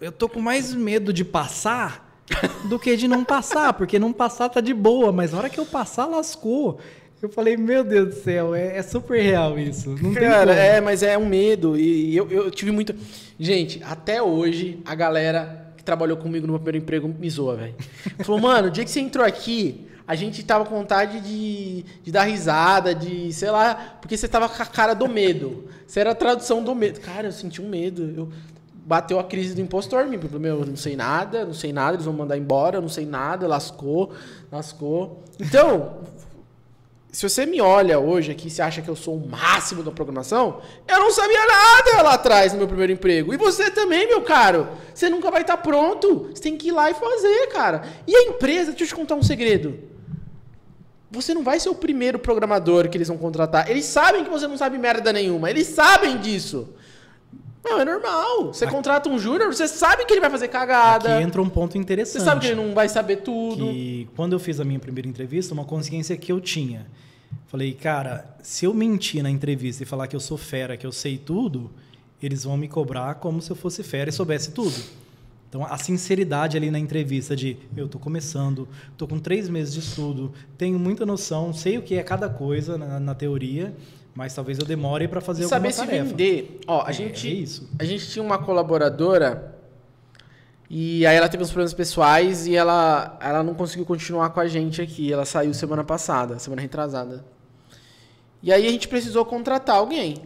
eu 0.00 0.10
tô 0.10 0.28
com 0.28 0.40
mais 0.40 0.74
medo 0.74 1.12
de 1.12 1.24
passar 1.24 2.07
do 2.68 2.78
que 2.78 2.96
de 2.96 3.08
não 3.08 3.24
passar, 3.24 3.72
porque 3.72 3.98
não 3.98 4.12
passar 4.12 4.48
tá 4.48 4.60
de 4.60 4.74
boa, 4.74 5.12
mas 5.12 5.32
na 5.32 5.38
hora 5.38 5.50
que 5.50 5.58
eu 5.58 5.66
passar, 5.66 6.06
lascou. 6.06 6.78
Eu 7.20 7.28
falei, 7.28 7.56
meu 7.56 7.82
Deus 7.82 8.14
do 8.14 8.14
céu, 8.14 8.54
é, 8.54 8.76
é 8.76 8.82
super 8.82 9.20
real 9.20 9.58
isso. 9.58 9.96
Não 10.00 10.14
Cara, 10.14 10.54
é, 10.54 10.80
mas 10.80 11.02
é 11.02 11.18
um 11.18 11.26
medo. 11.26 11.76
E 11.76 12.16
eu, 12.16 12.30
eu 12.30 12.50
tive 12.50 12.70
muito. 12.70 12.94
Gente, 13.38 13.82
até 13.82 14.22
hoje, 14.22 14.78
a 14.84 14.94
galera 14.94 15.72
que 15.76 15.82
trabalhou 15.82 16.16
comigo 16.16 16.46
no 16.46 16.52
meu 16.52 16.60
primeiro 16.60 16.84
emprego 16.84 17.08
me 17.08 17.28
zoa, 17.28 17.56
velho. 17.56 17.74
Falou, 18.20 18.40
mano, 18.40 18.68
o 18.68 18.70
dia 18.70 18.84
que 18.84 18.90
você 18.90 19.00
entrou 19.00 19.26
aqui, 19.26 19.88
a 20.06 20.14
gente 20.14 20.44
tava 20.44 20.64
com 20.64 20.76
vontade 20.76 21.20
de, 21.20 21.84
de 22.04 22.12
dar 22.12 22.22
risada, 22.22 22.94
de, 22.94 23.32
sei 23.32 23.50
lá, 23.50 23.98
porque 24.00 24.16
você 24.16 24.28
tava 24.28 24.48
com 24.48 24.62
a 24.62 24.66
cara 24.66 24.94
do 24.94 25.08
medo. 25.08 25.64
Você 25.88 25.98
era 25.98 26.12
a 26.12 26.14
tradução 26.14 26.62
do 26.62 26.72
medo. 26.72 27.00
Cara, 27.00 27.28
eu 27.28 27.32
senti 27.32 27.60
um 27.60 27.68
medo. 27.68 28.14
Eu, 28.16 28.28
bateu 28.88 29.20
a 29.20 29.24
crise 29.24 29.54
do 29.54 29.60
impostor 29.60 30.06
em 30.06 30.08
mim. 30.08 30.20
Meu, 30.40 30.60
eu 30.60 30.66
não 30.66 30.76
sei 30.76 30.96
nada, 30.96 31.44
não 31.44 31.52
sei 31.52 31.74
nada, 31.74 31.96
eles 31.96 32.06
vão 32.06 32.14
mandar 32.14 32.38
embora, 32.38 32.80
não 32.80 32.88
sei 32.88 33.04
nada, 33.04 33.46
lascou, 33.46 34.12
lascou. 34.50 35.22
Então, 35.38 35.98
se 37.12 37.28
você 37.28 37.44
me 37.44 37.60
olha 37.60 37.98
hoje 37.98 38.32
aqui 38.32 38.48
e 38.48 38.50
você 38.50 38.62
acha 38.62 38.80
que 38.80 38.88
eu 38.88 38.96
sou 38.96 39.14
o 39.14 39.28
máximo 39.28 39.82
da 39.82 39.90
programação, 39.90 40.62
eu 40.88 41.00
não 41.00 41.10
sabia 41.10 41.46
nada 41.46 42.02
lá 42.02 42.14
atrás 42.14 42.52
no 42.52 42.58
meu 42.58 42.66
primeiro 42.66 42.90
emprego. 42.90 43.34
E 43.34 43.36
você 43.36 43.70
também, 43.70 44.08
meu 44.08 44.22
caro. 44.22 44.66
Você 44.94 45.10
nunca 45.10 45.30
vai 45.30 45.42
estar 45.42 45.58
pronto. 45.58 46.30
Você 46.32 46.40
tem 46.40 46.56
que 46.56 46.68
ir 46.68 46.72
lá 46.72 46.90
e 46.90 46.94
fazer, 46.94 47.48
cara. 47.48 47.82
E 48.06 48.16
a 48.16 48.22
empresa, 48.22 48.70
deixa 48.70 48.84
eu 48.84 48.88
te 48.88 48.94
contar 48.94 49.16
um 49.16 49.22
segredo. 49.22 49.78
Você 51.10 51.34
não 51.34 51.42
vai 51.42 51.60
ser 51.60 51.68
o 51.68 51.74
primeiro 51.74 52.18
programador 52.18 52.88
que 52.88 52.96
eles 52.96 53.08
vão 53.08 53.18
contratar. 53.18 53.70
Eles 53.70 53.84
sabem 53.84 54.24
que 54.24 54.30
você 54.30 54.46
não 54.46 54.56
sabe 54.56 54.78
merda 54.78 55.12
nenhuma. 55.12 55.50
Eles 55.50 55.66
sabem 55.66 56.16
disso. 56.16 56.70
Não, 57.64 57.80
é 57.80 57.84
normal. 57.84 58.46
Você 58.46 58.66
contrata 58.66 59.08
um 59.08 59.18
júnior, 59.18 59.52
você 59.52 59.66
sabe 59.66 60.04
que 60.04 60.12
ele 60.12 60.20
vai 60.20 60.30
fazer 60.30 60.48
cagada. 60.48 61.16
Aqui 61.16 61.24
entra 61.24 61.42
um 61.42 61.48
ponto 61.48 61.76
interessante. 61.76 62.20
Você 62.20 62.24
sabe 62.24 62.40
que 62.40 62.46
ele 62.48 62.54
não 62.54 62.74
vai 62.74 62.88
saber 62.88 63.16
tudo. 63.16 63.66
que 63.66 64.08
quando 64.14 64.32
eu 64.32 64.38
fiz 64.38 64.60
a 64.60 64.64
minha 64.64 64.78
primeira 64.78 65.08
entrevista, 65.08 65.52
uma 65.54 65.64
consciência 65.64 66.16
que 66.16 66.30
eu 66.30 66.40
tinha. 66.40 66.86
Falei, 67.46 67.72
cara, 67.72 68.36
se 68.42 68.64
eu 68.64 68.74
mentir 68.74 69.22
na 69.22 69.30
entrevista 69.30 69.82
e 69.82 69.86
falar 69.86 70.06
que 70.06 70.16
eu 70.16 70.20
sou 70.20 70.38
fera, 70.38 70.76
que 70.76 70.86
eu 70.86 70.92
sei 70.92 71.18
tudo, 71.18 71.70
eles 72.22 72.44
vão 72.44 72.56
me 72.56 72.68
cobrar 72.68 73.16
como 73.16 73.40
se 73.40 73.50
eu 73.50 73.56
fosse 73.56 73.82
fera 73.82 74.10
e 74.10 74.12
soubesse 74.12 74.50
tudo. 74.52 74.74
Então, 75.48 75.64
a 75.64 75.78
sinceridade 75.78 76.58
ali 76.58 76.70
na 76.70 76.78
entrevista 76.78 77.34
de, 77.34 77.56
meu, 77.72 77.88
tô 77.88 77.98
começando, 77.98 78.68
tô 78.98 79.08
com 79.08 79.18
três 79.18 79.48
meses 79.48 79.72
de 79.72 79.80
estudo, 79.80 80.30
tenho 80.58 80.78
muita 80.78 81.06
noção, 81.06 81.54
sei 81.54 81.78
o 81.78 81.82
que 81.82 81.94
é 81.94 82.02
cada 82.02 82.28
coisa 82.28 82.76
na, 82.76 83.00
na 83.00 83.14
teoria, 83.14 83.74
mas 84.18 84.34
talvez 84.34 84.58
eu 84.58 84.66
demore 84.66 85.06
para 85.06 85.20
fazer 85.20 85.42
E 85.42 85.44
alguma 85.44 85.60
saber 85.60 85.72
se 85.72 85.78
tarefa. 85.78 86.04
vender. 86.04 86.60
Ó, 86.66 86.82
a 86.84 86.90
É, 86.90 86.92
gente, 86.92 87.28
é 87.28 87.30
isso. 87.30 87.68
a 87.78 87.84
gente 87.84 88.04
tinha 88.10 88.20
uma 88.22 88.36
colaboradora 88.36 89.54
e 90.68 91.06
aí 91.06 91.16
ela 91.16 91.28
teve 91.28 91.42
uns 91.44 91.50
problemas 91.50 91.72
pessoais 91.72 92.44
e 92.48 92.56
ela, 92.56 93.16
ela 93.22 93.44
não 93.44 93.54
conseguiu 93.54 93.86
continuar 93.86 94.30
com 94.30 94.40
a 94.40 94.48
gente 94.48 94.82
aqui. 94.82 95.12
Ela 95.12 95.24
saiu 95.24 95.54
semana 95.54 95.84
passada, 95.84 96.36
semana 96.40 96.60
retrasada. 96.60 97.24
E 98.42 98.52
aí 98.52 98.66
a 98.66 98.70
gente 98.70 98.88
precisou 98.88 99.24
contratar 99.24 99.76
alguém. 99.76 100.16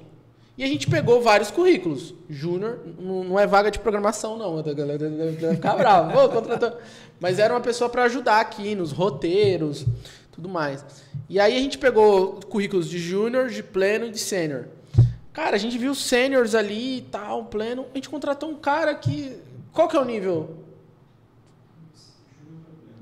E 0.57 0.65
a 0.65 0.67
gente 0.67 0.89
pegou 0.89 1.21
vários 1.21 1.51
currículos. 1.51 2.15
Júnior, 2.31 2.79
não 2.99 3.39
é 3.39 3.47
vaga 3.47 3.71
de 3.71 3.79
programação, 3.79 4.39
não. 4.39 4.59
A 4.59 4.63
galera 4.73 4.99
deve 5.11 5.55
ficar 5.57 5.77
brava. 5.77 6.13
Mas 7.21 7.39
era 7.39 7.53
uma 7.53 7.61
pessoa 7.61 7.91
para 7.91 8.05
ajudar 8.05 8.41
aqui 8.41 8.75
nos 8.75 8.91
roteiros, 8.91 9.85
tudo 10.33 10.49
mais. 10.49 10.83
E 11.29 11.41
aí 11.41 11.57
a 11.57 11.61
gente 11.61 11.79
pegou 11.79 12.41
currículos 12.49 12.89
de 12.89 12.99
júnior, 12.99 13.49
de 13.49 13.63
pleno 13.63 14.07
e 14.07 14.11
de 14.11 14.19
sênior. 14.19 14.67
Cara, 15.33 15.57
a 15.57 15.59
gente 15.59 15.79
viu 15.79 15.95
sêniors 15.95 16.55
ali 16.55 16.99
e 16.99 17.03
tal, 17.03 17.47
pleno. 17.47 17.87
A 17.93 17.97
gente 17.97 18.11
contratou 18.11 18.51
um 18.51 18.57
cara 18.57 18.95
que. 18.95 19.37
Qual 19.73 19.89
que 19.89 19.97
é 19.97 20.01
o 20.01 20.05
nível? 20.05 20.59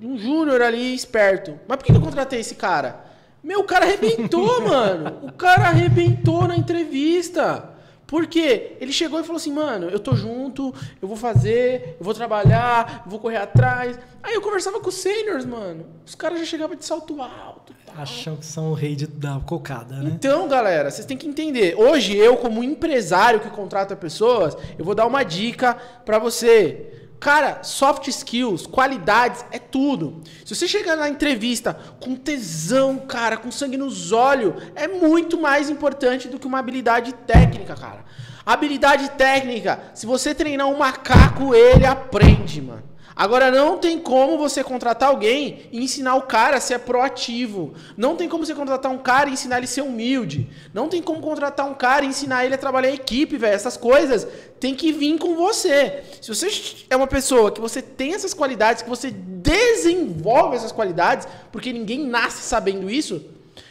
Um 0.02 0.16
júnior 0.16 0.62
ali, 0.62 0.94
esperto. 0.94 1.58
Mas 1.66 1.76
por 1.76 1.84
que 1.84 1.92
eu 1.92 2.00
contratei 2.00 2.40
esse 2.40 2.54
cara? 2.54 3.04
Meu, 3.42 3.60
o 3.60 3.64
cara 3.64 3.84
arrebentou, 3.84 4.60
mano. 4.62 5.28
O 5.28 5.32
cara 5.32 5.64
arrebentou 5.64 6.46
na 6.46 6.56
entrevista. 6.56 7.69
Por 8.10 8.26
quê? 8.26 8.72
Ele 8.80 8.92
chegou 8.92 9.20
e 9.20 9.22
falou 9.22 9.36
assim, 9.36 9.52
mano, 9.52 9.88
eu 9.88 10.00
tô 10.00 10.16
junto, 10.16 10.74
eu 11.00 11.06
vou 11.06 11.16
fazer, 11.16 11.94
eu 11.96 12.04
vou 12.04 12.12
trabalhar, 12.12 13.04
vou 13.06 13.20
correr 13.20 13.36
atrás. 13.36 13.96
Aí 14.20 14.34
eu 14.34 14.40
conversava 14.40 14.80
com 14.80 14.88
os 14.88 14.96
seniors, 14.96 15.44
mano. 15.44 15.86
Os 16.04 16.16
caras 16.16 16.40
já 16.40 16.44
chegavam 16.44 16.74
de 16.74 16.84
salto 16.84 17.22
alto. 17.22 17.72
Tal. 17.86 18.02
Acham 18.02 18.34
que 18.34 18.44
são 18.44 18.72
o 18.72 18.74
rei 18.74 18.96
de, 18.96 19.06
da 19.06 19.38
cocada, 19.46 19.94
né? 19.94 20.10
Então, 20.12 20.48
galera, 20.48 20.90
vocês 20.90 21.06
têm 21.06 21.16
que 21.16 21.28
entender. 21.28 21.76
Hoje, 21.78 22.16
eu, 22.16 22.36
como 22.36 22.64
empresário 22.64 23.38
que 23.38 23.48
contrata 23.48 23.94
pessoas, 23.94 24.56
eu 24.76 24.84
vou 24.84 24.96
dar 24.96 25.06
uma 25.06 25.22
dica 25.22 25.74
para 26.04 26.18
você. 26.18 26.99
Cara, 27.20 27.62
soft 27.62 28.08
skills, 28.08 28.66
qualidades, 28.66 29.44
é 29.52 29.58
tudo. 29.58 30.22
Se 30.42 30.54
você 30.56 30.66
chegar 30.66 30.96
na 30.96 31.06
entrevista 31.06 31.78
com 32.00 32.16
tesão, 32.16 32.96
cara, 32.96 33.36
com 33.36 33.50
sangue 33.50 33.76
nos 33.76 34.10
olhos, 34.10 34.54
é 34.74 34.88
muito 34.88 35.38
mais 35.38 35.68
importante 35.68 36.28
do 36.28 36.38
que 36.38 36.46
uma 36.46 36.58
habilidade 36.58 37.12
técnica, 37.12 37.74
cara. 37.74 38.06
Habilidade 38.44 39.10
técnica, 39.10 39.90
se 39.94 40.06
você 40.06 40.34
treinar 40.34 40.66
um 40.66 40.78
macaco, 40.78 41.54
ele 41.54 41.84
aprende, 41.84 42.62
mano. 42.62 42.89
Agora 43.20 43.50
não 43.50 43.76
tem 43.76 43.98
como 43.98 44.38
você 44.38 44.64
contratar 44.64 45.10
alguém 45.10 45.68
e 45.70 45.84
ensinar 45.84 46.14
o 46.14 46.22
cara 46.22 46.56
a 46.56 46.60
ser 46.60 46.78
proativo. 46.78 47.74
Não 47.94 48.16
tem 48.16 48.26
como 48.26 48.46
você 48.46 48.54
contratar 48.54 48.90
um 48.90 48.96
cara 48.96 49.28
e 49.28 49.34
ensinar 49.34 49.58
ele 49.58 49.66
a 49.66 49.68
ser 49.68 49.82
humilde. 49.82 50.48
Não 50.72 50.88
tem 50.88 51.02
como 51.02 51.20
contratar 51.20 51.68
um 51.68 51.74
cara 51.74 52.02
e 52.02 52.08
ensinar 52.08 52.46
ele 52.46 52.54
a 52.54 52.56
trabalhar 52.58 52.88
em 52.88 52.94
equipe, 52.94 53.36
velho. 53.36 53.54
Essas 53.54 53.76
coisas 53.76 54.26
tem 54.58 54.74
que 54.74 54.90
vir 54.90 55.18
com 55.18 55.36
você. 55.36 56.02
Se 56.22 56.34
você 56.34 56.48
é 56.88 56.96
uma 56.96 57.06
pessoa 57.06 57.52
que 57.52 57.60
você 57.60 57.82
tem 57.82 58.14
essas 58.14 58.32
qualidades, 58.32 58.82
que 58.82 58.88
você 58.88 59.10
desenvolve 59.10 60.56
essas 60.56 60.72
qualidades, 60.72 61.28
porque 61.52 61.74
ninguém 61.74 62.06
nasce 62.06 62.40
sabendo 62.40 62.88
isso, 62.88 63.22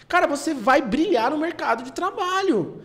cara, 0.08 0.28
você 0.28 0.54
vai 0.54 0.80
brilhar 0.80 1.32
no 1.32 1.40
mercado 1.40 1.82
de 1.82 1.92
trabalho. 1.92 2.84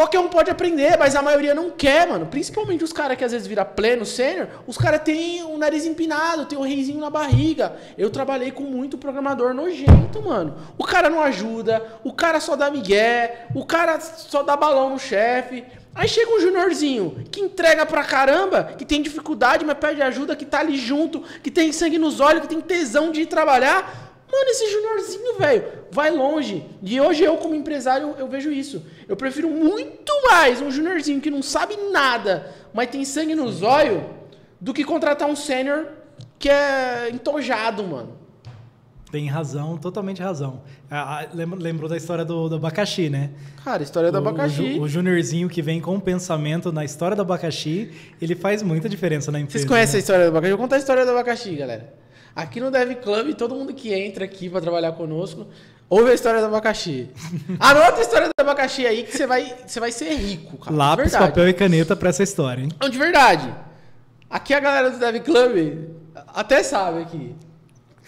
Qualquer 0.00 0.18
um 0.18 0.28
pode 0.28 0.50
aprender, 0.50 0.96
mas 0.98 1.14
a 1.14 1.20
maioria 1.20 1.54
não 1.54 1.70
quer, 1.70 2.08
mano. 2.08 2.24
Principalmente 2.24 2.82
os 2.82 2.90
caras 2.90 3.18
que 3.18 3.22
às 3.22 3.32
vezes 3.32 3.46
vira 3.46 3.66
pleno, 3.66 4.06
sênior, 4.06 4.48
os 4.66 4.78
caras 4.78 5.02
têm 5.02 5.42
o 5.42 5.58
nariz 5.58 5.84
empinado, 5.84 6.46
tem 6.46 6.56
o 6.58 6.62
reizinho 6.62 6.98
na 6.98 7.10
barriga. 7.10 7.76
Eu 7.98 8.08
trabalhei 8.08 8.50
com 8.50 8.62
muito 8.62 8.96
programador 8.96 9.52
nojento, 9.52 10.22
mano. 10.22 10.56
O 10.78 10.84
cara 10.84 11.10
não 11.10 11.20
ajuda, 11.20 11.84
o 12.02 12.14
cara 12.14 12.40
só 12.40 12.56
dá 12.56 12.70
migué, 12.70 13.44
o 13.54 13.62
cara 13.66 14.00
só 14.00 14.42
dá 14.42 14.56
balão 14.56 14.88
no 14.88 14.98
chefe. 14.98 15.66
Aí 15.94 16.08
chega 16.08 16.34
um 16.34 16.40
juniorzinho 16.40 17.22
que 17.30 17.42
entrega 17.42 17.84
pra 17.84 18.02
caramba, 18.02 18.72
que 18.78 18.86
tem 18.86 19.02
dificuldade, 19.02 19.66
mas 19.66 19.76
pede 19.76 20.00
ajuda, 20.00 20.34
que 20.34 20.46
tá 20.46 20.60
ali 20.60 20.78
junto, 20.78 21.20
que 21.42 21.50
tem 21.50 21.72
sangue 21.72 21.98
nos 21.98 22.20
olhos, 22.20 22.40
que 22.40 22.48
tem 22.48 22.62
tesão 22.62 23.12
de 23.12 23.20
ir 23.20 23.26
trabalhar. 23.26 24.09
Mano, 24.30 24.50
esse 24.50 24.70
juniorzinho, 24.70 25.38
velho, 25.38 25.64
vai 25.90 26.10
longe. 26.10 26.64
E 26.82 27.00
hoje 27.00 27.24
eu, 27.24 27.36
como 27.36 27.54
empresário, 27.54 28.14
eu 28.18 28.28
vejo 28.28 28.52
isso. 28.52 28.84
Eu 29.08 29.16
prefiro 29.16 29.50
muito 29.50 30.12
mais 30.30 30.60
um 30.60 30.70
juniorzinho 30.70 31.20
que 31.20 31.30
não 31.30 31.42
sabe 31.42 31.76
nada, 31.90 32.54
mas 32.72 32.90
tem 32.90 33.04
sangue 33.04 33.34
nos 33.34 33.62
olhos, 33.62 34.02
do 34.60 34.72
que 34.72 34.84
contratar 34.84 35.28
um 35.28 35.34
sênior 35.34 35.86
que 36.38 36.48
é 36.48 37.10
entojado, 37.10 37.82
mano. 37.82 38.20
Tem 39.10 39.26
razão, 39.26 39.76
totalmente 39.76 40.22
razão. 40.22 40.62
Ah, 40.88 41.26
lembrou 41.34 41.88
da 41.88 41.96
história 41.96 42.24
do, 42.24 42.48
do, 42.48 42.56
abacaxi, 42.56 43.10
né? 43.10 43.30
Cara, 43.64 43.82
a 43.82 43.82
história 43.82 44.12
do 44.12 44.14
o, 44.14 44.18
abacaxi. 44.18 44.78
O, 44.78 44.82
o 44.82 44.88
juniorzinho 44.88 45.48
que 45.48 45.60
vem 45.60 45.80
com 45.80 45.98
pensamento 45.98 46.70
na 46.70 46.84
história 46.84 47.16
do 47.16 47.22
abacaxi, 47.22 47.90
ele 48.22 48.36
faz 48.36 48.62
muita 48.62 48.88
diferença 48.88 49.32
na 49.32 49.40
empresa. 49.40 49.58
Vocês 49.58 49.68
conhecem 49.68 49.94
né? 49.94 49.98
a 49.98 50.00
história 50.00 50.24
do 50.26 50.28
abacaxi? 50.28 50.52
Eu 50.52 50.56
vou 50.56 50.64
contar 50.64 50.76
a 50.76 50.78
história 50.78 51.04
do 51.04 51.10
abacaxi, 51.10 51.56
galera. 51.56 51.92
Aqui 52.34 52.60
no 52.60 52.70
Dev 52.70 52.94
Club, 52.96 53.34
todo 53.34 53.54
mundo 53.54 53.74
que 53.74 53.92
entra 53.92 54.24
aqui 54.24 54.48
para 54.48 54.60
trabalhar 54.60 54.92
conosco, 54.92 55.46
ouve 55.88 56.10
a 56.10 56.14
história 56.14 56.40
do 56.40 56.46
abacaxi. 56.46 57.10
Anota 57.58 57.98
a 57.98 58.02
história 58.02 58.28
do 58.28 58.32
abacaxi 58.40 58.86
aí 58.86 59.02
que 59.02 59.16
você 59.16 59.26
vai, 59.26 59.54
você 59.66 59.80
vai 59.80 59.92
ser 59.92 60.14
rico, 60.14 60.56
cara. 60.58 60.76
Lápis, 60.76 61.12
papel 61.12 61.48
e 61.48 61.52
caneta 61.52 61.96
para 61.96 62.08
essa 62.10 62.22
história, 62.22 62.62
hein? 62.62 62.70
Não, 62.80 62.88
de 62.88 62.98
verdade. 62.98 63.52
Aqui 64.28 64.54
a 64.54 64.60
galera 64.60 64.90
do 64.90 64.98
Dev 64.98 65.16
Club 65.22 65.88
até 66.28 66.62
sabe 66.62 67.02
aqui. 67.02 67.34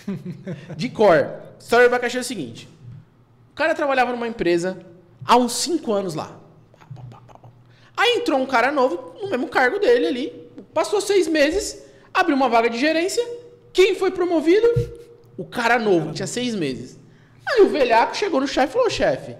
De 0.77 0.89
cor. 0.89 1.17
A 1.17 1.59
história 1.59 1.89
do 1.89 1.95
abacaxi 1.95 2.17
é 2.17 2.21
o 2.21 2.25
seguinte. 2.25 2.69
O 3.53 3.55
cara 3.55 3.75
trabalhava 3.75 4.13
numa 4.13 4.27
empresa 4.27 4.79
há 5.25 5.37
uns 5.37 5.53
5 5.53 5.93
anos 5.93 6.15
lá. 6.15 6.43
Aí 7.97 8.17
entrou 8.17 8.41
um 8.41 8.47
cara 8.47 8.73
novo 8.73 9.15
no 9.21 9.29
mesmo 9.29 9.49
cargo 9.49 9.79
dele 9.79 10.07
ali. 10.07 10.51
Passou 10.73 11.01
seis 11.01 11.29
meses, 11.29 11.83
abriu 12.13 12.35
uma 12.35 12.49
vaga 12.49 12.71
de 12.71 12.79
gerência 12.79 13.23
quem 13.73 13.95
foi 13.95 14.11
promovido? 14.11 14.67
O 15.37 15.45
cara 15.45 15.79
novo, 15.79 16.13
tinha 16.13 16.27
seis 16.27 16.55
meses. 16.55 16.99
Aí 17.47 17.63
o 17.63 17.69
velhaco 17.69 18.17
chegou 18.17 18.41
no 18.41 18.47
chefe 18.47 18.69
e 18.69 18.73
falou: 18.73 18.91
chefe, 18.91 19.37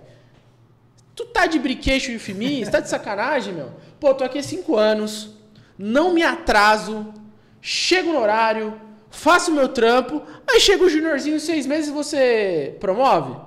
tu 1.15 1.27
tá 1.27 1.47
de 1.47 1.59
briqueixo 1.59 2.11
e 2.11 2.35
mim? 2.35 2.65
Você 2.65 2.71
tá 2.71 2.81
de 2.81 2.89
sacanagem, 2.89 3.55
meu? 3.55 3.73
Pô, 4.01 4.15
tô 4.15 4.25
aqui 4.25 4.39
há 4.39 4.43
cinco 4.43 4.77
anos, 4.77 5.31
não 5.79 6.13
me 6.13 6.23
atraso, 6.23 7.13
chego 7.61 8.13
no 8.13 8.21
horário, 8.21 8.81
faço 9.11 9.51
o 9.51 9.55
meu 9.55 9.69
trampo, 9.69 10.23
aí 10.49 10.61
chega 10.61 10.83
o 10.83 10.89
juniorzinho 10.89 11.37
em 11.37 11.41
seis 11.41 11.67
meses 11.67 11.91
e 11.91 11.93
você 11.93 12.77
promove? 12.81 13.39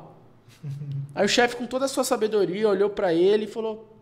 Aí 1.16 1.26
o 1.26 1.30
chefe, 1.30 1.56
com 1.56 1.66
toda 1.66 1.86
a 1.86 1.88
sua 1.88 2.04
sabedoria, 2.04 2.68
olhou 2.68 2.90
para 2.90 3.14
ele 3.14 3.46
e 3.46 3.48
falou: 3.48 3.98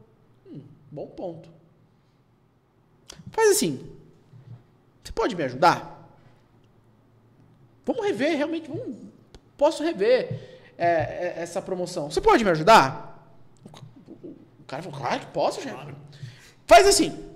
hum, 0.48 0.62
bom 0.92 1.06
ponto. 1.06 1.48
Faz 3.32 3.52
assim, 3.52 3.88
você 5.04 5.12
pode 5.12 5.36
me 5.36 5.44
ajudar? 5.44 5.93
Vamos 7.86 8.06
rever, 8.06 8.38
realmente, 8.38 8.70
vamos, 8.70 8.98
posso 9.58 9.84
rever 9.84 10.64
é, 10.78 10.88
é, 10.88 11.34
essa 11.38 11.62
promoção. 11.62 12.10
Você 12.10 12.22
pode 12.22 12.44
me 12.44 12.50
ajudar? 12.52 13.12
O 14.60 14.66
cara 14.66 14.82
falou, 14.82 14.98
claro 14.98 15.20
que 15.20 15.26
posso, 15.28 15.62
chefe. 15.62 15.76
Claro. 15.76 15.96
Faz 16.66 16.88
assim. 16.88 17.32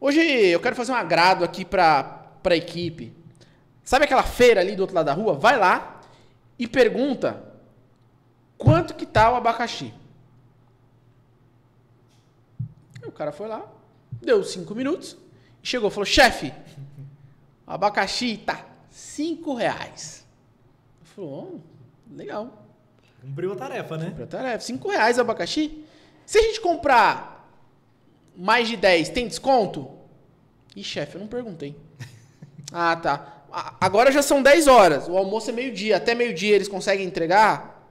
Hoje 0.00 0.20
eu 0.20 0.60
quero 0.60 0.74
fazer 0.74 0.92
um 0.92 0.96
agrado 0.96 1.44
aqui 1.44 1.64
para 1.64 2.24
a 2.44 2.56
equipe. 2.56 3.14
Sabe 3.84 4.04
aquela 4.04 4.22
feira 4.22 4.60
ali 4.60 4.74
do 4.74 4.80
outro 4.80 4.96
lado 4.96 5.06
da 5.06 5.12
rua? 5.12 5.34
Vai 5.34 5.56
lá 5.56 6.00
e 6.58 6.66
pergunta 6.66 7.42
quanto 8.56 8.94
que 8.94 9.06
tá 9.06 9.30
o 9.30 9.36
abacaxi. 9.36 9.92
o 13.04 13.10
cara 13.10 13.32
foi 13.32 13.48
lá, 13.48 13.66
deu 14.12 14.42
cinco 14.44 14.74
minutos, 14.74 15.16
chegou 15.62 15.88
e 15.88 15.92
falou, 15.92 16.06
chefe, 16.06 16.52
abacaxi 17.66 18.36
tá 18.38 18.71
cinco 18.92 19.54
reais. 19.54 20.24
Falou, 21.02 21.60
oh, 21.60 22.14
legal. 22.16 22.66
Cumpriu 23.20 23.52
a 23.52 23.56
tarefa, 23.56 23.96
né? 23.96 24.06
Cumpriu 24.06 24.24
a 24.24 24.28
tarefa. 24.28 24.60
Cinco 24.60 24.88
reais 24.88 25.18
abacaxi. 25.18 25.84
Se 26.26 26.38
a 26.38 26.42
gente 26.42 26.60
comprar 26.60 27.48
mais 28.36 28.68
de 28.68 28.76
10, 28.76 29.08
tem 29.08 29.26
desconto? 29.26 29.90
Ih, 30.76 30.84
chefe, 30.84 31.16
eu 31.16 31.20
não 31.20 31.28
perguntei. 31.28 31.76
ah, 32.72 32.96
tá. 32.96 33.44
Agora 33.80 34.10
já 34.10 34.22
são 34.22 34.42
10 34.42 34.66
horas. 34.66 35.08
O 35.08 35.16
almoço 35.16 35.50
é 35.50 35.52
meio-dia. 35.52 35.96
Até 35.96 36.14
meio-dia 36.14 36.54
eles 36.54 36.68
conseguem 36.68 37.06
entregar? 37.06 37.86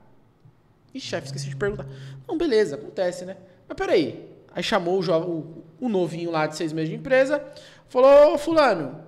Ih, 0.94 1.00
chefe, 1.00 1.26
esqueci 1.26 1.48
de 1.48 1.56
perguntar. 1.56 1.86
Não, 2.26 2.36
beleza, 2.36 2.76
acontece, 2.76 3.24
né? 3.24 3.36
Mas 3.68 3.76
peraí. 3.76 4.28
Aí 4.54 4.62
chamou 4.62 4.98
o, 4.98 5.02
jovem, 5.02 5.28
o, 5.28 5.64
o 5.80 5.88
novinho 5.88 6.30
lá 6.30 6.46
de 6.46 6.56
seis 6.56 6.72
meses 6.72 6.90
de 6.90 6.96
empresa. 6.96 7.42
Falou, 7.88 8.36
fulano, 8.36 9.02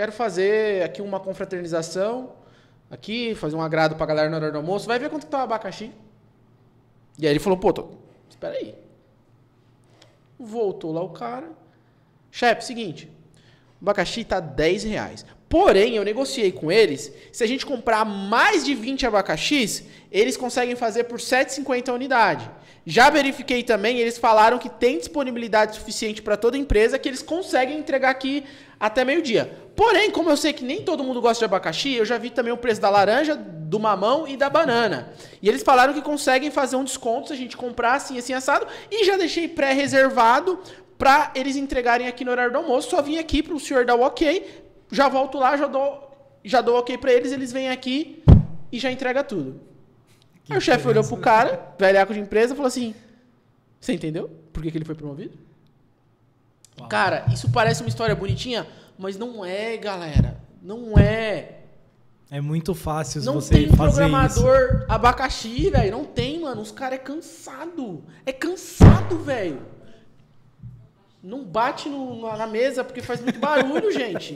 quero 0.00 0.12
fazer 0.12 0.82
aqui 0.82 1.02
uma 1.02 1.20
confraternização, 1.20 2.32
aqui, 2.90 3.34
fazer 3.34 3.54
um 3.54 3.60
agrado 3.60 3.96
pra 3.96 4.06
galera 4.06 4.30
na 4.30 4.36
hora 4.38 4.50
do 4.50 4.56
almoço, 4.56 4.86
vai 4.86 4.98
ver 4.98 5.10
quanto 5.10 5.26
que 5.26 5.30
tá 5.30 5.40
o 5.40 5.42
abacaxi. 5.42 5.92
E 7.18 7.26
aí 7.26 7.32
ele 7.34 7.38
falou, 7.38 7.58
pô, 7.58 7.70
tô, 7.70 7.90
espera 8.26 8.54
aí. 8.54 8.74
Voltou 10.38 10.90
lá 10.90 11.02
o 11.02 11.10
cara. 11.10 11.50
Chefe, 12.30 12.64
seguinte, 12.64 13.12
o 13.78 13.84
abacaxi 13.84 14.24
tá 14.24 14.40
10 14.40 14.84
reais. 14.84 15.26
Porém, 15.50 15.96
eu 15.96 16.04
negociei 16.04 16.52
com 16.52 16.70
eles, 16.70 17.12
se 17.32 17.42
a 17.42 17.46
gente 17.46 17.66
comprar 17.66 18.04
mais 18.04 18.64
de 18.64 18.72
20 18.72 19.04
abacaxis, 19.04 19.82
eles 20.12 20.36
conseguem 20.36 20.76
fazer 20.76 21.04
por 21.04 21.18
7,50 21.18 21.88
a 21.88 21.92
unidade. 21.92 22.48
Já 22.86 23.10
verifiquei 23.10 23.64
também, 23.64 23.98
eles 23.98 24.16
falaram 24.16 24.58
que 24.58 24.68
tem 24.68 24.96
disponibilidade 24.98 25.74
suficiente 25.74 26.22
para 26.22 26.36
toda 26.36 26.56
empresa, 26.56 27.00
que 27.00 27.08
eles 27.08 27.20
conseguem 27.20 27.80
entregar 27.80 28.10
aqui 28.10 28.44
até 28.78 29.04
meio-dia. 29.04 29.50
Porém, 29.74 30.12
como 30.12 30.30
eu 30.30 30.36
sei 30.36 30.52
que 30.52 30.64
nem 30.64 30.84
todo 30.84 31.02
mundo 31.02 31.20
gosta 31.20 31.40
de 31.40 31.46
abacaxi, 31.46 31.94
eu 31.94 32.04
já 32.04 32.16
vi 32.16 32.30
também 32.30 32.52
o 32.52 32.56
preço 32.56 32.80
da 32.80 32.88
laranja, 32.88 33.34
do 33.34 33.80
mamão 33.80 34.28
e 34.28 34.36
da 34.36 34.48
banana. 34.48 35.12
E 35.42 35.48
eles 35.48 35.64
falaram 35.64 35.92
que 35.92 36.00
conseguem 36.00 36.52
fazer 36.52 36.76
um 36.76 36.84
desconto 36.84 37.26
se 37.26 37.32
a 37.32 37.36
gente 37.36 37.56
comprar 37.56 37.94
assim, 37.94 38.16
assim, 38.16 38.32
assado. 38.32 38.68
E 38.88 39.04
já 39.04 39.16
deixei 39.16 39.48
pré-reservado 39.48 40.60
para 40.96 41.32
eles 41.34 41.56
entregarem 41.56 42.06
aqui 42.06 42.24
no 42.24 42.30
horário 42.30 42.52
do 42.52 42.58
almoço. 42.58 42.90
Só 42.90 43.02
vim 43.02 43.18
aqui 43.18 43.42
para 43.42 43.54
o 43.54 43.58
senhor 43.58 43.84
dar 43.84 43.96
o 43.96 44.02
ok. 44.02 44.69
Já 44.90 45.08
volto 45.08 45.38
lá, 45.38 45.56
já 45.56 45.66
dou 45.66 46.08
já 46.42 46.60
dou 46.62 46.78
ok 46.78 46.96
pra 46.96 47.12
eles, 47.12 47.32
eles 47.32 47.52
vêm 47.52 47.68
aqui 47.68 48.22
e 48.72 48.78
já 48.78 48.90
entrega 48.90 49.22
tudo. 49.22 49.60
Aí 50.48 50.56
o 50.56 50.60
chefe 50.60 50.88
olhou 50.88 51.04
pro 51.04 51.16
cara, 51.18 51.74
velhaco 51.78 52.12
de 52.14 52.20
empresa, 52.20 52.54
falou 52.54 52.66
assim: 52.68 52.94
Você 53.80 53.92
entendeu 53.92 54.28
por 54.52 54.62
que, 54.62 54.70
que 54.70 54.78
ele 54.78 54.84
foi 54.84 54.94
promovido? 54.94 55.38
Uau. 56.78 56.88
Cara, 56.88 57.26
isso 57.32 57.50
parece 57.50 57.82
uma 57.82 57.88
história 57.88 58.14
bonitinha, 58.16 58.66
mas 58.98 59.16
não 59.18 59.44
é, 59.44 59.76
galera. 59.76 60.40
Não 60.62 60.98
é. 60.98 61.56
É 62.32 62.40
muito 62.40 62.74
fácil 62.74 63.22
Não 63.22 63.34
você 63.34 63.54
tem 63.54 63.68
fazer 63.68 64.04
isso. 64.06 64.40
programador 64.40 64.86
abacaxi, 64.88 65.68
velho. 65.68 65.90
Não 65.92 66.04
tem, 66.04 66.40
mano. 66.40 66.60
Os 66.62 66.70
caras 66.70 66.98
é 66.98 67.02
cansado. 67.02 68.04
É 68.24 68.32
cansado, 68.32 69.18
velho. 69.18 69.60
Não 71.22 71.44
bate 71.44 71.88
no- 71.88 72.20
na 72.36 72.46
mesa 72.46 72.82
porque 72.84 73.02
faz 73.02 73.20
muito 73.20 73.38
barulho, 73.38 73.90
gente. 73.92 74.34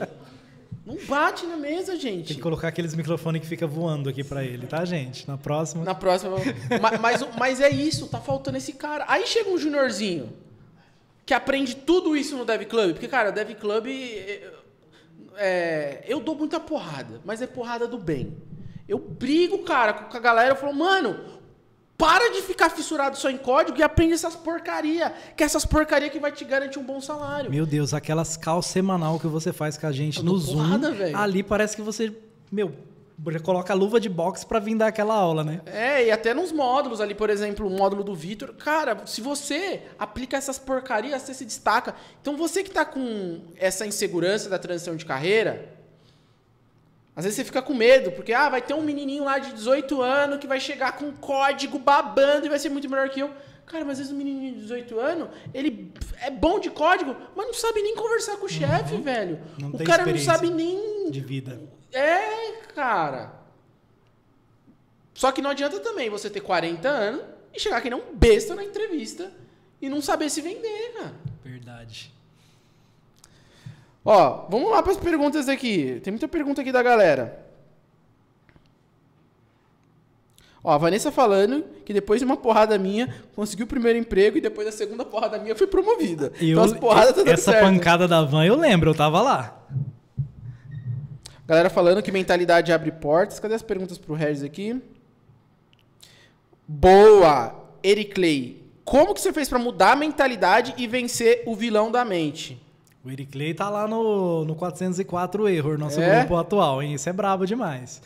Não 0.85 0.97
bate 1.07 1.45
na 1.47 1.57
mesa, 1.57 1.95
gente. 1.95 2.27
Tem 2.27 2.35
que 2.37 2.41
colocar 2.43 2.67
aqueles 2.67 2.93
microfones 2.93 3.41
que 3.41 3.47
fica 3.47 3.65
voando 3.65 4.07
aqui 4.09 4.23
pra 4.23 4.43
ele, 4.43 4.67
tá, 4.67 4.85
gente? 4.85 5.27
Na 5.27 5.35
próxima. 5.37 5.83
Na 5.83 5.95
próxima. 5.95 6.37
Ma- 6.79 6.97
mas, 6.99 7.21
o- 7.23 7.29
mas 7.39 7.59
é 7.59 7.69
isso, 7.69 8.07
tá 8.07 8.19
faltando 8.19 8.57
esse 8.57 8.73
cara. 8.73 9.03
Aí 9.07 9.25
chega 9.25 9.49
um 9.49 9.57
juniorzinho 9.57 10.31
que 11.25 11.33
aprende 11.33 11.75
tudo 11.75 12.15
isso 12.15 12.37
no 12.37 12.45
Dev 12.45 12.63
Club. 12.65 12.91
Porque, 12.91 13.07
cara, 13.07 13.31
Dev 13.31 13.55
Club. 13.55 13.87
é, 13.87 14.51
é, 15.37 16.03
eu 16.07 16.19
dou 16.19 16.35
muita 16.35 16.59
porrada, 16.59 17.19
mas 17.25 17.41
é 17.41 17.47
porrada 17.47 17.87
do 17.87 17.97
bem. 17.97 18.37
Eu 18.87 18.99
brigo, 18.99 19.59
cara, 19.63 19.91
com 19.93 20.15
a 20.15 20.19
galera. 20.19 20.51
Eu 20.51 20.55
falo, 20.55 20.73
mano, 20.73 21.34
para 21.97 22.29
de 22.31 22.41
ficar 22.41 22.69
fissurado 22.69 23.17
só 23.17 23.29
em 23.29 23.37
código 23.37 23.77
e 23.77 23.83
aprende 23.83 24.13
essas 24.13 24.35
porcaria. 24.35 25.13
Que 25.35 25.43
é 25.43 25.45
essas 25.45 25.65
porcaria 25.65 26.09
que 26.09 26.19
vai 26.19 26.31
te 26.31 26.43
garantir 26.43 26.77
um 26.79 26.83
bom 26.83 26.99
salário. 26.99 27.49
Meu 27.49 27.65
Deus, 27.65 27.93
aquelas 27.93 28.35
calls 28.35 28.65
semanal 28.65 29.19
que 29.19 29.27
você 29.27 29.53
faz 29.53 29.77
com 29.77 29.87
a 29.87 29.91
gente 29.91 30.23
no 30.23 30.31
dou 30.31 30.39
Zoom. 30.39 30.55
porrada, 30.57 30.91
velho. 30.91 31.17
ali 31.17 31.41
parece 31.41 31.75
que 31.75 31.81
você, 31.81 32.13
meu, 32.51 32.73
coloca 33.41 33.71
a 33.71 33.75
luva 33.75 33.99
de 33.99 34.09
boxe 34.09 34.45
pra 34.45 34.59
vir 34.59 34.75
dar 34.75 34.87
aquela 34.87 35.15
aula, 35.15 35.43
né? 35.43 35.61
É, 35.65 36.07
e 36.07 36.11
até 36.11 36.33
nos 36.33 36.51
módulos 36.51 36.99
ali, 36.99 37.15
por 37.15 37.29
exemplo, 37.29 37.65
o 37.65 37.69
módulo 37.69 38.03
do 38.03 38.13
Vitor. 38.13 38.53
Cara, 38.55 39.05
se 39.05 39.21
você 39.21 39.83
aplica 39.97 40.35
essas 40.35 40.59
porcarias, 40.59 41.21
você 41.21 41.33
se 41.33 41.45
destaca. 41.45 41.95
Então 42.21 42.35
você 42.35 42.61
que 42.61 42.71
tá 42.71 42.83
com 42.83 43.41
essa 43.55 43.85
insegurança 43.85 44.49
da 44.49 44.59
transição 44.59 44.95
de 44.95 45.05
carreira, 45.05 45.74
às 47.15 47.23
vezes 47.23 47.37
você 47.37 47.45
fica 47.45 47.61
com 47.61 47.73
medo, 47.73 48.11
porque 48.11 48.33
ah, 48.33 48.49
vai 48.49 48.61
ter 48.61 48.73
um 48.73 48.81
menininho 48.81 49.23
lá 49.23 49.39
de 49.39 49.53
18 49.53 50.01
anos 50.01 50.37
que 50.39 50.47
vai 50.47 50.59
chegar 50.59 50.93
com 50.97 51.11
código 51.13 51.79
babando 51.79 52.45
e 52.45 52.49
vai 52.49 52.59
ser 52.59 52.69
muito 52.69 52.89
melhor 52.89 53.09
que 53.09 53.21
eu. 53.21 53.31
Cara, 53.65 53.83
mas 53.83 53.93
às 53.93 53.97
vezes 53.99 54.13
o 54.13 54.15
menininho 54.15 54.53
de 54.55 54.61
18 54.61 54.99
anos, 54.99 55.29
ele 55.53 55.91
é 56.21 56.29
bom 56.29 56.59
de 56.59 56.69
código, 56.69 57.15
mas 57.35 57.47
não 57.47 57.53
sabe 57.53 57.81
nem 57.81 57.95
conversar 57.95 58.37
com 58.37 58.45
o 58.45 58.49
chefe, 58.49 58.97
velho. 58.97 59.39
Não 59.57 59.69
o 59.69 59.83
cara 59.83 60.05
não 60.05 60.17
sabe 60.17 60.49
nem 60.49 61.09
De 61.09 61.21
vida. 61.21 61.59
é, 61.91 62.51
cara. 62.75 63.33
Só 65.13 65.31
que 65.31 65.41
não 65.41 65.49
adianta 65.51 65.79
também 65.79 66.09
você 66.09 66.29
ter 66.29 66.41
40 66.41 66.87
anos 66.89 67.21
e 67.53 67.59
chegar 67.59 67.81
que 67.81 67.89
nem 67.89 67.97
um 67.97 68.13
besta 68.13 68.53
na 68.53 68.63
entrevista 68.63 69.31
e 69.81 69.87
não 69.89 70.01
saber 70.01 70.29
se 70.29 70.41
vender, 70.41 70.91
cara. 70.93 71.13
Verdade. 71.43 72.13
Ó, 74.05 74.45
vamos 74.49 74.69
lá 74.69 74.83
para 74.83 74.91
as 74.91 74.99
perguntas 74.99 75.49
aqui. 75.49 75.99
Tem 76.03 76.11
muita 76.11 76.27
pergunta 76.27 76.61
aqui 76.61 76.71
da 76.71 76.83
galera. 76.83 77.43
Ó, 80.63 80.71
a 80.71 80.77
Vanessa 80.77 81.11
falando 81.11 81.63
que 81.83 81.91
depois 81.91 82.19
de 82.19 82.25
uma 82.25 82.37
porrada 82.37 82.77
minha, 82.77 83.13
conseguiu 83.35 83.65
o 83.65 83.69
primeiro 83.69 83.97
emprego 83.97 84.37
e 84.37 84.41
depois 84.41 84.67
da 84.67 84.71
segunda 84.71 85.03
porrada 85.03 85.39
minha 85.39 85.55
foi 85.55 85.65
promovida. 85.65 86.31
Eu, 86.39 86.49
então 86.49 86.63
as 86.63 86.73
porradas 86.73 87.15
tá 87.15 87.31
essa 87.31 87.51
certo. 87.51 87.65
pancada 87.65 88.07
da 88.07 88.23
van 88.23 88.45
eu 88.45 88.55
lembro, 88.55 88.91
eu 88.91 88.95
tava 88.95 89.21
lá. 89.21 89.59
Galera 91.47 91.69
falando 91.69 92.01
que 92.01 92.11
mentalidade 92.11 92.71
abre 92.71 92.91
portas. 92.91 93.39
Cadê 93.39 93.55
as 93.55 93.61
perguntas 93.61 93.97
pro 93.97 94.15
Regis 94.15 94.43
aqui? 94.43 94.81
Boa! 96.67 97.55
Ericlay. 97.83 98.63
Como 98.83 99.13
que 99.13 99.21
você 99.21 99.31
fez 99.33 99.49
pra 99.49 99.59
mudar 99.59 99.91
a 99.91 99.95
mentalidade 99.95 100.73
e 100.77 100.87
vencer 100.87 101.43
o 101.45 101.55
vilão 101.55 101.91
da 101.91 102.03
mente? 102.03 102.64
O 103.05 103.09
Eric 103.11 103.31
Clay 103.31 103.53
tá 103.53 103.69
lá 103.69 103.87
no, 103.87 104.43
no 104.45 104.55
404 104.55 105.47
Error, 105.47 105.77
nosso 105.77 105.99
É? 106.01 106.19
grupo 106.19 106.35
atual, 106.37 106.81
hein? 106.81 106.95
Isso 106.95 107.07
é 107.07 107.13
brabo 107.13 107.45
demais. 107.45 108.01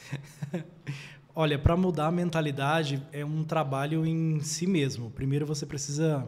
Olha, 1.34 1.58
para 1.58 1.78
mudar 1.78 2.08
a 2.08 2.12
mentalidade 2.12 3.02
é 3.14 3.24
um 3.24 3.43
trabalho 3.45 4.06
em 4.06 4.41
si 4.41 4.68
mesmo. 4.68 5.10
Primeiro 5.12 5.45
você 5.45 5.66
precisa 5.66 6.28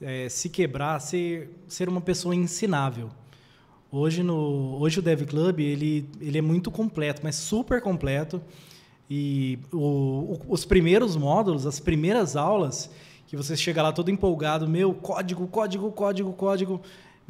é, 0.00 0.28
se 0.28 0.48
quebrar, 0.48 0.98
ser, 1.00 1.50
ser 1.68 1.88
uma 1.88 2.00
pessoa 2.00 2.34
ensinável. 2.34 3.10
Hoje, 3.92 4.24
no, 4.24 4.76
hoje 4.80 4.98
o 4.98 5.02
Dev 5.02 5.22
Club 5.22 5.60
ele, 5.60 6.08
ele 6.20 6.38
é 6.38 6.42
muito 6.42 6.68
completo, 6.70 7.20
mas 7.22 7.36
super 7.36 7.80
completo. 7.80 8.42
E 9.08 9.58
o- 9.72 9.78
o- 9.78 10.40
os 10.48 10.64
primeiros 10.64 11.14
módulos, 11.16 11.64
as 11.64 11.78
primeiras 11.78 12.34
aulas, 12.34 12.90
que 13.26 13.36
você 13.36 13.56
chega 13.56 13.82
lá 13.82 13.92
todo 13.92 14.10
empolgado, 14.10 14.66
meu, 14.68 14.92
código, 14.94 15.46
código, 15.46 15.92
código, 15.92 16.32
código, 16.32 16.80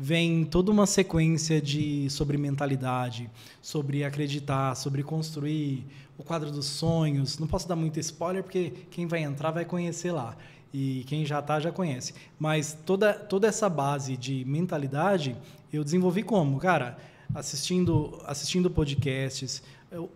vem 0.03 0.47
toda 0.47 0.71
uma 0.71 0.87
sequência 0.87 1.61
de 1.61 2.09
sobre 2.09 2.39
mentalidade, 2.39 3.29
sobre 3.61 4.03
acreditar, 4.03 4.75
sobre 4.75 5.03
construir 5.03 5.85
o 6.17 6.23
quadro 6.23 6.51
dos 6.51 6.65
sonhos. 6.65 7.39
Não 7.39 7.47
posso 7.47 7.69
dar 7.69 7.77
muito 7.77 8.01
spoiler 8.01 8.43
porque 8.43 8.73
quem 8.91 9.07
vai 9.07 9.23
entrar 9.23 9.51
vai 9.51 9.67
conhecer 9.67 10.11
lá. 10.11 10.35
E 10.73 11.05
quem 11.07 11.27
já 11.27 11.41
está 11.41 11.61
já 11.61 11.71
conhece. 11.71 12.15
Mas 12.39 12.73
toda, 12.87 13.13
toda 13.13 13.47
essa 13.47 13.69
base 13.69 14.17
de 14.17 14.43
mentalidade 14.47 15.37
eu 15.71 15.85
desenvolvi 15.85 16.23
como? 16.23 16.59
Cara, 16.59 16.97
assistindo, 17.35 18.19
assistindo 18.25 18.71
podcasts, 18.71 19.63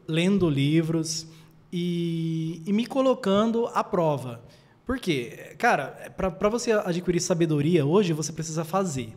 lendo 0.08 0.48
livros 0.48 1.26
e, 1.70 2.62
e 2.64 2.72
me 2.72 2.86
colocando 2.86 3.66
à 3.74 3.84
prova. 3.84 4.40
Por 4.86 4.98
quê? 4.98 5.54
Cara, 5.58 6.10
para 6.16 6.48
você 6.48 6.72
adquirir 6.72 7.20
sabedoria 7.20 7.84
hoje, 7.84 8.14
você 8.14 8.32
precisa 8.32 8.64
fazer. 8.64 9.14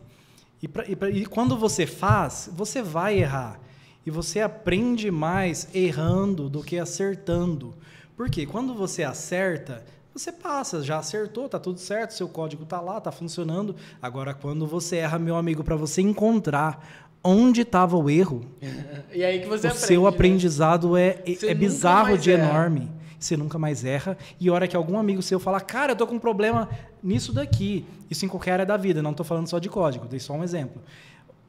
E, 0.62 0.66
pra- 0.68 0.84
e 0.88 0.96
pra- 0.96 1.10
e 1.10 1.24
quando 1.26 1.56
você 1.56 1.86
faz, 1.86 2.50
você 2.54 2.82
vai 2.82 3.18
errar. 3.18 3.60
E 4.04 4.10
você 4.10 4.40
aprende 4.40 5.10
mais 5.10 5.68
errando 5.74 6.48
do 6.48 6.62
que 6.62 6.78
acertando. 6.78 7.74
Por 8.16 8.28
quê? 8.30 8.46
Quando 8.46 8.74
você 8.74 9.02
acerta, 9.04 9.84
você 10.14 10.32
passa, 10.32 10.82
já 10.82 10.98
acertou, 10.98 11.48
tá 11.48 11.58
tudo 11.58 11.78
certo, 11.78 12.12
seu 12.14 12.28
código 12.28 12.64
tá 12.64 12.80
lá, 12.80 13.00
tá 13.00 13.12
funcionando. 13.12 13.76
Agora, 14.02 14.34
quando 14.34 14.66
você 14.66 14.96
erra, 14.96 15.18
meu 15.18 15.36
amigo, 15.36 15.62
para 15.62 15.76
você 15.76 16.00
encontrar 16.02 17.06
onde 17.22 17.60
estava 17.60 17.96
o 17.96 18.08
erro, 18.10 18.42
E 19.12 19.22
aí 19.24 19.40
que 19.40 19.46
você 19.46 19.66
o 19.66 19.70
aprende. 19.70 19.86
seu 19.86 20.02
né? 20.02 20.08
aprendizado 20.08 20.96
é, 20.96 21.22
é- 21.26 21.34
Você 21.34 21.48
é 21.48 21.54
bizarro 21.54 22.16
de 22.18 22.30
erra. 22.32 22.48
enorme. 22.50 22.90
Você 23.18 23.36
nunca 23.36 23.58
mais 23.58 23.84
erra. 23.84 24.16
E 24.38 24.48
a 24.48 24.52
hora 24.52 24.68
que 24.68 24.76
algum 24.76 24.98
amigo 24.98 25.20
seu 25.22 25.40
falar, 25.40 25.60
cara, 25.60 25.92
eu 25.92 25.96
tô 25.96 26.06
com 26.06 26.14
um 26.14 26.20
problema 26.20 26.68
nisso 27.02 27.32
daqui. 27.32 27.84
Isso 28.10 28.24
em 28.24 28.28
qualquer 28.28 28.52
área 28.52 28.66
da 28.66 28.76
vida, 28.76 29.02
não 29.02 29.12
tô 29.12 29.24
falando 29.24 29.48
só 29.48 29.58
de 29.58 29.68
código, 29.68 30.06
dei 30.06 30.20
só 30.20 30.34
um 30.34 30.44
exemplo. 30.44 30.80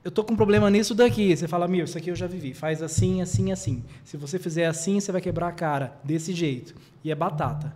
Eu 0.03 0.09
tô 0.11 0.23
com 0.23 0.33
um 0.33 0.35
problema 0.35 0.69
nisso 0.69 0.95
daqui. 0.95 1.35
Você 1.35 1.47
fala, 1.47 1.67
meu, 1.67 1.85
isso 1.85 1.97
aqui 1.97 2.09
eu 2.09 2.15
já 2.15 2.25
vivi. 2.25 2.53
Faz 2.53 2.81
assim, 2.81 3.21
assim, 3.21 3.51
assim. 3.51 3.83
Se 4.03 4.15
você 4.15 4.39
fizer 4.39 4.65
assim, 4.65 4.99
você 4.99 5.11
vai 5.11 5.21
quebrar 5.21 5.49
a 5.49 5.51
cara. 5.51 5.99
Desse 6.03 6.33
jeito. 6.33 6.73
E 7.03 7.11
é 7.11 7.15
batata. 7.15 7.75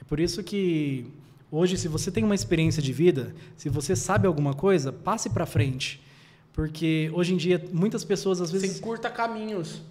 É 0.00 0.04
por 0.04 0.20
isso 0.20 0.42
que 0.44 1.06
hoje, 1.50 1.76
se 1.76 1.88
você 1.88 2.10
tem 2.10 2.22
uma 2.22 2.34
experiência 2.34 2.80
de 2.80 2.92
vida, 2.92 3.34
se 3.56 3.68
você 3.68 3.96
sabe 3.96 4.26
alguma 4.26 4.54
coisa, 4.54 4.92
passe 4.92 5.28
para 5.28 5.44
frente. 5.44 6.00
Porque 6.52 7.10
hoje 7.12 7.34
em 7.34 7.36
dia, 7.36 7.62
muitas 7.72 8.04
pessoas 8.04 8.40
às 8.40 8.50
Você 8.50 8.58
vezes 8.60 8.78
encurta 8.78 9.10
caminhos. 9.10 9.82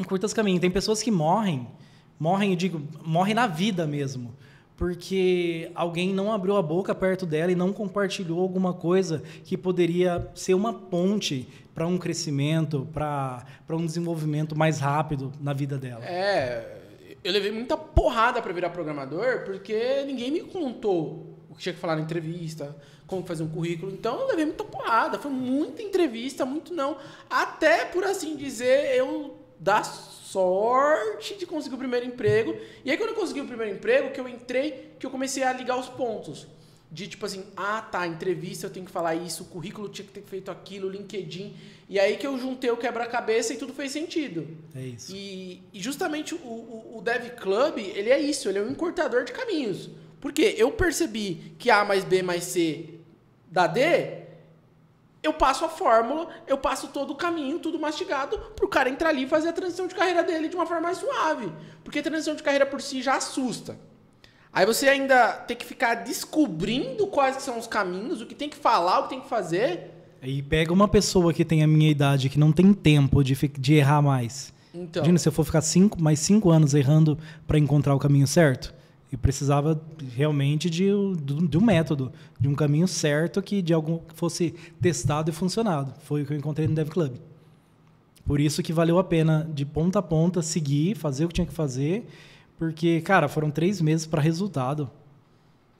encurta 0.00 0.24
os 0.24 0.32
caminhos. 0.32 0.60
Tem 0.60 0.70
pessoas 0.70 1.02
que 1.02 1.10
morrem, 1.10 1.68
morrem, 2.18 2.50
eu 2.50 2.56
digo, 2.56 2.82
morrem 3.04 3.34
na 3.34 3.46
vida 3.46 3.86
mesmo, 3.86 4.34
porque 4.76 5.70
alguém 5.74 6.12
não 6.12 6.32
abriu 6.32 6.56
a 6.56 6.62
boca 6.62 6.94
perto 6.94 7.24
dela 7.24 7.50
e 7.50 7.54
não 7.54 7.72
compartilhou 7.72 8.40
alguma 8.40 8.74
coisa 8.74 9.22
que 9.44 9.56
poderia 9.56 10.30
ser 10.34 10.54
uma 10.54 10.72
ponte 10.72 11.48
para 11.74 11.86
um 11.86 11.98
crescimento, 11.98 12.86
para 12.92 13.44
um 13.70 13.84
desenvolvimento 13.84 14.56
mais 14.56 14.78
rápido 14.80 15.32
na 15.40 15.52
vida 15.52 15.78
dela. 15.78 16.04
É, 16.04 16.76
eu 17.22 17.32
levei 17.32 17.50
muita 17.50 17.76
porrada 17.76 18.40
pra 18.40 18.52
virar 18.52 18.70
programador 18.70 19.44
porque 19.44 20.04
ninguém 20.06 20.30
me 20.30 20.40
contou 20.40 21.34
o 21.50 21.54
que 21.54 21.62
tinha 21.62 21.74
que 21.74 21.80
falar 21.80 21.96
na 21.96 22.02
entrevista, 22.02 22.76
como 23.06 23.24
fazer 23.24 23.42
um 23.42 23.48
currículo. 23.48 23.92
Então 23.92 24.20
eu 24.20 24.26
levei 24.28 24.44
muita 24.44 24.64
porrada, 24.64 25.18
foi 25.18 25.30
muita 25.30 25.82
entrevista, 25.82 26.44
muito 26.44 26.74
não. 26.74 26.98
Até 27.30 27.86
por 27.86 28.04
assim 28.04 28.36
dizer, 28.36 28.94
eu 28.96 29.38
dar 29.58 29.84
sorte 30.36 31.34
de 31.34 31.46
conseguir 31.46 31.76
o 31.76 31.78
primeiro 31.78 32.04
emprego. 32.04 32.54
E 32.84 32.90
aí 32.90 32.98
quando 32.98 33.10
eu 33.10 33.16
consegui 33.16 33.40
o 33.40 33.46
primeiro 33.46 33.74
emprego, 33.74 34.10
que 34.10 34.20
eu 34.20 34.28
entrei, 34.28 34.92
que 34.98 35.06
eu 35.06 35.10
comecei 35.10 35.42
a 35.42 35.52
ligar 35.52 35.78
os 35.78 35.88
pontos. 35.88 36.46
De 36.92 37.08
tipo 37.08 37.24
assim, 37.24 37.44
ah 37.56 37.80
tá, 37.80 38.06
entrevista 38.06 38.66
eu 38.66 38.70
tenho 38.70 38.84
que 38.84 38.92
falar 38.92 39.14
isso, 39.14 39.44
o 39.44 39.46
currículo 39.46 39.88
tinha 39.88 40.06
que 40.06 40.12
ter 40.12 40.22
feito 40.22 40.50
aquilo, 40.50 40.90
LinkedIn. 40.90 41.56
E 41.88 41.98
aí 41.98 42.18
que 42.18 42.26
eu 42.26 42.38
juntei 42.38 42.70
o 42.70 42.76
quebra-cabeça 42.76 43.54
e 43.54 43.56
tudo 43.56 43.72
fez 43.72 43.92
sentido. 43.92 44.46
É 44.74 44.82
isso. 44.82 45.14
E, 45.16 45.62
e 45.72 45.80
justamente 45.80 46.34
o, 46.34 46.38
o, 46.38 46.98
o 46.98 47.02
Dev 47.02 47.30
Club, 47.30 47.78
ele 47.78 48.10
é 48.10 48.20
isso, 48.20 48.48
ele 48.48 48.58
é 48.58 48.62
um 48.62 48.70
encurtador 48.70 49.24
de 49.24 49.32
caminhos. 49.32 49.88
Porque 50.20 50.54
eu 50.58 50.70
percebi 50.70 51.54
que 51.58 51.70
A 51.70 51.82
mais 51.82 52.04
B 52.04 52.22
mais 52.22 52.44
C 52.44 52.90
dá 53.50 53.66
D, 53.66 54.25
eu 55.26 55.34
passo 55.34 55.64
a 55.64 55.68
fórmula, 55.68 56.28
eu 56.46 56.56
passo 56.56 56.88
todo 56.88 57.12
o 57.12 57.16
caminho, 57.16 57.58
tudo 57.58 57.78
mastigado, 57.78 58.38
pro 58.54 58.68
cara 58.68 58.88
entrar 58.88 59.10
ali 59.10 59.24
e 59.24 59.28
fazer 59.28 59.48
a 59.48 59.52
transição 59.52 59.86
de 59.86 59.94
carreira 59.94 60.22
dele 60.22 60.48
de 60.48 60.56
uma 60.56 60.66
forma 60.66 60.82
mais 60.82 60.98
suave. 60.98 61.52
Porque 61.84 61.98
a 61.98 62.02
transição 62.02 62.34
de 62.34 62.42
carreira 62.42 62.64
por 62.64 62.80
si 62.80 63.02
já 63.02 63.16
assusta. 63.16 63.78
Aí 64.52 64.64
você 64.64 64.88
ainda 64.88 65.32
tem 65.32 65.56
que 65.56 65.66
ficar 65.66 65.96
descobrindo 65.96 67.06
quais 67.08 67.42
são 67.42 67.58
os 67.58 67.66
caminhos, 67.66 68.22
o 68.22 68.26
que 68.26 68.34
tem 68.34 68.48
que 68.48 68.56
falar, 68.56 69.00
o 69.00 69.02
que 69.04 69.10
tem 69.10 69.20
que 69.20 69.28
fazer. 69.28 69.90
E 70.22 70.42
pega 70.42 70.72
uma 70.72 70.88
pessoa 70.88 71.34
que 71.34 71.44
tem 71.44 71.62
a 71.62 71.66
minha 71.66 71.90
idade, 71.90 72.30
que 72.30 72.38
não 72.38 72.50
tem 72.50 72.72
tempo 72.72 73.22
de, 73.22 73.34
de 73.34 73.74
errar 73.74 74.00
mais. 74.00 74.54
Então, 74.72 75.00
Imagina 75.00 75.18
se 75.18 75.28
eu 75.28 75.32
for 75.32 75.44
ficar 75.44 75.60
cinco, 75.60 76.02
mais 76.02 76.20
cinco 76.20 76.50
anos 76.50 76.74
errando 76.74 77.18
para 77.46 77.58
encontrar 77.58 77.94
o 77.94 77.98
caminho 77.98 78.26
certo. 78.26 78.74
Eu 79.10 79.18
precisava 79.18 79.80
realmente 80.14 80.68
de, 80.68 80.86
de, 81.48 81.56
um 81.56 81.64
método, 81.64 82.12
de 82.40 82.48
um 82.48 82.54
caminho 82.54 82.88
certo 82.88 83.40
que 83.40 83.62
de 83.62 83.72
algum 83.72 83.98
que 83.98 84.14
fosse 84.14 84.54
testado 84.80 85.30
e 85.30 85.32
funcionado. 85.32 85.94
Foi 86.00 86.22
o 86.22 86.26
que 86.26 86.32
eu 86.32 86.36
encontrei 86.36 86.66
no 86.66 86.74
Dev 86.74 86.88
Club. 86.88 87.16
Por 88.24 88.40
isso 88.40 88.62
que 88.62 88.72
valeu 88.72 88.98
a 88.98 89.04
pena 89.04 89.48
de 89.54 89.64
ponta 89.64 90.00
a 90.00 90.02
ponta 90.02 90.42
seguir, 90.42 90.96
fazer 90.96 91.24
o 91.24 91.28
que 91.28 91.34
tinha 91.34 91.46
que 91.46 91.52
fazer, 91.52 92.08
porque 92.58 93.00
cara 93.02 93.28
foram 93.28 93.50
três 93.50 93.80
meses 93.80 94.06
para 94.06 94.20
resultado. 94.20 94.90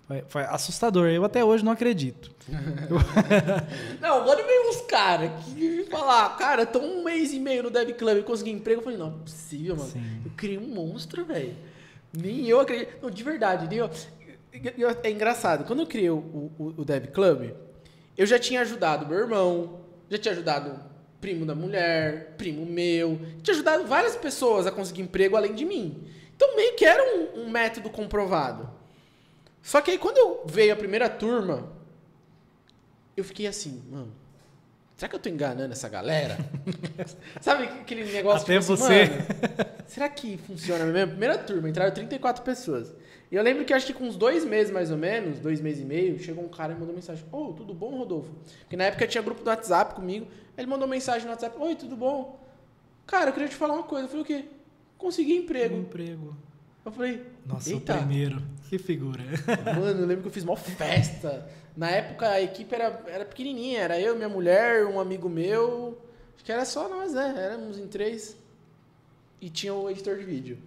Foi, 0.07 0.25
foi, 0.29 0.43
assustador. 0.43 1.09
Eu 1.09 1.25
até 1.25 1.45
hoje 1.45 1.65
não 1.65 1.73
acredito. 1.73 2.31
não, 4.01 4.23
agora 4.23 4.47
veio 4.47 4.71
uns 4.71 4.83
caras 4.83 5.33
que 5.47 5.85
falar, 5.91 6.37
cara, 6.37 6.65
tô 6.65 6.79
um 6.79 7.03
mês 7.03 7.33
e 7.33 7.41
meio 7.41 7.65
no 7.65 7.71
Dev 7.71 7.91
Club 7.91 8.19
e 8.19 8.23
consegui 8.23 8.53
emprego. 8.53 8.81
Eu 8.81 8.85
falei, 8.85 8.99
não, 8.99 9.11
não 9.11 9.19
é 9.19 9.23
possível, 9.23 9.77
mano. 9.77 9.91
Sim. 9.91 10.21
Eu 10.25 10.31
criei 10.37 10.59
um 10.59 10.69
monstro, 10.69 11.25
velho. 11.25 11.57
Nem 12.17 12.47
eu 12.47 12.61
acredito. 12.61 13.03
Não, 13.03 13.11
de 13.11 13.23
verdade. 13.23 13.69
Nem 13.69 13.79
eu, 13.79 13.91
é 15.03 15.11
engraçado. 15.11 15.65
Quando 15.65 15.81
eu 15.81 15.87
criei 15.87 16.11
o, 16.11 16.17
o, 16.59 16.75
o 16.79 16.85
Dev 16.85 17.09
Club, 17.09 17.51
eu 18.17 18.27
já 18.27 18.39
tinha 18.39 18.63
ajudado 18.63 19.07
meu 19.07 19.19
irmão, 19.19 19.81
já 20.09 20.17
tinha 20.17 20.33
ajudado 20.33 20.81
primo 21.21 21.45
da 21.45 21.55
mulher, 21.55 22.35
primo 22.39 22.65
meu, 22.65 23.19
tinha 23.43 23.55
ajudado 23.55 23.87
várias 23.87 24.17
pessoas 24.17 24.67
a 24.67 24.73
conseguir 24.73 25.03
emprego 25.03 25.37
além 25.37 25.55
de 25.55 25.65
mim. 25.65 26.05
Então 26.35 26.57
meio 26.57 26.75
que 26.75 26.85
era 26.85 27.03
um, 27.03 27.43
um 27.43 27.51
método 27.51 27.91
comprovado. 27.91 28.71
Só 29.63 29.81
que 29.81 29.91
aí 29.91 29.99
quando 29.99 30.19
eu 30.19 30.43
veio 30.47 30.73
a 30.73 30.77
primeira 30.77 31.09
turma, 31.09 31.71
eu 33.17 33.25
fiquei 33.25 33.47
assim, 33.47 33.83
mano, 33.91 34.13
será 34.97 35.09
que 35.09 35.15
eu 35.15 35.21
tô 35.21 35.29
enganando 35.29 35.73
essa 35.73 35.89
galera? 35.89 36.39
Sabe 37.41 37.65
aquele 37.65 38.05
negócio 38.05 38.45
Até 38.45 38.59
tipo 38.59 38.73
assim, 38.73 38.85
você. 38.85 39.11
será 39.87 40.09
que 40.09 40.37
funciona 40.39 40.85
mesmo? 40.87 41.11
Primeira 41.11 41.39
turma, 41.39 41.69
entraram 41.69 41.93
34 41.93 42.43
pessoas. 42.43 42.93
E 43.31 43.35
eu 43.35 43.43
lembro 43.43 43.65
que 43.65 43.73
acho 43.73 43.87
que 43.87 43.93
com 43.93 44.05
uns 44.05 44.17
dois 44.17 44.45
meses 44.45 44.73
mais 44.73 44.91
ou 44.91 44.97
menos, 44.97 45.39
dois 45.39 45.61
meses 45.61 45.83
e 45.83 45.85
meio, 45.85 46.19
chegou 46.19 46.45
um 46.45 46.49
cara 46.49 46.73
e 46.73 46.77
mandou 46.77 46.95
mensagem: 46.95 47.25
Ô, 47.31 47.49
oh, 47.49 47.53
tudo 47.53 47.75
bom, 47.75 47.97
Rodolfo? 47.99 48.31
Porque 48.61 48.77
na 48.77 48.85
época 48.85 49.07
tinha 49.07 49.23
grupo 49.23 49.43
do 49.43 49.49
WhatsApp 49.49 49.95
comigo. 49.95 50.27
Ele 50.57 50.67
mandou 50.67 50.89
mensagem 50.89 51.25
no 51.25 51.31
WhatsApp: 51.31 51.57
Oi, 51.59 51.75
tudo 51.75 51.97
bom? 51.97 52.41
Cara, 53.07 53.31
eu 53.31 53.33
queria 53.33 53.49
te 53.49 53.57
falar 53.57 53.75
uma 53.75 53.83
coisa. 53.83 54.05
Eu 54.05 54.09
falei: 54.09 54.23
O 54.23 54.27
quê? 54.27 54.45
Consegui 54.97 55.37
emprego. 55.37 55.75
Um 55.75 55.81
emprego. 55.81 56.37
Eu 56.85 56.93
falei, 56.93 57.27
nossa, 57.45 57.69
Eita. 57.69 57.95
o 57.95 57.99
primeiro. 57.99 58.41
Que 58.69 58.79
figura. 58.79 59.23
Mano, 59.79 60.01
eu 60.01 60.07
lembro 60.07 60.23
que 60.23 60.29
eu 60.29 60.33
fiz 60.33 60.45
uma 60.45 60.57
festa. 60.57 61.49
Na 61.77 61.91
época 61.91 62.29
a 62.29 62.41
equipe 62.41 62.75
era, 62.75 63.03
era 63.07 63.25
pequenininha, 63.25 63.81
era 63.81 64.01
eu, 64.01 64.17
minha 64.17 64.29
mulher, 64.29 64.87
um 64.87 64.99
amigo 64.99 65.29
meu. 65.29 65.99
Acho 66.35 66.45
que 66.45 66.53
era 66.53 66.65
só 66.65 66.89
nós, 66.89 67.13
né? 67.13 67.35
Éramos 67.37 67.79
em 67.79 67.87
três. 67.87 68.37
E 69.41 69.51
tinha 69.51 69.75
o 69.75 69.91
editor 69.91 70.17
de 70.17 70.25
vídeo. 70.25 70.59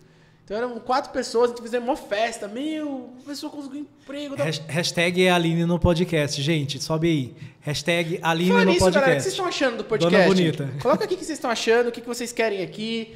Então 0.49 0.57
eram 0.57 0.79
quatro 0.79 1.11
pessoas, 1.11 1.51
a 1.51 1.53
gente 1.53 1.61
fizemos 1.61 1.87
uma 1.87 1.95
festa. 1.95 2.47
Meu, 2.47 3.11
a 3.21 3.27
pessoa 3.27 3.51
conseguiu 3.51 3.81
emprego. 3.81 4.35
Da... 4.35 4.45
Hashtag 4.67 5.29
Aline 5.29 5.63
no 5.63 5.79
podcast, 5.79 6.41
gente. 6.41 6.81
Sobe 6.81 7.07
aí. 7.07 7.35
Hashtag 7.61 8.19
Aline 8.23 8.49
Fala 8.49 8.65
no 8.65 8.71
isso, 8.71 8.79
podcast. 8.79 8.99
Galera, 8.99 9.13
o 9.13 9.17
que 9.17 9.21
vocês 9.21 9.33
estão 9.33 9.45
achando 9.45 9.77
do 9.77 9.83
podcast? 9.83 10.17
Dona 10.17 10.27
Bonita. 10.27 10.69
Coloca 10.81 11.03
aqui 11.03 11.13
o 11.13 11.17
que 11.17 11.25
vocês 11.25 11.37
estão 11.37 11.51
achando, 11.51 11.89
o 11.89 11.91
que 11.91 12.01
vocês 12.01 12.31
querem 12.31 12.63
aqui, 12.63 13.15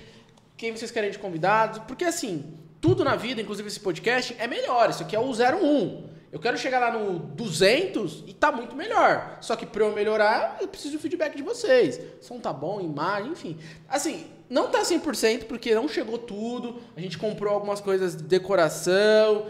quem 0.55 0.71
vocês 0.75 0.91
querem 0.91 1.09
de 1.09 1.17
convidados. 1.17 1.79
Porque 1.87 2.05
assim, 2.05 2.53
tudo 2.83 3.01
na 3.01 3.15
vida, 3.15 3.41
inclusive 3.41 3.69
esse 3.69 3.79
podcast, 3.79 4.35
é 4.37 4.45
melhor. 4.45 4.89
Isso 4.89 5.03
aqui 5.03 5.15
é 5.15 5.19
o 5.19 5.31
01. 5.31 6.09
Eu 6.33 6.37
quero 6.37 6.57
chegar 6.57 6.79
lá 6.79 6.91
no 6.91 7.17
200 7.17 8.25
e 8.27 8.33
tá 8.33 8.51
muito 8.51 8.75
melhor. 8.75 9.37
Só 9.39 9.55
que 9.55 9.65
para 9.65 9.85
eu 9.85 9.95
melhorar, 9.95 10.57
eu 10.59 10.67
preciso 10.67 10.97
do 10.97 10.99
feedback 10.99 11.33
de 11.33 11.43
vocês. 11.43 11.97
Som 12.19 12.39
tá 12.39 12.51
bom, 12.51 12.81
imagem, 12.81 13.31
enfim. 13.31 13.57
Assim, 13.87 14.27
não 14.49 14.69
tá 14.69 14.81
100% 14.81 15.45
porque 15.45 15.73
não 15.73 15.87
chegou 15.87 16.17
tudo. 16.17 16.81
A 16.93 16.99
gente 16.99 17.17
comprou 17.17 17.53
algumas 17.53 17.79
coisas 17.79 18.17
de 18.17 18.23
decoração. 18.23 19.47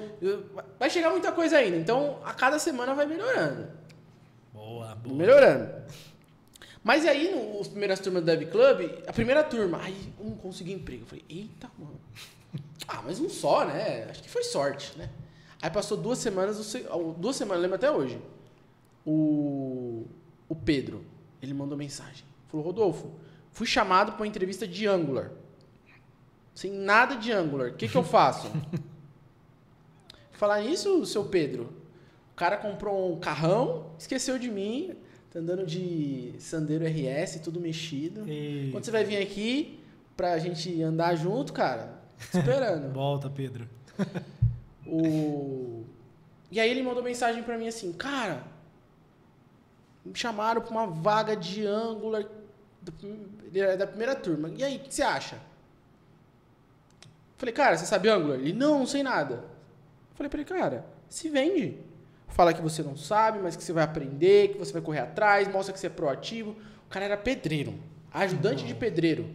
Vai 0.77 0.91
chegar 0.91 1.09
muita 1.09 1.31
coisa 1.31 1.57
ainda. 1.57 1.77
Então, 1.77 2.19
a 2.23 2.33
cada 2.35 2.59
semana 2.59 2.93
vai 2.93 3.07
melhorando. 3.07 3.67
Boa, 4.53 4.93
boa. 4.93 5.15
Melhorando. 5.15 5.71
Mas 6.83 7.03
aí, 7.07 7.33
nos 7.57 7.67
primeiras 7.67 7.99
turmas 7.99 8.21
do 8.21 8.25
Dev 8.27 8.51
Club, 8.51 8.91
a 9.07 9.13
primeira 9.13 9.43
turma, 9.43 9.79
aí, 9.81 10.13
um 10.19 10.35
conseguiu 10.35 10.75
emprego. 10.75 11.01
Eu 11.01 11.07
falei, 11.07 11.25
eita, 11.27 11.71
mano. 11.79 11.99
Ah, 12.87 13.01
mas 13.03 13.19
um 13.19 13.29
só, 13.29 13.65
né? 13.65 14.07
Acho 14.09 14.21
que 14.21 14.29
foi 14.29 14.43
sorte, 14.43 14.97
né? 14.97 15.09
Aí 15.61 15.69
passou 15.69 15.97
duas 15.97 16.19
semanas, 16.19 16.75
duas 17.17 17.35
semanas, 17.35 17.61
lembro 17.61 17.75
até 17.75 17.89
hoje. 17.89 18.19
O, 19.05 20.05
o 20.49 20.55
Pedro, 20.55 21.05
ele 21.41 21.53
mandou 21.53 21.77
mensagem. 21.77 22.25
Falou, 22.47 22.65
Rodolfo, 22.65 23.11
fui 23.51 23.65
chamado 23.65 24.11
para 24.11 24.21
uma 24.21 24.27
entrevista 24.27 24.67
de 24.67 24.87
Angular. 24.87 25.31
Sem 26.53 26.71
nada 26.71 27.15
de 27.15 27.31
Angular. 27.31 27.69
O 27.69 27.75
que, 27.75 27.87
que 27.87 27.95
eu 27.95 28.03
faço? 28.03 28.51
Falar 30.33 30.61
nisso, 30.61 31.05
seu 31.05 31.25
Pedro. 31.25 31.73
O 32.33 32.35
cara 32.35 32.57
comprou 32.57 33.13
um 33.13 33.19
carrão, 33.19 33.91
esqueceu 33.97 34.39
de 34.39 34.49
mim, 34.49 34.95
tá 35.31 35.39
andando 35.39 35.65
de 35.65 36.33
Sandero 36.39 36.83
RS, 36.85 37.39
tudo 37.43 37.59
mexido. 37.59 38.27
E... 38.27 38.69
Quando 38.71 38.83
você 38.83 38.91
vai 38.91 39.03
vir 39.03 39.17
aqui 39.17 39.79
pra 40.17 40.37
gente 40.39 40.81
andar 40.81 41.15
junto, 41.15 41.53
cara, 41.53 41.92
Esperando. 42.19 42.91
Volta, 42.93 43.29
Pedro. 43.29 43.67
o... 44.85 45.83
E 46.51 46.59
aí 46.59 46.69
ele 46.69 46.83
mandou 46.83 47.01
mensagem 47.01 47.41
para 47.43 47.57
mim 47.57 47.67
assim, 47.67 47.91
cara, 47.93 48.43
me 50.05 50.15
chamaram 50.15 50.61
para 50.61 50.71
uma 50.71 50.87
vaga 50.87 51.35
de 51.35 51.65
Angular 51.65 52.25
da 53.77 53.87
primeira 53.87 54.15
turma. 54.15 54.51
E 54.57 54.63
aí, 54.63 54.77
o 54.77 54.79
que 54.79 54.93
você 54.93 55.01
acha? 55.01 55.37
Falei, 57.37 57.53
cara, 57.53 57.77
você 57.77 57.85
sabe 57.85 58.09
Angular? 58.09 58.37
Ele, 58.37 58.53
não, 58.53 58.79
não 58.79 58.85
sei 58.85 59.03
nada. 59.03 59.43
Falei 60.15 60.29
para 60.29 60.41
ele, 60.41 60.49
cara, 60.49 60.85
se 61.09 61.29
vende. 61.29 61.77
Fala 62.27 62.53
que 62.53 62.61
você 62.61 62.81
não 62.81 62.97
sabe, 62.97 63.39
mas 63.39 63.55
que 63.55 63.63
você 63.63 63.71
vai 63.71 63.83
aprender, 63.83 64.53
que 64.53 64.57
você 64.57 64.73
vai 64.73 64.81
correr 64.81 64.99
atrás, 64.99 65.47
mostra 65.47 65.73
que 65.73 65.79
você 65.79 65.87
é 65.87 65.89
proativo. 65.89 66.55
O 66.85 66.89
cara 66.89 67.05
era 67.05 67.17
pedreiro, 67.17 67.75
ajudante 68.11 68.65
de 68.65 68.73
pedreiro. 68.73 69.29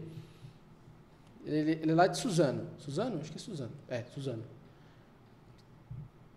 Ele, 1.44 1.72
ele 1.72 1.92
é 1.92 1.94
lá 1.94 2.06
de 2.06 2.18
Suzano. 2.18 2.68
Suzano? 2.78 3.20
Acho 3.20 3.30
que 3.30 3.38
é 3.38 3.40
Suzano. 3.40 3.72
É, 3.88 4.02
Suzano. 4.14 4.44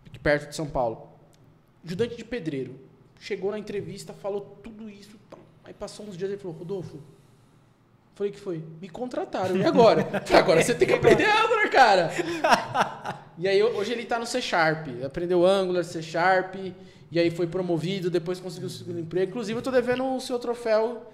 Aqui 0.06 0.20
perto 0.20 0.50
de 0.50 0.56
São 0.56 0.68
Paulo. 0.68 1.10
Ajudante 1.86 2.16
de 2.16 2.24
pedreiro. 2.24 2.80
Chegou 3.20 3.52
na 3.52 3.60
entrevista, 3.60 4.14
falou 4.14 4.42
tudo 4.64 4.90
isso. 4.90 5.20
Aí 5.64 5.74
passou 5.74 6.06
uns 6.06 6.18
dias 6.18 6.32
e 6.32 6.38
falou, 6.38 6.58
Rodolfo, 6.58 7.00
Falei 8.22 8.32
que 8.32 8.40
foi. 8.40 8.64
Me 8.82 8.90
contrataram. 8.90 9.56
E 9.56 9.66
agora? 9.66 10.08
agora 10.38 10.62
você 10.62 10.76
tem 10.76 10.88
que 10.88 10.94
aprender 10.94 11.26
Angular, 11.26 11.72
cara. 11.72 12.12
e 13.38 13.48
aí 13.48 13.64
hoje 13.64 13.94
ele 13.94 14.06
tá 14.06 14.20
no 14.20 14.26
C 14.26 14.42
Sharp. 14.42 14.88
Aprendeu 15.04 15.46
Angular, 15.46 15.84
C 15.84 16.02
Sharp. 16.02 16.56
E 17.12 17.20
aí 17.20 17.32
foi 17.32 17.48
promovido, 17.48 18.10
depois 18.10 18.40
conseguiu 18.40 18.68
o 18.68 18.70
segundo 18.70 19.00
emprego. 19.00 19.32
Inclusive 19.32 19.58
eu 19.58 19.64
tô 19.64 19.72
devendo 19.72 20.06
o 20.06 20.20
seu 20.20 20.38
troféu 20.38 21.12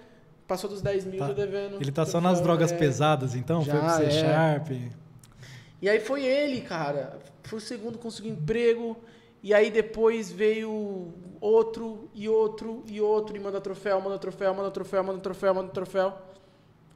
Passou 0.48 0.70
dos 0.70 0.80
10 0.80 1.04
mil, 1.04 1.18
tá. 1.18 1.28
tô 1.28 1.34
devendo. 1.34 1.76
Ele 1.78 1.92
tá 1.92 2.06
só 2.06 2.22
nas 2.22 2.40
drogas 2.40 2.72
é... 2.72 2.76
pesadas, 2.76 3.34
então? 3.34 3.62
Já, 3.62 3.72
foi 3.72 3.80
pro 3.80 3.90
C 3.90 4.04
é. 4.04 4.10
Sharp. 4.10 4.70
E 5.82 5.88
aí 5.88 6.00
foi 6.00 6.24
ele, 6.24 6.62
cara. 6.62 7.18
Foi 7.42 7.58
o 7.58 7.62
segundo, 7.62 7.98
conseguiu 7.98 8.32
emprego. 8.32 8.96
E 9.42 9.52
aí 9.52 9.70
depois 9.70 10.32
veio 10.32 11.12
outro, 11.38 12.08
e 12.14 12.30
outro, 12.30 12.82
e 12.88 12.98
outro, 12.98 13.36
e 13.36 13.38
manda 13.38 13.60
troféu, 13.60 14.00
manda 14.00 14.18
troféu, 14.18 14.54
manda 14.54 14.70
troféu, 14.70 15.04
manda 15.04 15.20
troféu, 15.20 15.54
manda 15.54 15.68
troféu. 15.68 16.18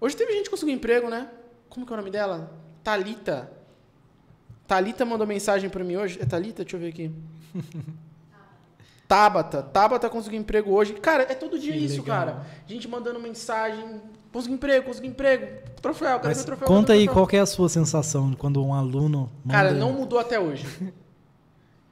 Hoje 0.01 0.17
teve 0.17 0.33
gente 0.33 0.45
que 0.45 0.51
conseguiu 0.51 0.75
emprego, 0.75 1.11
né? 1.11 1.31
Como 1.69 1.85
que 1.85 1.93
é 1.93 1.95
o 1.95 1.99
nome 1.99 2.11
dela? 2.11 2.51
Talita. 2.83 3.53
Talita 4.67 5.05
mandou 5.05 5.27
mensagem 5.27 5.69
para 5.69 5.85
mim 5.85 5.97
hoje. 5.97 6.19
É 6.21 6.25
Talita? 6.25 6.65
Deixa 6.65 6.77
eu 6.77 6.81
ver 6.81 6.89
aqui. 6.89 7.13
Tabata. 9.13 9.63
Tabata 9.63 10.09
conseguiu 10.09 10.41
emprego 10.41 10.73
hoje. 10.73 10.95
Cara, 10.95 11.25
é 11.25 11.35
todo 11.35 11.59
dia 11.59 11.75
que 11.75 11.85
isso, 11.85 12.01
legal. 12.01 12.17
cara. 12.17 12.47
Gente 12.67 12.89
mandando 12.89 13.21
mensagem. 13.21 14.01
Consegui 14.33 14.55
emprego, 14.55 14.87
consegui 14.87 15.09
emprego. 15.09 15.47
Troféu, 15.83 16.19
cadê 16.19 16.35
meu 16.35 16.45
troféu? 16.45 16.67
Conta 16.67 16.95
aí 16.95 17.05
troféu? 17.05 17.27
qual 17.27 17.39
é 17.39 17.43
a 17.43 17.45
sua 17.45 17.69
sensação 17.69 18.33
quando 18.33 18.65
um 18.65 18.73
aluno. 18.73 19.31
Manda... 19.45 19.59
Cara, 19.59 19.73
não 19.73 19.93
mudou 19.93 20.19
até 20.19 20.41
hoje. 20.41 20.67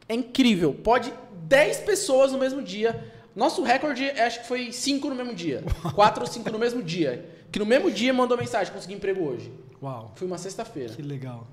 é 0.09 0.15
incrível. 0.15 0.73
Pode 0.73 1.13
10 1.43 1.81
pessoas 1.81 2.33
no 2.33 2.39
mesmo 2.39 2.63
dia. 2.63 3.13
Nosso 3.37 3.63
recorde 3.63 4.09
acho 4.13 4.41
que 4.41 4.49
foi 4.49 4.73
5 4.73 5.07
no 5.11 5.15
mesmo 5.15 5.35
dia. 5.35 5.63
4 5.95 6.23
ou 6.23 6.27
5 6.27 6.51
no 6.51 6.59
mesmo 6.59 6.83
dia. 6.83 7.29
Que 7.53 7.59
no 7.59 7.67
mesmo 7.67 7.91
dia 7.91 8.15
mandou 8.15 8.39
mensagem, 8.39 8.73
consegui 8.73 8.95
emprego 8.95 9.23
hoje. 9.23 9.53
Uau. 9.83 10.13
Foi 10.15 10.27
uma 10.27 10.39
sexta-feira. 10.39 10.95
Que 10.95 11.03
legal. 11.03 11.47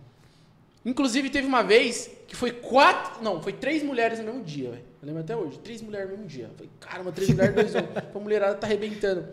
Inclusive 0.85 1.29
teve 1.29 1.45
uma 1.45 1.61
vez 1.61 2.09
que 2.25 2.37
foi 2.37 2.51
quatro. 2.51 3.21
Não, 3.21 3.41
foi 3.41 3.51
três 3.51 3.83
mulheres 3.83 4.19
no 4.19 4.25
mesmo 4.25 4.43
dia, 4.45 4.69
velho. 4.69 4.83
Eu 5.01 5.05
lembro 5.07 5.21
até 5.21 5.35
hoje. 5.35 5.59
Três 5.59 5.81
mulheres 5.81 6.07
no 6.09 6.15
mesmo 6.15 6.27
dia. 6.27 6.45
Eu 6.45 6.53
falei, 6.55 6.69
cara, 6.79 7.01
uma 7.01 7.11
três 7.11 7.29
mulheres, 7.29 7.53
dois 7.55 7.75
homens. 7.75 7.89
A 8.15 8.19
mulherada 8.19 8.55
tá 8.55 8.67
arrebentando. 8.67 9.27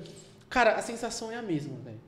Cara, 0.50 0.74
a 0.74 0.82
sensação 0.82 1.32
é 1.32 1.36
a 1.36 1.42
mesma, 1.42 1.76
velho. 1.84 2.00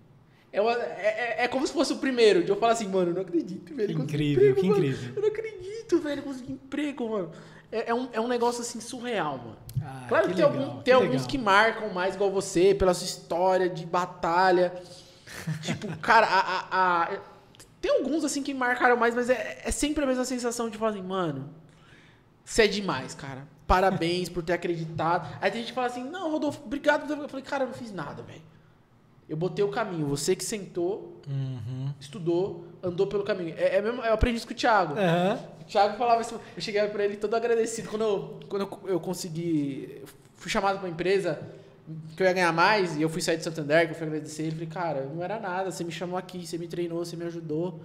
É, 0.52 0.58
é, 0.58 1.36
é- 1.40 1.44
é 1.44 1.48
como 1.48 1.66
se 1.66 1.72
fosse 1.72 1.92
o 1.92 1.96
primeiro. 1.98 2.44
De 2.44 2.50
eu 2.50 2.56
falar 2.56 2.72
assim, 2.74 2.86
mano, 2.88 3.10
eu 3.10 3.14
não 3.14 3.22
acredito, 3.22 3.74
velho. 3.74 3.94
Que 3.96 4.02
incrível, 4.02 4.50
emprego, 4.50 4.60
que 4.60 4.68
mano. 4.68 4.84
incrível. 4.86 5.12
Eu 5.16 5.22
não 5.22 5.28
acredito, 5.28 5.98
velho. 6.00 6.22
Consegui 6.22 6.52
emprego, 6.52 7.08
mano. 7.08 7.30
É, 7.72 7.90
é 7.90 7.94
um, 7.94 8.08
é 8.12 8.20
um 8.20 8.28
negócio 8.28 8.60
assim 8.62 8.78
surreal, 8.80 9.38
mano. 9.38 9.56
Ah, 9.82 10.04
Claro 10.08 10.28
que, 10.28 10.34
tem, 10.34 10.44
legal, 10.44 10.62
algum- 10.64 10.82
tem 10.82 10.94
alguns 10.94 11.10
legal. 11.10 11.26
que 11.28 11.38
marcam 11.38 11.88
mais 11.92 12.14
igual 12.14 12.30
você, 12.30 12.74
pela 12.74 12.94
sua 12.94 13.04
história 13.06 13.68
de 13.68 13.84
batalha. 13.84 14.72
tipo, 15.62 15.88
cara, 15.98 16.26
a, 16.26 16.40
a- 16.40 17.02
a- 17.14 17.18
tem 17.80 17.90
alguns 17.90 18.24
assim 18.24 18.42
que 18.42 18.54
marcaram 18.54 18.96
mais, 18.96 19.14
mas 19.14 19.28
é, 19.28 19.58
é 19.64 19.70
sempre 19.72 20.04
a 20.04 20.06
mesma 20.06 20.24
sensação 20.24 20.70
de 20.70 20.78
falar 20.78 20.92
assim, 20.92 21.02
mano, 21.02 21.48
você 22.46 22.62
é 22.62 22.66
demais, 22.68 23.14
cara. 23.14 23.42
Parabéns 23.66 24.28
por 24.28 24.42
ter 24.42 24.52
acreditado. 24.52 25.28
Aí 25.40 25.50
tem 25.50 25.60
gente 25.60 25.70
que 25.70 25.74
fala 25.74 25.88
assim, 25.88 26.04
não, 26.04 26.30
Rodolfo, 26.30 26.62
obrigado. 26.64 27.00
por 27.06 27.08
ter-" 27.16 27.22
Eu 27.22 27.28
falei, 27.28 27.44
cara, 27.44 27.64
eu 27.64 27.68
não 27.68 27.74
fiz 27.74 27.92
nada, 27.92 28.22
velho. 28.22 28.40
Eu 29.28 29.36
botei 29.36 29.64
o 29.64 29.68
caminho. 29.68 30.06
Você 30.06 30.36
que 30.36 30.44
sentou, 30.44 31.20
Uhum. 31.28 31.92
estudou, 31.98 32.64
andou 32.80 33.08
pelo 33.08 33.24
caminho. 33.24 33.54
É, 33.58 33.76
é 33.78 33.82
mesmo, 33.82 34.00
eu 34.02 34.12
aprendi 34.14 34.36
isso 34.36 34.46
com 34.46 34.52
o 34.52 34.56
Thiago. 34.56 34.94
Aham. 34.96 35.40
O 35.60 35.64
Thiago 35.64 35.96
falava 35.98 36.20
isso, 36.22 36.40
eu 36.54 36.62
cheguei 36.62 36.86
pra 36.86 37.04
ele 37.04 37.16
todo 37.16 37.34
agradecido. 37.34 37.88
Quando 37.88 38.02
eu, 38.02 38.40
quando 38.48 38.62
eu, 38.62 38.80
eu 38.92 39.00
consegui, 39.00 40.00
fui 40.36 40.48
chamado 40.48 40.78
pra 40.78 40.86
uma 40.86 40.92
empresa 40.92 41.40
que 42.16 42.22
eu 42.22 42.26
ia 42.28 42.32
ganhar 42.32 42.52
mais, 42.52 42.96
e 42.96 43.02
eu 43.02 43.08
fui 43.08 43.20
sair 43.20 43.36
de 43.36 43.42
Santander, 43.42 43.86
que 43.86 43.92
eu 43.92 43.96
fui 43.96 44.06
agradecer 44.06 44.42
ele, 44.44 44.52
falei, 44.52 44.66
cara, 44.68 45.10
não 45.12 45.22
era 45.24 45.40
nada, 45.40 45.72
você 45.72 45.82
me 45.82 45.90
chamou 45.90 46.16
aqui, 46.16 46.46
você 46.46 46.56
me 46.56 46.68
treinou, 46.68 47.04
você 47.04 47.16
me 47.16 47.24
ajudou. 47.24 47.80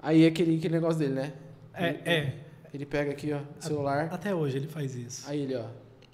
Aí 0.00 0.24
aquele, 0.24 0.56
aquele 0.58 0.74
negócio 0.74 0.98
dele, 1.00 1.14
né? 1.14 1.32
É, 1.74 1.88
Ele, 1.88 1.98
é. 2.04 2.34
Ele 2.72 2.84
pega 2.86 3.10
aqui, 3.10 3.32
ó, 3.32 3.38
o 3.58 3.62
celular, 3.62 4.08
Até 4.12 4.34
hoje 4.34 4.56
ele 4.58 4.66
faz 4.66 4.94
isso. 4.94 5.28
aí 5.28 5.40
ele, 5.42 5.56
ó. 5.56 5.64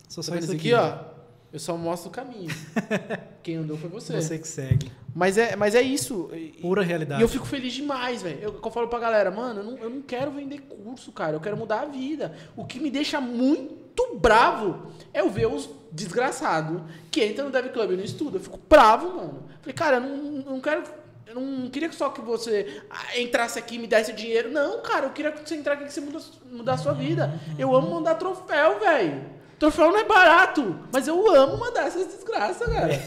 Só 0.09 0.21
Tá 0.21 0.29
só 0.29 0.35
isso 0.37 0.45
isso 0.45 0.53
aqui, 0.53 0.73
ó? 0.75 1.15
Eu 1.53 1.59
só 1.61 1.77
mostro 1.77 2.09
o 2.09 2.13
caminho. 2.13 2.51
Quem 3.43 3.57
andou 3.57 3.77
foi 3.77 3.89
você. 3.89 4.21
Você 4.21 4.39
que 4.39 4.49
segue. 4.49 4.91
Mas, 5.15 5.39
é, 5.39 5.55
mas 5.55 5.75
é 5.77 5.83
isso. 5.83 6.29
E- 6.33 6.59
Pura 6.61 6.83
E 6.83 6.87
realidade. 6.87 7.23
eu 7.23 7.29
fico 7.29 7.47
feliz 7.47 7.73
demais, 7.73 8.23
velho. 8.23 8.39
Eu, 8.41 8.61
eu 8.65 8.71
falo 8.73 8.89
pra 8.89 8.99
galera, 8.99 9.31
mano, 9.31 9.61
eu 9.61 9.65
não, 9.65 9.79
eu 9.79 9.91
não 9.91 10.03
quero 10.03 10.33
vender 10.33 10.63
curso, 10.63 11.13
cara. 11.13 11.37
Eu 11.37 11.41
quero 11.41 11.57
mudar 11.57 11.83
a 11.83 11.85
vida. 11.87 12.35
O 12.57 12.65
que 12.65 12.81
me 12.81 12.91
deixa 12.91 13.21
muito 13.21 14.19
bravo 14.19 14.89
é 15.13 15.21
eu 15.21 15.31
ver 15.31 15.47
os 15.47 15.71
desgraçados 15.93 16.83
que 17.11 17.25
entram 17.25 17.45
no 17.47 17.53
Dev 17.53 17.69
Club 17.69 17.93
e 17.93 17.97
não 17.97 18.05
estudam. 18.05 18.35
Eu 18.35 18.41
fico 18.41 18.59
bravo, 18.69 19.17
mano. 19.17 19.45
Falei, 19.61 19.75
cara, 19.75 19.97
eu 19.99 20.01
não, 20.01 20.17
não 20.55 20.61
quero. 20.61 20.83
Eu 21.27 21.35
não 21.35 21.71
queria 21.71 21.89
que 21.89 21.95
só 21.95 22.11
que 22.11 22.21
você 22.21 22.83
ah, 22.91 23.19
entrasse 23.19 23.59
aqui 23.59 23.77
e 23.77 23.79
me 23.79 23.87
desse 23.87 24.13
dinheiro. 24.13 24.51
Não, 24.51 24.83
cara, 24.83 25.07
eu 25.07 25.11
queria 25.11 25.33
que 25.33 25.49
você 25.49 25.57
entrasse 25.57 25.83
aqui 25.83 25.91
e 25.91 25.95
você 25.95 26.01
muda, 26.01 26.21
mudar 26.51 26.75
a 26.75 26.79
sua 26.79 26.93
vida. 26.93 27.41
Eu 27.59 27.75
amo 27.75 27.91
mandar 27.91 28.17
troféu, 28.17 28.79
velho. 28.81 29.25
Troféu 29.59 29.91
não 29.91 29.99
é 29.99 30.05
barato, 30.05 30.79
mas 30.93 31.09
eu 31.09 31.35
amo 31.35 31.57
mandar 31.57 31.87
essas 31.87 32.07
desgraças, 32.07 32.67
cara. 32.69 33.01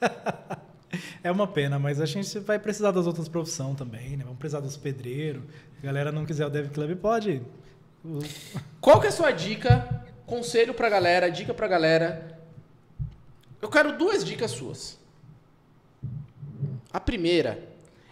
É 1.22 1.30
uma 1.30 1.46
pena, 1.46 1.78
mas 1.78 2.00
a 2.00 2.06
gente 2.06 2.38
vai 2.40 2.58
precisar 2.58 2.90
das 2.90 3.06
outras 3.06 3.28
profissões 3.28 3.76
também, 3.76 4.16
né? 4.16 4.24
Vamos 4.24 4.38
precisar 4.38 4.60
dos 4.60 4.76
pedreiros. 4.76 5.42
Se 5.74 5.82
a 5.82 5.86
galera 5.86 6.10
não 6.10 6.24
quiser 6.24 6.46
o 6.46 6.50
Dev 6.50 6.70
Club, 6.70 6.96
pode. 6.96 7.42
Qual 8.80 8.98
que 8.98 9.06
é 9.06 9.10
a 9.10 9.12
sua 9.12 9.30
dica, 9.30 10.04
conselho 10.26 10.72
pra 10.72 10.88
galera, 10.88 11.30
dica 11.30 11.52
pra 11.52 11.68
galera? 11.68 12.38
Eu 13.60 13.68
quero 13.68 13.98
duas 13.98 14.24
dicas 14.24 14.50
suas. 14.50 14.98
A 16.92 17.00
primeira 17.00 17.70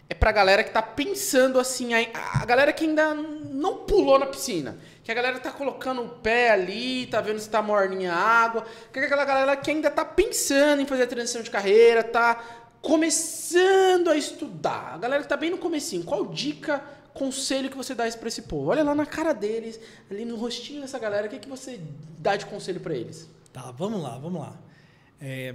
é 0.08 0.14
pra 0.14 0.32
galera 0.32 0.64
que 0.64 0.70
tá 0.70 0.80
pensando 0.80 1.60
assim, 1.60 1.92
a, 1.92 2.44
galera 2.46 2.72
que 2.72 2.84
ainda 2.84 3.12
não 3.14 3.78
pulou 3.78 4.18
na 4.18 4.26
piscina. 4.26 4.78
Que 5.04 5.12
a 5.12 5.14
galera 5.14 5.38
tá 5.38 5.50
colocando 5.50 6.02
o 6.02 6.08
pé 6.08 6.50
ali, 6.50 7.06
tá 7.06 7.20
vendo 7.20 7.38
se 7.38 7.48
tá 7.48 7.60
morninha 7.60 8.12
a 8.12 8.16
água. 8.16 8.66
Que 8.92 9.00
é 9.00 9.04
aquela 9.04 9.24
galera 9.24 9.56
que 9.56 9.70
ainda 9.70 9.90
tá 9.90 10.04
pensando 10.04 10.80
em 10.80 10.86
fazer 10.86 11.02
a 11.02 11.06
transição 11.06 11.42
de 11.42 11.50
carreira, 11.50 12.02
tá 12.02 12.42
começando 12.80 14.08
a 14.08 14.16
estudar. 14.16 14.94
A 14.94 14.98
galera 14.98 15.22
que 15.22 15.28
tá 15.28 15.36
bem 15.36 15.50
no 15.50 15.58
comecinho. 15.58 16.04
Qual 16.04 16.24
dica, 16.26 16.82
conselho 17.12 17.68
que 17.68 17.76
você 17.76 17.94
dá 17.94 18.08
pra 18.12 18.28
esse 18.28 18.42
povo? 18.42 18.70
Olha 18.70 18.82
lá 18.82 18.94
na 18.94 19.04
cara 19.04 19.34
deles, 19.34 19.78
ali 20.10 20.24
no 20.24 20.36
rostinho 20.36 20.80
dessa 20.80 20.98
galera, 20.98 21.26
o 21.26 21.30
que, 21.30 21.38
que 21.38 21.48
você 21.48 21.80
dá 22.18 22.36
de 22.36 22.46
conselho 22.46 22.80
pra 22.80 22.94
eles? 22.94 23.28
Tá, 23.52 23.70
vamos 23.72 24.02
lá, 24.02 24.16
vamos 24.16 24.40
lá. 24.40 24.56
É, 25.20 25.54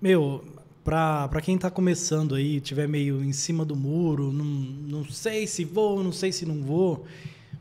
meu, 0.00 0.44
pra 0.84 1.40
quem 1.42 1.58
tá 1.58 1.70
começando 1.70 2.34
aí, 2.34 2.60
tiver 2.60 2.88
meio 2.88 3.22
em 3.22 3.32
cima 3.32 3.64
do 3.64 3.76
muro, 3.76 4.32
não, 4.32 4.44
não 4.44 5.04
sei 5.04 5.46
se 5.46 5.64
vou, 5.64 6.02
não 6.02 6.12
sei 6.12 6.32
se 6.32 6.46
não 6.46 6.62
vou, 6.62 7.04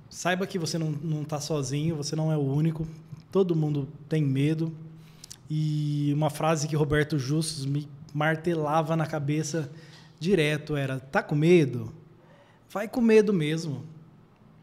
saiba 0.09 0.47
que 0.47 0.57
você 0.57 0.77
não, 0.77 0.91
não 0.91 1.23
tá 1.23 1.39
sozinho, 1.39 1.95
você 1.95 2.15
não 2.15 2.31
é 2.31 2.37
o 2.37 2.41
único. 2.41 2.87
Todo 3.31 3.55
mundo 3.55 3.87
tem 4.07 4.23
medo. 4.23 4.73
E 5.49 6.11
uma 6.13 6.29
frase 6.29 6.67
que 6.67 6.75
Roberto 6.75 7.17
Justus 7.19 7.65
me 7.65 7.87
martelava 8.13 8.95
na 8.95 9.05
cabeça 9.05 9.69
direto 10.19 10.75
era: 10.75 10.99
tá 10.99 11.21
com 11.21 11.35
medo? 11.35 11.91
Vai 12.71 12.87
com 12.87 13.01
medo 13.01 13.33
mesmo. 13.33 13.83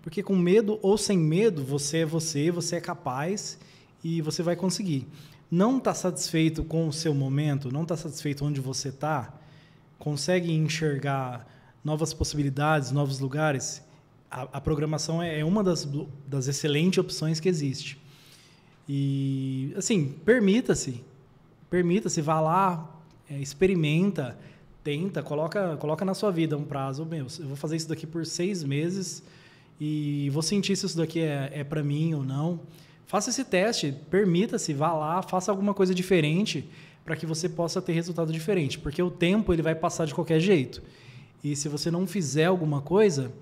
Porque 0.03 0.23
com 0.23 0.37
medo 0.37 0.79
ou 0.83 0.97
sem 0.97 1.19
medo, 1.19 1.65
você 1.65 1.99
é 1.99 2.07
você, 2.07 2.51
você 2.51 2.77
é 2.77 2.81
capaz 2.81 3.59
e 4.05 4.23
você 4.23 4.43
vai 4.43 4.55
conseguir. 4.55 5.07
Não 5.51 5.79
está 5.79 5.95
satisfeito 5.95 6.65
com 6.65 6.89
o 6.89 6.93
seu 6.93 7.15
momento, 7.15 7.73
não 7.73 7.83
está 7.83 7.97
satisfeito 7.97 8.45
onde 8.45 8.61
você 8.61 8.89
está, 8.89 9.33
consegue 9.99 10.53
enxergar 10.53 11.47
novas 11.85 12.13
possibilidades, 12.13 12.91
novos 12.91 13.21
lugares. 13.21 13.83
A, 14.31 14.43
a 14.43 14.61
programação 14.61 15.23
é, 15.23 15.41
é 15.41 15.45
uma 15.45 15.63
das, 15.63 15.89
das 16.27 16.49
excelentes 16.49 16.99
opções 16.99 17.39
que 17.39 17.49
existe. 17.49 17.97
E, 18.89 19.73
assim, 19.77 20.15
permita-se. 20.25 21.05
Permita-se, 21.71 22.21
vá 22.21 22.41
lá, 22.41 22.91
é, 23.29 23.39
experimenta, 23.39 24.37
tenta, 24.83 25.23
coloca, 25.23 25.77
coloca 25.77 26.05
na 26.05 26.15
sua 26.15 26.31
vida 26.31 26.57
um 26.57 26.65
prazo. 26.65 27.05
Meu, 27.05 27.27
eu 27.39 27.47
vou 27.47 27.57
fazer 27.57 27.77
isso 27.77 27.89
daqui 27.89 28.07
por 28.07 28.25
seis 28.27 28.63
meses 28.63 29.23
e 29.81 30.31
vou 30.31 30.43
sentir 30.43 30.77
se 30.77 30.87
isso 30.87 30.97
daqui 30.97 31.21
é, 31.21 31.51
é 31.53 31.65
para 31.65 31.83
mim 31.83 32.15
ou 32.15 32.23
não. 32.23 32.61
Faça 33.07 33.31
esse 33.31 33.45
teste, 33.45 33.95
permita-se, 34.11 34.75
vá 34.75 34.93
lá, 34.93 35.23
faça 35.23 35.51
alguma 35.53 35.73
coisa 35.73 35.95
diferente 35.95 36.69
para 37.05 37.15
que 37.15 37.25
você 37.25 37.49
possa 37.49 37.81
ter 37.81 37.93
resultado 37.93 38.33
diferente, 38.33 38.79
porque 38.79 39.01
o 39.01 39.11
tempo 39.11 39.53
ele 39.53 39.63
vai 39.63 39.77
passar 39.77 40.07
de 40.07 40.15
qualquer 40.15 40.41
jeito. 40.41 40.83
E 41.43 41.55
se 41.55 41.69
você 41.69 41.89
não 41.89 42.05
fizer 42.05 42.47
alguma 42.47 42.81
coisa, 42.81 43.33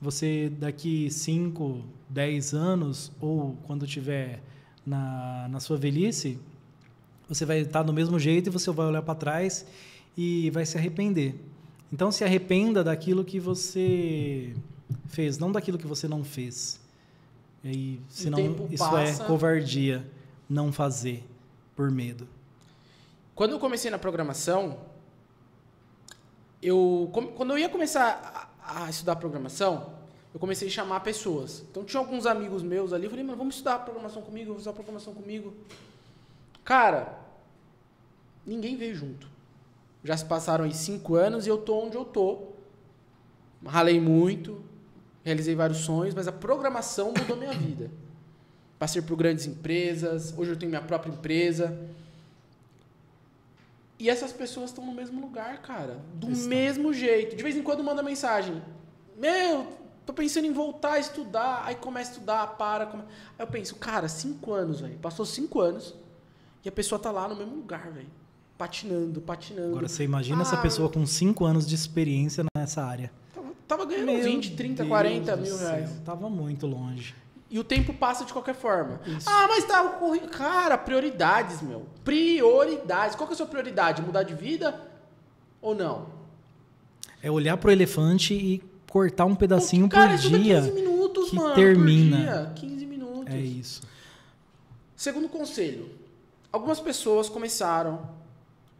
você 0.00 0.50
daqui 0.58 1.08
5, 1.08 1.84
10 2.08 2.54
anos 2.54 3.12
ou 3.20 3.56
quando 3.62 3.86
tiver 3.86 4.42
na, 4.84 5.48
na 5.48 5.60
sua 5.60 5.76
velhice, 5.76 6.38
você 7.28 7.46
vai 7.46 7.60
estar 7.60 7.84
do 7.84 7.92
mesmo 7.92 8.18
jeito 8.18 8.48
e 8.48 8.50
você 8.50 8.70
vai 8.72 8.86
olhar 8.86 9.02
para 9.02 9.14
trás 9.14 9.64
e 10.16 10.50
vai 10.50 10.66
se 10.66 10.76
arrepender. 10.76 11.36
Então 11.92 12.10
se 12.10 12.24
arrependa 12.24 12.82
daquilo 12.82 13.24
que 13.24 13.38
você 13.38 14.52
fez, 15.06 15.38
não 15.38 15.52
daquilo 15.52 15.78
que 15.78 15.86
você 15.86 16.08
não 16.08 16.24
fez. 16.24 16.83
E 17.64 17.68
aí, 17.68 18.00
senão 18.10 18.68
isso 18.70 18.84
passa. 18.84 19.22
é 19.22 19.26
covardia 19.26 20.06
não 20.48 20.70
fazer 20.70 21.24
por 21.74 21.90
medo. 21.90 22.28
Quando 23.34 23.52
eu 23.52 23.58
comecei 23.58 23.90
na 23.90 23.98
programação, 23.98 24.78
eu 26.62 27.10
quando 27.12 27.52
eu 27.52 27.58
ia 27.58 27.68
começar 27.70 28.50
a, 28.62 28.84
a 28.84 28.90
estudar 28.90 29.16
programação, 29.16 29.94
eu 30.34 30.38
comecei 30.38 30.68
a 30.68 30.70
chamar 30.70 31.00
pessoas. 31.00 31.64
Então 31.70 31.84
tinha 31.84 31.98
alguns 31.98 32.26
amigos 32.26 32.62
meus 32.62 32.92
ali, 32.92 33.04
eu 33.04 33.10
falei, 33.10 33.24
mano, 33.24 33.38
vamos 33.38 33.54
estudar 33.54 33.78
programação 33.78 34.20
comigo, 34.20 34.48
vamos 34.48 34.60
estudar 34.60 34.74
programação 34.74 35.14
comigo. 35.14 35.54
Cara, 36.62 37.18
ninguém 38.44 38.76
veio 38.76 38.94
junto. 38.94 39.26
Já 40.04 40.16
se 40.18 40.24
passaram 40.26 40.64
aí 40.64 40.74
cinco 40.74 41.14
anos 41.14 41.46
e 41.46 41.48
eu 41.48 41.56
tô 41.56 41.78
onde 41.78 41.96
eu 41.96 42.04
tô. 42.04 42.48
Ralei 43.64 43.98
muito, 43.98 44.62
realizei 45.24 45.54
vários 45.54 45.78
sonhos, 45.78 46.14
mas 46.14 46.28
a 46.28 46.32
programação 46.32 47.12
mudou 47.16 47.36
minha 47.36 47.52
vida. 47.52 47.90
Passei 48.78 49.00
por 49.00 49.16
grandes 49.16 49.46
empresas, 49.46 50.34
hoje 50.36 50.50
eu 50.50 50.56
tenho 50.56 50.70
minha 50.70 50.82
própria 50.82 51.10
empresa. 51.10 51.78
E 53.98 54.10
essas 54.10 54.32
pessoas 54.32 54.70
estão 54.70 54.84
no 54.84 54.92
mesmo 54.92 55.20
lugar, 55.20 55.62
cara. 55.62 55.98
Do 56.14 56.28
mesmo 56.28 56.92
jeito. 56.92 57.36
De 57.36 57.42
vez 57.42 57.56
em 57.56 57.62
quando 57.62 57.82
manda 57.82 58.02
mensagem. 58.02 58.60
Meu, 59.16 59.72
tô 60.04 60.12
pensando 60.12 60.46
em 60.46 60.52
voltar 60.52 60.94
a 60.94 60.98
estudar. 60.98 61.62
Aí 61.64 61.76
começa 61.76 62.10
a 62.10 62.14
estudar, 62.14 62.46
para. 62.58 62.86
Come... 62.86 63.04
Aí 63.38 63.44
eu 63.44 63.46
penso, 63.46 63.76
cara, 63.76 64.08
cinco 64.08 64.52
anos, 64.52 64.80
velho. 64.80 64.98
Passou 64.98 65.24
cinco 65.24 65.60
anos. 65.60 65.94
E 66.64 66.68
a 66.68 66.72
pessoa 66.72 66.98
tá 66.98 67.10
lá 67.10 67.28
no 67.28 67.36
mesmo 67.36 67.54
lugar, 67.54 67.90
velho. 67.92 68.08
Patinando, 68.58 69.20
patinando. 69.20 69.70
Agora 69.70 69.88
você 69.88 70.02
imagina 70.04 70.42
essa 70.42 70.56
Ah, 70.56 70.62
pessoa 70.62 70.88
com 70.88 71.04
5 71.04 71.44
anos 71.44 71.66
de 71.66 71.74
experiência 71.74 72.44
nessa 72.56 72.84
área. 72.84 73.10
Tava, 73.66 73.86
ganhando 73.86 74.12
Meu 74.12 74.22
20, 74.22 74.56
30, 74.56 74.74
Deus 74.76 74.88
40 74.88 75.36
do 75.36 75.42
mil 75.42 75.56
céu, 75.56 75.68
reais. 75.68 75.90
Tava 76.04 76.28
muito 76.28 76.66
longe. 76.66 77.14
E 77.50 77.58
o 77.58 77.64
tempo 77.64 77.94
passa 77.94 78.24
de 78.24 78.32
qualquer 78.32 78.54
forma. 78.54 79.00
Isso. 79.06 79.28
Ah, 79.28 79.46
mas 79.48 79.64
tá 79.64 79.82
correndo. 79.90 80.28
Cara, 80.28 80.76
prioridades, 80.76 81.62
meu. 81.62 81.86
Prioridades. 82.02 83.14
Qual 83.16 83.26
que 83.26 83.32
é 83.32 83.34
a 83.34 83.36
sua 83.36 83.46
prioridade? 83.46 84.02
Mudar 84.02 84.22
de 84.22 84.34
vida 84.34 84.80
ou 85.62 85.74
não? 85.74 86.08
É 87.22 87.30
olhar 87.30 87.56
pro 87.56 87.70
elefante 87.70 88.34
e 88.34 88.62
cortar 88.90 89.24
um 89.24 89.34
pedacinho 89.34 89.88
Cara, 89.88 90.10
por 90.10 90.14
isso 90.16 90.30
dá 90.30 90.38
dia. 90.38 90.60
15 90.60 90.72
minutos, 90.72 91.30
que 91.30 91.36
mano. 91.36 91.54
termina. 91.54 92.16
Por 92.16 92.24
dia. 92.24 92.52
15 92.54 92.86
minutos. 92.86 93.34
É 93.34 93.38
isso. 93.38 93.82
Segundo 94.96 95.28
conselho, 95.28 95.90
algumas 96.52 96.80
pessoas 96.80 97.28
começaram, 97.28 98.08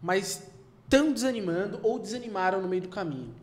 mas 0.00 0.42
estão 0.84 1.12
desanimando 1.12 1.80
ou 1.82 1.98
desanimaram 1.98 2.60
no 2.60 2.68
meio 2.68 2.82
do 2.82 2.88
caminho. 2.88 3.34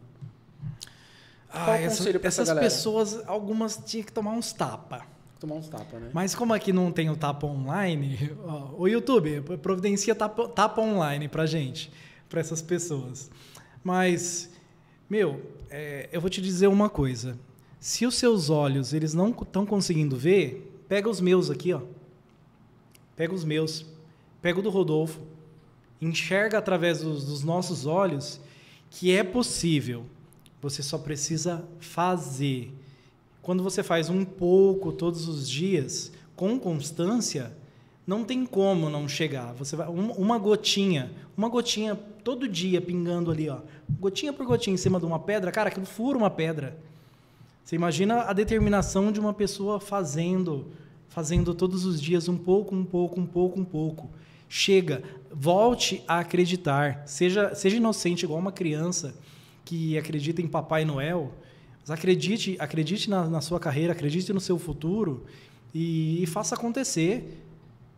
Ah, 1.53 1.77
essa 1.77 2.09
Essas 2.23 2.47
galera? 2.47 2.65
pessoas, 2.65 3.21
algumas 3.27 3.77
tinham 3.85 4.05
que 4.05 4.11
tomar 4.11 4.31
uns 4.31 4.53
tapa. 4.53 5.05
Tomar 5.39 5.55
uns 5.55 5.67
tapa, 5.67 5.99
né? 5.99 6.09
Mas 6.13 6.33
como 6.33 6.53
aqui 6.53 6.71
não 6.71 6.91
tem 6.91 7.09
o 7.09 7.15
tapa 7.17 7.45
online, 7.45 8.31
ó, 8.45 8.69
o 8.77 8.87
YouTube 8.87 9.41
providencia 9.57 10.15
tapa, 10.15 10.47
tapa 10.47 10.81
online 10.81 11.27
pra 11.27 11.45
gente, 11.45 11.91
para 12.29 12.39
essas 12.39 12.61
pessoas. 12.61 13.29
Mas, 13.83 14.49
meu, 15.09 15.41
é, 15.69 16.07
eu 16.11 16.21
vou 16.21 16.29
te 16.29 16.41
dizer 16.41 16.67
uma 16.67 16.89
coisa. 16.89 17.37
Se 17.79 18.05
os 18.05 18.15
seus 18.15 18.49
olhos 18.49 18.93
eles 18.93 19.13
não 19.13 19.29
estão 19.29 19.65
conseguindo 19.65 20.15
ver, 20.15 20.83
pega 20.87 21.09
os 21.09 21.19
meus 21.19 21.49
aqui, 21.49 21.73
ó. 21.73 21.81
Pega 23.15 23.33
os 23.33 23.43
meus. 23.43 23.85
Pega 24.41 24.59
o 24.59 24.61
do 24.61 24.69
Rodolfo. 24.69 25.19
Enxerga 25.99 26.57
através 26.57 27.01
dos, 27.01 27.25
dos 27.25 27.43
nossos 27.43 27.85
olhos 27.85 28.39
que 28.89 29.15
é 29.15 29.23
possível 29.23 30.05
você 30.61 30.83
só 30.83 30.97
precisa 30.97 31.63
fazer. 31.79 32.71
Quando 33.41 33.63
você 33.63 33.81
faz 33.81 34.09
um 34.09 34.23
pouco 34.23 34.91
todos 34.91 35.27
os 35.27 35.49
dias, 35.49 36.11
com 36.35 36.59
constância, 36.59 37.51
não 38.05 38.23
tem 38.23 38.45
como 38.45 38.89
não 38.89 39.07
chegar. 39.07 39.53
Você 39.53 39.75
vai 39.75 39.87
uma 39.87 40.37
gotinha, 40.37 41.11
uma 41.35 41.49
gotinha 41.49 41.95
todo 42.23 42.47
dia 42.47 42.79
pingando 42.79 43.31
ali, 43.31 43.49
ó, 43.49 43.59
gotinha 43.99 44.31
por 44.31 44.45
gotinha 44.45 44.75
em 44.75 44.77
cima 44.77 44.99
de 44.99 45.05
uma 45.05 45.19
pedra, 45.19 45.51
cara, 45.51 45.69
aquilo 45.69 45.85
fura 45.85 46.17
uma 46.17 46.29
pedra. 46.29 46.77
Você 47.63 47.75
imagina 47.75 48.21
a 48.23 48.33
determinação 48.33 49.11
de 49.11 49.19
uma 49.19 49.33
pessoa 49.33 49.79
fazendo, 49.79 50.67
fazendo 51.09 51.53
todos 51.55 51.85
os 51.85 52.01
dias 52.01 52.27
um 52.27 52.37
pouco, 52.37 52.75
um 52.75 52.85
pouco, 52.85 53.19
um 53.19 53.25
pouco, 53.25 53.59
um 53.59 53.65
pouco. 53.65 54.09
Chega, 54.47 55.01
volte 55.31 56.03
a 56.07 56.19
acreditar, 56.19 57.03
seja, 57.07 57.55
seja 57.55 57.77
inocente 57.77 58.25
igual 58.25 58.39
uma 58.39 58.51
criança 58.51 59.15
que 59.65 59.97
acredita 59.97 60.41
em 60.41 60.47
Papai 60.47 60.85
Noel, 60.85 61.31
mas 61.81 61.91
acredite, 61.91 62.55
acredite 62.59 63.09
na, 63.09 63.27
na 63.27 63.41
sua 63.41 63.59
carreira, 63.59 63.93
acredite 63.93 64.31
no 64.31 64.39
seu 64.39 64.57
futuro 64.57 65.25
e, 65.73 66.21
e 66.23 66.25
faça 66.27 66.55
acontecer. 66.55 67.37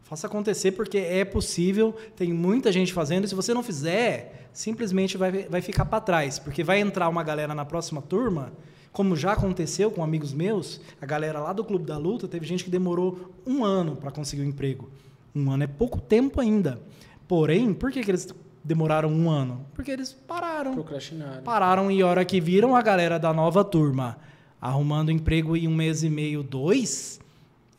Faça 0.04 0.28
acontecer 0.28 0.74
porque 0.74 0.98
é 0.98 1.26
possível, 1.26 1.96
tem 2.16 2.32
muita 2.32 2.72
gente 2.72 2.94
fazendo, 2.94 3.26
e 3.26 3.28
se 3.28 3.34
você 3.34 3.54
não 3.54 3.64
fizer, 3.64 4.50
simplesmente 4.54 5.18
vai, 5.18 5.32
vai 5.48 5.62
ficar 5.62 5.86
para 5.86 6.00
trás, 6.02 6.38
porque 6.38 6.64
vai 6.64 6.80
entrar 6.80 7.10
uma 7.10 7.24
galera 7.24 7.56
na 7.56 7.66
próxima 7.66 8.02
turma, 8.02 8.54
como 8.92 9.16
já 9.16 9.32
aconteceu 9.32 9.90
com 9.90 10.04
amigos 10.04 10.32
meus, 10.32 10.80
a 11.02 11.06
galera 11.06 11.40
lá 11.40 11.52
do 11.52 11.64
Clube 11.64 11.86
da 11.86 11.98
Luta, 11.98 12.28
teve 12.28 12.46
gente 12.46 12.64
que 12.64 12.70
demorou 12.70 13.32
um 13.46 13.66
ano 13.66 13.96
para 13.96 14.12
conseguir 14.12 14.44
um 14.44 14.46
emprego. 14.46 14.88
Um 15.36 15.50
ano 15.50 15.64
é 15.64 15.68
pouco 15.68 16.00
tempo 16.00 16.40
ainda. 16.40 16.80
Porém, 17.28 17.74
por 17.74 17.92
que, 17.92 18.04
que 18.04 18.12
eles 18.12 18.32
demoraram 18.64 19.10
um 19.10 19.30
ano? 19.30 19.66
Porque 19.74 19.92
eles 19.92 20.14
pararam. 20.14 20.74
Procrastinaram. 20.74 21.44
Pararam 21.44 21.92
e 21.92 22.02
a 22.02 22.08
hora 22.08 22.24
que 22.24 22.40
viram 22.40 22.76
a 22.76 22.82
galera 22.82 23.20
da 23.20 23.34
nova 23.34 23.64
turma 23.64 24.18
arrumando 24.62 25.12
emprego 25.12 25.58
em 25.58 25.68
um 25.68 25.76
mês 25.76 26.04
e 26.04 26.10
meio, 26.10 26.42
dois, 26.42 27.20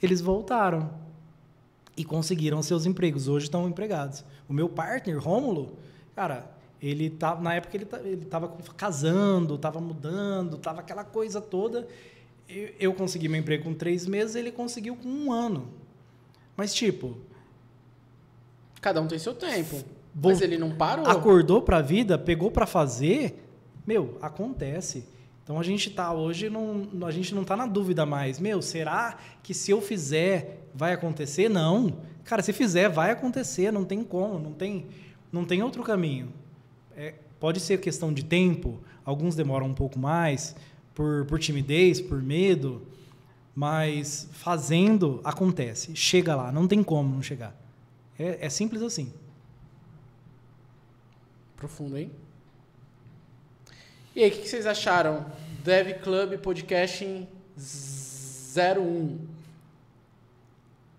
eles 0.02 0.20
voltaram 0.20 0.90
e 1.96 2.04
conseguiram 2.04 2.62
seus 2.62 2.84
empregos. 2.84 3.26
Hoje 3.26 3.46
estão 3.46 3.66
empregados. 3.66 4.22
O 4.46 4.52
meu 4.52 4.68
partner, 4.68 5.18
Rômulo, 5.18 5.78
cara, 6.14 6.50
ele 6.82 7.08
tava, 7.08 7.40
na 7.40 7.54
época 7.54 7.74
ele, 7.74 7.86
ele 8.04 8.24
tava 8.26 8.48
casando, 8.76 9.56
tava 9.56 9.80
mudando, 9.80 10.58
tava 10.58 10.80
aquela 10.80 11.04
coisa 11.04 11.40
toda. 11.40 11.88
Eu, 12.46 12.74
eu 12.78 12.92
consegui 12.92 13.28
meu 13.28 13.40
emprego 13.40 13.64
com 13.64 13.72
três 13.72 14.06
meses, 14.06 14.36
ele 14.36 14.52
conseguiu 14.52 14.94
com 14.94 15.08
um 15.08 15.32
ano. 15.32 15.70
Mas, 16.54 16.74
tipo. 16.74 17.16
Cada 18.82 19.00
um 19.00 19.06
tem 19.06 19.18
seu 19.18 19.34
tempo. 19.34 19.82
Mas 20.14 20.40
ele 20.40 20.56
não 20.56 20.70
parou. 20.70 21.06
Acordou 21.06 21.62
para 21.62 21.78
a 21.78 21.82
vida, 21.82 22.16
pegou 22.16 22.50
para 22.50 22.66
fazer, 22.66 23.44
meu, 23.86 24.16
acontece. 24.22 25.06
Então 25.42 25.58
a 25.58 25.62
gente 25.62 25.90
tá 25.90 26.12
hoje 26.12 26.48
não, 26.48 26.88
a 27.06 27.10
gente 27.10 27.34
não 27.34 27.44
tá 27.44 27.56
na 27.56 27.66
dúvida 27.66 28.06
mais. 28.06 28.38
Meu, 28.38 28.62
será 28.62 29.18
que 29.42 29.52
se 29.52 29.70
eu 29.70 29.80
fizer 29.80 30.68
vai 30.74 30.92
acontecer? 30.92 31.50
Não. 31.50 31.98
Cara, 32.24 32.42
se 32.42 32.52
fizer 32.52 32.88
vai 32.88 33.10
acontecer, 33.10 33.70
não 33.70 33.84
tem 33.84 34.02
como, 34.02 34.38
não 34.38 34.52
tem, 34.52 34.86
não 35.30 35.44
tem 35.44 35.62
outro 35.62 35.82
caminho. 35.82 36.32
É, 36.96 37.14
pode 37.38 37.60
ser 37.60 37.78
questão 37.78 38.12
de 38.12 38.24
tempo, 38.24 38.80
alguns 39.04 39.34
demoram 39.34 39.66
um 39.66 39.74
pouco 39.74 39.98
mais 39.98 40.56
por, 40.94 41.26
por 41.26 41.38
timidez, 41.38 42.00
por 42.00 42.22
medo, 42.22 42.86
mas 43.54 44.28
fazendo 44.32 45.20
acontece. 45.22 45.94
Chega 45.94 46.34
lá, 46.34 46.50
não 46.50 46.66
tem 46.66 46.82
como 46.82 47.14
não 47.14 47.22
chegar. 47.22 47.54
É, 48.18 48.46
é 48.46 48.48
simples 48.48 48.80
assim. 48.80 49.12
Profundo, 51.64 51.96
hein? 51.96 52.12
E 54.14 54.22
aí, 54.22 54.28
o 54.28 54.32
que 54.34 54.46
vocês 54.46 54.66
acharam? 54.66 55.24
Dev 55.64 55.98
Club 56.02 56.36
Podcasting 56.36 57.26
01. 57.56 59.18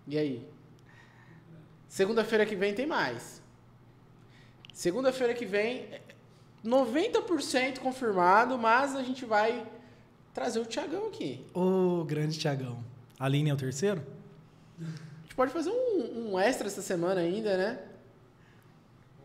E 0.08 0.18
aí? 0.18 0.44
Segunda-feira 1.88 2.44
que 2.44 2.56
vem 2.56 2.74
tem 2.74 2.84
mais. 2.84 3.40
Segunda-feira 4.72 5.34
que 5.34 5.46
vem, 5.46 5.88
90% 6.64 7.78
confirmado, 7.78 8.58
mas 8.58 8.96
a 8.96 9.04
gente 9.04 9.24
vai 9.24 9.64
trazer 10.34 10.58
o 10.58 10.64
Tiagão 10.64 11.06
aqui. 11.06 11.46
O 11.54 12.02
grande 12.02 12.36
Tiagão. 12.36 12.82
A 13.20 13.28
linha 13.28 13.52
é 13.52 13.54
o 13.54 13.56
terceiro? 13.56 14.04
A 14.80 15.22
gente 15.22 15.36
pode 15.36 15.52
fazer 15.52 15.70
um, 15.70 16.32
um 16.32 16.40
extra 16.40 16.66
essa 16.66 16.82
semana 16.82 17.20
ainda, 17.20 17.56
né? 17.56 17.78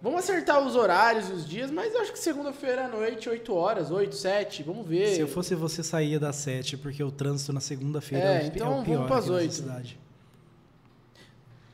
Vamos 0.01 0.23
acertar 0.23 0.59
os 0.65 0.75
horários 0.75 1.29
e 1.29 1.33
os 1.33 1.47
dias, 1.47 1.69
mas 1.69 1.93
eu 1.93 2.01
acho 2.01 2.11
que 2.11 2.17
segunda-feira 2.17 2.85
à 2.85 2.87
noite, 2.87 3.29
8 3.29 3.53
horas, 3.53 3.91
8, 3.91 4.15
7, 4.15 4.63
vamos 4.63 4.87
ver. 4.87 5.13
Se 5.13 5.21
eu 5.21 5.27
fosse 5.27 5.53
você, 5.53 5.83
saía 5.83 6.19
das 6.19 6.37
7, 6.37 6.77
porque 6.77 7.03
o 7.03 7.11
trânsito 7.11 7.53
na 7.53 7.59
segunda-feira 7.59 8.25
é, 8.25 8.43
é, 8.43 8.45
então 8.47 8.77
é 8.77 8.81
o 8.81 8.83
pior 8.83 8.95
vamos 8.95 9.07
pras 9.07 9.29
8. 9.29 9.53
cidade. 9.53 9.99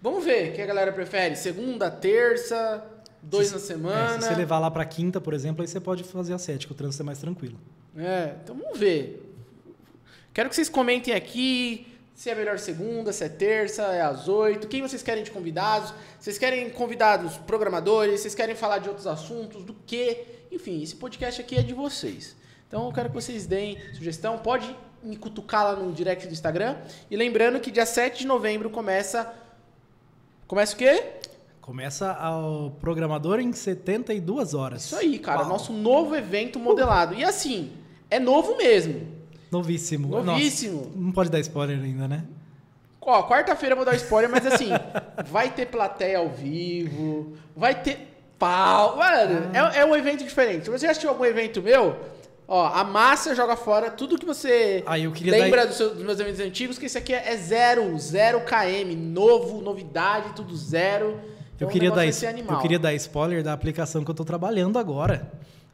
Vamos 0.01 0.25
ver 0.25 0.51
o 0.51 0.53
que 0.55 0.61
a 0.61 0.65
galera 0.65 0.91
prefere. 0.91 1.37
Segunda, 1.37 1.89
terça, 1.89 2.83
dois 3.21 3.47
se, 3.47 3.53
na 3.53 3.59
semana. 3.59 4.15
É, 4.15 4.19
se 4.19 4.27
você 4.27 4.35
levar 4.35 4.59
lá 4.59 4.69
para 4.69 4.83
quinta, 4.83 5.21
por 5.21 5.33
exemplo, 5.33 5.61
aí 5.61 5.67
você 5.67 5.79
pode 5.79 6.03
fazer 6.03 6.33
a 6.33 6.37
7, 6.37 6.67
que 6.67 6.73
o 6.73 6.75
trânsito 6.75 7.03
é 7.03 7.05
mais 7.05 7.19
tranquilo. 7.19 7.57
É, 7.95 8.35
então 8.43 8.57
vamos 8.57 8.77
ver. 8.77 9.23
Quero 10.33 10.49
que 10.49 10.55
vocês 10.55 10.67
comentem 10.67 11.13
aqui 11.13 11.87
se 12.17 12.31
é 12.31 12.35
melhor 12.35 12.57
segunda, 12.57 13.13
se 13.13 13.23
é 13.23 13.29
terça, 13.29 13.83
é 13.83 14.01
às 14.01 14.27
oito. 14.27 14.67
Quem 14.67 14.81
vocês 14.81 15.03
querem 15.03 15.23
de 15.23 15.29
convidados? 15.29 15.93
Vocês 16.19 16.35
querem 16.39 16.67
convidados 16.71 17.37
programadores? 17.37 18.21
Vocês 18.21 18.33
querem 18.33 18.55
falar 18.55 18.79
de 18.79 18.89
outros 18.89 19.05
assuntos? 19.05 19.63
Do 19.63 19.75
que? 19.85 20.25
Enfim, 20.51 20.81
esse 20.81 20.95
podcast 20.95 21.39
aqui 21.39 21.55
é 21.55 21.61
de 21.61 21.75
vocês. 21.75 22.35
Então 22.67 22.87
eu 22.87 22.91
quero 22.91 23.09
que 23.09 23.13
vocês 23.13 23.45
deem 23.45 23.77
sugestão. 23.93 24.39
Pode 24.39 24.75
me 25.03 25.15
cutucar 25.15 25.63
lá 25.63 25.75
no 25.75 25.93
direct 25.93 26.25
do 26.25 26.33
Instagram. 26.33 26.77
E 27.09 27.15
lembrando 27.15 27.59
que 27.59 27.69
dia 27.69 27.85
7 27.85 28.21
de 28.21 28.25
novembro 28.25 28.71
começa. 28.71 29.31
Começa 30.47 30.73
o 30.73 30.77
quê? 30.77 31.03
Começa 31.61 32.17
o 32.31 32.71
programador 32.81 33.39
em 33.39 33.53
72 33.53 34.55
horas. 34.55 34.85
Isso 34.85 34.95
aí, 34.95 35.19
cara. 35.19 35.41
Uau. 35.41 35.49
Nosso 35.49 35.71
novo 35.71 36.15
evento 36.15 36.57
modelado. 36.57 37.13
E 37.13 37.23
assim, 37.23 37.73
é 38.09 38.19
novo 38.19 38.57
mesmo. 38.57 39.16
Novíssimo. 39.51 40.21
Novíssimo. 40.21 40.81
Nossa, 40.81 40.91
não 40.95 41.11
pode 41.11 41.29
dar 41.29 41.39
spoiler 41.39 41.79
ainda, 41.79 42.07
né? 42.07 42.23
Ó, 43.01 43.23
quarta-feira 43.23 43.73
eu 43.73 43.77
vou 43.77 43.85
dar 43.85 43.95
spoiler, 43.95 44.29
mas 44.29 44.45
assim, 44.45 44.69
vai 45.31 45.49
ter 45.49 45.67
plateia 45.67 46.17
ao 46.17 46.29
vivo, 46.29 47.37
vai 47.55 47.73
ter 47.81 48.17
pau. 48.37 48.97
Mano, 48.97 49.49
ah. 49.53 49.73
é, 49.75 49.79
é 49.79 49.85
um 49.85 49.95
evento 49.95 50.23
diferente. 50.23 50.65
Se 50.65 50.69
você 50.69 50.85
já 50.85 50.91
assistiu 50.91 51.09
algum 51.09 51.23
evento 51.23 51.61
meu, 51.61 51.95
ó, 52.45 52.67
a 52.67 52.83
massa 52.83 53.33
joga 53.33 53.55
fora 53.55 53.89
tudo 53.89 54.17
que 54.17 54.25
você 54.25 54.83
ah, 54.85 54.95
lembra 54.95 55.61
dar... 55.61 55.67
do 55.67 55.73
seu, 55.73 55.95
dos 55.95 56.03
meus 56.03 56.19
eventos 56.19 56.41
antigos, 56.41 56.77
que 56.77 56.85
esse 56.85 56.97
aqui 56.97 57.13
é, 57.13 57.37
zero, 57.37 57.97
zero 57.97 58.41
KM, 58.41 58.93
novo, 58.95 59.61
novidade, 59.61 60.33
tudo 60.35 60.55
zero. 60.55 61.19
Então, 61.55 61.67
eu, 61.67 61.71
queria 61.71 61.91
dar, 61.91 62.05
eu 62.05 62.59
queria 62.59 62.77
dar 62.77 62.93
spoiler 62.93 63.41
da 63.41 63.53
aplicação 63.53 64.03
que 64.03 64.11
eu 64.11 64.15
tô 64.15 64.23
trabalhando 64.23 64.77
agora. 64.77 65.31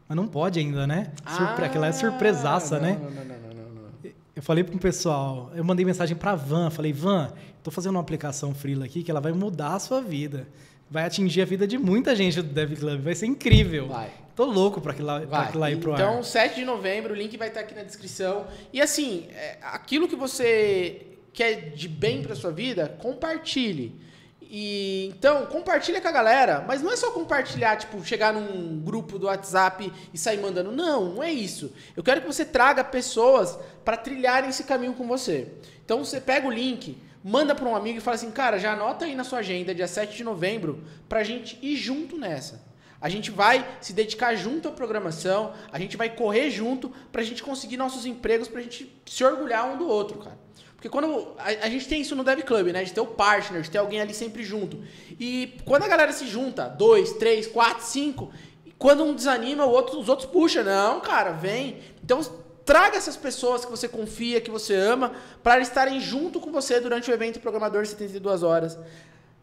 Mas 0.08 0.16
não 0.16 0.28
pode 0.28 0.60
ainda, 0.60 0.86
né? 0.86 1.12
Surpre... 1.28 1.64
Ah, 1.64 1.68
Aquela 1.68 1.88
é 1.88 1.92
surpresaça, 1.92 2.80
não, 2.80 2.88
né? 2.88 3.00
Não, 3.02 3.10
não, 3.10 3.26
não. 3.26 3.44
Eu 4.36 4.42
falei 4.42 4.64
para 4.64 4.76
um 4.76 4.80
pessoal, 4.80 5.52
eu 5.56 5.64
mandei 5.64 5.86
mensagem 5.86 6.18
para 6.18 6.34
Van, 6.34 6.72
falei, 6.72 6.92
Van, 6.92 7.32
estou 7.58 7.72
fazendo 7.72 7.92
uma 7.92 8.02
aplicação 8.02 8.54
freela 8.54 8.86
aqui 8.86 9.04
que 9.04 9.12
ela 9.12 9.22
vai 9.22 9.32
mudar 9.32 9.76
a 9.76 9.80
sua 9.80 10.02
vida. 10.02 10.48
Vai 10.90 11.06
atingir 11.06 11.42
a 11.42 11.46
vida 11.46 11.68
de 11.68 11.78
muita 11.78 12.16
gente 12.16 12.42
do 12.42 12.50
Dev 12.50 12.76
Club, 12.76 13.02
vai 13.02 13.16
ser 13.16 13.28
incrível. 13.28 13.88
Vai. 13.88 14.12
Tô 14.36 14.46
louco 14.46 14.82
para 14.82 14.92
aquilo, 14.92 15.08
lá, 15.08 15.52
lá 15.54 15.72
ir 15.72 15.78
pro 15.78 15.94
então, 15.94 16.08
ar. 16.08 16.12
Então, 16.14 16.24
7 16.24 16.56
de 16.56 16.66
novembro, 16.66 17.14
o 17.14 17.16
link 17.16 17.38
vai 17.38 17.50
estar 17.50 17.60
aqui 17.60 17.76
na 17.76 17.84
descrição. 17.84 18.48
E 18.72 18.82
assim, 18.82 19.28
é, 19.32 19.60
aquilo 19.62 20.08
que 20.08 20.16
você 20.16 21.06
quer 21.32 21.72
de 21.72 21.88
bem 21.88 22.24
para 22.24 22.36
sua 22.36 22.52
vida, 22.52 22.90
compartilhe. 23.00 23.96
E 24.56 25.08
então, 25.08 25.48
compartilha 25.48 26.00
com 26.00 26.08
a 26.08 26.12
galera, 26.12 26.64
mas 26.68 26.80
não 26.80 26.92
é 26.92 26.96
só 26.96 27.10
compartilhar, 27.10 27.76
tipo, 27.76 28.06
chegar 28.06 28.32
num 28.32 28.80
grupo 28.82 29.18
do 29.18 29.26
WhatsApp 29.26 29.92
e 30.14 30.18
sair 30.18 30.40
mandando. 30.40 30.72
Não, 30.72 31.16
não 31.16 31.24
é 31.24 31.32
isso. 31.32 31.74
Eu 31.98 32.04
quero 32.04 32.22
que 32.22 32.28
você 32.28 32.46
traga 32.46 32.84
pessoas 32.84 33.58
para 33.84 33.98
trilharem 33.98 34.52
esse 34.52 34.64
caminho 34.66 34.94
com 34.94 35.08
você. 35.08 35.52
Então 35.84 36.06
você 36.06 36.22
pega 36.22 36.48
o 36.48 36.52
link, 36.52 37.02
manda 37.24 37.56
para 37.56 37.68
um 37.68 37.76
amigo 37.76 37.98
e 37.98 38.02
fala 38.02 38.14
assim, 38.14 38.30
cara, 38.30 38.60
já 38.60 38.74
anota 38.74 39.06
aí 39.06 39.16
na 39.16 39.24
sua 39.24 39.40
agenda, 39.40 39.74
dia 39.74 39.88
7 39.88 40.16
de 40.16 40.24
novembro, 40.24 40.84
pra 41.10 41.24
gente 41.24 41.58
ir 41.60 41.76
junto 41.76 42.16
nessa. 42.16 42.64
A 43.02 43.10
gente 43.10 43.32
vai 43.32 43.68
se 43.82 43.92
dedicar 43.92 44.36
junto 44.36 44.68
à 44.68 44.72
programação, 44.72 45.56
a 45.72 45.80
gente 45.80 45.98
vai 45.98 46.12
correr 46.12 46.52
junto 46.52 46.92
pra 47.12 47.24
gente 47.24 47.42
conseguir 47.42 47.76
nossos 47.76 48.06
empregos, 48.06 48.48
pra 48.48 48.62
gente 48.62 49.02
se 49.04 49.24
orgulhar 49.24 49.68
um 49.74 49.80
do 49.80 49.88
outro, 49.88 50.20
cara. 50.20 50.43
Porque 50.84 50.90
quando 50.90 51.34
a, 51.38 51.66
a 51.66 51.70
gente 51.70 51.88
tem 51.88 52.02
isso 52.02 52.14
no 52.14 52.26
Dev 52.26 52.42
Club, 52.42 52.68
né? 52.74 52.84
De 52.84 52.92
ter 52.92 53.00
o 53.00 53.06
partner, 53.06 53.62
de 53.62 53.72
ter 53.72 53.78
alguém 53.78 54.02
ali 54.02 54.14
sempre 54.14 54.44
junto. 54.44 54.84
E 55.18 55.58
quando 55.64 55.84
a 55.84 55.88
galera 55.88 56.12
se 56.12 56.28
junta, 56.28 56.68
dois, 56.68 57.14
três, 57.14 57.48
quatro, 57.48 57.86
cinco, 57.86 58.34
quando 58.78 59.02
um 59.02 59.16
desanima, 59.16 59.66
o 59.66 59.70
outro, 59.70 59.98
os 59.98 60.10
outros 60.10 60.30
puxam. 60.30 60.66
Não, 60.66 61.00
cara, 61.00 61.32
vem. 61.32 61.80
Então 62.04 62.20
traga 62.66 62.98
essas 62.98 63.16
pessoas 63.16 63.64
que 63.64 63.72
você 63.72 63.88
confia, 63.88 64.42
que 64.42 64.52
você 64.52 64.76
ama, 64.76 65.14
para 65.42 65.62
estarem 65.62 66.02
junto 66.02 66.42
com 66.42 66.52
você 66.52 66.82
durante 66.82 67.10
o 67.10 67.14
evento 67.14 67.40
Programador 67.40 67.86
72 67.86 68.44
Horas. 68.44 68.78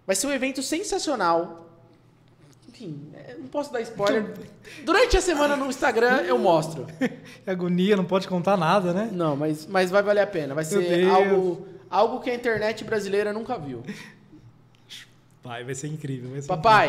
Vai 0.07 0.15
ser 0.17 0.27
um 0.27 0.33
evento 0.33 0.63
sensacional 0.63 1.70
enfim, 2.81 3.11
é, 3.13 3.37
não 3.39 3.47
posso 3.49 3.71
dar 3.73 3.81
spoiler. 3.83 4.33
Durante 4.85 5.17
a 5.17 5.21
semana 5.21 5.55
no 5.55 5.67
Instagram 5.67 6.23
eu 6.23 6.39
mostro. 6.39 6.87
Agonia, 7.47 7.97
não 7.97 8.05
pode 8.05 8.27
contar 8.27 8.57
nada, 8.57 8.95
né? 8.95 9.11
Não, 9.13 9.37
mas, 9.37 9.67
mas 9.67 9.91
vai 9.91 10.03
valer 10.03 10.23
a 10.23 10.27
pena. 10.27 10.55
Vai 10.55 10.65
ser 10.65 11.07
algo, 11.07 11.67
algo 11.91 12.21
que 12.21 12.31
a 12.31 12.35
internet 12.35 12.83
brasileira 12.85 13.33
nunca 13.33 13.59
viu. 13.59 13.83
Vai, 15.43 15.65
vai 15.65 15.75
ser 15.75 15.87
incrível. 15.87 16.33
Vai 16.33 16.43
ser 16.43 16.49
Papai, 16.49 16.89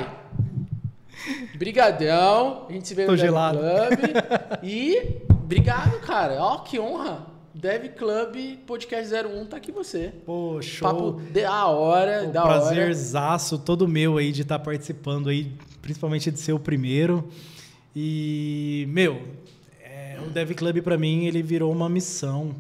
incrível. 1.17 1.47
brigadão. 1.57 2.65
A 2.67 2.73
gente 2.73 2.85
se 2.85 2.93
vê 2.93 3.05
Tô 3.05 3.13
no 3.13 3.17
gelado. 3.17 3.59
Club. 3.59 4.59
E 4.61 5.21
obrigado, 5.29 5.97
cara. 6.01 6.33
Ó, 6.33 6.57
que 6.57 6.77
honra. 6.77 7.30
Dev 7.61 7.89
Club 7.89 8.57
Podcast 8.65 9.13
01 9.13 9.45
tá 9.45 9.57
aqui 9.57 9.71
você. 9.71 10.11
Pô, 10.25 10.59
show. 10.63 10.87
Papo 10.87 11.21
da 11.31 11.67
hora, 11.67 12.23
Pô, 12.25 12.31
da 12.31 12.43
hora. 12.43 12.59
Prazerzaço 12.59 13.59
todo 13.59 13.87
meu 13.87 14.17
aí 14.17 14.31
de 14.31 14.41
estar 14.41 14.57
tá 14.57 14.65
participando 14.65 15.29
aí, 15.29 15.51
principalmente 15.79 16.31
de 16.31 16.39
ser 16.39 16.53
o 16.53 16.59
primeiro. 16.59 17.29
E, 17.95 18.87
meu, 18.89 19.21
é, 19.79 20.17
o 20.25 20.31
Dev 20.31 20.53
Club 20.53 20.81
para 20.81 20.97
mim, 20.97 21.27
ele 21.27 21.43
virou 21.43 21.71
uma 21.71 21.87
missão. 21.87 22.55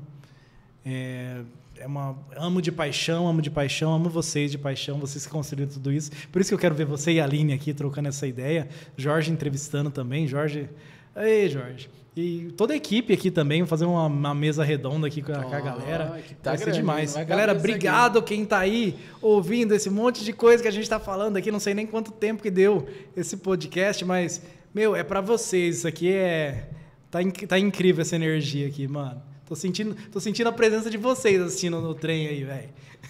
É, 0.85 1.41
é 1.79 1.87
uma, 1.87 2.15
amo 2.37 2.61
de 2.61 2.71
paixão, 2.71 3.27
amo 3.27 3.41
de 3.41 3.49
paixão, 3.49 3.95
amo 3.95 4.07
vocês 4.07 4.51
de 4.51 4.59
paixão, 4.59 4.99
vocês 4.99 5.25
que 5.25 5.31
construíram 5.31 5.71
tudo 5.71 5.91
isso. 5.91 6.11
Por 6.31 6.41
isso 6.41 6.51
que 6.51 6.53
eu 6.53 6.59
quero 6.59 6.75
ver 6.75 6.85
você 6.85 7.13
e 7.13 7.19
a 7.19 7.23
Aline 7.23 7.53
aqui 7.53 7.73
trocando 7.73 8.07
essa 8.07 8.27
ideia. 8.27 8.69
Jorge 8.95 9.31
entrevistando 9.31 9.89
também. 9.89 10.27
Jorge. 10.27 10.69
Ei, 11.15 11.49
Jorge. 11.49 11.89
E 12.15 12.51
toda 12.57 12.73
a 12.73 12.75
equipe 12.75 13.13
aqui 13.13 13.31
também, 13.31 13.65
fazer 13.65 13.85
uma, 13.85 14.05
uma 14.05 14.35
mesa 14.35 14.65
redonda 14.65 15.07
aqui 15.07 15.21
com 15.21 15.31
a, 15.31 15.45
oh, 15.45 15.49
galera. 15.49 16.21
Tá 16.43 16.51
vai 16.51 16.57
ser 16.57 16.71
demais. 16.73 17.13
Vai 17.13 17.23
galera, 17.23 17.53
obrigado 17.53 18.19
aqui. 18.19 18.35
quem 18.35 18.45
tá 18.45 18.59
aí 18.59 18.97
ouvindo 19.21 19.73
esse 19.73 19.89
monte 19.89 20.25
de 20.25 20.33
coisa 20.33 20.61
que 20.61 20.67
a 20.67 20.71
gente 20.71 20.89
tá 20.89 20.99
falando 20.99 21.37
aqui. 21.37 21.49
Não 21.49 21.59
sei 21.59 21.73
nem 21.73 21.87
quanto 21.87 22.11
tempo 22.11 22.43
que 22.43 22.51
deu 22.51 22.85
esse 23.15 23.37
podcast, 23.37 24.03
mas, 24.03 24.41
meu, 24.73 24.93
é 24.93 25.03
para 25.03 25.21
vocês. 25.21 25.77
Isso 25.77 25.87
aqui 25.87 26.11
é. 26.11 26.67
Tá, 27.09 27.19
tá 27.47 27.57
incrível 27.57 28.01
essa 28.01 28.17
energia 28.17 28.67
aqui, 28.67 28.89
mano. 28.89 29.21
Tô 29.47 29.55
sentindo, 29.55 29.95
tô 30.11 30.19
sentindo 30.19 30.47
a 30.47 30.51
presença 30.51 30.89
de 30.89 30.97
vocês 30.97 31.41
assistindo 31.41 31.79
no 31.79 31.95
trem 31.95 32.27
aí, 32.27 32.43
velho. 32.43 32.69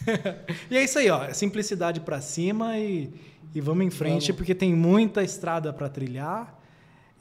e 0.69 0.77
é 0.77 0.83
isso 0.83 0.99
aí, 0.99 1.09
ó. 1.09 1.33
Simplicidade 1.33 2.01
para 2.01 2.21
cima 2.21 2.77
e, 2.77 3.11
e 3.53 3.59
vamos 3.61 3.83
em 3.83 3.89
frente, 3.89 4.27
vamos. 4.27 4.37
porque 4.37 4.53
tem 4.53 4.75
muita 4.75 5.23
estrada 5.23 5.73
para 5.73 5.89
trilhar. 5.89 6.60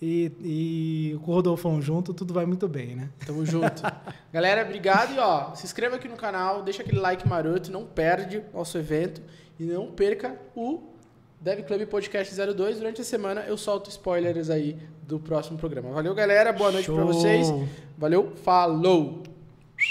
E, 0.02 0.32
e 0.42 1.18
com 1.22 1.30
o 1.30 1.34
Rodolfão 1.34 1.80
junto, 1.82 2.14
tudo 2.14 2.32
vai 2.32 2.46
muito 2.46 2.66
bem, 2.66 2.96
né? 2.96 3.10
Tamo 3.26 3.44
junto. 3.44 3.82
Galera, 4.32 4.62
obrigado. 4.62 5.14
E 5.14 5.18
ó, 5.18 5.54
se 5.54 5.66
inscreva 5.66 5.96
aqui 5.96 6.08
no 6.08 6.16
canal, 6.16 6.62
deixa 6.62 6.82
aquele 6.82 6.98
like 6.98 7.28
maroto, 7.28 7.70
não 7.70 7.84
perde 7.84 8.42
nosso 8.54 8.78
evento 8.78 9.20
e 9.58 9.64
não 9.64 9.90
perca 9.90 10.40
o 10.56 10.82
Dev 11.38 11.62
Club 11.64 11.86
Podcast 11.86 12.34
02. 12.34 12.78
Durante 12.78 13.02
a 13.02 13.04
semana 13.04 13.42
eu 13.42 13.58
solto 13.58 13.90
spoilers 13.90 14.48
aí 14.48 14.78
do 15.02 15.20
próximo 15.20 15.58
programa. 15.58 15.90
Valeu, 15.90 16.14
galera. 16.14 16.50
Boa 16.52 16.72
noite 16.72 16.90
para 16.90 17.04
vocês. 17.04 17.48
Valeu, 17.98 18.32
falou! 18.42 19.29